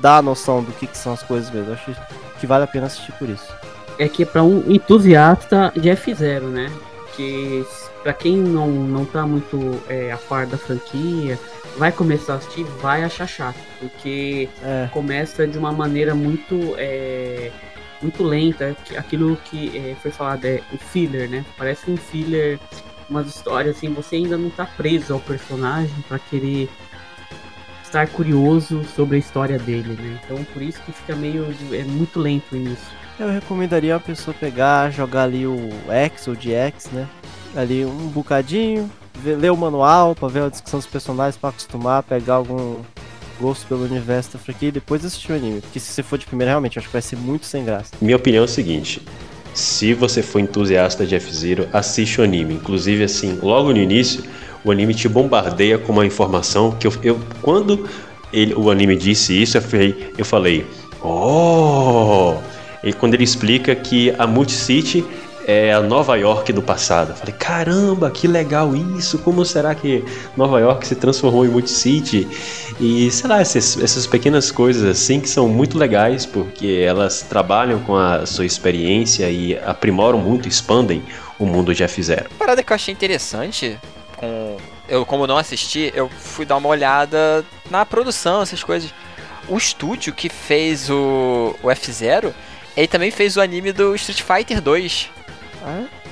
dá 0.00 0.18
a 0.18 0.22
noção 0.22 0.62
do 0.62 0.72
que, 0.72 0.86
que 0.86 0.98
são 0.98 1.12
as 1.12 1.22
coisas 1.22 1.50
mesmo. 1.50 1.70
Eu 1.70 1.74
acho 1.74 1.94
que 2.40 2.46
vale 2.46 2.64
a 2.64 2.66
pena 2.66 2.86
assistir 2.86 3.12
por 3.12 3.28
isso. 3.28 3.46
É 3.98 4.08
que 4.08 4.22
é 4.24 4.26
pra 4.26 4.42
um 4.42 4.64
entusiasta 4.70 5.72
de 5.76 5.88
F0, 5.88 6.40
né? 6.42 6.70
Que 7.16 7.64
pra 8.02 8.12
quem 8.12 8.36
não, 8.36 8.68
não 8.68 9.04
tá 9.04 9.26
muito 9.26 9.80
é, 9.88 10.10
a 10.12 10.16
par 10.16 10.46
da 10.46 10.56
franquia, 10.58 11.38
vai 11.76 11.90
começar 11.92 12.34
a 12.34 12.36
assistir, 12.36 12.64
vai 12.80 13.02
achar 13.04 13.26
chato. 13.26 13.56
Porque 13.80 14.48
É, 14.62 14.88
começa 14.92 15.46
de 15.46 15.56
uma 15.58 15.72
maneira 15.72 16.14
muito 16.14 16.74
é, 16.76 17.50
muito 18.00 18.22
lenta 18.24 18.76
aquilo 18.96 19.36
que 19.44 19.76
é, 19.78 19.94
foi 20.02 20.10
falado 20.10 20.44
é 20.44 20.60
o 20.72 20.76
filler 20.78 21.30
né 21.30 21.44
parece 21.56 21.88
um 21.88 21.96
filler 21.96 22.58
umas 23.08 23.28
histórias 23.28 23.76
assim 23.76 23.92
você 23.92 24.16
ainda 24.16 24.36
não 24.36 24.50
tá 24.50 24.66
preso 24.66 25.12
ao 25.12 25.20
personagem 25.20 25.94
pra 26.08 26.18
querer 26.18 26.68
estar 27.84 28.08
curioso 28.08 28.82
sobre 28.96 29.16
a 29.16 29.18
história 29.20 29.56
dele 29.58 29.96
né 30.00 30.18
então 30.24 30.42
por 30.44 30.62
isso 30.62 30.80
que 30.82 30.90
fica 30.92 31.14
meio 31.14 31.44
de- 31.54 31.76
é 31.76 31.84
muito 31.84 32.18
lento 32.18 32.52
o 32.52 32.56
início 32.56 32.86
eu 33.20 33.28
recomendaria 33.30 33.94
a 33.94 34.00
pessoa 34.00 34.34
pegar, 34.34 34.90
jogar 34.90 35.24
ali 35.24 35.46
o 35.46 35.68
X 35.88 36.26
ou 36.26 36.34
DX, 36.34 36.90
né? 36.92 37.06
Ali 37.54 37.84
um 37.84 38.08
bocadinho, 38.08 38.90
ver- 39.14 39.36
ler 39.36 39.50
o 39.52 39.56
manual 39.56 40.14
pra 40.14 40.28
ver 40.28 40.42
a 40.44 40.48
descrição 40.48 40.78
dos 40.80 40.86
personagens 40.86 41.36
pra 41.36 41.50
acostumar, 41.50 42.02
pegar 42.02 42.34
algum 42.34 42.76
gosto 43.40 43.66
pelo 43.66 43.84
universo 43.84 44.32
da 44.34 44.38
franquia 44.38 44.68
e 44.68 44.72
depois 44.72 45.04
assistir 45.04 45.32
o 45.32 45.34
anime. 45.36 45.60
Porque 45.60 45.78
se 45.80 45.92
você 45.92 46.02
for 46.02 46.18
de 46.18 46.26
primeira, 46.26 46.50
realmente, 46.52 46.78
acho 46.78 46.86
que 46.88 46.92
vai 46.92 47.02
ser 47.02 47.16
muito 47.16 47.44
sem 47.46 47.64
graça. 47.64 47.90
Minha 48.00 48.16
opinião 48.16 48.42
é 48.42 48.46
o 48.46 48.48
seguinte: 48.48 49.02
se 49.52 49.92
você 49.92 50.22
for 50.22 50.38
entusiasta 50.38 51.04
de 51.04 51.14
F-Zero, 51.16 51.68
assiste 51.72 52.20
o 52.20 52.24
anime. 52.24 52.54
Inclusive, 52.54 53.04
assim, 53.04 53.38
logo 53.42 53.70
no 53.72 53.78
início, 53.78 54.24
o 54.64 54.70
anime 54.70 54.94
te 54.94 55.08
bombardeia 55.08 55.76
com 55.76 55.92
uma 55.92 56.06
informação 56.06 56.70
que 56.72 56.86
eu, 56.86 56.92
eu- 57.02 57.20
quando 57.42 57.86
ele, 58.32 58.54
o 58.54 58.70
anime 58.70 58.96
disse 58.96 59.40
isso, 59.42 59.58
eu 59.58 59.62
falei, 59.62 60.12
eu 60.16 60.24
falei, 60.24 60.64
oh! 61.02 62.36
E 62.82 62.92
quando 62.92 63.14
ele 63.14 63.24
explica 63.24 63.74
que 63.76 64.12
a 64.18 64.26
Multicity 64.26 65.04
é 65.46 65.72
a 65.72 65.80
Nova 65.80 66.16
York 66.16 66.52
do 66.52 66.62
passado. 66.62 67.14
Falei, 67.14 67.34
caramba, 67.34 68.10
que 68.10 68.26
legal 68.26 68.74
isso! 68.74 69.18
Como 69.18 69.44
será 69.44 69.74
que 69.74 70.04
Nova 70.36 70.60
York 70.60 70.86
se 70.86 70.94
transformou 70.94 71.44
em 71.44 71.48
Multicity? 71.48 72.28
E 72.80 73.10
sei 73.10 73.28
lá, 73.28 73.40
essas, 73.40 73.78
essas 73.78 74.06
pequenas 74.06 74.50
coisas 74.50 74.84
assim 74.84 75.20
que 75.20 75.28
são 75.28 75.48
muito 75.48 75.78
legais, 75.78 76.24
porque 76.24 76.84
elas 76.86 77.22
trabalham 77.22 77.80
com 77.80 77.96
a 77.96 78.26
sua 78.26 78.46
experiência 78.46 79.30
e 79.30 79.58
aprimoram 79.58 80.18
muito, 80.18 80.48
expandem 80.48 81.02
o 81.38 81.46
mundo 81.46 81.72
F0. 81.72 82.26
Uma 82.30 82.38
parada 82.38 82.62
que 82.62 82.72
eu 82.72 82.74
achei 82.74 82.92
interessante, 82.92 83.78
com 84.16 84.56
eu 84.88 85.06
como 85.06 85.26
não 85.26 85.38
assisti, 85.38 85.90
eu 85.94 86.08
fui 86.08 86.44
dar 86.44 86.56
uma 86.56 86.68
olhada 86.68 87.44
na 87.70 87.86
produção, 87.86 88.42
essas 88.42 88.62
coisas. 88.62 88.92
O 89.48 89.56
estúdio 89.56 90.12
que 90.12 90.28
fez 90.28 90.90
o, 90.90 91.56
o 91.62 91.68
F0, 91.68 92.32
ele 92.76 92.86
também 92.86 93.10
fez 93.10 93.36
o 93.36 93.40
anime 93.40 93.72
do 93.72 93.94
Street 93.94 94.22
Fighter 94.22 94.60
2, 94.60 95.10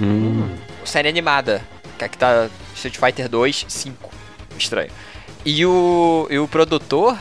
Hum. 0.00 0.48
série 0.84 1.08
animada, 1.08 1.62
que 1.98 2.04
aqui 2.04 2.16
tá 2.16 2.48
Street 2.74 2.96
Fighter 2.96 3.28
2 3.28 3.66
5. 3.68 4.10
Estranho. 4.58 4.90
E 5.44 5.64
o, 5.64 6.26
e 6.30 6.38
o 6.38 6.46
produtor 6.46 7.16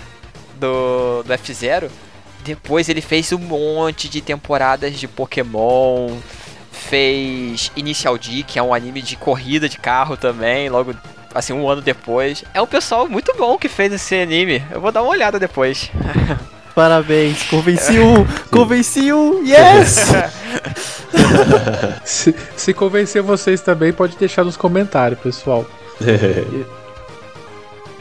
do, 0.56 1.24
do 1.24 1.34
F0, 1.34 1.90
depois 2.44 2.90
ele 2.90 3.02
fez 3.02 3.32
um 3.32 3.38
monte 3.38 4.10
de 4.10 4.22
temporadas 4.22 5.00
de 5.00 5.08
Pokémon, 5.08 6.18
fez 6.72 7.72
Initial 7.76 8.18
D, 8.18 8.44
que 8.44 8.60
é 8.60 8.64
um 8.64 8.74
anime 8.74 9.02
de 9.02 9.16
corrida 9.16 9.70
de 9.70 9.78
carro 9.78 10.18
também, 10.18 10.70
logo 10.70 10.96
assim 11.34 11.54
um 11.54 11.70
ano 11.70 11.82
depois. 11.82 12.44
É 12.54 12.62
um 12.62 12.68
pessoal 12.68 13.08
muito 13.08 13.34
bom 13.38 13.58
que 13.58 13.70
fez 13.70 13.94
esse 13.94 14.16
anime. 14.16 14.64
Eu 14.72 14.82
vou 14.82 14.92
dar 14.92 15.02
uma 15.02 15.12
olhada 15.12 15.40
depois. 15.40 15.90
parabéns, 16.76 17.44
convenci 17.44 18.00
um! 18.00 18.26
convenci 18.50 19.12
um! 19.14 19.44
Yes! 19.46 20.10
Se, 22.04 22.36
se 22.56 22.74
convencer 22.74 23.22
vocês 23.22 23.62
também, 23.62 23.94
pode 23.94 24.18
deixar 24.18 24.44
nos 24.44 24.58
comentários, 24.58 25.20
pessoal. 25.20 25.66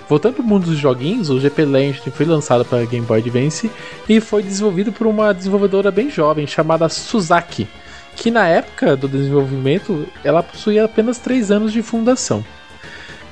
Voltando 0.08 0.34
pro 0.36 0.42
mundo 0.42 0.64
dos 0.66 0.78
joguinhos, 0.78 1.28
o 1.28 1.38
GP 1.38 1.66
Legend 1.66 2.10
foi 2.10 2.24
lançado 2.24 2.64
para 2.64 2.84
Game 2.86 3.04
Boy 3.04 3.20
Advance 3.20 3.70
e 4.08 4.20
foi 4.20 4.42
desenvolvido 4.42 4.90
por 4.90 5.06
uma 5.06 5.34
desenvolvedora 5.34 5.90
bem 5.90 6.10
jovem 6.10 6.46
chamada 6.46 6.88
Suzaki, 6.88 7.68
que 8.16 8.30
na 8.30 8.48
época 8.48 8.96
do 8.96 9.06
desenvolvimento 9.06 10.06
ela 10.24 10.42
possuía 10.42 10.84
apenas 10.86 11.18
3 11.18 11.50
anos 11.50 11.72
de 11.72 11.82
fundação. 11.82 12.42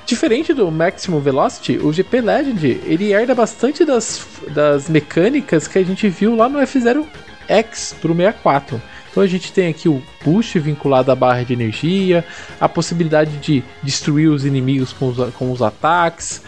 Diferente 0.07 0.55
do 0.55 0.71
Maximum 0.71 1.19
Velocity, 1.19 1.79
o 1.79 1.93
GP 1.93 2.21
Legend 2.21 2.81
ele 2.85 3.13
herda 3.13 3.35
bastante 3.35 3.85
das, 3.85 4.25
das 4.55 4.89
mecânicas 4.89 5.67
que 5.67 5.81
a 5.81 5.85
gente 5.85 6.09
viu 6.09 6.37
lá 6.37 6.49
no 6.49 6.61
F0 6.61 7.05
X 7.49 7.97
pro 8.01 8.15
64. 8.15 8.81
Então 9.11 9.23
a 9.25 9.27
gente 9.27 9.53
tem 9.53 9.69
aqui 9.69 9.89
o 9.89 10.01
push 10.23 10.55
vinculado 10.55 11.11
à 11.11 11.15
barra 11.17 11.43
de 11.43 11.53
energia, 11.53 12.25
a 12.61 12.69
possibilidade 12.69 13.37
de 13.39 13.65
destruir 13.83 14.29
os 14.29 14.45
inimigos 14.45 14.93
com 14.93 15.09
os, 15.09 15.35
com 15.35 15.51
os 15.51 15.61
ataques, 15.61 16.41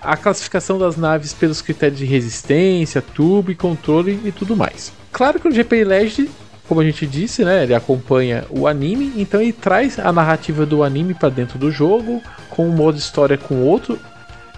a 0.00 0.16
classificação 0.16 0.76
das 0.76 0.96
naves 0.96 1.32
pelos 1.32 1.62
critérios 1.62 2.00
de 2.00 2.06
resistência, 2.06 3.00
turbo 3.00 3.52
e 3.52 3.54
controle 3.54 4.20
e 4.24 4.32
tudo 4.32 4.56
mais. 4.56 4.92
Claro 5.12 5.38
que 5.38 5.46
o 5.46 5.52
GP 5.52 5.84
Legend, 5.84 6.28
como 6.68 6.80
a 6.80 6.84
gente 6.84 7.06
disse, 7.06 7.44
né, 7.44 7.62
ele 7.64 7.74
acompanha 7.74 8.44
o 8.50 8.66
anime, 8.66 9.12
então 9.16 9.40
ele 9.40 9.52
traz 9.52 9.98
a 9.98 10.10
narrativa 10.12 10.64
do 10.64 10.82
anime 10.82 11.14
para 11.14 11.28
dentro 11.28 11.58
do 11.58 11.70
jogo, 11.70 12.22
com 12.50 12.66
um 12.68 12.72
modo 12.72 12.96
história 12.98 13.36
com 13.36 13.62
outro, 13.62 13.98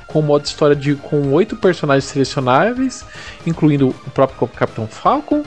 com 0.07 0.21
um 0.21 0.23
modo 0.23 0.45
história 0.45 0.77
de 0.77 0.95
com 0.95 1.33
oito 1.33 1.57
personagens 1.57 2.05
selecionáveis, 2.05 3.05
incluindo 3.47 3.89
o 4.07 4.11
próprio 4.11 4.47
Capitão 4.49 4.87
Falcon, 4.87 5.43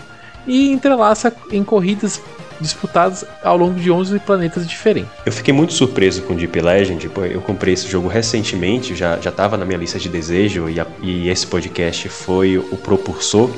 e 0.47 0.71
entrelaça 0.71 1.33
em 1.51 1.63
corridas 1.63 2.21
disputadas 2.59 3.23
ao 3.41 3.55
longo 3.55 3.79
de 3.79 3.89
11 3.89 4.19
planetas 4.19 4.67
diferentes. 4.67 5.09
Eu 5.25 5.31
fiquei 5.31 5.53
muito 5.53 5.71
surpreso 5.73 6.23
com 6.23 6.35
Deep 6.35 6.59
Legend, 6.59 7.09
eu 7.31 7.39
comprei 7.41 7.73
esse 7.73 7.87
jogo 7.87 8.09
recentemente, 8.09 8.95
já 8.95 9.17
já 9.19 9.29
estava 9.29 9.55
na 9.55 9.63
minha 9.65 9.77
lista 9.77 9.97
de 9.97 10.09
desejo 10.09 10.67
e, 10.69 10.77
a- 10.79 10.87
e 11.01 11.29
esse 11.29 11.47
podcast 11.47 12.09
foi 12.09 12.57
o 12.57 12.75
propulsor 12.75 13.49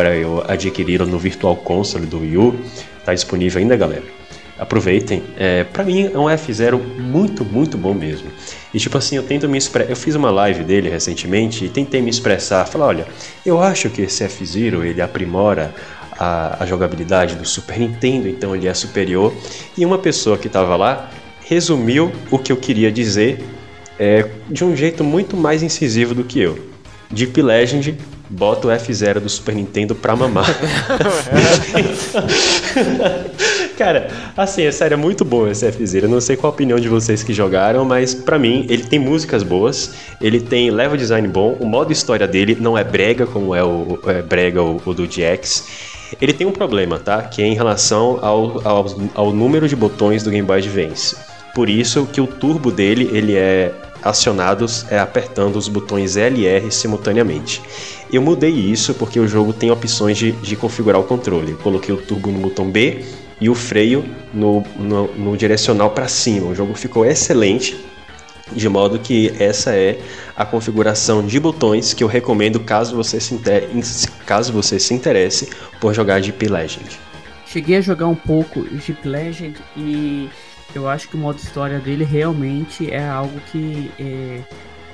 para 0.00 0.16
eu 0.16 0.42
adquirir 0.48 1.06
no 1.06 1.18
Virtual 1.18 1.54
Console 1.54 2.06
do 2.06 2.20
Wii 2.20 2.38
U. 2.38 2.54
Tá 3.04 3.12
disponível 3.12 3.60
ainda, 3.60 3.76
galera. 3.76 4.02
Aproveitem. 4.58 5.22
É, 5.36 5.62
para 5.64 5.84
mim 5.84 6.10
é 6.10 6.18
um 6.18 6.24
F0 6.24 6.80
muito, 6.98 7.44
muito 7.44 7.76
bom 7.76 7.92
mesmo. 7.92 8.30
E 8.72 8.78
tipo 8.78 8.96
assim, 8.96 9.16
eu 9.16 9.22
tento 9.22 9.46
me 9.46 9.58
expressar. 9.58 9.90
Eu 9.90 9.96
fiz 9.96 10.14
uma 10.14 10.30
live 10.30 10.64
dele 10.64 10.88
recentemente 10.88 11.66
e 11.66 11.68
tentei 11.68 12.00
me 12.00 12.08
expressar. 12.08 12.64
Falar, 12.64 12.86
olha, 12.86 13.06
eu 13.44 13.60
acho 13.60 13.90
que 13.90 14.00
esse 14.00 14.24
F-Zero 14.24 14.82
ele 14.82 15.02
aprimora 15.02 15.74
a, 16.18 16.62
a 16.62 16.66
jogabilidade 16.66 17.34
do 17.34 17.46
Super 17.46 17.78
Nintendo, 17.78 18.26
então 18.26 18.56
ele 18.56 18.68
é 18.68 18.72
superior. 18.72 19.34
E 19.76 19.84
uma 19.84 19.98
pessoa 19.98 20.38
que 20.38 20.46
estava 20.46 20.76
lá 20.76 21.10
resumiu 21.46 22.10
o 22.30 22.38
que 22.38 22.50
eu 22.50 22.56
queria 22.56 22.90
dizer 22.90 23.44
é, 23.98 24.26
de 24.48 24.64
um 24.64 24.74
jeito 24.74 25.04
muito 25.04 25.36
mais 25.36 25.62
incisivo 25.62 26.14
do 26.14 26.24
que 26.24 26.40
eu. 26.40 26.58
Deep 27.10 27.42
Legend 27.42 27.98
bota 28.30 28.68
o 28.68 28.70
F0 28.70 29.20
do 29.20 29.28
Super 29.28 29.54
Nintendo 29.54 29.94
pra 29.94 30.14
mamar. 30.14 30.46
Cara, 33.76 34.08
assim, 34.36 34.62
é 34.62 34.70
sério, 34.70 34.94
é 34.94 34.96
muito 34.96 35.24
bom 35.24 35.48
esse 35.48 35.66
F-Zero. 35.66 36.06
Eu 36.06 36.10
não 36.10 36.20
sei 36.20 36.36
qual 36.36 36.52
a 36.52 36.54
opinião 36.54 36.78
de 36.78 36.88
vocês 36.88 37.22
que 37.22 37.32
jogaram, 37.32 37.84
mas 37.84 38.14
pra 38.14 38.38
mim 38.38 38.66
ele 38.68 38.84
tem 38.84 38.98
músicas 38.98 39.42
boas, 39.42 39.94
ele 40.20 40.40
tem 40.40 40.70
level 40.70 40.96
design 40.96 41.26
bom, 41.26 41.56
o 41.58 41.66
modo 41.66 41.92
história 41.92 42.28
dele 42.28 42.56
não 42.60 42.78
é 42.78 42.84
brega 42.84 43.26
como 43.26 43.54
é 43.54 43.64
o 43.64 43.98
é 44.06 44.22
brega 44.22 44.62
o, 44.62 44.80
o 44.84 44.94
do 44.94 45.06
GX. 45.06 45.90
Ele 46.20 46.32
tem 46.32 46.46
um 46.46 46.52
problema, 46.52 46.98
tá? 46.98 47.22
Que 47.22 47.42
é 47.42 47.46
em 47.46 47.54
relação 47.54 48.18
ao, 48.20 48.66
ao, 48.66 48.86
ao 49.14 49.32
número 49.32 49.68
de 49.68 49.74
botões 49.74 50.22
do 50.22 50.30
Game 50.30 50.46
Boy 50.46 50.58
Advance. 50.58 51.16
Por 51.54 51.68
isso 51.68 52.06
que 52.06 52.20
o 52.20 52.26
turbo 52.26 52.70
dele 52.70 53.08
ele 53.12 53.36
é 53.36 53.72
acionado 54.02 54.66
é, 54.90 54.98
apertando 54.98 55.56
os 55.56 55.68
botões 55.68 56.16
L 56.16 56.40
e 56.40 56.46
R 56.46 56.70
simultaneamente. 56.70 57.62
Eu 58.12 58.22
mudei 58.22 58.50
isso 58.50 58.94
porque 58.94 59.20
o 59.20 59.28
jogo 59.28 59.52
tem 59.52 59.70
opções 59.70 60.18
de, 60.18 60.32
de 60.32 60.56
configurar 60.56 61.00
o 61.00 61.04
controle. 61.04 61.52
Eu 61.52 61.58
coloquei 61.58 61.94
o 61.94 61.98
turbo 61.98 62.30
no 62.30 62.40
botão 62.40 62.70
B 62.70 63.04
e 63.40 63.48
o 63.48 63.54
freio 63.54 64.04
no, 64.34 64.62
no, 64.76 65.06
no 65.14 65.36
direcional 65.36 65.90
para 65.90 66.08
cima. 66.08 66.48
O 66.48 66.54
jogo 66.54 66.74
ficou 66.74 67.04
excelente. 67.04 67.76
De 68.52 68.68
modo 68.68 68.98
que 68.98 69.32
essa 69.38 69.76
é 69.76 70.00
a 70.36 70.44
configuração 70.44 71.24
de 71.24 71.38
botões 71.38 71.94
que 71.94 72.02
eu 72.02 72.08
recomendo 72.08 72.58
caso 72.58 72.96
você 72.96 73.20
se, 73.20 73.32
inter... 73.32 73.68
caso 74.26 74.52
você 74.52 74.80
se 74.80 74.92
interesse 74.92 75.48
por 75.80 75.94
jogar 75.94 76.20
Deep 76.20 76.48
Legend. 76.48 76.98
Cheguei 77.46 77.76
a 77.76 77.80
jogar 77.80 78.08
um 78.08 78.14
pouco 78.14 78.62
Deep 78.62 79.06
Legend 79.06 79.54
e 79.76 80.28
eu 80.74 80.88
acho 80.88 81.08
que 81.08 81.16
o 81.16 81.18
modo 81.18 81.38
história 81.38 81.78
dele 81.78 82.04
realmente 82.04 82.90
é 82.90 83.08
algo 83.08 83.38
que 83.50 83.90
é, 83.98 84.42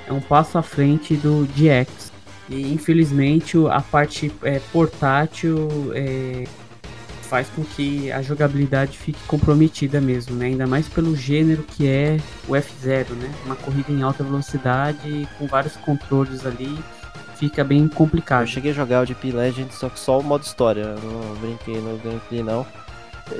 é 0.07 0.13
um 0.13 0.21
passo 0.21 0.57
à 0.57 0.61
frente 0.61 1.15
do 1.15 1.45
DX. 1.47 2.11
E 2.49 2.73
infelizmente 2.73 3.57
a 3.69 3.81
parte 3.81 4.31
é, 4.41 4.59
portátil 4.71 5.91
é, 5.93 6.45
faz 7.23 7.49
com 7.49 7.63
que 7.63 8.11
a 8.11 8.21
jogabilidade 8.21 8.97
fique 8.97 9.19
comprometida 9.27 9.99
mesmo, 9.99 10.35
né? 10.35 10.47
Ainda 10.47 10.65
mais 10.65 10.87
pelo 10.87 11.15
gênero 11.15 11.63
que 11.63 11.87
é 11.87 12.17
o 12.47 12.53
F0, 12.53 13.09
né? 13.11 13.31
Uma 13.45 13.55
corrida 13.55 13.91
em 13.91 14.01
alta 14.01 14.23
velocidade 14.23 15.27
com 15.37 15.45
vários 15.45 15.75
controles 15.75 16.45
ali, 16.45 16.79
fica 17.35 17.63
bem 17.63 17.87
complicado. 17.87 18.43
Eu 18.43 18.47
cheguei 18.47 18.71
a 18.71 18.73
jogar 18.73 19.03
o 19.03 19.05
DP 19.05 19.31
Legend, 19.31 19.73
só 19.73 19.89
que 19.89 19.99
só 19.99 20.19
o 20.19 20.23
modo 20.23 20.43
história, 20.43 20.95
não 20.95 21.35
brinquei 21.35 21.75
no 21.81 21.97
gameplay 21.97 22.41
não. 22.41 22.65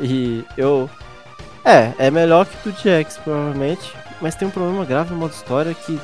E 0.01 0.43
eu 0.57 0.89
é, 1.68 1.94
é 1.98 2.11
melhor 2.11 2.45
que 2.45 2.69
do 2.69 2.72
DX 2.72 3.18
provavelmente, 3.18 3.94
mas 4.22 4.35
tem 4.35 4.48
um 4.48 4.52
problema 4.52 4.85
grave 4.85 5.11
no 5.11 5.18
modo 5.18 5.34
história 5.34 5.73
que 5.73 5.99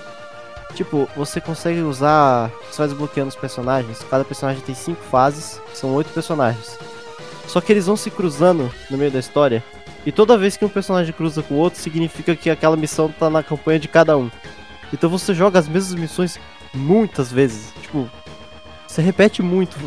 Tipo, 0.74 1.08
você 1.16 1.40
consegue 1.40 1.82
usar. 1.82 2.52
Você 2.70 2.80
vai 2.80 2.88
desbloqueando 2.88 3.30
os 3.30 3.36
personagens. 3.36 4.04
Cada 4.10 4.26
personagem 4.26 4.62
tem 4.64 4.74
cinco 4.74 5.02
fases, 5.04 5.62
são 5.74 5.94
oito 5.94 6.12
personagens. 6.12 6.78
Só 7.48 7.62
que 7.62 7.72
eles 7.72 7.86
vão 7.86 7.96
se 7.96 8.10
cruzando 8.10 8.74
no 8.90 8.98
meio 8.98 9.12
da 9.12 9.20
história. 9.20 9.64
E 10.06 10.12
toda 10.12 10.38
vez 10.38 10.58
que 10.58 10.66
um 10.66 10.70
personagem 10.70 11.14
cruza 11.14 11.44
com 11.44 11.56
o 11.56 11.58
outro, 11.58 11.80
significa 11.80 12.36
que 12.36 12.50
aquela 12.50 12.76
missão 12.76 13.10
tá 13.10 13.30
na 13.30 13.44
campanha 13.44 13.80
de 13.80 13.88
cada 13.88 14.18
um. 14.18 14.30
Então 14.92 15.10
você 15.10 15.34
joga 15.34 15.60
as 15.60 15.68
mesmas 15.68 16.00
missões 16.00 16.40
muitas 16.74 17.32
vezes. 17.32 17.72
Tipo, 17.82 18.10
você 18.88 19.02
repete 19.02 19.42
muito 19.42 19.78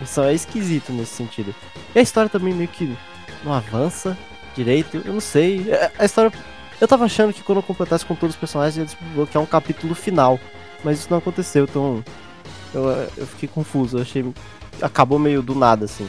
missão. 0.00 0.24
É 0.24 0.32
esquisito 0.32 0.92
nesse 0.92 1.14
sentido. 1.14 1.54
E 1.94 1.98
a 1.98 2.02
história 2.02 2.30
também 2.30 2.54
meio 2.54 2.68
que 2.68 2.96
não 3.44 3.52
avança 3.52 4.16
direito. 4.62 5.02
Eu 5.04 5.14
não 5.14 5.20
sei. 5.20 5.70
É, 5.70 5.90
a 5.98 6.04
história 6.04 6.32
eu 6.80 6.88
tava 6.88 7.04
achando 7.04 7.32
que 7.32 7.42
quando 7.42 7.58
eu 7.58 7.62
completasse 7.62 8.06
com 8.06 8.14
todos 8.14 8.34
os 8.34 8.40
personagens, 8.40 8.76
ia 8.76 8.84
desbloquear 8.84 9.42
um 9.42 9.46
capítulo 9.46 9.94
final. 9.94 10.40
Mas 10.82 10.98
isso 10.98 11.08
não 11.10 11.18
aconteceu, 11.18 11.64
então. 11.64 12.02
Eu, 12.72 12.84
eu 13.16 13.26
fiquei 13.26 13.48
confuso, 13.48 13.98
eu 13.98 14.02
achei. 14.02 14.24
Acabou 14.80 15.18
meio 15.18 15.42
do 15.42 15.54
nada, 15.54 15.84
assim. 15.84 16.08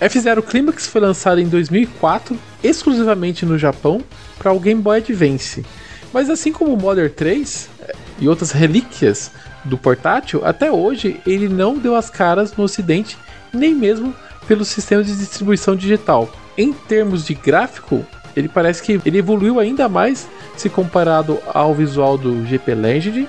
F-Zero 0.00 0.42
Climax 0.42 0.86
foi 0.86 1.00
lançado 1.00 1.40
em 1.40 1.48
2004, 1.48 2.38
exclusivamente 2.62 3.44
no 3.44 3.58
Japão, 3.58 4.02
para 4.38 4.52
o 4.52 4.60
Game 4.60 4.80
Boy 4.80 4.98
Advance. 4.98 5.64
Mas 6.12 6.28
assim 6.28 6.52
como 6.52 6.74
o 6.74 6.80
Modern 6.80 7.08
3 7.08 7.70
eh, 7.80 7.94
e 8.20 8.28
outras 8.28 8.50
relíquias 8.50 9.30
do 9.64 9.78
portátil, 9.78 10.44
até 10.44 10.70
hoje 10.70 11.20
ele 11.26 11.48
não 11.48 11.78
deu 11.78 11.96
as 11.96 12.10
caras 12.10 12.56
no 12.56 12.64
ocidente, 12.64 13.16
nem 13.52 13.74
mesmo 13.74 14.14
pelo 14.46 14.64
sistema 14.64 15.02
de 15.02 15.16
distribuição 15.16 15.74
digital. 15.76 16.30
Em 16.56 16.72
termos 16.72 17.24
de 17.26 17.34
gráfico, 17.34 18.04
ele 18.36 18.48
parece 18.48 18.82
que 18.82 19.00
ele 19.04 19.18
evoluiu 19.18 19.58
ainda 19.58 19.88
mais 19.88 20.28
se 20.56 20.68
comparado 20.68 21.38
ao 21.52 21.74
visual 21.74 22.16
do 22.16 22.44
GP 22.46 22.74
Legend. 22.74 23.28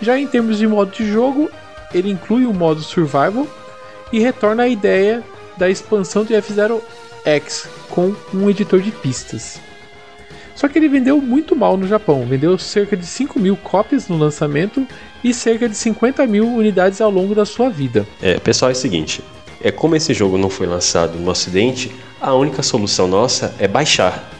Já 0.00 0.18
em 0.18 0.26
termos 0.26 0.58
de 0.58 0.66
modo 0.66 0.92
de 0.92 1.10
jogo, 1.10 1.50
ele 1.92 2.10
inclui 2.10 2.46
o 2.46 2.52
modo 2.52 2.80
Survival 2.80 3.46
e 4.12 4.18
retorna 4.18 4.64
a 4.64 4.68
ideia 4.68 5.22
da 5.56 5.70
expansão 5.70 6.24
de 6.24 6.34
F-Zero 6.34 6.82
X 7.24 7.68
com 7.88 8.14
um 8.32 8.50
editor 8.50 8.80
de 8.80 8.90
pistas. 8.90 9.60
Só 10.54 10.68
que 10.68 10.78
ele 10.78 10.88
vendeu 10.88 11.20
muito 11.20 11.56
mal 11.56 11.76
no 11.76 11.86
Japão, 11.86 12.24
vendeu 12.26 12.56
cerca 12.58 12.96
de 12.96 13.06
5 13.06 13.40
mil 13.40 13.56
cópias 13.56 14.08
no 14.08 14.16
lançamento 14.16 14.86
e 15.22 15.34
cerca 15.34 15.68
de 15.68 15.76
50 15.76 16.26
mil 16.26 16.46
unidades 16.46 17.00
ao 17.00 17.10
longo 17.10 17.34
da 17.34 17.44
sua 17.44 17.68
vida. 17.68 18.06
É, 18.22 18.38
pessoal, 18.38 18.70
é 18.70 18.72
o 18.72 18.76
seguinte: 18.76 19.22
é 19.64 19.72
como 19.72 19.96
esse 19.96 20.12
jogo 20.12 20.36
não 20.36 20.50
foi 20.50 20.66
lançado 20.66 21.18
no 21.18 21.30
Ocidente, 21.30 21.90
a 22.20 22.34
única 22.34 22.62
solução 22.62 23.08
nossa 23.08 23.54
é 23.58 23.66
baixar. 23.66 24.30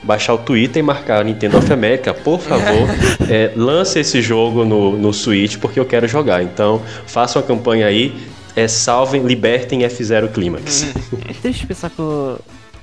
Baixar 0.00 0.34
o 0.34 0.38
Twitter 0.38 0.78
e 0.78 0.82
marcar 0.82 1.24
Nintendo 1.24 1.58
of 1.58 1.70
America, 1.72 2.14
por 2.14 2.40
favor, 2.40 2.88
é, 3.28 3.52
lance 3.56 3.98
esse 3.98 4.22
jogo 4.22 4.64
no, 4.64 4.96
no 4.96 5.12
Switch 5.12 5.58
porque 5.58 5.78
eu 5.78 5.84
quero 5.84 6.06
jogar. 6.06 6.44
Então, 6.44 6.80
faça 7.04 7.40
uma 7.40 7.44
campanha 7.44 7.86
aí, 7.86 8.16
é, 8.54 8.68
salvem, 8.68 9.24
libertem 9.24 9.80
F0 9.80 10.30
Climax. 10.32 10.94
Deixa 11.42 11.64
eu 11.64 11.68
pensar 11.68 11.90
que, 11.90 12.02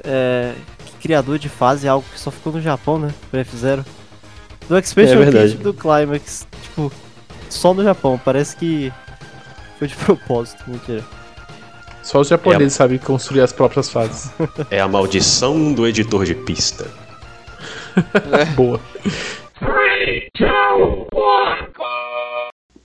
é, 0.03 0.51
que 0.85 0.91
criador 1.01 1.39
de 1.39 1.47
fase 1.47 1.87
é 1.87 1.89
algo 1.89 2.05
que 2.13 2.19
só 2.19 2.29
ficou 2.29 2.51
no 2.51 2.61
Japão, 2.61 2.99
né? 2.99 3.13
Pro 3.31 3.39
F0. 3.39 3.85
Do 4.67 4.77
Expansion 4.77 5.21
é 5.21 5.47
do 5.55 5.73
Climax, 5.73 6.45
tipo, 6.61 6.91
só 7.49 7.73
no 7.73 7.81
Japão. 7.81 8.19
Parece 8.23 8.57
que 8.57 8.91
foi 9.79 9.87
de 9.87 9.95
propósito, 9.95 10.65
mentira. 10.67 11.01
Só 12.07 12.21
os 12.21 12.29
japoneses 12.29 12.73
é 12.73 12.75
a... 12.75 12.77
sabem 12.77 12.97
construir 12.97 13.41
as 13.41 13.51
próprias 13.51 13.89
fases. 13.89 14.31
É 14.71 14.79
a 14.79 14.87
maldição 14.87 15.73
do 15.73 15.85
editor 15.85 16.23
de 16.23 16.33
pista. 16.33 16.87
Boa. 18.55 18.79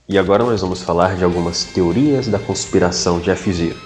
E 0.09 0.17
agora 0.17 0.43
nós 0.43 0.59
vamos 0.59 0.83
falar 0.83 1.15
de 1.15 1.23
algumas 1.23 1.63
teorias 1.63 2.27
da 2.27 2.37
conspiração 2.37 3.21
de 3.21 3.31
F-Zero. 3.31 3.77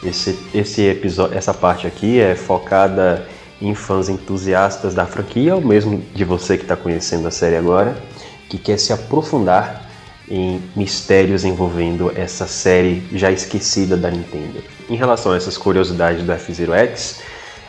Esse, 0.00 0.38
esse 0.54 0.82
episódio, 0.82 1.36
essa 1.36 1.52
parte 1.52 1.88
aqui 1.88 2.20
é 2.20 2.36
focada 2.36 3.26
em 3.60 3.74
fãs 3.74 4.08
entusiastas 4.08 4.94
da 4.94 5.06
franquia, 5.06 5.56
ou 5.56 5.60
mesmo 5.60 6.04
de 6.14 6.22
você 6.22 6.56
que 6.56 6.62
está 6.62 6.76
conhecendo 6.76 7.26
a 7.26 7.32
série 7.32 7.56
agora, 7.56 7.96
que 8.48 8.58
quer 8.58 8.78
se 8.78 8.92
aprofundar 8.92 9.83
em 10.28 10.62
mistérios 10.74 11.44
envolvendo 11.44 12.12
essa 12.16 12.46
série 12.46 13.02
já 13.12 13.30
esquecida 13.30 13.96
da 13.96 14.10
Nintendo. 14.10 14.62
Em 14.88 14.96
relação 14.96 15.32
a 15.32 15.36
essas 15.36 15.56
curiosidades 15.56 16.24
do 16.24 16.32
F-Zero 16.32 16.72
X, 16.72 17.20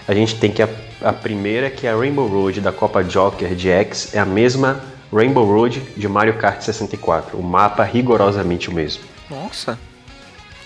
a 0.07 0.14
gente 0.14 0.36
tem 0.36 0.52
que 0.52 0.61
a, 0.61 0.69
a 1.02 1.14
primeira 1.14 1.69
que 1.69 1.88
é 1.88 1.91
a 1.91 1.95
Rainbow 1.95 2.27
Road 2.27 2.61
da 2.61 2.72
Copa 2.72 3.03
Joker 3.03 3.53
de 3.56 3.69
X 3.69 4.14
é 4.14 4.19
a 4.19 4.26
mesma 4.26 4.82
Rainbow 5.11 5.45
Road 5.45 5.82
de 5.95 6.07
Mario 6.07 6.38
Kart 6.38 6.61
64. 6.61 7.38
O 7.38 7.44
mapa 7.44 7.84
é 7.86 7.91
rigorosamente 7.91 8.69
o 8.69 8.73
mesmo. 8.73 9.03
Nossa. 9.30 9.77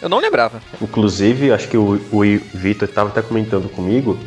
Eu 0.01 0.07
não 0.07 0.19
lembrava. 0.19 0.61
Inclusive, 0.81 1.51
acho 1.51 1.67
que 1.67 1.77
o, 1.77 2.01
o 2.11 2.21
Vitor 2.53 2.87
estava 2.87 3.09
até 3.09 3.21
comentando 3.21 3.69
comigo 3.69 4.17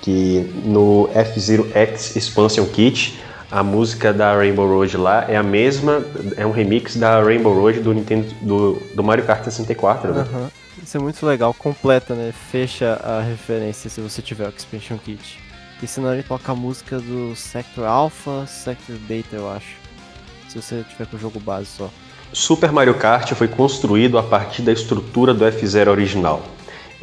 que 0.00 0.52
no 0.64 1.08
F-Zero 1.14 1.70
X 1.72 2.16
Expansion 2.16 2.66
Kit 2.66 3.20
a 3.52 3.62
música 3.62 4.14
da 4.14 4.34
Rainbow 4.34 4.66
Road 4.66 4.96
lá 4.96 5.26
é 5.28 5.36
a 5.36 5.42
mesma, 5.42 6.02
é 6.38 6.46
um 6.46 6.52
remix 6.52 6.96
da 6.96 7.22
Rainbow 7.22 7.52
Road 7.52 7.80
do 7.80 7.92
Nintendo 7.92 8.26
do, 8.40 8.82
do 8.94 9.04
Mario 9.04 9.26
Kart 9.26 9.44
64, 9.44 10.14
né? 10.14 10.26
Uhum. 10.32 10.48
Isso 10.82 10.96
é 10.96 11.00
muito 11.00 11.24
legal, 11.26 11.52
completa, 11.52 12.14
né? 12.14 12.32
Fecha 12.50 12.94
a 13.04 13.20
referência 13.20 13.90
se 13.90 14.00
você 14.00 14.22
tiver 14.22 14.46
o 14.46 14.48
Expansion 14.56 14.96
Kit. 14.96 15.38
E 15.82 15.86
senão 15.86 16.14
ele 16.14 16.22
toca 16.22 16.50
a 16.50 16.54
música 16.54 16.98
do 16.98 17.36
Sector 17.36 17.84
Alpha, 17.84 18.46
Sector 18.46 18.96
Beta, 19.06 19.36
eu 19.36 19.50
acho. 19.50 19.76
Se 20.48 20.60
você 20.60 20.82
tiver 20.88 21.06
com 21.06 21.16
o 21.16 21.20
jogo 21.20 21.38
base 21.38 21.66
só. 21.66 21.90
Super 22.32 22.72
Mario 22.72 22.94
Kart 22.94 23.32
foi 23.34 23.48
construído 23.48 24.16
a 24.16 24.22
partir 24.22 24.62
da 24.62 24.72
estrutura 24.72 25.34
do 25.34 25.44
F-Zero 25.44 25.90
original. 25.90 26.42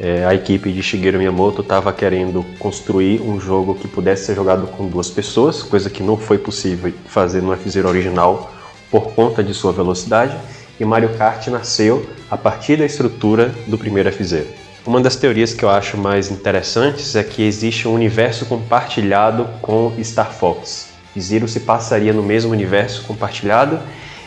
É, 0.02 0.24
a 0.24 0.34
equipe 0.34 0.72
de 0.72 0.82
Shigeru 0.82 1.18
Miyamoto 1.18 1.60
estava 1.60 1.92
querendo 1.92 2.42
construir 2.58 3.20
um 3.20 3.38
jogo 3.38 3.74
que 3.74 3.86
pudesse 3.86 4.24
ser 4.24 4.34
jogado 4.34 4.66
com 4.66 4.88
duas 4.88 5.10
pessoas, 5.10 5.62
coisa 5.62 5.90
que 5.90 6.02
não 6.02 6.16
foi 6.16 6.38
possível 6.38 6.90
fazer 7.06 7.42
no 7.42 7.52
F-Zero 7.52 7.86
original 7.86 8.50
por 8.90 9.12
conta 9.12 9.44
de 9.44 9.52
sua 9.52 9.72
velocidade, 9.72 10.34
e 10.80 10.84
Mario 10.86 11.10
Kart 11.18 11.46
nasceu 11.48 12.08
a 12.30 12.38
partir 12.38 12.78
da 12.78 12.86
estrutura 12.86 13.54
do 13.66 13.76
primeiro 13.76 14.08
F-Zero. 14.08 14.46
Uma 14.86 15.02
das 15.02 15.16
teorias 15.16 15.52
que 15.52 15.66
eu 15.66 15.68
acho 15.68 15.98
mais 15.98 16.30
interessantes 16.30 17.14
é 17.14 17.22
que 17.22 17.42
existe 17.42 17.86
um 17.86 17.92
universo 17.92 18.46
compartilhado 18.46 19.46
com 19.60 19.92
Star 20.02 20.32
Fox. 20.32 20.88
Zero 21.18 21.46
se 21.46 21.60
passaria 21.60 22.14
no 22.14 22.22
mesmo 22.22 22.52
universo 22.52 23.04
compartilhado 23.04 23.78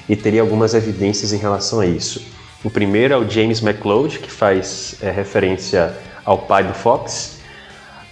e 0.07 0.15
teria 0.15 0.41
algumas 0.41 0.75
evidências 0.75 1.33
em 1.33 1.37
relação 1.37 1.79
a 1.79 1.87
isso. 1.87 2.32
O 2.63 2.69
primeiro 2.69 3.13
é 3.13 3.17
o 3.17 3.29
James 3.29 3.61
McLeod, 3.61 4.19
que 4.19 4.31
faz 4.31 4.95
é, 5.01 5.11
referência 5.11 5.93
ao 6.23 6.37
pai 6.37 6.63
do 6.63 6.73
Fox. 6.73 7.39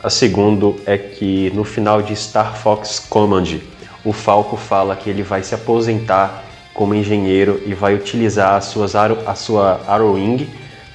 A 0.03 0.09
segundo 0.09 0.75
é 0.85 0.97
que 0.97 1.49
no 1.55 1.63
final 1.63 2.01
de 2.01 2.13
Star 2.15 2.57
Fox 2.57 2.99
Command, 2.99 3.59
o 4.03 4.11
Falco 4.11 4.57
fala 4.57 4.95
que 4.95 5.09
ele 5.09 5.23
vai 5.23 5.41
se 5.41 5.55
aposentar 5.55 6.43
como 6.73 6.93
engenheiro 6.93 7.61
e 7.65 7.73
vai 7.73 7.93
utilizar 7.93 8.55
as 8.55 8.65
suas 8.65 8.93
a 8.95 9.35
sua 9.35 9.81
Arrowing 9.87 10.49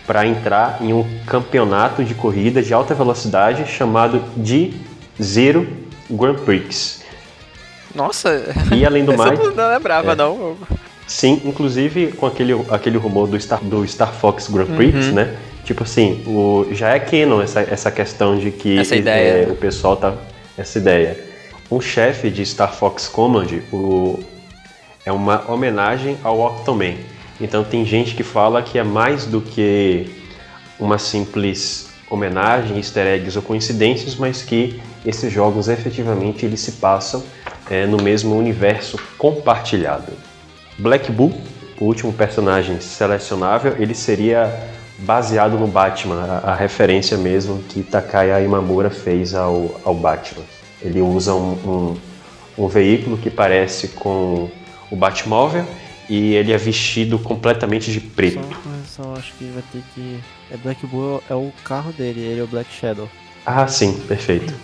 para 0.06 0.26
entrar 0.26 0.78
em 0.82 0.92
um 0.92 1.04
campeonato 1.26 2.04
de 2.04 2.14
corrida 2.14 2.62
de 2.62 2.74
alta 2.74 2.94
velocidade 2.94 3.66
chamado 3.66 4.22
de 4.36 4.74
Zero 5.20 5.66
Grand 6.10 6.36
Prix. 6.36 7.02
Nossa! 7.94 8.54
E 8.74 8.84
além 8.84 9.04
do 9.04 9.16
mais. 9.16 9.38
Não 9.38 9.68
lembrava, 9.68 10.12
é, 10.12 10.16
não. 10.16 10.56
Sim, 11.06 11.40
inclusive 11.44 12.08
com 12.12 12.26
aquele, 12.26 12.52
aquele 12.70 12.98
rumor 12.98 13.28
do 13.28 13.40
Star, 13.40 13.62
do 13.62 13.86
Star 13.86 14.12
Fox 14.12 14.48
Grand 14.48 14.66
Prix, 14.66 15.06
uhum. 15.06 15.12
né? 15.12 15.36
Tipo 15.64 15.82
assim, 15.82 16.22
o, 16.26 16.66
já 16.72 16.90
é 16.94 17.00
canon 17.00 17.42
essa, 17.42 17.60
essa 17.60 17.90
questão 17.90 18.38
de 18.38 18.50
que 18.50 18.78
essa 18.78 18.96
ideia. 18.96 19.44
É, 19.44 19.50
o 19.50 19.56
pessoal 19.56 19.96
tá. 19.96 20.14
Essa 20.56 20.78
ideia. 20.78 21.18
um 21.70 21.80
chefe 21.80 22.30
de 22.30 22.44
Star 22.46 22.72
Fox 22.72 23.08
Command 23.08 23.46
o, 23.72 24.20
é 25.04 25.12
uma 25.12 25.50
homenagem 25.50 26.16
ao 26.24 26.40
Octoman. 26.40 26.96
Então 27.40 27.62
tem 27.62 27.84
gente 27.84 28.14
que 28.14 28.22
fala 28.22 28.62
que 28.62 28.78
é 28.78 28.82
mais 28.82 29.26
do 29.26 29.40
que 29.40 30.06
uma 30.78 30.98
simples 30.98 31.88
homenagem, 32.10 32.76
easter 32.76 33.06
eggs 33.06 33.36
ou 33.36 33.42
coincidências, 33.42 34.14
mas 34.14 34.42
que 34.42 34.80
esses 35.04 35.32
jogos 35.32 35.68
efetivamente 35.68 36.46
eles 36.46 36.60
se 36.60 36.72
passam 36.72 37.22
é, 37.70 37.86
no 37.86 37.96
mesmo 37.98 38.36
universo 38.36 38.98
compartilhado. 39.18 40.12
Black 40.78 41.10
Bull, 41.10 41.32
o 41.80 41.84
último 41.84 42.12
personagem 42.12 42.80
selecionável, 42.80 43.76
ele 43.78 43.94
seria 43.94 44.52
baseado 44.98 45.58
no 45.58 45.66
Batman, 45.66 46.22
a, 46.44 46.52
a 46.52 46.54
referência 46.54 47.16
mesmo 47.16 47.62
que 47.68 47.82
Takaya 47.82 48.40
Imamura 48.40 48.90
fez 48.90 49.34
ao, 49.34 49.80
ao 49.84 49.94
Batman. 49.94 50.44
Ele 50.82 51.00
usa 51.00 51.34
um, 51.34 51.96
um, 52.56 52.64
um 52.64 52.68
veículo 52.68 53.16
que 53.18 53.30
parece 53.30 53.88
com 53.88 54.50
o 54.90 54.96
Batmóvel 54.96 55.66
e 56.08 56.34
ele 56.34 56.52
é 56.52 56.56
vestido 56.56 57.18
completamente 57.18 57.90
de 57.90 58.00
preto. 58.00 58.34
Só 58.40 58.46
uma 58.46 58.56
correção, 58.56 59.14
acho 59.16 59.32
que 59.34 59.44
vai 59.46 59.62
ter 59.72 59.82
que. 59.94 60.18
É 60.50 60.56
Black 60.56 60.86
Bull 60.86 61.22
é 61.28 61.34
o 61.34 61.52
carro 61.64 61.92
dele, 61.92 62.20
ele 62.20 62.40
é 62.40 62.44
o 62.44 62.46
Black 62.46 62.70
Shadow. 62.72 63.08
Ah, 63.44 63.66
sim, 63.66 63.94
perfeito. 64.06 64.54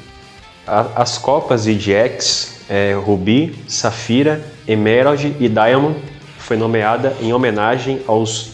A- 0.67 0.87
as 1.03 1.19
copas 1.19 1.65
de 1.65 1.93
X, 1.93 2.62
é, 2.69 2.95
Ruby, 2.95 3.55
Safira, 3.69 4.41
Emerald 4.67 5.37
e 5.41 5.49
Diamond 5.49 5.97
foi 6.39 6.57
nomeada 6.57 7.17
em 7.21 7.33
homenagem 7.33 8.01
aos, 8.07 8.53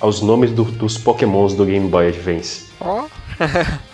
aos 0.00 0.20
nomes 0.22 0.50
do- 0.52 0.64
dos 0.64 0.96
Pokémons 0.98 1.54
do 1.54 1.64
Game 1.64 1.88
Boy 1.88 2.08
Advance. 2.08 2.66
Ó, 2.80 3.04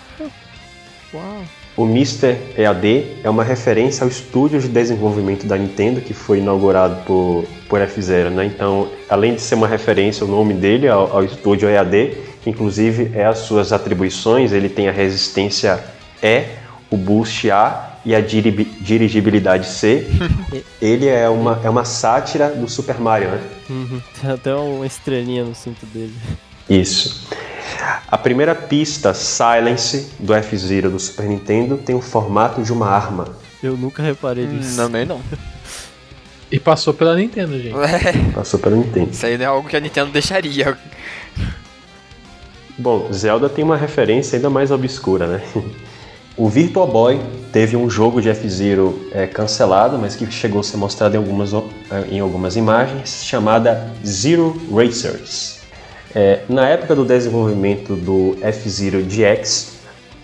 Uau! 1.15 1.43
O 1.77 1.85
Mr. 1.87 2.37
EAD 2.57 3.17
é 3.25 3.29
uma 3.29 3.43
referência 3.43 4.05
ao 4.05 4.09
estúdio 4.09 4.61
de 4.61 4.69
desenvolvimento 4.69 5.45
da 5.45 5.57
Nintendo 5.57 6.01
que 6.01 6.15
foi 6.15 6.39
inaugurado 6.39 7.03
por, 7.05 7.45
por 7.69 7.81
F-Zero, 7.81 8.31
né? 8.31 8.47
Então, 8.47 8.89
além 9.09 9.35
de 9.35 9.41
ser 9.41 9.57
uma 9.57 9.67
referência, 9.67 10.25
o 10.25 10.29
nome 10.29 10.55
dele 10.55 10.87
ao, 10.87 11.17
ao 11.17 11.25
estúdio 11.25 11.69
EAD, 11.69 12.17
que 12.45 12.51
inclusive 12.51 13.11
é 13.15 13.25
as 13.25 13.39
suas 13.39 13.73
atribuições, 13.73 14.53
ele 14.53 14.69
tem 14.69 14.89
a 14.89 14.93
resistência 14.93 15.83
E, 16.23 16.45
o 16.93 16.97
boost 16.97 17.51
A 17.51 17.94
e 18.05 18.15
a 18.15 18.21
diri- 18.21 18.65
dirigibilidade 18.81 19.67
C. 19.67 20.07
ele 20.81 21.07
é 21.07 21.29
uma, 21.29 21.61
é 21.65 21.71
uma 21.71 21.85
sátira 21.85 22.51
do 22.51 22.69
Super 22.69 22.99
Mario, 23.01 23.31
né? 23.31 23.41
Uhum. 23.71 24.01
Tem 24.21 24.31
até 24.31 24.55
uma 24.55 24.87
estrelinha 24.87 25.45
no 25.45 25.55
cinto 25.55 25.85
dele. 25.87 26.15
Isso. 26.69 27.27
A 28.09 28.17
primeira 28.17 28.55
pista, 28.55 29.13
Silence, 29.15 30.11
do 30.19 30.33
F-Zero 30.35 30.91
do 30.91 30.99
Super 31.01 31.27
Nintendo, 31.27 31.77
tem 31.77 31.95
o 31.95 32.01
formato 32.01 32.63
de 32.63 32.73
uma 32.73 32.89
arma. 32.89 33.29
Eu 33.63 33.77
nunca 33.77 34.03
reparei 34.03 34.47
nisso. 34.47 34.77
também 34.77 35.05
não. 35.05 35.21
E 36.53 36.61
passou 36.61 36.95
pela 36.95 37.17
Nintendo, 37.17 37.59
gente. 37.59 37.75
Passou 38.33 38.61
pelo 38.61 38.77
Nintendo. 38.77 39.11
Isso 39.11 39.27
aí 39.27 39.37
não 39.37 39.45
é 39.45 39.49
algo 39.49 39.69
que 39.69 39.77
a 39.77 39.81
Nintendo 39.81 40.13
deixaria. 40.13 40.79
Bom, 42.79 43.11
Zelda 43.13 43.49
tem 43.49 43.65
uma 43.65 43.77
referência 43.77 44.37
ainda 44.37 44.49
mais 44.49 44.71
obscura, 44.71 45.27
né? 45.27 45.43
O 46.37 46.49
Virtual 46.49 46.89
Boy 46.89 47.21
teve 47.53 47.77
um 47.77 47.89
jogo 47.89 48.21
de 48.21 48.29
F-Zero 48.29 49.09
é, 49.13 49.25
cancelado, 49.25 49.97
mas 49.97 50.17
que 50.17 50.29
chegou 50.33 50.61
a 50.61 50.65
ser 50.65 50.77
mostrado 50.77 51.15
em 51.15 51.19
algumas, 51.19 51.53
eh, 51.53 51.61
em 52.11 52.19
algumas 52.19 52.57
imagens, 52.57 53.25
chamada 53.25 53.93
Zero 54.05 54.61
Racers. 54.69 55.61
É, 56.13 56.41
na 56.49 56.69
época 56.69 56.97
do 56.97 57.05
desenvolvimento 57.05 57.95
do 57.95 58.37
F-Zero 58.41 59.01
GX, 59.05 59.75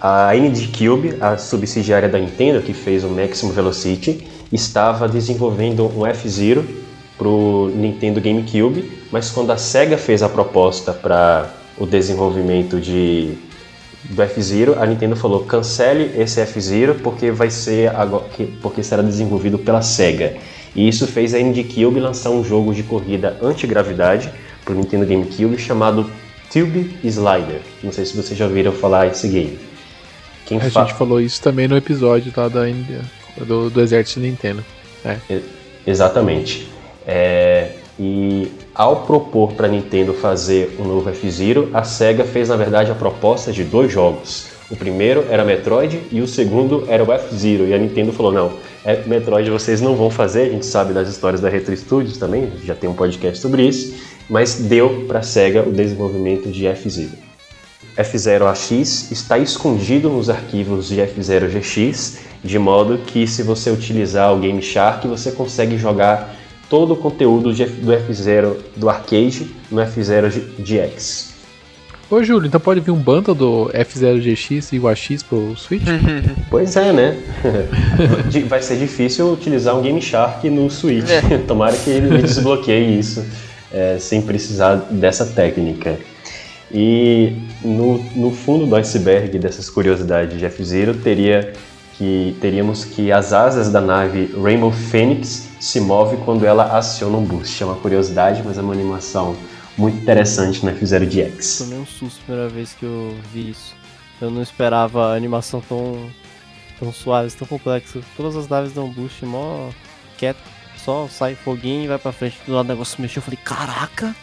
a 0.00 0.34
ND 0.34 0.76
Cube, 0.76 1.16
a 1.20 1.36
subsidiária 1.36 2.08
da 2.08 2.18
Nintendo 2.18 2.60
que 2.60 2.72
fez 2.72 3.04
o 3.04 3.08
Maximum 3.08 3.52
Velocity, 3.52 4.26
estava 4.52 5.08
desenvolvendo 5.08 5.88
um 5.96 6.04
F-Zero 6.04 6.66
para 7.16 7.28
o 7.28 7.70
Nintendo 7.72 8.20
GameCube, 8.20 9.04
mas 9.12 9.30
quando 9.30 9.52
a 9.52 9.56
Sega 9.56 9.96
fez 9.96 10.24
a 10.24 10.28
proposta 10.28 10.92
para 10.92 11.48
o 11.78 11.86
desenvolvimento 11.86 12.80
de 12.80 13.38
do 14.04 14.22
F-Zero, 14.22 14.76
a 14.80 14.86
Nintendo 14.86 15.14
falou 15.14 15.44
cancele 15.44 16.20
esse 16.20 16.40
F-Zero 16.40 16.94
porque 16.96 17.30
vai 17.30 17.50
ser 17.50 17.94
agora, 17.94 18.24
porque 18.62 18.82
será 18.82 19.02
desenvolvido 19.02 19.58
pela 19.58 19.82
Sega. 19.82 20.34
E 20.74 20.88
isso 20.88 21.06
fez 21.06 21.34
a 21.34 21.38
ND 21.38 21.64
Cube 21.64 22.00
lançar 22.00 22.30
um 22.30 22.42
jogo 22.44 22.72
de 22.72 22.82
corrida 22.82 23.36
antigravidade 23.42 24.30
para 24.64 24.72
o 24.72 24.76
Nintendo 24.76 25.04
GameCube 25.04 25.58
chamado 25.58 26.10
Tube 26.52 26.96
Slider. 27.04 27.60
Não 27.82 27.92
sei 27.92 28.04
se 28.04 28.16
vocês 28.16 28.38
já 28.38 28.46
ouviram 28.46 28.72
falar 28.72 29.08
esse 29.08 29.28
game. 29.28 29.58
Quem 30.46 30.58
A 30.58 30.70
fa- 30.70 30.84
gente 30.84 30.94
falou 30.96 31.20
isso 31.20 31.40
também 31.42 31.68
no 31.68 31.76
episódio 31.76 32.32
lá 32.36 32.48
da, 32.48 32.62
do, 33.44 33.68
do 33.70 33.80
Exército 33.80 34.20
Nintendo. 34.20 34.64
Exatamente. 35.86 36.68
É, 37.06 37.72
e 37.98 38.50
ao 38.80 39.02
propor 39.02 39.52
para 39.52 39.66
a 39.66 39.70
Nintendo 39.70 40.14
fazer 40.14 40.74
um 40.80 40.84
novo 40.84 41.10
F-Zero, 41.10 41.68
a 41.74 41.84
SEGA 41.84 42.24
fez 42.24 42.48
na 42.48 42.56
verdade 42.56 42.90
a 42.90 42.94
proposta 42.94 43.52
de 43.52 43.62
dois 43.62 43.92
jogos. 43.92 44.46
O 44.70 44.76
primeiro 44.76 45.26
era 45.28 45.44
Metroid 45.44 46.00
e 46.10 46.22
o 46.22 46.26
segundo 46.26 46.86
era 46.88 47.04
o 47.04 47.12
F-Zero. 47.12 47.66
E 47.66 47.74
a 47.74 47.78
Nintendo 47.78 48.10
falou: 48.10 48.32
não, 48.32 48.54
é, 48.82 49.02
Metroid 49.04 49.50
vocês 49.50 49.82
não 49.82 49.94
vão 49.94 50.08
fazer, 50.08 50.44
a 50.44 50.48
gente 50.48 50.64
sabe 50.64 50.94
das 50.94 51.10
histórias 51.10 51.42
da 51.42 51.50
Retro 51.50 51.76
Studios 51.76 52.16
também, 52.16 52.50
já 52.64 52.74
tem 52.74 52.88
um 52.88 52.94
podcast 52.94 53.38
sobre 53.38 53.68
isso, 53.68 53.94
mas 54.30 54.54
deu 54.54 55.04
para 55.06 55.18
a 55.18 55.22
SEGA 55.22 55.62
o 55.62 55.72
desenvolvimento 55.72 56.48
de 56.48 56.66
F-Zero. 56.66 57.18
F0 57.98 58.46
AX 58.46 59.12
está 59.12 59.36
escondido 59.36 60.08
nos 60.08 60.30
arquivos 60.30 60.88
de 60.88 61.00
F0 61.00 61.48
GX, 61.50 62.20
de 62.42 62.58
modo 62.58 62.96
que 62.96 63.26
se 63.26 63.42
você 63.42 63.68
utilizar 63.70 64.34
o 64.34 64.38
Game 64.38 64.62
Shark, 64.62 65.06
você 65.06 65.32
consegue 65.32 65.76
jogar 65.76 66.39
todo 66.70 66.94
o 66.94 66.96
conteúdo 66.96 67.52
do 67.52 67.92
F0 67.92 68.56
do 68.76 68.88
arcade 68.88 69.50
no 69.70 69.82
F0 69.82 70.30
G- 70.30 70.40
GX. 70.62 71.28
Ô, 72.08 72.22
Júlio, 72.24 72.46
então 72.48 72.58
pode 72.60 72.80
vir 72.80 72.90
um 72.90 72.96
bundle 72.98 73.34
do 73.34 73.70
F0GX 73.72 74.72
e 74.72 74.80
o 74.80 74.88
AX 74.88 75.22
pro 75.22 75.54
Switch? 75.56 75.82
Pois 76.50 76.74
é, 76.76 76.92
né? 76.92 77.16
Vai 78.48 78.62
ser 78.62 78.78
difícil 78.78 79.32
utilizar 79.32 79.76
um 79.76 79.82
Game 79.82 80.00
Shark 80.02 80.48
no 80.50 80.68
Switch. 80.70 81.06
Tomara 81.46 81.76
que 81.76 81.90
ele 81.90 82.18
desbloqueie 82.22 82.98
isso 82.98 83.24
é, 83.72 83.96
sem 84.00 84.22
precisar 84.22 84.76
dessa 84.90 85.24
técnica. 85.26 85.98
E 86.72 87.32
no, 87.62 87.98
no 88.16 88.30
fundo 88.32 88.66
do 88.66 88.74
iceberg 88.76 89.38
dessas 89.38 89.68
curiosidades 89.70 90.38
de 90.38 90.44
F-Zero 90.46 90.94
teria 90.94 91.52
que 92.00 92.34
teríamos 92.40 92.82
que 92.82 93.12
as 93.12 93.30
asas 93.34 93.70
da 93.70 93.78
nave 93.78 94.34
Rainbow 94.42 94.72
Phoenix 94.72 95.50
se 95.60 95.78
movem 95.78 96.18
quando 96.20 96.46
ela 96.46 96.78
aciona 96.78 97.18
um 97.18 97.22
boost. 97.22 97.62
É 97.62 97.66
uma 97.66 97.74
curiosidade, 97.74 98.42
mas 98.42 98.56
é 98.56 98.62
uma 98.62 98.72
animação 98.72 99.36
muito 99.76 99.98
interessante 99.98 100.64
no 100.64 100.70
F-Zero 100.70 101.04
GX. 101.04 101.58
Tomei 101.58 101.78
um 101.78 101.84
susto 101.84 102.20
a 102.22 102.24
primeira 102.24 102.48
vez 102.48 102.72
que 102.72 102.86
eu 102.86 103.14
vi 103.30 103.50
isso. 103.50 103.76
Eu 104.18 104.30
não 104.30 104.40
esperava 104.40 105.12
a 105.12 105.14
animação 105.14 105.60
tão, 105.60 106.10
tão 106.78 106.90
suave, 106.90 107.30
tão 107.32 107.46
complexa. 107.46 108.00
Todas 108.16 108.34
as 108.34 108.48
naves 108.48 108.72
dão 108.72 108.88
boost 108.88 109.22
mó 109.26 109.68
quieto. 110.16 110.40
Só 110.78 111.06
sai 111.06 111.34
foguinho 111.34 111.84
e 111.84 111.88
vai 111.88 111.98
pra 111.98 112.12
frente. 112.12 112.38
Do 112.46 112.54
lado 112.54 112.64
o 112.64 112.68
negócio 112.68 112.98
mexeu. 112.98 113.20
Eu 113.20 113.24
falei, 113.24 113.38
caraca! 113.44 114.16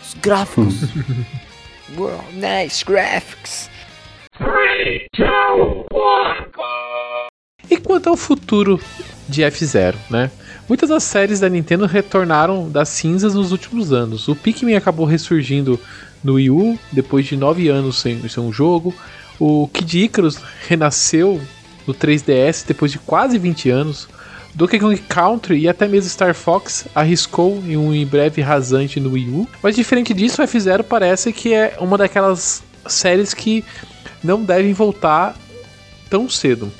Os 0.00 0.14
gráficos! 0.14 0.82
Wow, 1.94 2.24
nice 2.32 2.82
graphics. 2.86 3.68
E 7.72 7.78
quanto 7.78 8.10
ao 8.10 8.18
futuro 8.18 8.78
de 9.26 9.40
F0, 9.40 9.94
né? 10.10 10.30
Muitas 10.68 10.90
das 10.90 11.04
séries 11.04 11.40
da 11.40 11.48
Nintendo 11.48 11.86
retornaram 11.86 12.68
das 12.68 12.90
cinzas 12.90 13.32
nos 13.32 13.50
últimos 13.50 13.94
anos. 13.94 14.28
O 14.28 14.36
Pikmin 14.36 14.74
acabou 14.74 15.06
ressurgindo 15.06 15.80
no 16.22 16.34
Wii 16.34 16.50
U 16.50 16.78
depois 16.92 17.24
de 17.24 17.34
nove 17.34 17.68
anos 17.68 17.98
sem 17.98 18.28
ser 18.28 18.40
um 18.40 18.52
jogo. 18.52 18.94
O 19.40 19.66
Kid 19.68 20.00
Icarus 20.00 20.38
renasceu 20.68 21.40
no 21.86 21.94
3DS 21.94 22.66
depois 22.66 22.92
de 22.92 22.98
quase 22.98 23.38
20 23.38 23.70
anos. 23.70 24.06
Donkey 24.54 24.78
Kong 24.78 24.98
Country 25.08 25.60
e 25.60 25.66
até 25.66 25.88
mesmo 25.88 26.10
Star 26.10 26.34
Fox 26.34 26.84
arriscou 26.94 27.56
em 27.66 27.78
um 27.78 27.94
em 27.94 28.04
breve 28.04 28.42
rasante 28.42 29.00
no 29.00 29.12
Wii 29.12 29.30
U. 29.30 29.48
Mas 29.62 29.76
diferente 29.76 30.12
disso, 30.12 30.42
o 30.42 30.44
F0 30.44 30.82
parece 30.82 31.32
que 31.32 31.54
é 31.54 31.78
uma 31.80 31.96
daquelas 31.96 32.62
séries 32.86 33.32
que 33.32 33.64
não 34.22 34.44
devem 34.44 34.74
voltar 34.74 35.34
tão 36.10 36.28
cedo. 36.28 36.70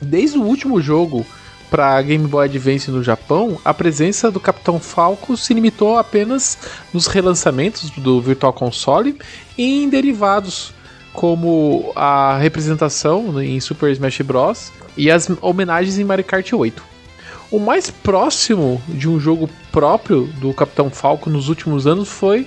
Desde 0.00 0.38
o 0.38 0.42
último 0.42 0.80
jogo 0.80 1.24
para 1.70 2.00
Game 2.02 2.26
Boy 2.26 2.46
Advance 2.46 2.90
no 2.90 3.02
Japão, 3.02 3.58
a 3.64 3.74
presença 3.74 4.30
do 4.30 4.38
Capitão 4.38 4.78
Falco 4.78 5.36
se 5.36 5.52
limitou 5.54 5.98
apenas 5.98 6.58
nos 6.92 7.06
relançamentos 7.06 7.90
do 7.90 8.20
Virtual 8.20 8.52
Console 8.52 9.18
e 9.56 9.82
em 9.82 9.88
derivados, 9.88 10.72
como 11.12 11.92
a 11.96 12.38
representação 12.38 13.42
em 13.42 13.58
Super 13.60 13.90
Smash 13.90 14.20
Bros. 14.20 14.72
e 14.96 15.10
as 15.10 15.28
homenagens 15.40 15.98
em 15.98 16.04
Mario 16.04 16.24
Kart 16.24 16.52
8. 16.52 16.82
O 17.50 17.58
mais 17.58 17.90
próximo 17.90 18.82
de 18.88 19.08
um 19.08 19.18
jogo 19.20 19.48
próprio 19.70 20.26
do 20.40 20.52
Capitão 20.52 20.90
Falco 20.90 21.30
nos 21.30 21.48
últimos 21.48 21.86
anos 21.86 22.08
foi 22.08 22.46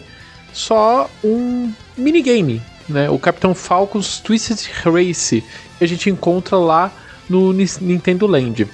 só 0.53 1.09
um 1.23 1.71
minigame, 1.97 2.61
né? 2.89 3.09
O 3.09 3.19
Capitão 3.19 3.53
Falco's 3.53 4.19
Twisted 4.19 4.69
Race, 4.83 5.43
que 5.77 5.83
a 5.83 5.87
gente 5.87 6.09
encontra 6.09 6.57
lá 6.57 6.91
no 7.29 7.53
Nintendo 7.53 8.27
Land. 8.27 8.67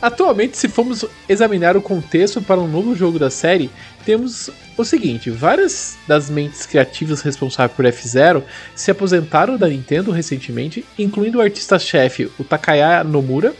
Atualmente, 0.00 0.56
se 0.56 0.68
formos 0.68 1.04
examinar 1.28 1.76
o 1.76 1.82
contexto 1.82 2.40
para 2.40 2.60
um 2.60 2.68
novo 2.68 2.94
jogo 2.94 3.18
da 3.18 3.30
série, 3.30 3.68
temos 4.04 4.48
o 4.76 4.84
seguinte: 4.84 5.28
várias 5.28 5.96
das 6.06 6.30
mentes 6.30 6.66
criativas 6.66 7.20
responsáveis 7.20 7.76
por 7.76 7.84
F-Zero 7.84 8.44
se 8.76 8.90
aposentaram 8.92 9.56
da 9.56 9.68
Nintendo 9.68 10.12
recentemente, 10.12 10.84
incluindo 10.96 11.38
o 11.38 11.40
artista-chefe, 11.40 12.30
o 12.38 12.44
Takaya 12.44 13.02
Nomura. 13.02 13.52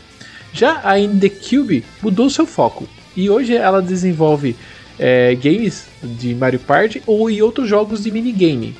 Já 0.53 0.81
a 0.83 0.97
Indie 0.97 1.29
Cube 1.29 1.83
mudou 2.01 2.29
seu 2.29 2.45
foco 2.45 2.87
e 3.15 3.29
hoje 3.29 3.55
ela 3.55 3.81
desenvolve 3.81 4.55
é, 4.97 5.35
games 5.35 5.85
de 6.01 6.33
Mario 6.33 6.59
Party 6.59 7.03
ou 7.05 7.29
e 7.29 7.41
outros 7.41 7.67
jogos 7.67 8.03
de 8.03 8.11
minigame. 8.11 8.75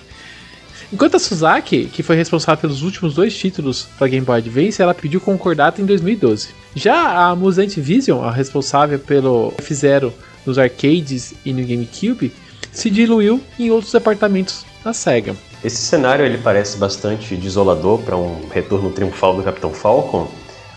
Enquanto 0.92 1.16
a 1.16 1.20
Suzaki, 1.20 1.86
que 1.86 2.02
foi 2.02 2.16
responsável 2.16 2.62
pelos 2.62 2.82
últimos 2.82 3.14
dois 3.14 3.38
títulos 3.38 3.88
para 3.98 4.08
Game 4.08 4.26
Boy 4.26 4.40
Advance, 4.40 4.82
ela 4.82 4.94
pediu 4.94 5.22
concordata 5.22 5.82
em 5.82 5.86
2012. 5.86 6.50
Já 6.74 7.28
a 7.28 7.36
Musante 7.36 7.80
Vision, 7.80 8.24
a 8.24 8.32
responsável 8.32 8.98
pelo 8.98 9.54
F-Zero 9.60 10.12
nos 10.46 10.58
arcades 10.58 11.36
e 11.46 11.54
no 11.54 11.62
GameCube, 11.62 12.34
se 12.72 12.90
diluiu 12.90 13.40
em 13.60 13.70
outros 13.70 13.92
departamentos 13.92 14.66
da 14.84 14.92
SEGA. 14.92 15.36
Esse 15.64 15.78
cenário 15.78 16.26
ele 16.26 16.38
parece 16.38 16.78
bastante 16.78 17.36
desolador 17.36 18.00
para 18.00 18.18
um 18.18 18.48
retorno 18.50 18.90
triunfal 18.90 19.36
do 19.36 19.44
Capitão 19.44 19.72
Falcon, 19.72 20.28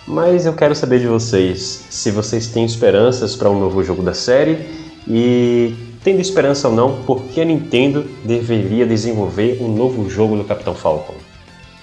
mas 0.06 0.44
eu 0.44 0.52
quero 0.52 0.74
saber 0.74 1.00
de 1.00 1.06
vocês 1.06 1.86
se 1.88 2.10
vocês 2.10 2.48
têm 2.48 2.64
esperanças 2.64 3.36
para 3.36 3.48
um 3.48 3.58
novo 3.58 3.82
jogo 3.82 4.02
da 4.02 4.12
série 4.12 4.58
e 5.06 5.74
tendo 6.02 6.20
esperança 6.20 6.68
ou 6.68 6.74
não, 6.74 7.02
por 7.02 7.24
que 7.24 7.40
a 7.40 7.44
Nintendo 7.44 8.02
deveria 8.24 8.86
desenvolver 8.86 9.58
um 9.60 9.74
novo 9.74 10.08
jogo 10.10 10.36
do 10.36 10.44
Capitão 10.44 10.74
Falcon? 10.74 11.14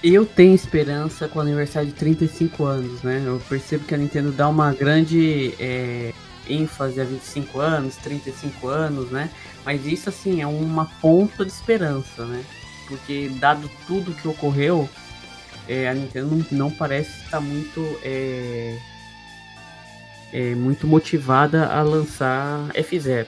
Eu 0.04 0.26
tenho 0.26 0.56
esperança 0.56 1.28
com 1.28 1.40
o 1.40 1.42
aniversário 1.42 1.90
de 1.90 1.96
35 1.96 2.64
anos, 2.66 3.02
né? 3.02 3.22
Eu 3.26 3.42
percebo 3.50 3.84
que 3.84 3.94
a 3.94 3.98
Nintendo 3.98 4.32
dá 4.32 4.48
uma 4.48 4.72
grande 4.74 5.54
é, 5.60 6.14
ênfase 6.48 7.02
a 7.02 7.04
25 7.04 7.60
anos, 7.60 7.96
35 7.98 8.68
anos, 8.68 9.12
né? 9.12 9.30
Mas 9.66 9.86
isso, 9.86 10.08
assim, 10.08 10.42
é 10.42 10.48
uma 10.48 10.86
ponta 11.02 11.44
de 11.44 11.52
esperança, 11.52 12.26
né? 12.26 12.44
Porque, 12.88 13.30
dado 13.40 13.70
tudo 13.86 14.14
que 14.14 14.28
ocorreu, 14.28 14.90
é, 15.68 15.90
a 15.90 15.94
Nintendo 15.94 16.28
não, 16.28 16.46
não 16.52 16.72
parece 16.72 17.22
estar 17.24 17.42
muito, 17.42 17.82
é, 18.02 18.78
é, 20.32 20.56
muito 20.56 20.88
motivada 20.88 21.68
a 21.68 21.82
lançar 21.82 22.70
F0. 22.70 23.28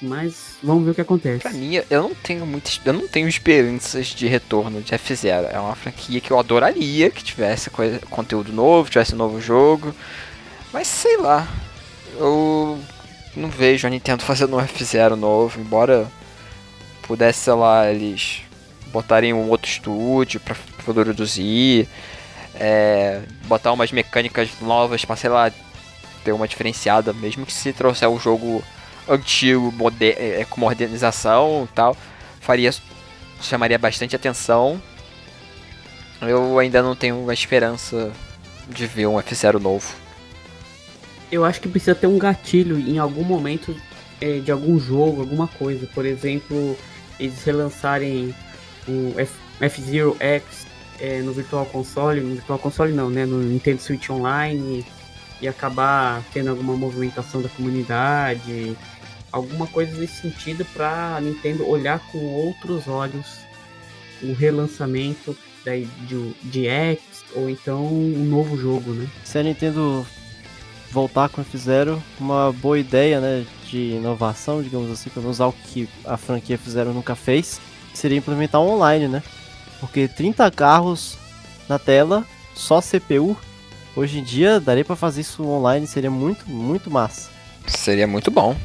Mas 0.00 0.56
vamos 0.62 0.84
ver 0.84 0.92
o 0.92 0.94
que 0.94 1.00
acontece. 1.00 1.40
Pra 1.40 1.50
mim, 1.50 1.74
eu 1.90 2.02
não 2.02 2.14
tenho 2.14 2.46
muitas. 2.46 2.80
Eu 2.84 2.92
não 2.92 3.08
tenho 3.08 3.28
esperanças 3.28 4.06
de 4.06 4.28
retorno 4.28 4.80
de 4.80 4.92
F0. 4.92 5.48
É 5.50 5.58
uma 5.58 5.74
franquia 5.74 6.20
que 6.20 6.30
eu 6.30 6.38
adoraria 6.38 7.10
que 7.10 7.22
tivesse 7.22 7.68
coisa, 7.68 7.98
conteúdo 8.08 8.52
novo, 8.52 8.88
tivesse 8.88 9.14
um 9.14 9.18
novo 9.18 9.40
jogo. 9.40 9.94
Mas 10.72 10.86
sei 10.86 11.16
lá. 11.16 11.46
Eu 12.16 12.78
não 13.36 13.48
vejo 13.48 13.86
a 13.86 13.90
Nintendo 13.90 14.22
fazendo 14.24 14.56
um 14.56 14.60
F0 14.60 15.14
novo, 15.14 15.60
embora 15.60 16.10
pudesse, 17.02 17.40
sei 17.40 17.52
lá, 17.54 17.90
eles 17.90 18.42
botarem 18.92 19.32
um 19.32 19.48
outro 19.48 19.70
estúdio 19.70 20.40
pra, 20.40 20.54
produzir. 20.84 21.88
É, 22.54 23.22
botar 23.46 23.72
umas 23.72 23.92
mecânicas 23.92 24.48
novas 24.60 25.04
pra, 25.04 25.16
sei 25.16 25.30
lá, 25.30 25.50
ter 26.24 26.32
uma 26.32 26.48
diferenciada, 26.48 27.12
mesmo 27.12 27.46
que 27.46 27.52
se 27.52 27.72
trouxer 27.72 28.08
o 28.08 28.18
jogo 28.18 28.62
antigo, 29.08 29.72
moder 29.72 30.16
é, 30.18 30.44
com 30.44 30.60
modernização 30.60 31.66
e 31.70 31.74
tal, 31.74 31.96
faria 32.40 32.70
chamaria 33.40 33.78
bastante 33.78 34.16
atenção. 34.16 34.80
Eu 36.20 36.58
ainda 36.58 36.82
não 36.82 36.96
tenho 36.96 37.28
a 37.30 37.34
esperança 37.34 38.10
de 38.68 38.86
ver 38.86 39.06
um 39.06 39.14
F0 39.14 39.60
novo. 39.60 39.94
Eu 41.30 41.44
acho 41.44 41.60
que 41.60 41.68
precisa 41.68 41.94
ter 41.94 42.06
um 42.06 42.18
gatilho 42.18 42.78
em 42.78 42.98
algum 42.98 43.22
momento 43.22 43.76
é, 44.20 44.40
de 44.40 44.50
algum 44.50 44.78
jogo, 44.78 45.20
alguma 45.20 45.46
coisa. 45.46 45.86
Por 45.94 46.04
exemplo, 46.04 46.76
eles 47.20 47.44
relançarem 47.44 48.34
o 48.88 49.14
F-Zero 49.60 50.16
X 50.18 50.66
é, 50.98 51.20
no 51.20 51.32
Virtual 51.32 51.66
Console, 51.66 52.20
no 52.20 52.34
Virtual 52.34 52.58
Console 52.58 52.92
não, 52.92 53.10
né? 53.10 53.24
No 53.24 53.38
Nintendo 53.38 53.80
Switch 53.80 54.10
Online 54.10 54.84
e 55.40 55.46
acabar 55.46 56.22
tendo 56.32 56.50
alguma 56.50 56.76
movimentação 56.76 57.40
da 57.40 57.48
comunidade, 57.48 58.76
alguma 59.32 59.66
coisa 59.66 59.96
nesse 59.96 60.22
sentido 60.22 60.64
para 60.66 61.16
a 61.16 61.20
Nintendo 61.20 61.68
olhar 61.68 61.98
com 62.10 62.18
outros 62.18 62.88
olhos 62.88 63.38
o 64.22 64.32
relançamento 64.32 65.36
de, 66.06 66.32
de 66.42 66.66
X 66.66 67.00
ou 67.34 67.50
então 67.50 67.86
um 67.86 68.24
novo 68.24 68.56
jogo, 68.56 68.92
né? 68.92 69.06
Se 69.24 69.38
a 69.38 69.42
Nintendo 69.42 70.06
voltar 70.90 71.28
com 71.28 71.40
o 71.40 71.44
F-Zero, 71.44 72.02
uma 72.18 72.52
boa 72.52 72.78
ideia, 72.78 73.20
né, 73.20 73.44
de 73.68 73.92
inovação, 73.92 74.62
digamos 74.62 74.90
assim, 74.90 75.10
para 75.10 75.22
usar 75.22 75.46
o 75.46 75.52
que 75.52 75.88
a 76.04 76.16
franquia 76.16 76.54
F-Zero 76.54 76.94
nunca 76.94 77.14
fez, 77.14 77.60
seria 77.92 78.16
implementar 78.16 78.60
online, 78.60 79.08
né? 79.08 79.22
Porque 79.80 80.08
30 80.08 80.50
carros 80.50 81.18
na 81.68 81.78
tela, 81.78 82.24
só 82.54 82.80
CPU, 82.80 83.36
hoje 83.94 84.18
em 84.18 84.24
dia 84.24 84.58
daria 84.58 84.84
para 84.84 84.96
fazer 84.96 85.20
isso 85.20 85.44
online, 85.44 85.86
seria 85.86 86.10
muito, 86.10 86.48
muito 86.48 86.90
massa. 86.90 87.30
Seria 87.66 88.06
muito 88.06 88.30
bom. 88.30 88.56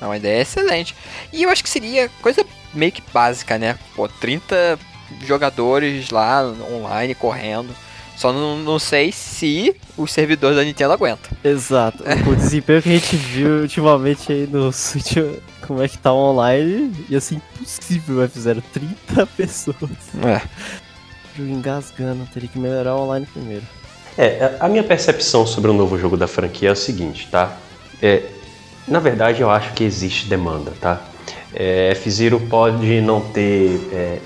É 0.00 0.04
uma 0.04 0.16
ideia 0.16 0.42
excelente. 0.42 0.94
E 1.32 1.42
eu 1.42 1.50
acho 1.50 1.62
que 1.62 1.70
seria 1.70 2.08
coisa 2.22 2.44
meio 2.72 2.92
que 2.92 3.02
básica, 3.12 3.58
né? 3.58 3.78
Pô, 3.94 4.08
30 4.08 4.78
jogadores 5.26 6.10
lá 6.10 6.42
online 6.72 7.14
correndo. 7.14 7.74
Só 8.16 8.34
não, 8.34 8.58
não 8.58 8.78
sei 8.78 9.10
se 9.12 9.74
os 9.96 10.12
servidores 10.12 10.56
da 10.56 10.62
Nintendo 10.62 10.92
aguentam. 10.92 11.30
Exato. 11.42 12.04
o 12.30 12.36
desempenho 12.36 12.82
que 12.82 12.90
a 12.90 12.92
gente 12.92 13.16
viu 13.16 13.62
ultimamente 13.62 14.30
aí 14.30 14.46
no 14.46 14.70
Switch, 14.72 15.16
como 15.66 15.82
é 15.82 15.88
que 15.88 15.96
tá 15.96 16.12
online, 16.12 16.92
ia 17.08 17.18
ser 17.18 17.36
impossível 17.36 18.18
o 18.18 18.28
F0. 18.28 18.62
30 18.72 19.26
pessoas. 19.26 19.76
É. 20.22 20.42
Jogo 21.34 21.50
engasgando, 21.50 22.26
teria 22.26 22.48
que 22.48 22.58
melhorar 22.58 22.94
o 22.96 23.04
online 23.04 23.24
primeiro. 23.24 23.64
É, 24.18 24.56
a 24.60 24.68
minha 24.68 24.82
percepção 24.82 25.46
sobre 25.46 25.70
o 25.70 25.74
novo 25.74 25.96
jogo 25.98 26.14
da 26.14 26.26
franquia 26.26 26.68
é 26.68 26.72
o 26.72 26.76
seguinte, 26.76 27.26
tá? 27.30 27.56
É, 28.02 28.22
na 28.86 28.98
verdade, 28.98 29.40
eu 29.40 29.50
acho 29.50 29.72
que 29.72 29.84
existe 29.84 30.28
demanda, 30.28 30.72
tá? 30.80 31.00
É, 31.54 31.90
F-Zero 31.92 32.40
pode 32.40 33.00
não 33.00 33.20
ter 33.20 33.88
é, 33.92 34.18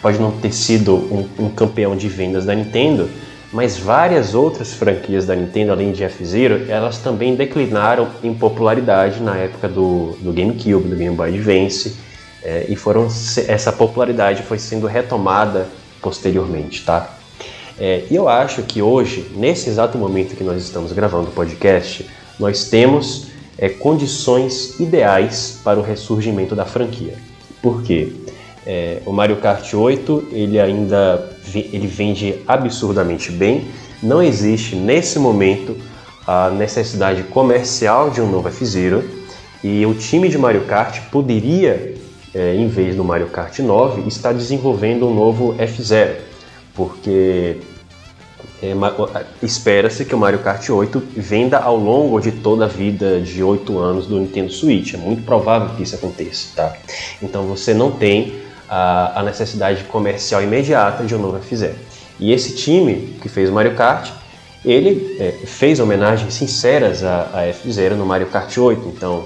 pode 0.00 0.18
não 0.18 0.32
ter 0.32 0.52
sido 0.52 0.94
um, 0.94 1.28
um, 1.38 1.50
campeão 1.50 1.96
de 1.96 2.08
vendas 2.08 2.44
da 2.44 2.54
Nintendo, 2.54 3.08
mas 3.52 3.78
várias 3.78 4.34
outras 4.34 4.72
franquias 4.72 5.26
da 5.26 5.36
Nintendo, 5.36 5.72
além 5.72 5.92
de 5.92 6.02
F-Zero, 6.02 6.68
elas 6.68 6.98
também 6.98 7.36
declinaram 7.36 8.08
em 8.22 8.34
popularidade 8.34 9.20
na 9.20 9.36
época 9.36 9.68
do, 9.68 10.16
do 10.20 10.32
GameCube, 10.32 10.88
do 10.88 10.96
Game 10.96 11.14
Boy 11.14 11.28
Advance, 11.28 11.96
é, 12.42 12.66
e 12.68 12.74
foram 12.74 13.06
essa 13.46 13.70
popularidade 13.70 14.42
foi 14.42 14.58
sendo 14.58 14.86
retomada 14.86 15.68
posteriormente, 16.00 16.84
tá? 16.84 17.16
É, 17.78 18.04
e 18.10 18.16
eu 18.16 18.28
acho 18.28 18.62
que 18.62 18.82
hoje, 18.82 19.30
nesse 19.36 19.70
exato 19.70 19.96
momento 19.96 20.34
que 20.34 20.42
nós 20.42 20.62
estamos 20.62 20.92
gravando 20.92 21.28
o 21.28 21.32
podcast, 21.32 22.08
nós 22.38 22.68
temos 22.68 23.31
é, 23.58 23.68
condições 23.68 24.78
ideais 24.80 25.60
para 25.62 25.78
o 25.78 25.82
ressurgimento 25.82 26.54
da 26.54 26.64
franquia. 26.64 27.14
Por 27.60 27.82
quê? 27.82 28.12
É, 28.66 29.02
o 29.04 29.12
Mario 29.12 29.36
Kart 29.36 29.74
8 29.74 30.28
ele 30.32 30.58
ainda 30.58 31.30
ele 31.54 31.86
vende 31.86 32.36
absurdamente 32.46 33.30
bem. 33.30 33.66
Não 34.02 34.22
existe 34.22 34.76
nesse 34.76 35.18
momento 35.18 35.76
a 36.26 36.50
necessidade 36.50 37.24
comercial 37.24 38.10
de 38.10 38.20
um 38.20 38.30
novo 38.30 38.48
F-Zero 38.48 39.02
e 39.62 39.84
o 39.86 39.94
time 39.94 40.28
de 40.28 40.38
Mario 40.38 40.62
Kart 40.62 41.00
poderia, 41.10 41.94
é, 42.34 42.54
em 42.54 42.68
vez 42.68 42.96
do 42.96 43.04
Mario 43.04 43.28
Kart 43.28 43.58
9, 43.58 44.08
estar 44.08 44.32
desenvolvendo 44.32 45.06
um 45.06 45.14
novo 45.14 45.54
F-Zero, 45.58 46.16
porque 46.74 47.58
é, 48.62 48.74
Espera-se 49.42 50.04
que 50.04 50.14
o 50.14 50.18
Mario 50.18 50.38
Kart 50.38 50.68
8 50.70 51.02
venda 51.16 51.58
ao 51.58 51.76
longo 51.76 52.20
de 52.20 52.30
toda 52.30 52.66
a 52.66 52.68
vida 52.68 53.20
de 53.20 53.42
8 53.42 53.76
anos 53.78 54.06
do 54.06 54.20
Nintendo 54.20 54.52
Switch. 54.52 54.94
É 54.94 54.96
muito 54.96 55.22
provável 55.22 55.70
que 55.76 55.82
isso 55.82 55.96
aconteça, 55.96 56.48
tá? 56.54 56.76
Então 57.20 57.42
você 57.44 57.74
não 57.74 57.90
tem 57.90 58.34
a, 58.68 59.20
a 59.20 59.22
necessidade 59.24 59.82
comercial 59.84 60.42
imediata 60.42 61.04
de 61.04 61.14
um 61.14 61.18
novo 61.18 61.40
F0. 61.40 61.72
E 62.20 62.32
esse 62.32 62.54
time 62.54 63.16
que 63.20 63.28
fez 63.28 63.50
o 63.50 63.52
Mario 63.52 63.74
Kart, 63.74 64.10
ele 64.64 65.16
é, 65.18 65.32
fez 65.44 65.80
homenagens 65.80 66.32
sinceras 66.32 67.02
a, 67.02 67.22
a 67.34 67.42
F0 67.48 67.94
no 67.94 68.06
Mario 68.06 68.28
Kart 68.28 68.56
8. 68.56 68.92
Então, 68.96 69.24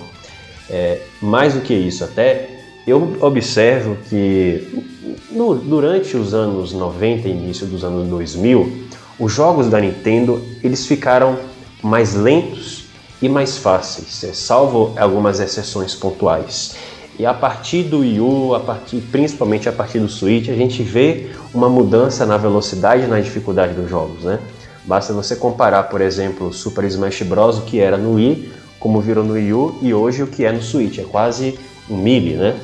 é, 0.71 0.99
mais 1.21 1.53
do 1.53 1.61
que 1.61 1.75
isso, 1.75 2.03
até 2.03 2.49
eu 2.87 3.19
observo 3.21 3.99
que 4.09 4.85
no, 5.31 5.55
durante 5.57 6.17
os 6.17 6.33
anos 6.33 6.73
90 6.73 7.29
e 7.29 7.33
início 7.33 7.67
dos 7.67 7.85
anos 7.85 8.09
2000, 8.09 8.87
os 9.19 9.33
jogos 9.33 9.69
da 9.69 9.81
Nintendo 9.81 10.43
eles 10.63 10.87
ficaram 10.87 11.39
mais 11.83 12.15
lentos 12.15 12.87
e 13.21 13.29
mais 13.29 13.57
fáceis, 13.57 14.23
é, 14.25 14.33
salvo 14.33 14.93
algumas 14.99 15.41
exceções 15.41 15.95
pontuais. 15.95 16.75
E 17.19 17.25
a 17.25 17.33
partir 17.33 17.85
do 17.85 18.01
Wii 18.01 18.21
U, 18.21 18.55
a 18.55 18.61
partir, 18.61 19.01
principalmente 19.11 19.69
a 19.69 19.73
partir 19.73 20.01
do 20.01 20.09
Switch, 20.09 20.51
a 20.51 20.55
gente 20.55 20.83
vê 20.83 21.31
uma 21.55 21.69
mudança 21.69 22.27
na 22.27 22.37
velocidade 22.37 23.05
e 23.05 23.07
na 23.07 23.19
dificuldade 23.19 23.73
dos 23.73 23.89
jogos, 23.89 24.23
né? 24.23 24.39
Basta 24.85 25.15
você 25.15 25.35
comparar, 25.35 25.85
por 25.85 26.03
exemplo, 26.03 26.53
Super 26.53 26.85
Smash 26.85 27.23
Bros, 27.23 27.59
o 27.59 27.63
que 27.63 27.81
era 27.81 27.97
no 27.97 28.15
Wii, 28.15 28.53
como 28.79 29.01
virou 29.01 29.25
no 29.25 29.33
Wii 29.33 29.53
U, 29.55 29.79
e 29.81 29.95
hoje 29.95 30.23
o 30.23 30.27
que 30.27 30.45
é 30.45 30.53
no 30.53 30.63
Switch. 30.63 30.99
É 30.99 31.05
quase 31.05 31.59
um 31.89 31.97
mili, 31.97 32.35
né? 32.35 32.55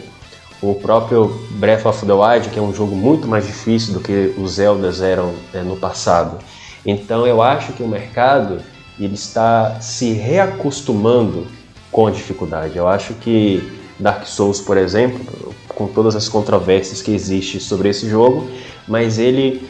O 0.63 0.77
próprio 0.77 1.41
Breath 1.51 1.85
of 1.85 2.07
the 2.07 2.13
Wild, 2.13 2.49
que 2.51 2.59
é 2.59 2.63
um 2.63 2.73
jogo 2.73 2.95
muito 2.95 3.27
mais 3.27 3.47
difícil 3.47 3.95
do 3.95 4.01
que 4.01 4.33
os 4.39 4.53
Zeldas 4.53 5.03
eram 5.03 5.35
né, 5.53 5.63
no 5.63 5.77
passado. 5.77 6.39
Então 6.87 7.27
eu 7.27 7.43
acho 7.43 7.73
que 7.73 7.83
o 7.83 7.89
mercado 7.89 8.61
ele 8.99 9.15
está 9.15 9.81
se 9.81 10.13
reacostumando 10.13 11.47
com 11.91 12.07
a 12.07 12.11
dificuldade. 12.11 12.77
Eu 12.77 12.87
acho 12.87 13.15
que 13.15 13.73
Dark 13.99 14.27
Souls, 14.27 14.61
por 14.61 14.77
exemplo, 14.77 15.53
com 15.69 15.87
todas 15.87 16.15
as 16.15 16.29
controvérsias 16.29 17.03
que 17.03 17.13
existem 17.13 17.61
sobre 17.61 17.89
esse 17.89 18.09
jogo, 18.09 18.49
mas 18.87 19.19
ele, 19.19 19.63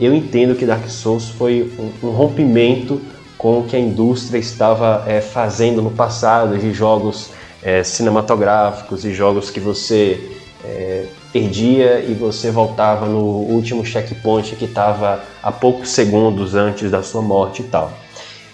eu 0.00 0.14
entendo 0.14 0.54
que 0.54 0.66
Dark 0.66 0.88
Souls 0.88 1.28
foi 1.28 1.72
um, 2.02 2.10
rompimento 2.10 3.00
com 3.38 3.60
o 3.60 3.64
que 3.64 3.76
a 3.76 3.78
indústria 3.78 4.38
estava 4.38 5.04
é, 5.06 5.20
fazendo 5.20 5.82
no 5.82 5.90
passado 5.90 6.58
de 6.58 6.72
jogos 6.72 7.30
é, 7.64 7.82
cinematográficos 7.82 9.04
e 9.04 9.14
jogos 9.14 9.48
que 9.48 9.58
você 9.58 10.38
é, 10.62 11.06
perdia 11.32 12.00
e 12.00 12.12
você 12.12 12.50
voltava 12.50 13.06
no 13.06 13.20
último 13.20 13.84
checkpoint 13.84 14.54
que 14.56 14.66
estava 14.66 15.24
a 15.42 15.50
poucos 15.50 15.88
segundos 15.88 16.54
antes 16.54 16.90
da 16.90 17.02
sua 17.02 17.22
morte 17.22 17.62
e 17.62 17.64
tal. 17.64 17.90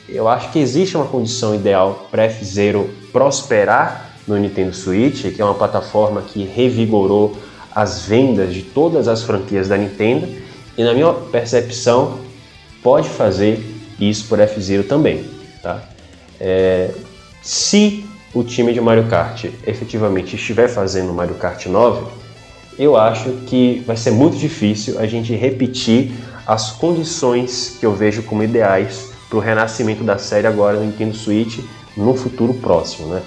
Eu 0.09 0.28
acho 0.28 0.51
que 0.51 0.59
existe 0.59 0.97
uma 0.97 1.07
condição 1.07 1.55
ideal 1.55 2.09
para 2.11 2.24
F-Zero 2.24 2.89
prosperar 3.12 4.11
no 4.27 4.37
Nintendo 4.37 4.74
Switch, 4.74 5.23
que 5.35 5.41
é 5.41 5.45
uma 5.45 5.55
plataforma 5.55 6.23
que 6.23 6.45
revigorou 6.45 7.37
as 7.74 8.03
vendas 8.03 8.53
de 8.53 8.62
todas 8.62 9.07
as 9.07 9.23
franquias 9.23 9.69
da 9.69 9.77
Nintendo, 9.77 10.28
e 10.77 10.82
na 10.82 10.93
minha 10.93 11.12
percepção 11.12 12.19
pode 12.82 13.09
fazer 13.09 13.65
isso 14.01 14.27
por 14.27 14.41
F-Zero 14.41 14.85
também. 14.85 15.24
Tá? 15.62 15.82
É, 16.41 16.91
se 17.43 18.10
o 18.32 18.44
time 18.44 18.73
de 18.73 18.81
Mario 18.81 19.07
Kart 19.09 19.44
efetivamente 19.66 20.36
estiver 20.36 20.69
fazendo 20.69 21.12
Mario 21.12 21.35
Kart 21.35 21.66
9, 21.66 22.07
eu 22.78 22.97
acho 22.97 23.31
que 23.47 23.82
vai 23.86 23.97
ser 23.97 24.11
muito 24.11 24.36
difícil 24.36 24.98
a 24.98 25.07
gente 25.07 25.35
repetir 25.35 26.12
as 26.47 26.73
condições 26.73 27.77
que 27.78 27.85
eu 27.85 27.93
vejo 27.94 28.23
como 28.23 28.43
ideais 28.43 29.11
para 29.28 29.39
o 29.39 29.40
renascimento 29.40 30.02
da 30.02 30.19
série 30.19 30.47
agora 30.47 30.78
no 30.78 30.86
Nintendo 30.86 31.15
Switch 31.15 31.59
no 31.97 32.15
futuro 32.15 32.55
próximo, 32.55 33.09
né? 33.09 33.23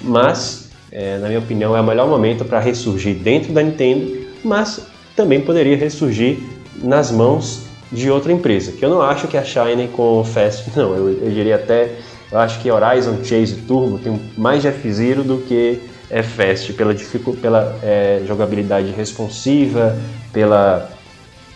Mas, 0.00 0.70
é, 0.90 1.18
na 1.18 1.28
minha 1.28 1.38
opinião, 1.38 1.76
é 1.76 1.80
o 1.80 1.84
melhor 1.84 2.08
momento 2.08 2.44
para 2.44 2.60
ressurgir 2.60 3.16
dentro 3.16 3.52
da 3.52 3.62
Nintendo, 3.62 4.26
mas 4.44 4.86
também 5.16 5.40
poderia 5.40 5.76
ressurgir 5.76 6.38
nas 6.82 7.10
mãos 7.10 7.62
de 7.90 8.10
outra 8.10 8.32
empresa, 8.32 8.72
que 8.72 8.84
eu 8.84 8.90
não 8.90 9.00
acho 9.00 9.28
que 9.28 9.36
a 9.36 9.44
Shine 9.44 9.88
Fast, 10.24 10.70
não, 10.76 10.94
eu, 10.94 11.10
eu 11.10 11.30
diria 11.30 11.56
até, 11.56 11.92
eu 12.34 12.40
acho 12.40 12.58
que 12.60 12.68
Horizon 12.68 13.22
Chase 13.22 13.54
Turbo 13.58 13.96
tem 13.96 14.20
mais 14.36 14.60
de 14.60 14.66
F-Zero 14.66 15.22
do 15.22 15.38
que 15.38 15.80
F-Fast, 16.10 16.72
pela, 16.72 16.92
pela 17.40 17.78
é, 17.80 18.22
jogabilidade 18.26 18.90
responsiva, 18.90 19.96
pela, 20.32 20.90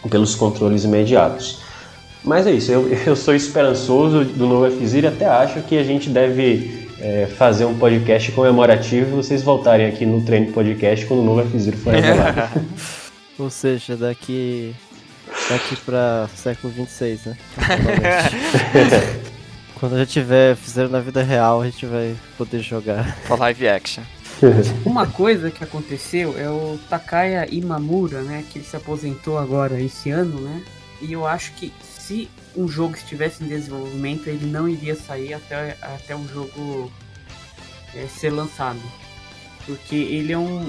pelos 0.09 0.37
controles 0.37 0.85
imediatos. 0.85 1.63
Mas 2.23 2.47
é 2.47 2.53
isso, 2.53 2.71
eu, 2.71 2.89
eu 3.05 3.17
sou 3.17 3.35
esperançoso 3.35 4.25
do 4.25 4.47
novo 4.47 4.67
F-Zero 4.67 5.07
e 5.07 5.09
até 5.09 5.27
acho 5.27 5.63
que 5.63 5.77
a 5.77 5.83
gente 5.83 6.09
deve 6.11 6.87
é, 7.01 7.27
fazer 7.27 7.65
um 7.65 7.77
podcast 7.77 8.31
comemorativo 8.31 9.09
e 9.09 9.17
vocês 9.17 9.43
voltarem 9.43 9.89
aqui 9.89 10.07
no 10.07 10.25
treino 10.25 10.53
podcast 10.53 11.05
quando 11.07 11.23
o 11.23 11.25
novo 11.25 11.41
F-Zero 11.41 11.77
for 11.77 11.93
revelado. 11.93 12.61
Ou 13.37 13.51
seja, 13.51 13.97
daqui 13.97 14.73
daqui 15.51 15.75
para 15.85 16.29
século 16.37 16.73
26, 16.73 17.27
né? 17.27 17.37
Quando 19.81 19.95
a 19.95 19.99
gente 19.99 20.11
tiver 20.11 20.57
fizeram 20.57 20.89
na 20.89 21.01
vida 21.01 21.23
real, 21.23 21.63
a 21.63 21.67
gente 21.67 21.87
vai 21.87 22.17
poder 22.37 22.61
jogar. 22.61 23.17
For 23.19 23.39
live 23.39 23.69
action. 23.69 24.03
Uma 24.85 25.07
coisa 25.07 25.51
que 25.51 25.63
aconteceu 25.63 26.37
é 26.39 26.49
o 26.51 26.79
Takaya 26.89 27.47
Imamura, 27.53 28.23
né? 28.23 28.45
Que 28.51 28.59
ele 28.59 28.65
se 28.65 28.77
aposentou 28.77 29.39
agora 29.39 29.81
esse 29.81 30.11
ano, 30.11 30.41
né? 30.41 30.63
E 31.01 31.13
eu 31.13 31.27
acho 31.27 31.53
que 31.53 31.73
se 31.81 32.29
um 32.57 32.67
jogo 32.67 32.97
estivesse 32.97 33.45
em 33.45 33.47
desenvolvimento, 33.47 34.27
ele 34.29 34.47
não 34.47 34.69
iria 34.69 34.97
sair 34.97 35.35
até, 35.35 35.77
até 35.81 36.17
o 36.17 36.27
jogo 36.27 36.91
é, 37.95 38.07
ser 38.07 38.31
lançado. 38.31 38.81
Porque 39.65 39.95
ele 39.95 40.33
é 40.33 40.39
um, 40.39 40.69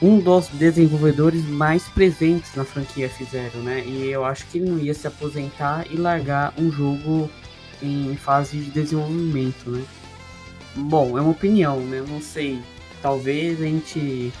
um 0.00 0.20
dos 0.20 0.46
desenvolvedores 0.48 1.44
mais 1.44 1.84
presentes 1.88 2.54
na 2.54 2.64
franquia 2.64 3.10
F0, 3.10 3.56
né? 3.62 3.82
E 3.84 4.08
eu 4.10 4.24
acho 4.24 4.46
que 4.46 4.58
ele 4.58 4.70
não 4.70 4.78
ia 4.78 4.94
se 4.94 5.06
aposentar 5.06 5.86
e 5.90 5.96
largar 5.96 6.52
um 6.56 6.70
jogo 6.70 7.28
em 7.82 8.16
fase 8.16 8.58
de 8.58 8.70
desenvolvimento, 8.70 9.70
né? 9.70 9.82
Bom, 10.74 11.18
é 11.18 11.20
uma 11.20 11.30
opinião, 11.30 11.80
né? 11.80 12.02
Não 12.06 12.20
sei. 12.20 12.60
Talvez 13.02 13.60
a 13.60 13.64
gente 13.64 14.32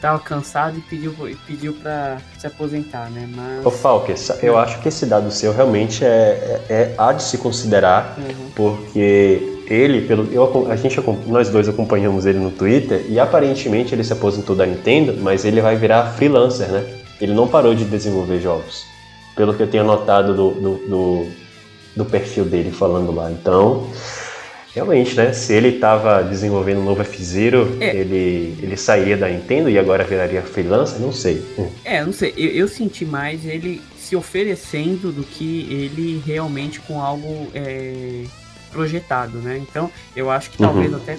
tava 0.00 0.18
cansado 0.18 0.76
e 0.76 0.80
pediu, 0.82 1.14
pediu 1.46 1.72
para 1.72 2.18
se 2.38 2.46
aposentar, 2.46 3.10
né? 3.10 3.26
Mas... 3.34 3.64
Ô 3.64 3.70
Falker, 3.70 4.16
eu 4.42 4.58
acho 4.58 4.78
que 4.80 4.88
esse 4.88 5.06
dado 5.06 5.30
seu 5.30 5.52
realmente 5.52 6.04
é, 6.04 6.60
é, 6.68 6.72
é 6.72 6.94
há 6.98 7.12
de 7.12 7.22
se 7.22 7.38
considerar, 7.38 8.14
uhum. 8.18 8.50
porque 8.54 9.62
ele, 9.66 10.02
pelo, 10.02 10.30
eu, 10.30 10.70
a 10.70 10.76
gente, 10.76 11.00
nós 11.26 11.48
dois 11.48 11.68
acompanhamos 11.68 12.26
ele 12.26 12.38
no 12.38 12.50
Twitter 12.50 13.06
e 13.08 13.18
aparentemente 13.18 13.94
ele 13.94 14.04
se 14.04 14.12
aposentou 14.12 14.54
da 14.54 14.66
Nintendo, 14.66 15.16
mas 15.22 15.44
ele 15.44 15.62
vai 15.62 15.74
virar 15.76 16.12
freelancer, 16.12 16.68
né? 16.68 16.84
Ele 17.18 17.32
não 17.32 17.48
parou 17.48 17.74
de 17.74 17.84
desenvolver 17.84 18.40
jogos, 18.40 18.84
pelo 19.34 19.54
que 19.54 19.62
eu 19.62 19.70
tenho 19.70 19.84
notado 19.84 20.34
do, 20.34 20.50
do, 20.50 20.74
do, 20.86 21.26
do 21.96 22.04
perfil 22.04 22.44
dele 22.44 22.70
falando 22.70 23.12
lá. 23.12 23.30
Então, 23.30 23.90
realmente, 24.74 25.14
né? 25.14 25.32
Se 25.32 25.52
ele 25.52 25.68
estava 25.68 26.22
desenvolvendo 26.22 26.80
um 26.80 26.84
novo 26.84 27.02
F-Zero, 27.02 27.76
é. 27.80 27.96
ele, 27.96 28.56
ele 28.62 28.76
sairia 28.76 29.16
da 29.16 29.28
Nintendo 29.28 29.70
e 29.70 29.78
agora 29.78 30.04
viraria 30.04 30.42
freelancer? 30.42 31.00
Não 31.00 31.12
sei. 31.12 31.44
É, 31.84 32.04
não 32.04 32.12
sei. 32.12 32.34
Eu, 32.36 32.50
eu 32.50 32.68
senti 32.68 33.04
mais 33.04 33.44
ele 33.44 33.80
se 33.98 34.16
oferecendo 34.16 35.12
do 35.12 35.22
que 35.22 35.66
ele 35.70 36.22
realmente 36.24 36.80
com 36.80 37.00
algo. 37.00 37.48
É 37.54 38.24
projetado, 38.74 39.38
né? 39.38 39.56
Então, 39.56 39.90
eu 40.16 40.28
acho 40.30 40.50
que 40.50 40.58
talvez 40.58 40.90
uhum. 40.90 40.96
até 40.96 41.16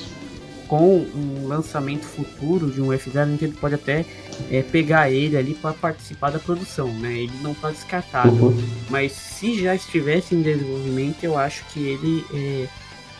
com 0.67 1.05
um 1.15 1.47
lançamento 1.47 2.03
futuro 2.03 2.69
de 2.69 2.81
um 2.81 2.87
F0, 2.87 3.17
a 3.21 3.25
Nintendo 3.25 3.55
pode 3.59 3.75
até 3.75 4.05
é, 4.51 4.61
pegar 4.61 5.09
ele 5.09 5.37
ali 5.37 5.53
para 5.53 5.73
participar 5.73 6.31
da 6.31 6.39
produção, 6.39 6.87
né? 6.87 7.13
Ele 7.13 7.33
não 7.41 7.51
está 7.51 7.69
descartado, 7.71 8.47
uhum. 8.47 8.63
mas 8.89 9.11
se 9.11 9.61
já 9.61 9.75
estivesse 9.75 10.35
em 10.35 10.41
desenvolvimento, 10.41 11.23
eu 11.23 11.37
acho 11.37 11.63
que 11.65 11.79
ele 11.79 12.25
é, 12.33 12.67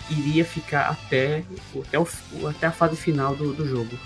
iria 0.10 0.44
ficar 0.44 0.90
até, 0.90 1.44
até, 1.88 2.00
o, 2.00 2.08
até 2.48 2.68
a 2.68 2.72
fase 2.72 2.96
final 2.96 3.36
do, 3.36 3.54
do 3.54 3.68
jogo. 3.68 3.98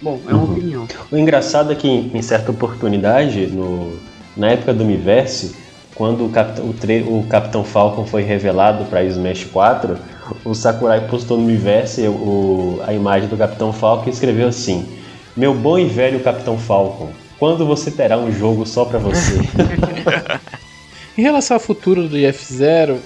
Bom, 0.00 0.20
é 0.26 0.32
uma 0.32 0.44
uhum. 0.44 0.52
opinião. 0.52 0.88
O 1.10 1.16
engraçado 1.16 1.72
é 1.72 1.74
que 1.74 1.88
em 1.88 2.22
certa 2.22 2.50
oportunidade, 2.50 3.46
no, 3.48 3.98
na 4.36 4.50
época 4.50 4.72
do 4.72 4.84
Miiverse, 4.84 5.54
quando 6.00 6.24
o 6.24 6.30
Capitão, 6.30 6.64
o, 6.64 7.18
o 7.18 7.26
Capitão 7.26 7.62
Falcon 7.62 8.06
foi 8.06 8.22
revelado 8.22 8.86
para 8.86 9.04
Smash 9.04 9.44
4, 9.44 9.98
o 10.46 10.54
Sakurai 10.54 11.06
postou 11.06 11.36
no 11.36 11.44
Miiverse 11.44 12.08
o, 12.08 12.80
a 12.86 12.94
imagem 12.94 13.28
do 13.28 13.36
Capitão 13.36 13.70
Falcon 13.70 14.06
e 14.06 14.10
escreveu 14.10 14.48
assim: 14.48 14.88
Meu 15.36 15.52
bom 15.52 15.78
e 15.78 15.84
velho 15.84 16.18
Capitão 16.20 16.56
Falcon, 16.56 17.10
quando 17.38 17.66
você 17.66 17.90
terá 17.90 18.16
um 18.16 18.32
jogo 18.32 18.64
só 18.64 18.86
para 18.86 18.98
você? 18.98 19.40
em 21.18 21.20
relação 21.20 21.58
ao 21.58 21.60
futuro 21.60 22.08
do 22.08 22.16
F0, 22.16 22.96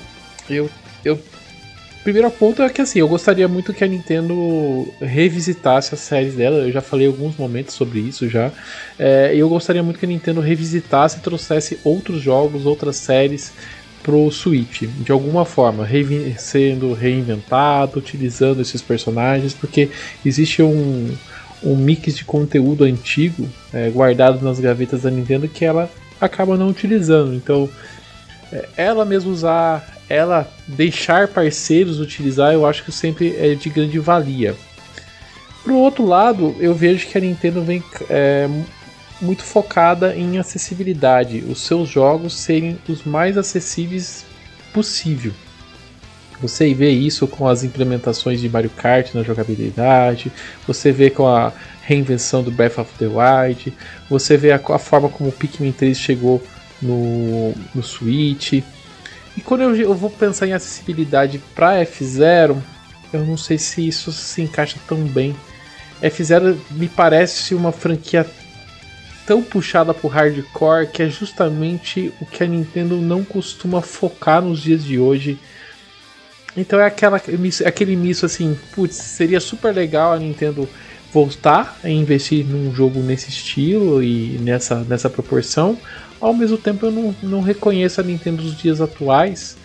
eu, 0.49 0.71
eu 1.05 1.19
primeiro 2.05 2.31
ponto 2.31 2.62
é 2.62 2.68
que 2.68 2.82
assim, 2.82 2.98
eu 2.98 3.09
gostaria 3.09 3.48
muito 3.48 3.72
que 3.72 3.82
a 3.82 3.86
Nintendo 3.89 4.86
revisitasse 5.01 5.94
as 5.94 6.01
séries 6.01 6.35
dela. 6.35 6.59
Eu 6.59 6.70
já 6.70 6.82
falei 6.82 7.06
alguns 7.06 7.36
momentos 7.36 7.74
sobre 7.74 7.98
isso 7.98 8.28
já. 8.28 8.52
É, 8.98 9.32
eu 9.35 9.48
gostaria 9.48 9.82
muito 9.82 9.98
que 9.98 10.05
a 10.05 10.09
Nintendo 10.09 10.40
revisitasse 10.40 11.18
e 11.18 11.20
trouxesse 11.20 11.78
outros 11.82 12.20
jogos, 12.20 12.66
outras 12.66 12.97
séries 12.97 13.52
pro 14.02 14.31
Switch, 14.31 14.82
de 14.82 15.10
alguma 15.10 15.47
forma, 15.47 15.89
sendo 16.36 16.93
reinventado, 16.93 17.98
utilizando 17.98 18.60
esses 18.60 18.82
personagens, 18.82 19.55
porque 19.55 19.89
existe 20.22 20.62
um, 20.62 21.10
um 21.62 21.74
mix 21.74 22.14
de 22.14 22.22
conteúdo 22.22 22.85
antigo 22.85 23.48
é, 23.72 23.89
guardado 23.89 24.44
nas 24.44 24.60
gavetas 24.60 25.02
da 25.02 25.10
Nintendo 25.10 25.48
que 25.48 25.64
ela 25.64 25.90
acaba 26.20 26.55
não 26.55 26.68
utilizando. 26.68 27.35
Então, 27.35 27.66
é, 28.52 28.68
ela 28.76 29.06
mesmo 29.06 29.32
usar 29.32 29.94
ela 30.09 30.51
deixar 30.66 31.28
parceiros 31.28 32.01
utilizar, 32.01 32.52
eu 32.52 32.66
acho 32.66 32.85
que 32.85 32.93
sempre 32.93 33.35
é 33.36 33.55
de 33.55 33.68
grande 33.68 33.98
valia. 33.98 34.55
Pro 35.62 35.76
outro 35.76 36.05
lado, 36.05 36.55
eu 36.60 36.74
vejo 36.74 37.06
que 37.06 37.16
a 37.16 37.20
Nintendo 37.20 37.62
vem 37.62 37.82
é, 38.10 38.48
muito 39.20 39.43
focada 39.43 40.14
em 40.14 40.39
acessibilidade, 40.39 41.44
os 41.48 41.62
seus 41.62 41.89
jogos 41.89 42.35
serem 42.35 42.78
os 42.89 43.02
mais 43.05 43.39
acessíveis 43.39 44.24
possível. 44.72 45.32
Você 46.40 46.74
vê 46.74 46.90
isso 46.90 47.26
com 47.26 47.48
as 47.48 47.64
implementações 47.64 48.40
de 48.40 48.48
Mario 48.48 48.70
Kart 48.70 49.14
na 49.14 49.22
jogabilidade, 49.22 50.31
você 50.66 50.93
vê 50.93 51.09
com 51.09 51.26
a 51.26 51.52
reinvenção 51.82 52.43
do 52.43 52.51
Breath 52.51 52.78
of 52.78 52.90
the 52.98 53.06
Wild, 53.06 53.72
você 54.10 54.36
vê 54.36 54.52
a, 54.52 54.56
a 54.56 54.78
forma 54.78 55.09
como 55.09 55.31
o 55.31 55.32
Pikmin 55.32 55.72
3 55.72 55.97
chegou 55.97 56.43
no, 56.82 57.55
no 57.74 57.82
Switch. 57.82 58.62
E 59.36 59.40
quando 59.40 59.62
eu, 59.62 59.74
eu 59.74 59.94
vou 59.94 60.11
pensar 60.11 60.47
em 60.47 60.52
acessibilidade 60.52 61.40
para 61.55 61.85
F0, 61.85 62.56
eu 63.12 63.24
não 63.24 63.36
sei 63.36 63.59
se 63.59 63.86
isso 63.86 64.12
se 64.12 64.43
encaixa 64.43 64.77
tão 64.86 64.98
bem. 65.05 65.35
F0 66.02 66.56
me 66.70 66.89
parece 66.89 67.55
uma 67.55 67.73
franquia 67.73 68.27
tão 69.27 69.43
puxada 69.43 69.94
pro 69.94 70.09
hardcore 70.09 70.89
que 70.89 71.02
é 71.02 71.09
justamente 71.09 72.12
o 72.20 72.27
que 72.27 72.44
a 72.44 72.47
Nintendo 72.47 72.97
não 72.97 73.24
costuma 73.24 73.81
focar 73.81 74.43
nos 74.43 74.61
dias 74.61 74.85
de 74.85 74.98
hoje. 74.98 75.39
Então 76.56 76.78
é 76.78 76.86
aquela, 76.86 77.20
aquele 77.65 77.97
misto 77.97 78.27
assim, 78.27 78.56
putz, 78.74 78.97
seria 78.97 79.40
super 79.40 79.74
legal 79.74 80.12
a 80.12 80.19
Nintendo 80.19 80.69
voltar 81.12 81.78
a 81.82 81.89
investir 81.89 82.44
num 82.44 82.74
jogo 82.74 83.01
nesse 83.01 83.28
estilo 83.28 84.02
e 84.02 84.36
nessa, 84.40 84.81
nessa 84.85 85.09
proporção. 85.09 85.78
Ao 86.25 86.33
mesmo 86.33 86.57
tempo 86.57 86.87
eu 86.87 86.91
não, 86.91 87.15
não 87.23 87.41
reconheço 87.43 88.01
a 88.01 88.05
Nintendo 88.05 88.43
dos 88.43 88.57
dias 88.57 88.81
atuais 88.81 89.59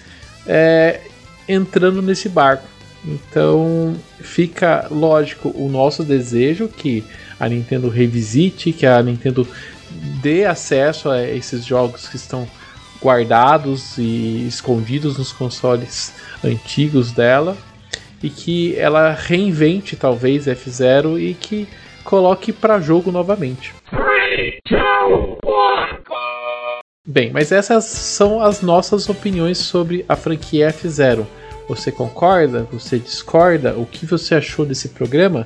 é, 0.46 1.00
entrando 1.48 2.02
nesse 2.02 2.28
barco. 2.28 2.68
Então 3.06 3.96
fica 4.20 4.86
lógico 4.92 5.54
o 5.56 5.70
nosso 5.70 6.04
desejo 6.04 6.68
que 6.68 7.02
a 7.40 7.48
Nintendo 7.48 7.88
revisite, 7.88 8.74
que 8.74 8.86
a 8.86 9.02
Nintendo 9.02 9.48
dê 10.22 10.44
acesso 10.44 11.10
a 11.10 11.26
esses 11.26 11.64
jogos 11.64 12.10
que 12.10 12.18
estão 12.18 12.46
guardados 13.02 13.98
e 13.98 14.46
escondidos 14.46 15.18
nos 15.18 15.32
consoles 15.32 16.14
antigos 16.44 17.14
dela 17.14 17.56
e 18.22 18.30
que 18.30 18.76
ela 18.76 19.14
reinvente 19.14 19.96
talvez 19.96 20.46
F0 20.46 21.22
e 21.22 21.34
que 21.36 21.70
coloque 22.04 22.52
para 22.52 22.82
jogo 22.82 23.14
novamente. 23.14 23.74
Bem, 27.12 27.32
mas 27.32 27.52
essas 27.52 27.86
são 27.86 28.40
as 28.40 28.62
nossas 28.62 29.10
opiniões 29.10 29.58
sobre 29.58 30.06
a 30.08 30.16
franquia 30.16 30.72
F0. 30.72 31.26
Você 31.68 31.92
concorda? 31.92 32.68
Você 32.72 33.00
discorda? 33.00 33.74
O 33.76 33.84
que 33.84 34.06
você 34.06 34.36
achou 34.36 34.64
desse 34.64 34.90
programa? 34.90 35.44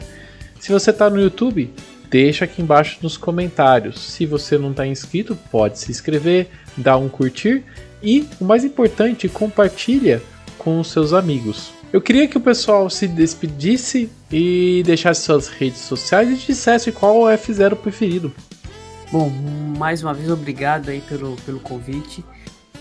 Se 0.60 0.74
você 0.74 0.90
está 0.90 1.10
no 1.10 1.22
YouTube, 1.22 1.74
deixa 2.10 2.44
aqui 2.44 2.62
embaixo 2.62 2.98
nos 3.02 3.16
comentários. 3.16 3.98
Se 3.98 4.26
você 4.26 4.58
não 4.58 4.72
está 4.72 4.86
inscrito, 4.86 5.38
pode 5.50 5.80
se 5.80 5.90
inscrever, 5.90 6.50
dar 6.76 6.98
um 6.98 7.08
curtir 7.08 7.64
e, 8.04 8.28
o 8.42 8.44
mais 8.44 8.66
importante, 8.66 9.30
compartilha 9.30 10.22
com 10.58 10.82
os 10.82 10.92
seus 10.92 11.14
amigos. 11.14 11.72
Eu 11.94 12.02
queria 12.02 12.28
que 12.28 12.38
o 12.38 12.42
pessoal 12.42 12.90
se 12.90 13.08
despedisse 13.08 14.10
e 14.30 14.84
deixasse 14.86 15.22
suas 15.22 15.48
redes 15.48 15.80
sociais 15.80 16.30
e 16.30 16.46
dissesse 16.46 16.92
qual 16.92 17.30
é 17.30 17.36
o 17.36 17.38
F0 17.38 17.78
preferido. 17.78 18.34
Bom, 19.14 19.30
mais 19.78 20.02
uma 20.02 20.12
vez 20.12 20.28
obrigado 20.32 20.90
aí 20.90 21.00
pelo, 21.02 21.36
pelo 21.46 21.60
convite. 21.60 22.26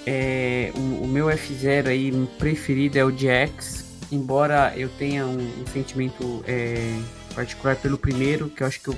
É, 0.06 0.72
o, 0.74 1.04
o, 1.04 1.06
meu 1.06 1.26
F0 1.26 1.88
aí 1.88 2.10
preferido 2.38 2.98
é 2.98 3.04
o 3.04 3.12
GX, 3.12 3.84
embora 4.10 4.72
eu 4.74 4.88
tenha 4.88 5.26
um, 5.26 5.36
um 5.36 5.66
sentimento 5.70 6.42
é, 6.48 6.98
particular 7.34 7.76
pelo 7.76 7.98
primeiro, 7.98 8.48
que 8.48 8.62
eu 8.62 8.66
acho 8.66 8.80
que 8.80 8.88
eu 8.88 8.96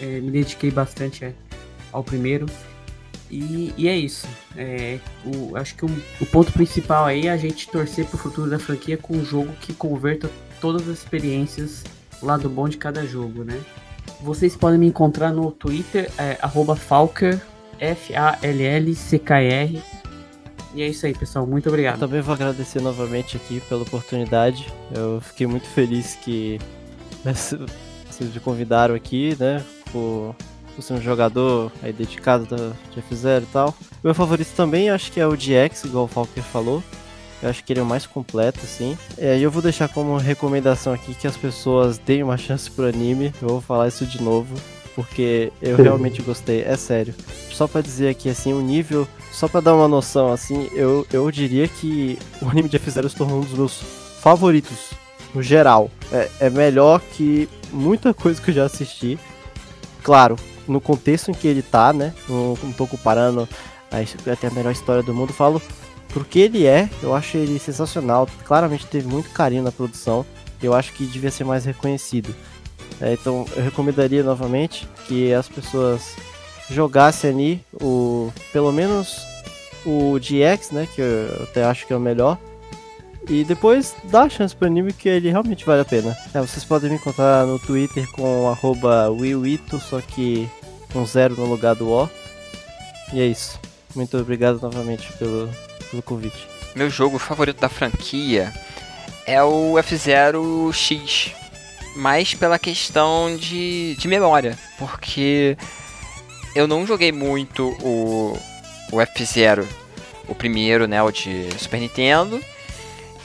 é, 0.00 0.20
me 0.20 0.30
dediquei 0.30 0.70
bastante 0.70 1.26
é, 1.26 1.34
ao 1.92 2.02
primeiro. 2.02 2.46
E, 3.30 3.74
e 3.76 3.86
é 3.86 3.94
isso. 3.94 4.26
É, 4.56 4.98
o, 5.26 5.54
acho 5.54 5.74
que 5.74 5.84
o, 5.84 5.90
o, 6.22 6.24
ponto 6.24 6.50
principal 6.54 7.04
aí 7.04 7.26
é 7.26 7.32
a 7.32 7.36
gente 7.36 7.68
torcer 7.68 8.06
pro 8.06 8.16
futuro 8.16 8.48
da 8.48 8.58
franquia 8.58 8.96
com 8.96 9.12
um 9.12 9.24
jogo 9.26 9.52
que 9.60 9.74
converta 9.74 10.30
todas 10.58 10.88
as 10.88 11.00
experiências 11.00 11.84
lado 12.22 12.48
bom 12.48 12.66
de 12.66 12.78
cada 12.78 13.04
jogo, 13.04 13.44
né? 13.44 13.60
Vocês 14.20 14.56
podem 14.56 14.78
me 14.78 14.86
encontrar 14.86 15.32
no 15.32 15.50
Twitter, 15.50 16.10
é, 16.18 16.38
Falker, 16.76 17.40
F-A-L-L-C-K-R. 17.78 19.82
E 20.74 20.82
é 20.82 20.88
isso 20.88 21.04
aí, 21.04 21.14
pessoal. 21.14 21.46
Muito 21.46 21.68
obrigado. 21.68 21.96
Eu 21.96 22.00
também 22.00 22.20
vou 22.20 22.34
agradecer 22.34 22.80
novamente 22.80 23.36
aqui 23.36 23.60
pela 23.68 23.82
oportunidade. 23.82 24.72
Eu 24.94 25.20
fiquei 25.20 25.46
muito 25.46 25.66
feliz 25.66 26.14
que 26.14 26.58
vocês 27.24 28.32
me 28.32 28.40
convidaram 28.40 28.94
aqui, 28.94 29.36
né? 29.38 29.62
Por 29.90 30.34
por 30.74 30.82
ser 30.82 30.94
um 30.94 31.00
jogador 31.00 31.72
aí 31.82 31.92
dedicado 31.92 32.46
da, 32.46 32.72
de 32.90 33.02
F0 33.02 33.42
e 33.42 33.46
tal. 33.46 33.74
Meu 34.02 34.14
favorito 34.14 34.52
também 34.56 34.90
acho 34.90 35.12
que 35.12 35.20
é 35.20 35.26
o 35.26 35.36
DX, 35.36 35.84
igual 35.84 36.04
o 36.04 36.08
Falker 36.08 36.42
falou. 36.42 36.82
Eu 37.42 37.50
acho 37.50 37.64
que 37.64 37.72
ele 37.72 37.80
é 37.80 37.82
o 37.82 37.86
mais 37.86 38.06
completo, 38.06 38.60
assim. 38.62 38.96
É, 39.18 39.36
e 39.36 39.42
eu 39.42 39.50
vou 39.50 39.60
deixar 39.60 39.88
como 39.88 40.16
recomendação 40.16 40.92
aqui 40.92 41.12
que 41.14 41.26
as 41.26 41.36
pessoas 41.36 41.98
deem 41.98 42.22
uma 42.22 42.36
chance 42.36 42.70
pro 42.70 42.86
anime. 42.86 43.34
Eu 43.42 43.48
vou 43.48 43.60
falar 43.60 43.88
isso 43.88 44.06
de 44.06 44.22
novo, 44.22 44.54
porque 44.94 45.52
eu 45.60 45.76
realmente 45.76 46.22
gostei, 46.22 46.62
é 46.62 46.76
sério. 46.76 47.12
Só 47.50 47.66
para 47.66 47.80
dizer 47.80 48.10
aqui, 48.10 48.28
assim, 48.28 48.52
o 48.52 48.60
nível, 48.60 49.08
só 49.32 49.48
para 49.48 49.60
dar 49.60 49.74
uma 49.74 49.88
noção, 49.88 50.32
assim, 50.32 50.68
eu, 50.72 51.04
eu 51.12 51.28
diria 51.32 51.66
que 51.66 52.16
o 52.40 52.48
anime 52.48 52.68
de 52.68 52.78
F0 52.78 53.08
se 53.08 53.16
tornou 53.16 53.38
um 53.38 53.44
dos 53.44 53.54
meus 53.54 53.82
favoritos, 54.20 54.90
no 55.34 55.42
geral. 55.42 55.90
É, 56.12 56.30
é 56.40 56.50
melhor 56.50 57.00
que 57.00 57.48
muita 57.72 58.14
coisa 58.14 58.40
que 58.40 58.50
eu 58.50 58.54
já 58.54 58.64
assisti. 58.64 59.18
Claro, 60.04 60.36
no 60.68 60.80
contexto 60.80 61.30
em 61.30 61.34
que 61.34 61.48
ele 61.48 61.62
tá, 61.62 61.92
né? 61.92 62.14
Não, 62.28 62.56
não 62.62 62.72
tô 62.72 62.86
comparando 62.86 63.48
a, 63.90 64.30
até 64.32 64.46
a 64.46 64.50
melhor 64.50 64.70
história 64.70 65.02
do 65.02 65.12
mundo, 65.12 65.32
falo 65.32 65.60
porque 66.12 66.40
ele 66.40 66.66
é, 66.66 66.88
eu 67.02 67.14
acho 67.14 67.36
ele 67.36 67.58
sensacional. 67.58 68.28
Claramente 68.44 68.86
teve 68.86 69.08
muito 69.08 69.30
carinho 69.30 69.62
na 69.62 69.72
produção. 69.72 70.24
Eu 70.62 70.74
acho 70.74 70.92
que 70.92 71.04
devia 71.06 71.30
ser 71.30 71.44
mais 71.44 71.64
reconhecido. 71.64 72.34
É, 73.00 73.14
então 73.14 73.46
eu 73.56 73.62
recomendaria 73.62 74.22
novamente 74.22 74.86
que 75.06 75.32
as 75.32 75.48
pessoas 75.48 76.14
jogassem 76.70 77.30
ali 77.30 77.64
o 77.80 78.30
pelo 78.52 78.72
menos 78.72 79.26
o 79.84 80.18
GX, 80.18 80.70
né, 80.70 80.86
que 80.94 81.00
eu 81.00 81.42
até 81.42 81.64
acho 81.64 81.86
que 81.86 81.92
é 81.92 81.96
o 81.96 82.00
melhor. 82.00 82.38
E 83.28 83.44
depois 83.44 83.94
dá 84.04 84.22
a 84.22 84.28
chance 84.28 84.54
pro 84.54 84.66
anime 84.66 84.92
que 84.92 85.08
ele 85.08 85.30
realmente 85.30 85.64
vale 85.64 85.80
a 85.80 85.84
pena. 85.84 86.16
É, 86.34 86.40
vocês 86.40 86.64
podem 86.64 86.90
me 86.90 86.96
encontrar 86.96 87.46
no 87.46 87.58
Twitter 87.58 88.10
com 88.12 88.48
arroba 88.48 89.08
Willito, 89.10 89.78
só 89.80 90.00
que 90.00 90.48
com 90.92 91.06
zero 91.06 91.36
no 91.36 91.46
lugar 91.46 91.74
do 91.74 91.88
O. 91.88 92.08
E 93.12 93.20
é 93.20 93.26
isso. 93.26 93.60
Muito 93.94 94.16
obrigado 94.18 94.60
novamente 94.60 95.12
pelo, 95.14 95.48
pelo 95.90 96.02
convite. 96.02 96.48
Meu 96.74 96.88
jogo 96.88 97.18
favorito 97.18 97.60
da 97.60 97.68
franquia 97.68 98.52
é 99.26 99.42
o 99.42 99.74
F0 99.74 100.72
X. 100.72 101.32
Mais 101.96 102.32
pela 102.34 102.58
questão 102.58 103.36
de, 103.36 103.94
de 103.96 104.08
memória. 104.08 104.58
Porque 104.78 105.56
eu 106.54 106.66
não 106.66 106.86
joguei 106.86 107.12
muito 107.12 107.68
o, 107.82 108.38
o 108.90 108.96
F0, 108.96 109.66
o 110.26 110.34
primeiro, 110.34 110.86
né? 110.86 111.02
O 111.02 111.10
de 111.10 111.48
Super 111.58 111.80
Nintendo. 111.80 112.42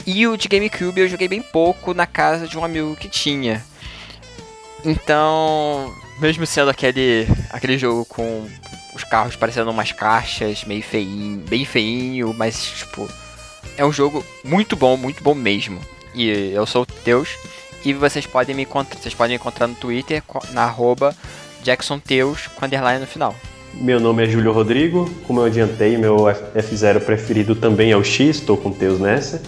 E 0.06 0.26
o 0.26 0.36
de 0.36 0.48
GameCube 0.48 1.00
eu 1.00 1.08
joguei 1.08 1.28
bem 1.28 1.42
pouco 1.42 1.92
na 1.94 2.06
casa 2.06 2.46
de 2.46 2.58
um 2.58 2.64
amigo 2.64 2.96
que 2.96 3.08
tinha. 3.08 3.64
Então, 4.84 5.92
mesmo 6.20 6.46
sendo 6.46 6.70
aquele, 6.70 7.26
aquele 7.50 7.76
jogo 7.76 8.04
com 8.04 8.48
os 8.98 9.04
carros 9.04 9.36
parecendo 9.36 9.70
umas 9.70 9.92
caixas, 9.92 10.64
meio 10.64 10.82
feinho, 10.82 11.38
bem 11.48 11.64
feinho, 11.64 12.34
mas 12.36 12.60
tipo, 12.64 13.08
é 13.76 13.84
um 13.84 13.92
jogo 13.92 14.24
muito 14.44 14.76
bom, 14.76 14.96
muito 14.96 15.22
bom 15.22 15.34
mesmo. 15.34 15.80
E 16.14 16.52
eu 16.52 16.66
sou 16.66 16.82
o 16.82 16.86
Teus 16.86 17.28
e 17.84 17.94
vocês 17.94 18.26
podem 18.26 18.54
me 18.54 18.62
encontrar, 18.62 18.98
vocês 18.98 19.14
podem 19.14 19.36
me 19.36 19.40
encontrar 19.40 19.66
no 19.68 19.74
Twitter 19.74 20.22
na 20.52 20.64
arroba 20.64 21.14
JacksonTeus 21.62 22.48
com 22.48 22.66
underline 22.66 23.00
no 23.00 23.06
final. 23.06 23.34
Meu 23.74 24.00
nome 24.00 24.24
é 24.24 24.28
Júlio 24.28 24.50
Rodrigo, 24.52 25.08
como 25.26 25.40
eu 25.40 25.44
adiantei, 25.44 25.96
meu 25.96 26.16
F0 26.16 27.00
preferido 27.00 27.54
também 27.54 27.92
é 27.92 27.96
o 27.96 28.02
X, 28.02 28.36
estou 28.36 28.56
com 28.56 28.72
Teus 28.72 28.98
nessa. 28.98 29.40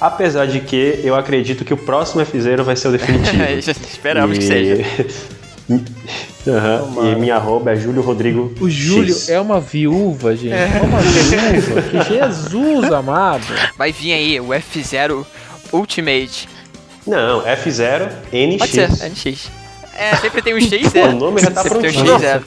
Apesar 0.00 0.46
de 0.46 0.60
que 0.60 1.00
eu 1.02 1.14
acredito 1.14 1.64
que 1.64 1.72
o 1.72 1.76
próximo 1.76 2.20
F0 2.22 2.62
vai 2.62 2.76
ser 2.76 2.88
o 2.88 2.92
definitivo. 2.98 3.70
Esperamos 3.88 4.36
e... 4.36 4.40
que 4.40 4.46
seja. 4.46 5.34
Uhum. 5.68 7.12
E 7.12 7.16
minha 7.16 7.36
arroba 7.36 7.72
é 7.72 7.76
Júlio 7.76 8.02
Rodrigo. 8.02 8.52
O 8.60 8.68
Júlio 8.68 9.14
X. 9.14 9.28
é 9.28 9.40
uma 9.40 9.60
viúva, 9.60 10.36
gente. 10.36 10.52
É, 10.52 10.78
é 10.78 10.82
uma 10.82 11.00
viúva. 11.00 11.82
que 11.82 12.14
Jesus 12.14 12.92
amado. 12.92 13.46
Vai 13.76 13.92
vir 13.92 14.12
aí 14.12 14.40
o 14.40 14.48
F0 14.48 15.24
Ultimate. 15.72 16.48
Não, 17.06 17.42
F0 17.42 18.10
NX. 18.32 18.58
Pode 18.58 18.72
ser, 18.72 18.88
NX. 19.10 19.50
É, 19.96 20.16
sempre 20.16 20.42
tem 20.42 20.54
um 20.54 20.60
X, 20.60 20.94
é. 20.94 21.04
O 21.08 21.12
nome 21.12 21.40
já 21.40 21.50
tá 21.50 21.62
sempre 21.62 21.78
prontinho. 21.78 22.04
Tem 22.04 22.14
um 22.14 22.18
X, 22.18 22.24
é. 22.24 22.42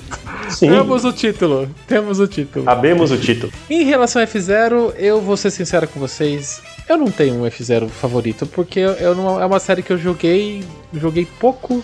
Sim. 0.49 0.69
Temos 0.69 1.06
o 1.06 1.11
título. 1.11 1.69
Temos 1.88 2.19
o 2.19 2.27
título. 2.27 2.69
Abemos 2.69 3.11
o 3.11 3.18
título. 3.18 3.52
Em 3.69 3.84
relação 3.84 4.22
ao 4.22 4.27
F0, 4.27 4.94
eu 4.98 5.22
vou 5.22 5.35
ser 5.35 5.52
sincero 5.52 5.88
com 5.88 5.99
vocês. 5.99 6.61
Eu 6.88 6.98
não 6.98 7.07
tenho 7.07 7.35
um 7.35 7.45
F0 7.45 7.89
favorito, 7.89 8.45
porque 8.45 8.80
eu 8.80 9.14
não, 9.15 9.41
é 9.41 9.45
uma 9.45 9.60
série 9.60 9.81
que 9.81 9.91
eu 9.91 9.98
joguei, 9.98 10.64
joguei 10.94 11.27
pouco 11.39 11.84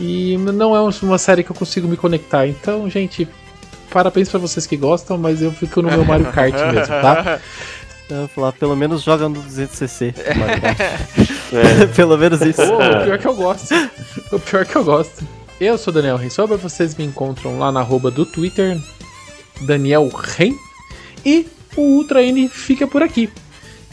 e 0.00 0.36
não 0.36 0.74
é 0.74 0.80
uma 1.02 1.18
série 1.18 1.42
que 1.42 1.50
eu 1.50 1.56
consigo 1.56 1.86
me 1.86 1.96
conectar. 1.96 2.46
Então, 2.46 2.88
gente, 2.90 3.28
parabéns 3.90 4.28
para 4.28 4.40
vocês 4.40 4.66
que 4.66 4.76
gostam, 4.76 5.16
mas 5.16 5.40
eu 5.40 5.52
fico 5.52 5.80
no 5.80 5.88
meu 5.88 6.04
Mario 6.04 6.30
Kart 6.32 6.54
mesmo, 6.72 6.86
tá? 6.86 7.40
Eu 8.10 8.16
vou 8.18 8.28
falar, 8.28 8.52
pelo 8.52 8.76
menos 8.76 9.02
joga 9.02 9.28
no 9.28 9.42
200cc. 9.42 10.14
é. 11.54 11.86
pelo 11.94 12.18
menos 12.18 12.40
isso. 12.42 12.66
Pô, 12.66 12.74
o 12.76 13.04
pior 13.04 13.18
que 13.18 13.26
eu 13.26 13.34
gosto. 13.34 13.74
O 14.30 14.38
pior 14.38 14.66
que 14.66 14.76
eu 14.76 14.84
gosto. 14.84 15.26
Eu 15.60 15.78
sou 15.78 15.92
Daniel 15.92 16.16
Rensober, 16.16 16.58
vocês 16.58 16.94
me 16.94 17.04
encontram 17.04 17.58
lá 17.58 17.70
na 17.70 17.80
arroba 17.80 18.10
do 18.10 18.26
Twitter, 18.26 18.76
Daniel 19.62 20.08
Ren. 20.08 20.52
E 21.24 21.46
o 21.76 21.80
Ultra 21.80 22.22
N 22.22 22.48
fica 22.48 22.86
por 22.86 23.02
aqui. 23.02 23.30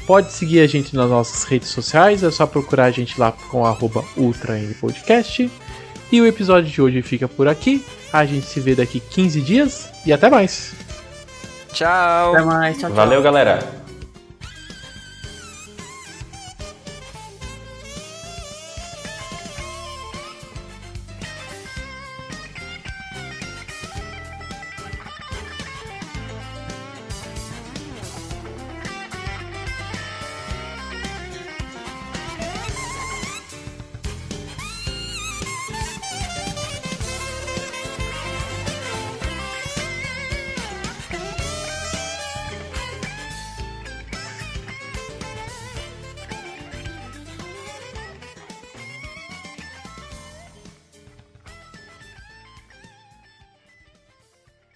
Pode 0.06 0.34
seguir 0.34 0.60
a 0.60 0.68
gente 0.68 0.95
nas 0.95 1.10
nossas 1.10 1.44
redes 1.44 1.69
sociais, 1.69 2.23
é 2.23 2.32
só 2.32 2.45
procurar 2.45 2.86
a 2.86 2.91
gente 2.91 3.19
lá 3.19 3.32
com 3.32 3.65
arroba 3.65 4.03
ultrampodcast. 4.18 5.49
E 6.12 6.20
o 6.20 6.28
episódio 6.28 6.70
de 6.70 6.82
hoje 6.82 7.02
fica 7.02 7.28
por 7.28 7.48
aqui. 7.48 7.84
A 8.12 8.26
gente 8.26 8.46
se 8.46 8.60
vê 8.60 8.76
daqui 8.76 9.00
15 9.00 9.42
dias 9.42 9.90
e 10.06 10.12
até 10.12 10.30
mais. 10.30 10.74
Tchau. 11.72 12.36
Até 12.36 12.44
mais, 12.44 12.78
tchau, 12.78 12.90
tchau. 12.90 12.96
Valeu, 12.96 13.22
galera! 13.22 13.81